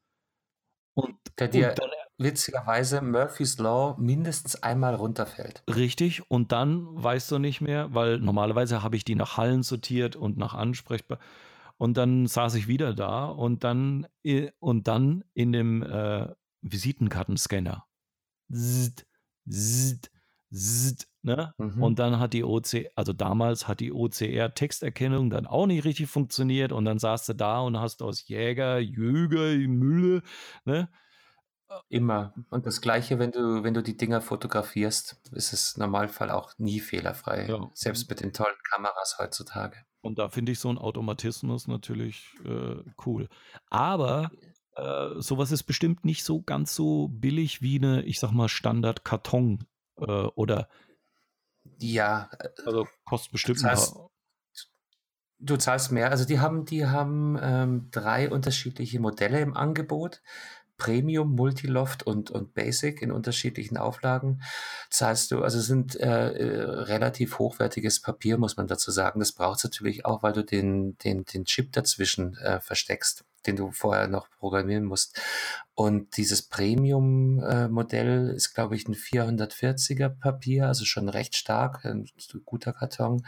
Und, 0.94 1.16
Der 1.38 1.46
und 1.46 1.54
dir 1.54 1.74
dann 1.74 1.90
witzigerweise 2.18 3.00
Murphy's 3.00 3.58
Law 3.58 3.96
mindestens 3.98 4.62
einmal 4.62 4.94
runterfällt. 4.94 5.62
Richtig, 5.68 6.30
und 6.30 6.52
dann 6.52 6.86
weißt 7.02 7.30
du 7.30 7.38
nicht 7.38 7.60
mehr, 7.60 7.94
weil 7.94 8.18
normalerweise 8.18 8.82
habe 8.82 8.96
ich 8.96 9.04
die 9.04 9.14
nach 9.14 9.36
Hallen 9.36 9.62
sortiert 9.62 10.16
und 10.16 10.36
nach 10.36 10.54
ansprechbar. 10.54 11.18
Und 11.78 11.96
dann 11.96 12.26
saß 12.26 12.56
ich 12.56 12.68
wieder 12.68 12.92
da 12.92 13.24
und 13.26 13.64
dann, 13.64 14.06
i- 14.26 14.50
und 14.58 14.86
dann 14.86 15.24
in 15.32 15.52
dem 15.52 15.82
äh, 15.82 16.28
Visitenkartenscanner. 16.60 17.86
Zzt, 18.52 19.06
zzt, 19.48 20.10
zzt, 20.52 21.08
ne? 21.22 21.54
Mhm. 21.58 21.82
Und 21.82 21.98
dann 21.98 22.18
hat 22.18 22.32
die 22.32 22.44
OC, 22.44 22.90
also 22.94 23.12
damals 23.12 23.68
hat 23.68 23.80
die 23.80 23.92
OCR-Texterkennung 23.92 25.30
dann 25.30 25.46
auch 25.46 25.66
nicht 25.66 25.84
richtig 25.84 26.08
funktioniert 26.08 26.72
und 26.72 26.84
dann 26.84 26.98
saß 26.98 27.26
du 27.26 27.34
da 27.34 27.60
und 27.60 27.78
hast 27.78 28.02
aus 28.02 28.26
Jäger, 28.26 28.78
Jäger, 28.78 29.56
Mülle, 29.68 30.22
ne? 30.64 30.88
Immer. 31.88 32.34
Und 32.50 32.66
das 32.66 32.80
Gleiche, 32.80 33.20
wenn 33.20 33.30
du, 33.30 33.62
wenn 33.62 33.74
du 33.74 33.82
die 33.82 33.96
Dinger 33.96 34.20
fotografierst, 34.20 35.20
ist 35.32 35.52
es 35.52 35.76
im 35.76 35.82
Normalfall 35.82 36.30
auch 36.30 36.52
nie 36.58 36.80
fehlerfrei. 36.80 37.46
Ja. 37.48 37.70
Selbst 37.74 38.08
mit 38.10 38.20
den 38.20 38.32
tollen 38.32 38.56
Kameras 38.72 39.18
heutzutage. 39.20 39.76
Und 40.00 40.18
da 40.18 40.28
finde 40.28 40.50
ich 40.52 40.58
so 40.58 40.68
einen 40.68 40.78
Automatismus 40.78 41.68
natürlich 41.68 42.26
äh, 42.44 42.82
cool. 43.06 43.28
Aber 43.68 44.32
äh, 44.74 45.10
sowas 45.18 45.52
ist 45.52 45.62
bestimmt 45.64 46.04
nicht 46.04 46.24
so 46.24 46.42
ganz 46.42 46.74
so 46.74 47.08
billig 47.08 47.62
wie 47.62 47.76
eine, 47.76 48.02
ich 48.02 48.18
sag 48.18 48.32
mal, 48.32 48.48
Standard-Karton 48.48 49.66
äh, 50.00 50.26
oder 50.34 50.68
Ja, 51.78 52.30
also 52.64 52.86
kostet 53.04 53.32
bestimmt 53.32 53.62
heißt, 53.64 53.94
paar. 53.94 54.10
Du 55.42 55.56
zahlst 55.56 55.90
mehr. 55.90 56.10
Also 56.10 56.26
die 56.26 56.38
haben, 56.38 56.66
die 56.66 56.86
haben 56.86 57.38
ähm, 57.40 57.88
drei 57.90 58.30
unterschiedliche 58.30 59.00
Modelle 59.00 59.40
im 59.40 59.56
Angebot. 59.56 60.20
Premium, 60.80 61.36
Multiloft 61.36 62.02
und, 62.04 62.30
und 62.30 62.54
Basic 62.54 63.02
in 63.02 63.12
unterschiedlichen 63.12 63.76
Auflagen. 63.76 64.42
Zahlst 64.88 65.30
du, 65.30 65.42
also 65.42 65.58
es 65.58 65.66
sind 65.66 65.94
äh, 66.00 66.32
äh, 66.32 66.62
relativ 66.62 67.38
hochwertiges 67.38 68.00
Papier, 68.00 68.38
muss 68.38 68.56
man 68.56 68.66
dazu 68.66 68.90
sagen. 68.90 69.20
Das 69.20 69.32
braucht 69.32 69.58
es 69.58 69.64
natürlich 69.64 70.06
auch, 70.06 70.22
weil 70.22 70.32
du 70.32 70.42
den, 70.42 70.96
den, 70.98 71.26
den 71.26 71.44
Chip 71.44 71.72
dazwischen 71.72 72.34
äh, 72.38 72.60
versteckst, 72.60 73.26
den 73.46 73.56
du 73.56 73.72
vorher 73.72 74.08
noch 74.08 74.30
programmieren 74.30 74.84
musst. 74.84 75.20
Und 75.74 76.16
dieses 76.16 76.42
Premium-Modell 76.48 78.30
ist, 78.30 78.54
glaube 78.54 78.74
ich, 78.74 78.88
ein 78.88 78.94
440er 78.94 80.08
Papier, 80.08 80.66
also 80.66 80.86
schon 80.86 81.10
recht 81.10 81.36
stark, 81.36 81.84
ein 81.84 82.06
guter 82.46 82.72
Karton. 82.72 83.26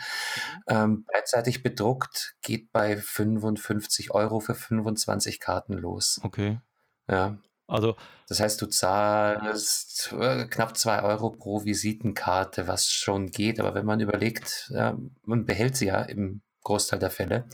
Ähm, 0.66 1.04
beidseitig 1.12 1.62
bedruckt 1.62 2.34
geht 2.40 2.72
bei 2.72 2.96
55 2.96 4.10
Euro 4.10 4.40
für 4.40 4.54
25 4.54 5.38
Karten 5.38 5.74
los. 5.74 6.18
Okay. 6.22 6.60
Ja. 7.08 7.38
Also, 7.68 7.96
Das 8.28 8.40
heißt, 8.40 8.60
du 8.60 8.66
zahlst 8.66 10.12
äh, 10.12 10.46
knapp 10.46 10.76
zwei 10.76 11.02
Euro 11.02 11.30
pro 11.30 11.64
Visitenkarte, 11.64 12.66
was 12.68 12.90
schon 12.90 13.30
geht. 13.30 13.60
Aber 13.60 13.74
wenn 13.74 13.86
man 13.86 14.00
überlegt, 14.00 14.70
ja, 14.74 14.98
man 15.24 15.46
behält 15.46 15.76
sie 15.76 15.86
ja 15.86 16.02
im 16.02 16.42
Großteil 16.64 16.98
der 16.98 17.10
Fälle 17.10 17.48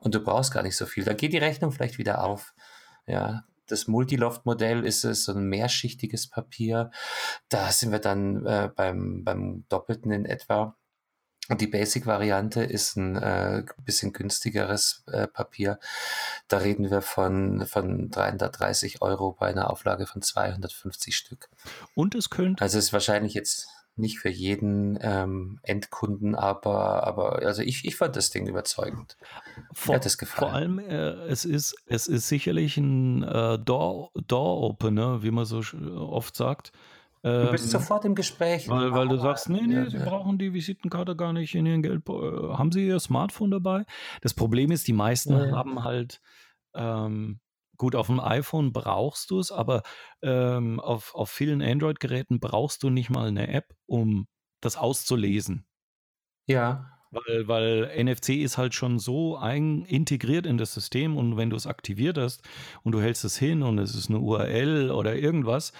und 0.00 0.14
du 0.14 0.20
brauchst 0.22 0.52
gar 0.52 0.62
nicht 0.62 0.76
so 0.76 0.86
viel, 0.86 1.04
dann 1.04 1.16
geht 1.16 1.32
die 1.32 1.38
Rechnung 1.38 1.72
vielleicht 1.72 1.98
wieder 1.98 2.22
auf. 2.22 2.54
Ja, 3.06 3.44
das 3.66 3.88
Multiloft-Modell 3.88 4.84
ist 4.84 5.04
es, 5.04 5.24
so 5.24 5.32
ein 5.32 5.44
mehrschichtiges 5.44 6.28
Papier. 6.28 6.90
Da 7.48 7.70
sind 7.72 7.92
wir 7.92 7.98
dann 7.98 8.44
äh, 8.44 8.70
beim, 8.74 9.24
beim 9.24 9.64
Doppelten 9.68 10.12
in 10.12 10.26
etwa. 10.26 10.76
Und 11.48 11.60
die 11.60 11.66
Basic-Variante 11.66 12.62
ist 12.62 12.96
ein 12.96 13.16
äh, 13.16 13.64
bisschen 13.84 14.12
günstigeres 14.12 15.02
äh, 15.06 15.26
Papier. 15.26 15.80
Da 16.46 16.58
reden 16.58 16.90
wir 16.90 17.02
von, 17.02 17.66
von 17.66 18.10
330 18.10 19.02
Euro 19.02 19.32
bei 19.32 19.48
einer 19.48 19.70
Auflage 19.70 20.06
von 20.06 20.22
250 20.22 21.16
Stück. 21.16 21.48
Und 21.94 22.14
es 22.14 22.30
könnte. 22.30 22.62
Also 22.62 22.78
es 22.78 22.86
ist 22.86 22.92
wahrscheinlich 22.92 23.34
jetzt 23.34 23.66
nicht 23.96 24.20
für 24.20 24.30
jeden 24.30 24.98
ähm, 25.02 25.58
Endkunden, 25.62 26.34
aber, 26.34 27.06
aber 27.06 27.40
also 27.42 27.60
ich, 27.62 27.84
ich 27.84 27.96
fand 27.96 28.16
das 28.16 28.30
Ding 28.30 28.46
überzeugend. 28.46 29.16
Vor, 29.72 29.96
hat 29.96 30.06
es 30.06 30.16
gefallen. 30.16 30.50
Vor 30.50 30.54
allem, 30.54 30.78
äh, 30.78 31.26
es, 31.28 31.44
ist, 31.44 31.74
es 31.86 32.06
ist 32.06 32.28
sicherlich 32.28 32.76
ein 32.76 33.22
äh, 33.22 33.58
Door-Opener, 33.58 35.04
Door 35.04 35.22
wie 35.22 35.30
man 35.30 35.44
so 35.44 35.60
oft 35.96 36.36
sagt. 36.36 36.72
Du 37.22 37.52
bist 37.52 37.66
ähm, 37.66 37.80
sofort 37.80 38.04
im 38.04 38.16
Gespräch. 38.16 38.68
Weil, 38.68 38.92
weil 38.92 39.06
du 39.06 39.16
sagst, 39.16 39.48
nee, 39.48 39.62
nee, 39.64 39.74
ja, 39.74 39.88
Sie 39.88 39.96
ja. 39.96 40.04
brauchen 40.04 40.38
die 40.38 40.52
Visitenkarte 40.52 41.14
gar 41.14 41.32
nicht 41.32 41.54
in 41.54 41.66
Ihren 41.66 41.82
Geld. 41.82 42.02
Äh, 42.08 42.12
haben 42.12 42.72
Sie 42.72 42.86
Ihr 42.86 42.98
Smartphone 42.98 43.52
dabei? 43.52 43.84
Das 44.22 44.34
Problem 44.34 44.72
ist, 44.72 44.88
die 44.88 44.92
meisten 44.92 45.32
ja. 45.32 45.52
haben 45.52 45.84
halt, 45.84 46.20
ähm, 46.74 47.38
gut, 47.76 47.94
auf 47.94 48.08
dem 48.08 48.18
iPhone 48.18 48.72
brauchst 48.72 49.30
du 49.30 49.38
es, 49.38 49.52
aber 49.52 49.82
ähm, 50.20 50.80
auf, 50.80 51.14
auf 51.14 51.30
vielen 51.30 51.62
Android-Geräten 51.62 52.40
brauchst 52.40 52.82
du 52.82 52.90
nicht 52.90 53.08
mal 53.08 53.28
eine 53.28 53.46
App, 53.48 53.72
um 53.86 54.26
das 54.60 54.76
auszulesen. 54.76 55.64
Ja. 56.46 56.88
Weil, 57.12 57.46
weil 57.46 58.04
NFC 58.04 58.30
ist 58.30 58.56
halt 58.56 58.74
schon 58.74 58.98
so 58.98 59.36
ein, 59.36 59.84
integriert 59.84 60.46
in 60.46 60.56
das 60.56 60.72
System 60.72 61.16
und 61.16 61.36
wenn 61.36 61.50
du 61.50 61.56
es 61.56 61.66
aktiviert 61.66 62.16
hast 62.16 62.42
und 62.82 62.92
du 62.92 63.02
hältst 63.02 63.24
es 63.24 63.36
hin 63.36 63.62
und 63.62 63.78
es 63.78 63.94
ist 63.94 64.08
eine 64.08 64.18
URL 64.18 64.90
oder 64.90 65.14
irgendwas, 65.14 65.72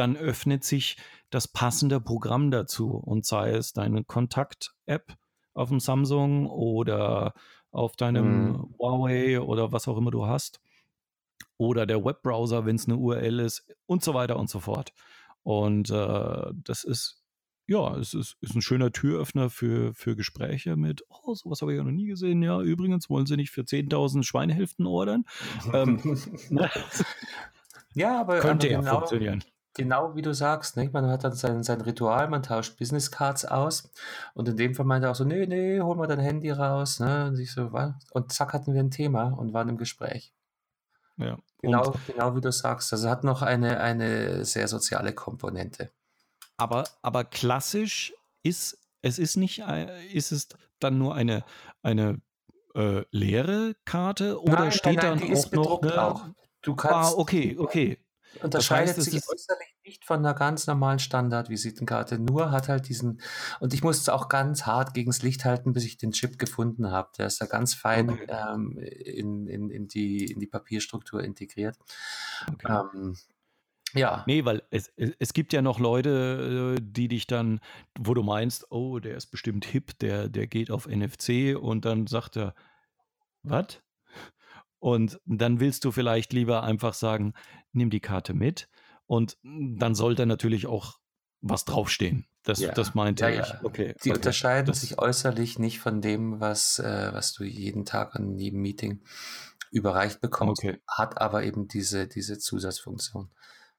dann 0.00 0.16
öffnet 0.16 0.64
sich 0.64 0.96
das 1.28 1.46
passende 1.46 2.00
Programm 2.00 2.50
dazu 2.50 2.90
und 2.90 3.26
sei 3.26 3.50
es 3.50 3.74
deine 3.74 4.02
Kontakt-App 4.02 5.14
auf 5.52 5.68
dem 5.68 5.78
Samsung 5.78 6.46
oder 6.46 7.34
auf 7.70 7.96
deinem 7.96 8.52
mhm. 8.52 8.74
Huawei 8.78 9.40
oder 9.40 9.72
was 9.72 9.86
auch 9.88 9.98
immer 9.98 10.10
du 10.10 10.26
hast 10.26 10.60
oder 11.58 11.84
der 11.84 12.02
Webbrowser, 12.02 12.64
wenn 12.64 12.76
es 12.76 12.86
eine 12.86 12.96
URL 12.96 13.40
ist 13.40 13.70
und 13.84 14.02
so 14.02 14.14
weiter 14.14 14.38
und 14.38 14.48
so 14.48 14.60
fort. 14.60 14.94
Und 15.42 15.90
äh, 15.90 16.46
das 16.54 16.84
ist, 16.84 17.22
ja, 17.66 17.94
es 17.98 18.14
ist, 18.14 18.38
ist 18.40 18.54
ein 18.54 18.62
schöner 18.62 18.92
Türöffner 18.92 19.50
für, 19.50 19.92
für 19.92 20.16
Gespräche 20.16 20.76
mit, 20.76 21.04
oh, 21.10 21.34
sowas 21.34 21.60
habe 21.60 21.72
ich 21.72 21.76
ja 21.78 21.84
noch 21.84 21.90
nie 21.90 22.06
gesehen. 22.06 22.42
Ja, 22.42 22.62
übrigens 22.62 23.10
wollen 23.10 23.26
Sie 23.26 23.36
nicht 23.36 23.50
für 23.50 23.62
10.000 23.62 24.22
Schweinehälften 24.22 24.86
ordern. 24.86 25.26
ähm, 25.74 26.00
ja, 27.92 28.20
aber 28.20 28.40
könnte 28.40 28.70
ja 28.70 28.80
genau, 28.80 28.96
funktionieren. 28.96 29.44
Genau 29.74 30.16
wie 30.16 30.22
du 30.22 30.34
sagst, 30.34 30.76
ne? 30.76 30.90
man 30.92 31.06
hat 31.08 31.22
dann 31.22 31.32
sein, 31.32 31.62
sein 31.62 31.80
Ritual, 31.80 32.28
man 32.28 32.42
tauscht 32.42 32.76
Business 32.76 33.12
Cards 33.12 33.44
aus 33.44 33.88
und 34.34 34.48
in 34.48 34.56
dem 34.56 34.74
Fall 34.74 34.84
meinte 34.84 35.06
er 35.06 35.12
auch 35.12 35.16
so, 35.16 35.24
nee, 35.24 35.46
nee, 35.46 35.80
hol 35.80 35.96
mal 35.96 36.08
dein 36.08 36.18
Handy 36.18 36.50
raus, 36.50 36.98
ne? 36.98 37.26
Und 37.26 37.38
ich 37.38 37.52
so, 37.52 37.72
was? 37.72 37.94
Und 38.10 38.32
zack 38.32 38.52
hatten 38.52 38.74
wir 38.74 38.80
ein 38.80 38.90
Thema 38.90 39.28
und 39.28 39.52
waren 39.52 39.68
im 39.68 39.78
Gespräch. 39.78 40.34
Ja. 41.16 41.38
Genau, 41.62 41.94
genau 42.06 42.34
wie 42.34 42.40
du 42.40 42.50
sagst. 42.50 42.92
Also 42.92 43.08
hat 43.08 43.22
noch 43.22 43.42
eine, 43.42 43.80
eine 43.80 44.44
sehr 44.44 44.66
soziale 44.66 45.12
Komponente. 45.12 45.90
Aber, 46.56 46.84
aber 47.02 47.24
klassisch 47.24 48.12
ist, 48.42 48.78
es 49.02 49.18
ist 49.18 49.36
nicht, 49.36 49.60
äh, 49.60 50.04
ist 50.06 50.32
es 50.32 50.48
dann 50.78 50.98
nur 50.98 51.14
eine, 51.14 51.44
eine 51.82 52.20
äh, 52.74 53.04
leere 53.10 53.74
Karte 53.84 54.40
oder 54.40 54.60
nein, 54.60 54.72
steht 54.72 54.96
nein, 54.96 55.18
nein, 55.18 55.32
dann 55.52 55.58
auch 55.58 55.82
noch 55.82 55.82
eine, 55.82 56.02
auch. 56.02 56.24
Du 56.62 56.74
kannst, 56.74 57.14
ah, 57.14 57.18
okay, 57.18 57.56
okay. 57.58 57.98
Unterscheidet 58.42 58.96
das 58.96 59.06
heißt, 59.06 59.10
sich 59.10 59.28
äußerlich 59.28 59.76
nicht 59.84 60.04
von 60.04 60.18
einer 60.18 60.34
ganz 60.34 60.66
normalen 60.66 60.98
Standard-Visitenkarte, 60.98 62.18
nur 62.18 62.50
hat 62.52 62.68
halt 62.68 62.88
diesen, 62.88 63.20
und 63.58 63.74
ich 63.74 63.82
musste 63.82 64.14
auch 64.14 64.28
ganz 64.28 64.66
hart 64.66 64.94
gegens 64.94 65.22
Licht 65.22 65.44
halten, 65.44 65.72
bis 65.72 65.84
ich 65.84 65.98
den 65.98 66.12
Chip 66.12 66.38
gefunden 66.38 66.90
habe. 66.90 67.10
Der 67.18 67.26
ist 67.26 67.40
da 67.40 67.46
ganz 67.46 67.74
fein 67.74 68.10
okay. 68.10 68.26
ähm, 68.28 68.78
in, 68.78 69.46
in, 69.46 69.70
in, 69.70 69.88
die, 69.88 70.26
in 70.26 70.38
die 70.38 70.46
Papierstruktur 70.46 71.22
integriert. 71.22 71.76
Okay. 72.48 72.82
Ähm, 72.94 73.16
ja. 73.94 74.22
Nee, 74.26 74.44
weil 74.44 74.62
es, 74.70 74.92
es 74.96 75.32
gibt 75.32 75.52
ja 75.52 75.62
noch 75.62 75.80
Leute, 75.80 76.76
äh, 76.76 76.80
die 76.80 77.08
dich 77.08 77.26
dann, 77.26 77.60
wo 77.98 78.14
du 78.14 78.22
meinst, 78.22 78.70
oh, 78.70 79.00
der 79.00 79.16
ist 79.16 79.26
bestimmt 79.26 79.64
hip, 79.64 79.98
der, 79.98 80.28
der 80.28 80.46
geht 80.46 80.70
auf 80.70 80.86
NFC 80.86 81.56
und 81.60 81.84
dann 81.84 82.06
sagt 82.06 82.36
er, 82.36 82.54
was? 83.42 83.80
Und 84.80 85.20
dann 85.26 85.60
willst 85.60 85.84
du 85.84 85.92
vielleicht 85.92 86.32
lieber 86.32 86.64
einfach 86.64 86.94
sagen, 86.94 87.34
nimm 87.72 87.90
die 87.90 88.00
Karte 88.00 88.34
mit. 88.34 88.68
Und 89.06 89.38
dann 89.42 89.94
sollte 89.94 90.26
natürlich 90.26 90.66
auch 90.66 90.98
was 91.40 91.64
draufstehen. 91.64 92.26
Das, 92.42 92.60
ja. 92.60 92.72
das 92.72 92.94
meinte 92.94 93.24
ja, 93.24 93.42
ich. 93.42 93.64
Okay. 93.64 93.94
Die 94.02 94.10
okay. 94.10 94.18
unterscheiden 94.18 94.66
das 94.66 94.80
sich 94.80 94.98
äußerlich 94.98 95.58
nicht 95.58 95.78
von 95.78 96.00
dem, 96.00 96.40
was, 96.40 96.78
äh, 96.78 97.10
was 97.12 97.32
du 97.34 97.44
jeden 97.44 97.84
Tag 97.84 98.16
an 98.16 98.38
jedem 98.38 98.62
Meeting 98.62 99.02
überreicht 99.70 100.20
bekommst, 100.20 100.64
okay. 100.64 100.80
hat 100.88 101.20
aber 101.20 101.44
eben 101.44 101.68
diese, 101.68 102.08
diese 102.08 102.38
Zusatzfunktion. 102.38 103.30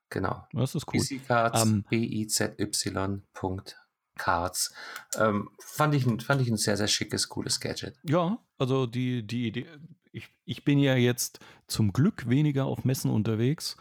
Genau. 0.10 0.46
Das 0.54 0.76
ist 0.76 0.88
cool. 0.88 0.96
Easycards, 0.96 1.64
um, 1.64 1.70
ähm, 1.70 1.86
B-I-Z-Y. 1.90 3.24
Cards. 4.18 4.74
Ähm, 5.18 5.50
fand, 5.60 5.96
ich, 5.96 6.06
fand 6.24 6.42
ich 6.42 6.50
ein 6.50 6.58
sehr, 6.58 6.78
sehr 6.78 6.88
schickes, 6.88 7.30
cooles 7.30 7.60
Gadget. 7.60 7.98
Ja, 8.04 8.38
also 8.58 8.86
die, 8.86 9.26
die 9.26 9.48
Idee, 9.48 9.68
ich, 10.52 10.64
bin 10.64 10.80
ja 10.80 10.96
jetzt 10.96 11.40
zum 11.68 11.94
Glück 11.94 12.30
weniger 12.30 12.66
auf 12.66 12.86
Messen 12.86 13.12
unterwegs. 13.12 13.78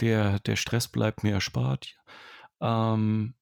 Der, 0.00 0.38
der 0.40 0.56
Stress 0.56 0.88
bleibt 0.88 1.22
mir 1.24 1.32
erspart. 1.32 1.96
Ähm, 2.60 3.34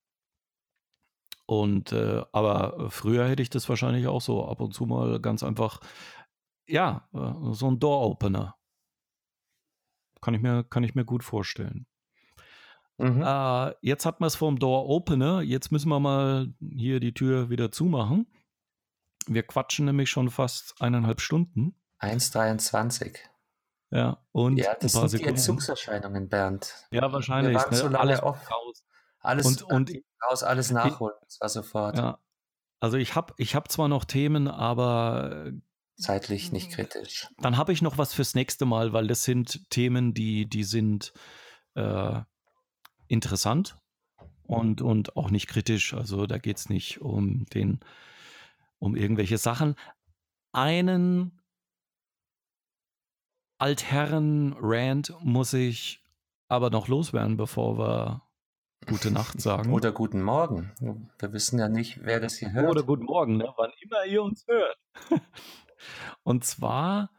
und 1.47 1.93
äh, 1.93 2.25
aber 2.33 2.91
früher 2.91 3.29
hätte 3.29 3.43
ich 3.43 3.51
das 3.51 3.69
wahrscheinlich 3.69 4.09
auch 4.09 4.21
so 4.21 4.47
ab 4.47 4.61
und 4.61 4.75
zu 4.75 4.85
mal 4.87 5.21
ganz 5.21 5.43
einfach, 5.43 5.81
ja, 6.67 7.09
äh, 7.15 7.53
so 7.53 7.71
ein 7.71 7.79
Door-Opener. 7.79 8.57
Kann 10.21 10.35
ich 10.35 10.41
mir, 10.41 10.65
kann 10.65 10.83
ich 10.83 10.95
mir 10.95 11.05
gut 11.05 11.23
vorstellen. 11.23 11.87
Mhm. 12.99 13.23
Äh, 13.23 13.75
jetzt 13.81 14.07
hat 14.07 14.21
man 14.21 14.29
es 14.29 14.37
vom 14.37 14.59
Door 14.59 14.89
Opener. 14.89 15.43
Jetzt 15.43 15.71
müssen 15.71 15.89
wir 15.89 16.01
mal 16.01 16.53
hier 16.61 17.01
die 17.01 17.15
Tür 17.15 17.51
wieder 17.51 17.71
zumachen. 17.71 18.27
Wir 19.27 19.43
quatschen 19.43 19.87
nämlich 19.87 20.11
schon 20.11 20.31
fast 20.31 20.81
eineinhalb 20.81 21.21
Stunden. 21.21 21.77
1,23. 22.01 23.17
Ja, 23.91 24.19
und 24.33 24.57
ja, 24.57 24.75
das 24.75 24.93
sind 24.93 25.09
Sekunden. 25.09 25.17
die 25.17 25.29
Entzugserscheinungen, 25.29 26.29
Bernd. 26.29 26.75
Ja, 26.91 27.13
wahrscheinlich. 27.13 27.55
Wir 27.55 27.61
waren 27.61 27.71
ne? 27.71 27.77
so 27.77 27.89
lange 27.89 27.99
alles 27.99 28.23
off. 28.23 28.51
raus. 28.51 28.85
Alles 29.21 29.47
und, 29.47 29.63
und 29.63 29.93
raus, 30.29 30.43
alles 30.43 30.71
nachholen. 30.71 31.17
Das 31.23 31.41
war 31.41 31.49
sofort. 31.49 31.99
Ja. 31.99 32.19
Also 32.81 32.97
ich 32.97 33.15
habe 33.15 33.35
ich 33.39 33.55
hab 33.55 33.71
zwar 33.71 33.89
noch 33.89 34.05
Themen, 34.05 34.49
aber 34.49 35.53
zeitlich 35.97 36.53
nicht 36.53 36.71
kritisch. 36.71 37.29
Dann 37.39 37.57
habe 37.57 37.73
ich 37.73 37.83
noch 37.83 37.99
was 37.99 38.13
fürs 38.13 38.35
nächste 38.35 38.67
Mal, 38.67 38.93
weil 38.93 39.07
das 39.07 39.25
sind 39.25 39.71
Themen, 39.71 40.15
die, 40.15 40.49
die 40.49 40.65
sind 40.65 41.13
äh, 41.75 42.21
interessant 43.09 43.77
und, 44.43 44.83
und 44.83 45.17
auch 45.17 45.31
nicht 45.31 45.49
kritisch. 45.49 45.95
Also 45.95 46.27
da 46.27 46.39
geht 46.39 46.59
es 46.59 46.69
nicht 46.69 47.01
um 47.01 47.47
den, 47.47 47.81
um 48.79 48.95
irgendwelche 48.95 49.39
Sachen. 49.39 49.75
Einen 50.53 51.41
Altherren-Rant 53.59 55.15
muss 55.23 55.53
ich 55.53 56.03
aber 56.49 56.71
noch 56.71 56.89
loswerden, 56.89 57.37
bevor 57.37 57.79
wir 57.79 58.23
gute 58.87 59.11
Nacht 59.11 59.41
sagen. 59.41 59.73
Oder 59.73 59.93
guten 59.93 60.23
Morgen. 60.23 60.73
Wir 61.19 61.33
wissen 61.33 61.59
ja 61.59 61.69
nicht, 61.69 62.01
wer 62.03 62.21
das 62.21 62.37
hier 62.37 62.53
hört. 62.53 62.71
Oder 62.71 62.83
guten 62.83 63.05
Morgen, 63.05 63.39
ne? 63.39 63.53
wann 63.57 63.73
immer 63.81 64.05
ihr 64.05 64.23
uns 64.23 64.47
hört. 64.47 64.79
Und 66.23 66.45
zwar 66.45 67.11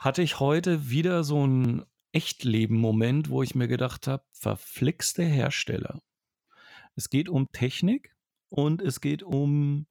hatte 0.00 0.22
ich 0.22 0.40
heute 0.40 0.88
wieder 0.88 1.24
so 1.24 1.46
ein 1.46 1.84
Echtleben-Moment, 2.12 3.28
wo 3.28 3.42
ich 3.42 3.54
mir 3.54 3.68
gedacht 3.68 4.06
habe, 4.06 4.24
verflixte 4.32 5.24
Hersteller. 5.24 6.00
Es 6.94 7.10
geht 7.10 7.28
um 7.28 7.50
Technik 7.50 8.14
und 8.50 8.80
es 8.80 9.00
geht 9.00 9.24
um, 9.24 9.86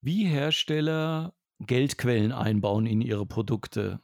wie 0.00 0.26
Hersteller 0.26 1.35
Geldquellen 1.60 2.32
einbauen 2.32 2.86
in 2.86 3.00
ihre 3.00 3.26
Produkte. 3.26 4.00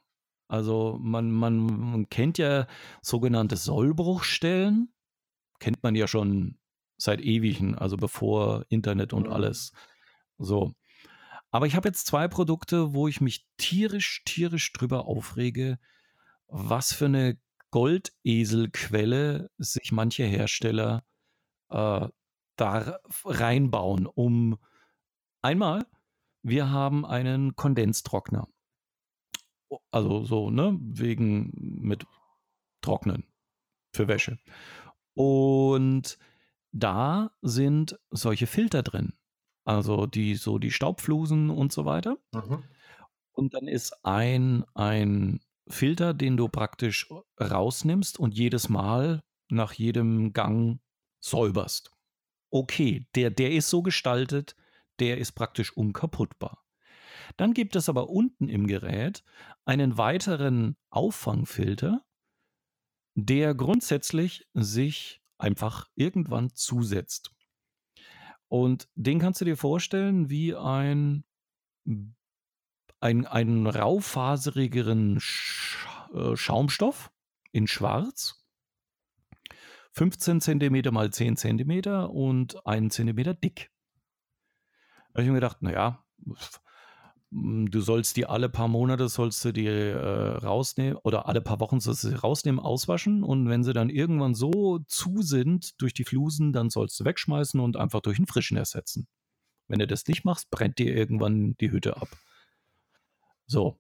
Also 0.49 0.99
man, 1.01 1.31
man, 1.31 1.59
man 1.59 2.09
kennt 2.09 2.39
ja 2.39 2.66
sogenannte 3.03 3.57
Sollbruchstellen, 3.57 4.93
kennt 5.59 5.83
man 5.83 5.95
ja 5.95 6.07
schon 6.07 6.59
seit 6.99 7.20
ewigen, 7.20 7.74
also 7.74 7.97
bevor 7.97 8.65
Internet 8.69 9.12
und 9.12 9.27
mhm. 9.27 9.33
alles. 9.33 9.73
So. 10.39 10.73
Aber 11.51 11.66
ich 11.66 11.77
habe 11.77 11.89
jetzt 11.89 12.07
zwei 12.07 12.29
Produkte, 12.29 12.95
wo 12.95 13.09
ich 13.09 13.20
mich 13.20 13.47
tierisch, 13.59 14.23
tierisch 14.24 14.73
drüber 14.73 15.07
aufrege, 15.07 15.79
was 16.49 16.93
für 16.93 17.07
eine 17.07 17.39
Goldeselquelle 17.70 19.51
sich 19.59 19.93
manche 19.93 20.24
Hersteller 20.24 21.03
äh, 21.70 22.09
da 22.57 22.99
reinbauen, 23.24 24.07
um 24.07 24.59
einmal, 25.41 25.87
wir 26.43 26.70
haben 26.70 27.05
einen 27.06 27.56
Kondenstrockner. 27.56 28.48
Also 29.90 30.24
so, 30.24 30.51
ne, 30.51 30.78
wegen 30.81 31.51
mit 31.55 32.06
Trocknen 32.82 33.24
für 33.94 34.09
Wäsche. 34.09 34.39
Und 35.14 36.19
da 36.73 37.31
sind 37.43 37.98
solche 38.10 38.47
Filter 38.47 38.82
drin. 38.82 39.14
also 39.64 40.06
die 40.06 40.35
so 40.35 40.59
die 40.59 40.70
Staubflusen 40.70 41.51
und 41.51 41.73
so 41.73 41.85
weiter. 41.85 42.19
Mhm. 42.32 42.64
Und 43.32 43.55
dann 43.55 43.66
ist 43.69 44.05
ein, 44.05 44.64
ein 44.74 45.40
Filter, 45.69 46.14
den 46.14 46.36
du 46.36 46.48
praktisch 46.48 47.09
rausnimmst 47.40 48.19
und 48.19 48.35
jedes 48.35 48.69
Mal 48.69 49.23
nach 49.48 49.73
jedem 49.73 50.32
Gang 50.32 50.81
säuberst. 51.20 51.93
Okay, 52.51 53.06
der, 53.14 53.31
der 53.31 53.52
ist 53.52 53.70
so 53.70 53.82
gestaltet, 53.82 54.56
der 55.01 55.19
ist 55.19 55.32
praktisch 55.32 55.77
unkaputtbar. 55.77 56.64
Dann 57.36 57.55
gibt 57.55 57.77
es 57.77 57.89
aber 57.89 58.09
unten 58.09 58.48
im 58.48 58.66
Gerät 58.66 59.24
einen 59.64 59.97
weiteren 59.98 60.77
Auffangfilter, 60.90 62.05
der 63.14 63.55
grundsätzlich 63.55 64.48
sich 64.55 65.23
einfach 65.39 65.89
irgendwann 65.94 66.51
zusetzt. 66.55 67.35
Und 68.48 68.89
den 68.94 69.19
kannst 69.19 69.40
du 69.40 69.44
dir 69.44 69.56
vorstellen 69.56 70.28
wie 70.28 70.55
ein, 70.55 71.24
ein 73.01 73.27
einen 73.27 73.66
raufaserigeren 73.66 75.16
äh, 75.16 76.36
Schaumstoff 76.36 77.10
in 77.51 77.66
Schwarz. 77.66 78.44
15 79.93 80.40
cm 80.40 80.93
mal 80.93 81.10
10 81.10 81.36
cm 81.36 82.09
und 82.10 82.66
1 82.66 82.94
cm 82.94 83.40
dick. 83.43 83.72
Da 85.12 85.18
habe 85.18 85.22
ich 85.24 85.28
mir 85.28 85.34
gedacht, 85.34 85.62
naja, 85.62 86.02
hm, 87.30 87.70
du 87.70 87.80
sollst 87.80 88.16
die 88.16 88.26
alle 88.26 88.48
paar 88.48 88.68
Monate 88.68 89.09
sollst 89.09 89.44
du 89.44 89.52
die 89.52 89.66
äh, 89.66 89.97
rausnehmen 89.97 90.97
oder 91.02 91.26
alle 91.28 91.40
paar 91.40 91.60
Wochen 91.60 91.80
sollst 91.80 92.05
du 92.05 92.09
sie 92.09 92.14
rausnehmen, 92.14 92.60
auswaschen 92.60 93.22
und 93.22 93.48
wenn 93.48 93.64
sie 93.64 93.72
dann 93.72 93.90
irgendwann 93.90 94.34
so 94.34 94.78
zu 94.80 95.22
sind 95.22 95.80
durch 95.80 95.94
die 95.94 96.05
Flusen, 96.05 96.52
dann 96.52 96.70
sollst 96.70 96.98
du 97.01 97.05
wegschmeißen 97.05 97.60
und 97.60 97.76
einfach 97.76 98.01
durch 98.01 98.18
einen 98.18 98.26
frischen 98.26 98.56
ersetzen. 98.56 99.09
Wenn 99.68 99.78
du 99.78 99.86
das 99.86 100.06
nicht 100.06 100.24
machst, 100.24 100.51
brennt 100.51 100.78
dir 100.78 100.94
irgendwann 100.94 101.56
die 101.60 101.70
Hütte 101.70 101.97
ab. 101.97 102.09
So. 103.47 103.78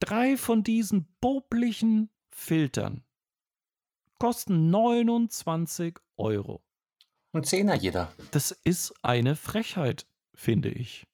Drei 0.00 0.36
von 0.36 0.62
diesen 0.62 1.08
poplichen 1.20 2.10
Filtern 2.30 3.04
kosten 4.18 4.70
29 4.70 5.98
Euro. 6.16 6.62
Ein 7.38 7.44
Zehner 7.44 7.76
jeder. 7.76 8.12
Das 8.32 8.50
ist 8.50 8.92
eine 9.02 9.36
Frechheit, 9.36 10.08
finde 10.34 10.70
ich. 10.70 11.06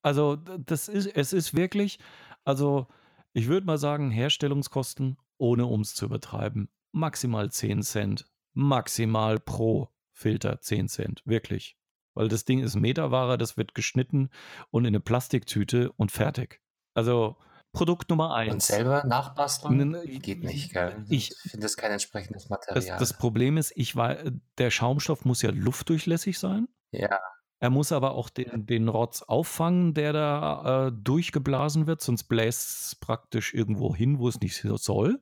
Also, 0.00 0.36
das 0.36 0.88
ist, 0.88 1.06
es 1.06 1.34
ist 1.34 1.54
wirklich, 1.54 1.98
also 2.44 2.86
ich 3.34 3.46
würde 3.46 3.66
mal 3.66 3.76
sagen, 3.76 4.10
Herstellungskosten, 4.10 5.18
ohne 5.36 5.66
um 5.66 5.82
es 5.82 5.94
zu 5.94 6.06
übertreiben, 6.06 6.70
maximal 6.92 7.52
10 7.52 7.82
Cent. 7.82 8.26
Maximal 8.54 9.38
pro 9.38 9.90
Filter 10.12 10.62
10 10.62 10.88
Cent. 10.88 11.22
Wirklich. 11.26 11.76
Weil 12.14 12.28
das 12.28 12.46
Ding 12.46 12.60
ist 12.60 12.74
Meterware, 12.76 13.36
das 13.36 13.58
wird 13.58 13.74
geschnitten 13.74 14.30
und 14.70 14.84
in 14.84 14.88
eine 14.88 15.00
Plastiktüte 15.00 15.92
und 15.92 16.10
fertig. 16.10 16.62
Also 16.94 17.36
Produkt 17.72 18.10
Nummer 18.10 18.34
eins. 18.34 18.52
Und 18.52 18.62
selber 18.62 19.04
nachbasteln? 19.04 19.96
Geht 20.20 20.44
nicht, 20.44 20.72
gell? 20.72 21.04
Ich, 21.08 21.34
finde 21.42 21.64
das 21.64 21.76
kein 21.76 21.92
entsprechendes 21.92 22.50
Material. 22.50 22.74
Das, 22.74 22.98
das 22.98 23.18
Problem 23.18 23.56
ist, 23.56 23.72
ich 23.76 23.96
war, 23.96 24.16
der 24.58 24.70
Schaumstoff 24.70 25.24
muss 25.24 25.42
ja 25.42 25.50
luftdurchlässig 25.50 26.38
sein. 26.38 26.68
Ja. 26.90 27.18
Er 27.60 27.70
muss 27.70 27.92
aber 27.92 28.12
auch 28.14 28.28
den, 28.28 28.66
den 28.66 28.88
Rotz 28.88 29.22
auffangen, 29.22 29.94
der 29.94 30.12
da 30.12 30.88
äh, 30.88 30.92
durchgeblasen 30.92 31.86
wird, 31.86 32.02
sonst 32.02 32.24
bläst 32.24 32.86
es 32.86 32.94
praktisch 32.96 33.54
irgendwo 33.54 33.94
hin, 33.94 34.18
wo 34.18 34.28
es 34.28 34.40
nicht 34.40 34.60
soll. 34.60 35.20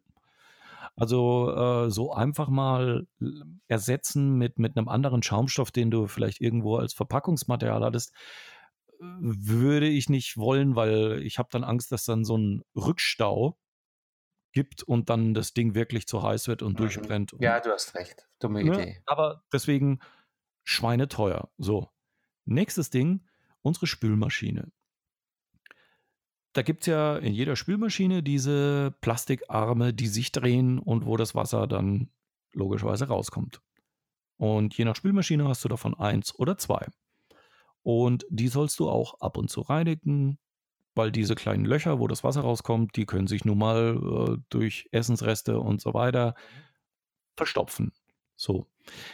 Also 0.97 1.55
äh, 1.55 1.91
so 1.91 2.13
einfach 2.13 2.49
mal 2.49 3.07
ersetzen 3.69 4.35
mit, 4.37 4.59
mit 4.59 4.77
einem 4.77 4.89
anderen 4.89 5.23
Schaumstoff, 5.23 5.71
den 5.71 5.91
du 5.91 6.07
vielleicht 6.07 6.41
irgendwo 6.41 6.77
als 6.77 6.95
Verpackungsmaterial 6.95 7.85
hattest, 7.85 8.13
würde 9.01 9.89
ich 9.89 10.09
nicht 10.09 10.37
wollen, 10.37 10.77
weil 10.77 11.23
ich 11.23 11.39
habe 11.39 11.49
dann 11.51 11.65
Angst, 11.65 11.91
dass 11.93 12.05
dann 12.05 12.25
so 12.25 12.37
ein 12.37 12.63
Rückstau 12.77 13.59
gibt 14.53 14.83
und 14.83 15.11
dann 15.11 15.33
das 15.35 15.55
Ding 15.55 15.75
wirklich 15.75 16.07
zu 16.07 16.23
heiß 16.23 16.49
wird 16.49 16.63
und 16.63 16.73
mhm. 16.73 16.77
durchbrennt. 16.77 17.35
Ja, 17.39 17.61
du 17.61 17.71
hast 17.71 17.95
recht. 17.95 18.29
Dumme 18.41 18.65
ne? 18.65 18.73
Idee. 18.73 19.03
Aber 19.07 19.45
deswegen 19.53 20.01
schweineteuer. 20.65 21.51
So. 21.59 21.89
Nächstes 22.45 22.91
Ding, 22.91 23.27
unsere 23.63 23.87
Spülmaschine. 23.87 24.73
Da 26.53 26.63
gibt 26.63 26.83
es 26.83 26.87
ja 26.89 27.17
in 27.17 27.33
jeder 27.33 27.55
Spülmaschine 27.55 28.23
diese 28.25 28.95
Plastikarme, 29.01 29.95
die 29.95 30.09
sich 30.09 30.33
drehen 30.33 30.81
und 30.81 31.07
wo 31.07 31.17
das 31.17 31.35
Wasser 31.35 31.69
dann 31.69 32.11
logischerweise 32.53 33.07
rauskommt. 33.07 33.63
Und 34.37 34.77
je 34.77 34.85
nach 34.85 34.97
Spülmaschine 34.97 35.47
hast 35.47 35.65
du 35.65 35.69
davon 35.69 35.95
eins 35.95 36.35
oder 36.37 36.59
zwei. 36.59 36.89
Und 37.83 38.27
die 38.31 38.49
sollst 38.49 38.79
du 38.79 38.89
auch 38.89 39.21
ab 39.21 39.37
und 39.37 39.51
zu 39.51 39.63
reinigen, 39.63 40.39
weil 40.95 41.13
diese 41.13 41.35
kleinen 41.35 41.65
Löcher, 41.65 41.99
wo 41.99 42.09
das 42.09 42.25
Wasser 42.25 42.43
rauskommt, 42.43 42.97
die 42.97 43.07
können 43.07 43.27
sich 43.27 43.45
nun 43.45 43.59
mal 43.59 43.97
äh, 43.97 44.43
durch 44.51 44.89
Essensreste 44.93 45.61
und 45.61 45.81
so 45.81 45.95
weiter 45.95 46.35
verstopfen. 47.37 47.93
So, 48.37 48.67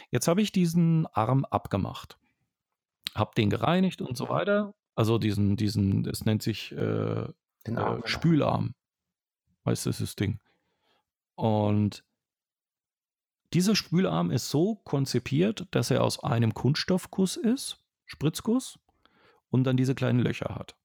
jetzt 0.09 0.27
habe 0.27 0.41
ich 0.41 0.51
diesen 0.51 1.05
Arm 1.07 1.45
abgemacht 1.45 2.17
habe 3.17 3.31
den 3.35 3.49
gereinigt 3.49 4.01
und 4.01 4.15
so 4.15 4.29
weiter. 4.29 4.73
Also 4.95 5.17
diesen, 5.17 5.57
diesen, 5.57 6.03
das 6.03 6.25
nennt 6.25 6.41
sich 6.41 6.71
äh, 6.71 7.27
Arm, 7.75 8.03
äh. 8.03 8.07
Spülarm. 8.07 8.75
Weißt 9.63 9.85
du, 9.85 9.91
das 9.91 10.15
Ding. 10.15 10.39
Und 11.35 12.03
dieser 13.53 13.75
Spülarm 13.75 14.31
ist 14.31 14.49
so 14.49 14.75
konzipiert, 14.75 15.67
dass 15.71 15.91
er 15.91 16.03
aus 16.03 16.23
einem 16.23 16.53
Kunststoffguss 16.53 17.37
ist, 17.37 17.79
Spritzguss, 18.07 18.79
und 19.49 19.63
dann 19.63 19.77
diese 19.77 19.95
kleinen 19.95 20.19
Löcher 20.19 20.55
hat. 20.55 20.75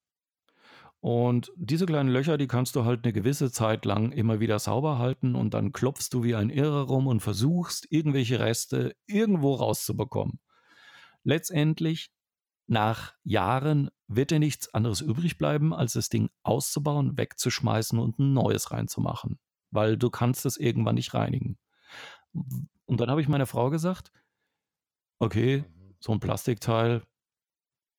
Und 1.01 1.51
diese 1.57 1.87
kleinen 1.87 2.11
Löcher, 2.11 2.39
die 2.39 2.47
kannst 2.47 2.77
du 2.77 2.85
halt 2.85 3.05
eine 3.05 3.13
gewisse 3.13 3.51
Zeit 3.51 3.85
lang 3.85 4.13
immer 4.13 4.39
wieder 4.39 4.61
sauber 4.61 4.99
halten 4.99 5.35
und 5.35 5.53
dann 5.53 5.73
klopfst 5.73 6.11
du 6.13 6.23
wie 6.23 6.37
ein 6.37 6.49
Irrer 6.49 6.83
rum 6.83 7.09
und 7.09 7.21
versuchst, 7.21 7.89
irgendwelche 7.91 8.39
Reste 8.39 8.95
irgendwo 9.07 9.55
rauszubekommen. 9.55 10.39
Letztendlich 11.25 12.13
nach 12.69 13.15
Jahren 13.25 13.91
wird 14.07 14.31
dir 14.31 14.39
nichts 14.39 14.73
anderes 14.73 15.01
übrig 15.01 15.39
bleiben, 15.39 15.75
als 15.75 15.95
das 15.95 16.09
Ding 16.09 16.31
auszubauen, 16.45 17.19
wegzuschmeißen 17.19 17.99
und 17.99 18.21
ein 18.21 18.33
neues 18.33 18.71
reinzumachen, 18.71 19.41
weil 19.73 19.97
du 19.97 20.09
kannst 20.09 20.47
es 20.47 20.57
irgendwann 20.57 20.95
nicht 20.95 21.15
reinigen. 21.15 21.59
Und 22.33 23.01
dann 23.01 23.11
habe 23.11 23.21
ich 23.21 23.29
meiner 23.29 23.47
Frau 23.47 23.71
gesagt, 23.71 24.13
okay, 25.19 25.65
mhm. 25.67 25.95
so 25.99 26.13
ein 26.13 26.21
Plastikteil 26.21 27.03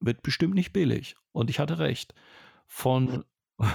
wird 0.05 0.21
bestimmt 0.23 0.55
nicht 0.55 0.73
billig. 0.73 1.15
Und 1.31 1.49
ich 1.49 1.59
hatte 1.59 1.79
recht. 1.79 2.13
Von 2.67 3.25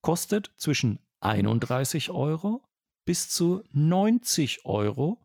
kostet 0.00 0.52
zwischen 0.56 0.98
31 1.20 2.10
Euro 2.10 2.62
bis 3.04 3.28
zu 3.28 3.62
90 3.72 4.64
Euro 4.64 5.20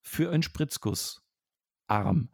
für 0.00 0.30
einen 0.30 0.42
Spritzgussarm. 0.42 2.30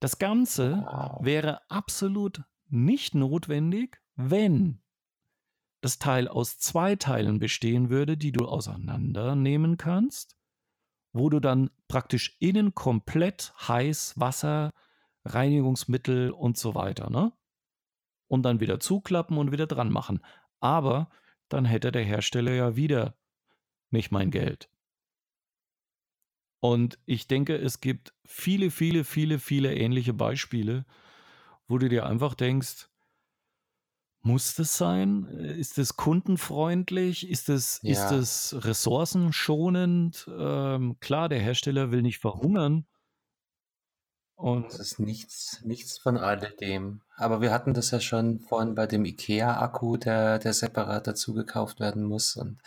Das 0.00 0.18
Ganze 0.18 0.82
wow. 0.84 1.24
wäre 1.24 1.70
absolut 1.70 2.42
nicht 2.68 3.14
notwendig, 3.14 4.00
wenn 4.16 4.80
das 5.80 5.98
Teil 5.98 6.28
aus 6.28 6.58
zwei 6.58 6.96
Teilen 6.96 7.38
bestehen 7.38 7.90
würde, 7.90 8.16
die 8.16 8.32
du 8.32 8.46
auseinandernehmen 8.46 9.76
kannst, 9.76 10.36
wo 11.12 11.28
du 11.28 11.40
dann 11.40 11.70
praktisch 11.88 12.36
innen 12.40 12.74
komplett 12.74 13.52
heiß 13.68 14.14
Wasser, 14.18 14.70
Reinigungsmittel 15.24 16.30
und 16.30 16.56
so 16.56 16.74
weiter, 16.74 17.10
ne? 17.10 17.32
Und 18.28 18.42
dann 18.44 18.60
wieder 18.60 18.80
zuklappen 18.80 19.36
und 19.38 19.52
wieder 19.52 19.66
dran 19.66 19.90
machen. 19.90 20.24
Aber 20.60 21.10
dann 21.48 21.64
hätte 21.64 21.92
der 21.92 22.04
Hersteller 22.04 22.52
ja 22.52 22.76
wieder 22.76 23.14
nicht 23.90 24.10
mein 24.10 24.30
Geld. 24.30 24.70
Und 26.60 26.98
ich 27.06 27.26
denke, 27.26 27.56
es 27.56 27.80
gibt 27.80 28.14
viele, 28.24 28.70
viele, 28.70 29.04
viele, 29.04 29.38
viele 29.38 29.74
ähnliche 29.74 30.14
Beispiele, 30.14 30.86
wo 31.66 31.76
du 31.78 31.88
dir 31.88 32.06
einfach 32.06 32.34
denkst, 32.34 32.88
muss 34.22 34.54
das 34.54 34.76
sein? 34.76 35.24
Ist 35.24 35.78
es 35.78 35.96
kundenfreundlich? 35.96 37.28
Ist 37.28 37.48
es, 37.48 37.80
ja. 37.82 37.90
ist 37.90 38.12
es 38.12 38.64
ressourcenschonend? 38.64 40.30
Ähm, 40.38 40.96
klar, 41.00 41.28
der 41.28 41.40
Hersteller 41.40 41.90
will 41.90 42.02
nicht 42.02 42.18
verhungern, 42.18 42.86
und 44.36 44.66
das 44.66 44.80
ist 44.80 44.98
nichts, 44.98 45.60
nichts 45.62 45.98
von 45.98 46.16
alledem. 46.16 47.00
Aber 47.16 47.40
wir 47.40 47.52
hatten 47.52 47.74
das 47.74 47.92
ja 47.92 48.00
schon 48.00 48.40
vorhin 48.40 48.74
bei 48.74 48.86
dem 48.86 49.04
IKEA-Akku, 49.04 49.96
der, 49.96 50.38
der 50.40 50.52
separat 50.52 51.06
dazu 51.06 51.32
gekauft 51.32 51.78
werden 51.78 52.02
muss. 52.02 52.36
Und 52.36 52.58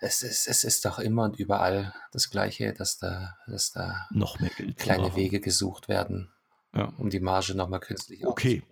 es 0.00 0.22
ist, 0.22 0.46
es 0.46 0.62
ist 0.62 0.84
doch 0.84 0.98
immer 0.98 1.24
und 1.24 1.36
überall 1.36 1.92
das 2.12 2.30
Gleiche, 2.30 2.72
dass 2.72 2.98
da, 2.98 3.34
dass 3.48 3.72
da 3.72 4.06
noch 4.10 4.38
mehr 4.38 4.50
Geld 4.56 4.76
kleine 4.76 5.16
Wege 5.16 5.40
gesucht 5.40 5.88
werden, 5.88 6.30
ja. 6.74 6.92
um 6.98 7.10
die 7.10 7.20
Marge 7.20 7.56
nochmal 7.56 7.80
künstlich 7.80 8.24
okay. 8.24 8.62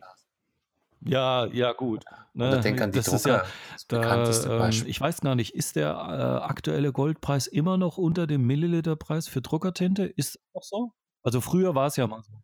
Ja, 1.00 1.46
ja, 1.46 1.72
gut. 1.72 2.04
Ne, 2.34 2.60
denk 2.60 2.80
an 2.80 2.90
die 2.90 2.98
das 2.98 3.06
Drucker, 3.06 3.16
ist 3.16 3.90
ja 3.90 4.16
das 4.24 4.42
da, 4.42 4.68
ähm, 4.68 4.84
Ich 4.86 5.00
weiß 5.00 5.20
gar 5.20 5.34
nicht, 5.34 5.54
ist 5.54 5.76
der 5.76 5.90
äh, 5.90 6.44
aktuelle 6.44 6.92
Goldpreis 6.92 7.46
immer 7.46 7.76
noch 7.76 7.96
unter 7.96 8.26
dem 8.26 8.46
Milliliterpreis 8.46 9.28
für 9.28 9.40
Druckertinte? 9.40 10.04
Ist 10.04 10.36
das 10.36 10.42
noch 10.54 10.62
so? 10.62 10.92
Also 11.26 11.40
früher 11.40 11.74
war 11.74 11.88
es 11.88 11.96
ja 11.96 12.06
mal 12.06 12.22
so. 12.22 12.40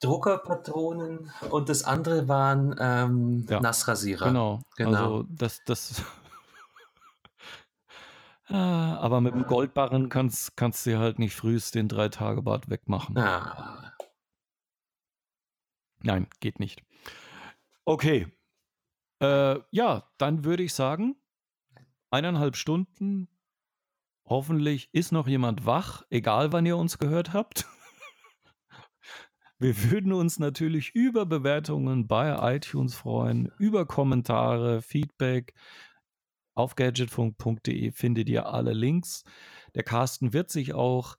Druckerpatronen 0.00 1.30
und 1.50 1.68
das 1.68 1.84
andere 1.84 2.26
waren 2.26 2.74
ähm, 2.80 3.46
Ja, 3.50 3.60
Nassrasierer. 3.60 4.28
genau. 4.28 4.62
Genau. 4.76 4.90
Also 4.90 5.22
das, 5.28 5.60
das. 5.66 6.02
Ah, 8.46 8.98
Aber 8.98 9.22
mit 9.22 9.32
dem 9.34 9.46
Goldbarren 9.46 10.10
kannst, 10.10 10.54
kannst 10.54 10.84
du 10.84 10.98
halt 10.98 11.18
nicht 11.18 11.34
frühst 11.34 11.74
den 11.74 11.88
Drei-Tage-Bart 11.88 12.68
wegmachen. 12.68 13.16
Ah, 13.16 13.94
Nein, 16.02 16.28
geht 16.40 16.60
nicht. 16.60 16.82
Okay. 17.86 18.30
Äh, 19.22 19.60
ja, 19.70 20.10
dann 20.18 20.44
würde 20.44 20.62
ich 20.62 20.74
sagen, 20.74 21.16
eineinhalb 22.10 22.56
Stunden. 22.56 23.28
Hoffentlich 24.26 24.88
ist 24.92 25.12
noch 25.12 25.28
jemand 25.28 25.66
wach, 25.66 26.02
egal 26.08 26.52
wann 26.52 26.66
ihr 26.66 26.76
uns 26.76 26.98
gehört 26.98 27.32
habt. 27.32 27.66
Wir 29.58 29.90
würden 29.90 30.12
uns 30.12 30.38
natürlich 30.38 30.94
über 30.94 31.26
Bewertungen 31.26 32.06
bei 32.06 32.56
iTunes 32.56 32.94
freuen, 32.94 33.52
über 33.58 33.86
Kommentare, 33.86 34.82
Feedback. 34.82 35.54
Auf 36.54 36.74
gadgetfunk.de 36.74 37.92
findet 37.92 38.28
ihr 38.28 38.46
alle 38.46 38.72
Links. 38.72 39.24
Der 39.74 39.82
Carsten 39.82 40.32
wird 40.32 40.50
sich 40.50 40.74
auch 40.74 41.16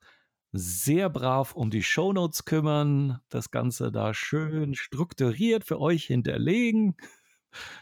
sehr 0.52 1.10
brav 1.10 1.54
um 1.54 1.70
die 1.70 1.82
Shownotes 1.82 2.44
kümmern, 2.44 3.20
das 3.28 3.50
Ganze 3.50 3.92
da 3.92 4.14
schön 4.14 4.74
strukturiert 4.74 5.64
für 5.64 5.80
euch 5.80 6.04
hinterlegen, 6.04 6.96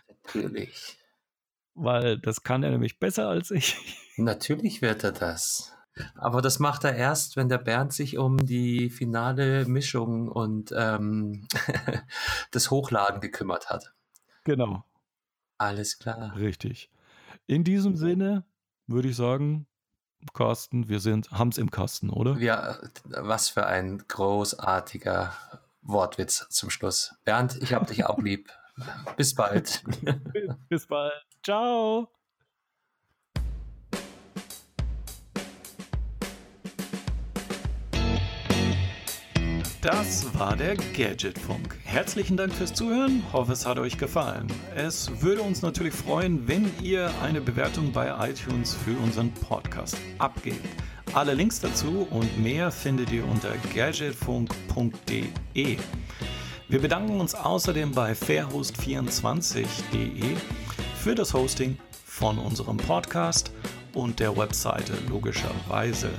natürlich. 0.09 0.99
Weil 1.75 2.19
das 2.19 2.43
kann 2.43 2.63
er 2.63 2.71
nämlich 2.71 2.99
besser 2.99 3.29
als 3.29 3.51
ich. 3.51 3.77
Natürlich 4.17 4.83
wird 4.83 5.05
er 5.05 5.13
das. 5.13 5.73
Aber 6.17 6.43
das 6.43 6.59
macht 6.59 6.85
er 6.85 6.97
erst, 6.97 7.37
wenn 7.37 7.49
der 7.49 7.59
Bernd 7.59 7.93
sich 7.93 8.19
um 8.19 8.37
die 8.39 8.91
finale 8.91 9.65
Mischung 9.67 10.29
und 10.29 10.73
ähm, 10.77 11.47
das 12.51 12.71
Hochladen 12.71 13.21
gekümmert 13.21 13.71
hat. 13.71 13.93
Genau, 14.45 14.85
Alles 15.57 15.99
klar. 15.99 16.35
richtig. 16.37 16.91
In 17.47 17.63
diesem 17.63 17.97
Sinne 17.97 18.45
würde 18.87 19.09
ich 19.09 19.17
sagen, 19.17 19.67
Carsten, 20.33 20.89
wir 20.89 21.01
sind, 21.01 21.31
haben's 21.31 21.59
im 21.59 21.71
Kasten, 21.71 22.11
oder? 22.11 22.37
Ja, 22.39 22.79
was 23.05 23.51
für 23.51 23.67
ein 23.67 24.03
großartiger 24.09 25.33
Wortwitz 25.83 26.47
zum 26.51 26.71
Schluss. 26.71 27.15
Bernd, 27.25 27.59
ich 27.63 27.75
hab 27.75 27.87
dich 27.87 28.05
auch 28.07 28.19
lieb. 28.23 28.51
Bis 29.17 29.35
bald. 29.35 29.83
Bis 30.69 30.87
bald. 30.87 31.13
Ciao. 31.43 32.09
Das 39.85 40.27
war 40.39 40.57
der 40.57 40.77
Gadgetfunk. 40.77 41.77
Herzlichen 41.85 42.39
Dank 42.39 42.55
fürs 42.55 42.73
Zuhören. 42.73 43.23
Hoffe, 43.35 43.53
es 43.53 43.67
hat 43.67 43.79
euch 43.79 43.99
gefallen. 43.99 44.47
Es 44.75 45.21
würde 45.21 45.43
uns 45.43 45.61
natürlich 45.61 45.93
freuen, 45.93 46.49
wenn 46.49 46.71
ihr 46.83 47.11
eine 47.23 47.43
Bewertung 47.43 47.93
bei 47.93 48.31
iTunes 48.31 48.75
für 48.75 48.97
unseren 48.97 49.31
Podcast 49.35 49.99
abgebt. 50.19 50.67
Alle 51.13 51.35
Links 51.35 51.61
dazu 51.61 52.09
und 52.11 52.43
mehr 52.43 52.71
findet 52.71 53.13
ihr 53.13 53.27
unter 53.27 53.53
gadgetfunk.de. 53.75 55.77
Wir 56.69 56.81
bedanken 56.81 57.21
uns 57.21 57.35
außerdem 57.35 57.93
bei 57.93 58.13
fairhost24.de 58.13 60.37
für 60.97 61.15
das 61.15 61.35
Hosting 61.35 61.77
von 62.05 62.39
unserem 62.39 62.79
Podcast 62.79 63.53
und 63.93 64.19
der 64.19 64.35
Webseite 64.37 64.95
logischerweise. 65.09 66.11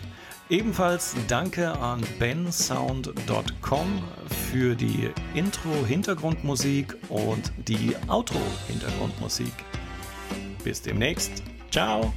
Ebenfalls 0.50 1.16
danke 1.28 1.72
an 1.80 2.02
bensound.com 2.20 4.04
für 4.52 4.76
die 4.76 5.10
Intro-Hintergrundmusik 5.34 6.96
und 7.10 7.52
die 7.68 7.96
Outro-Hintergrundmusik. 8.08 9.54
Bis 10.64 10.84
demnächst. 10.84 11.42
Ciao. 11.72 12.14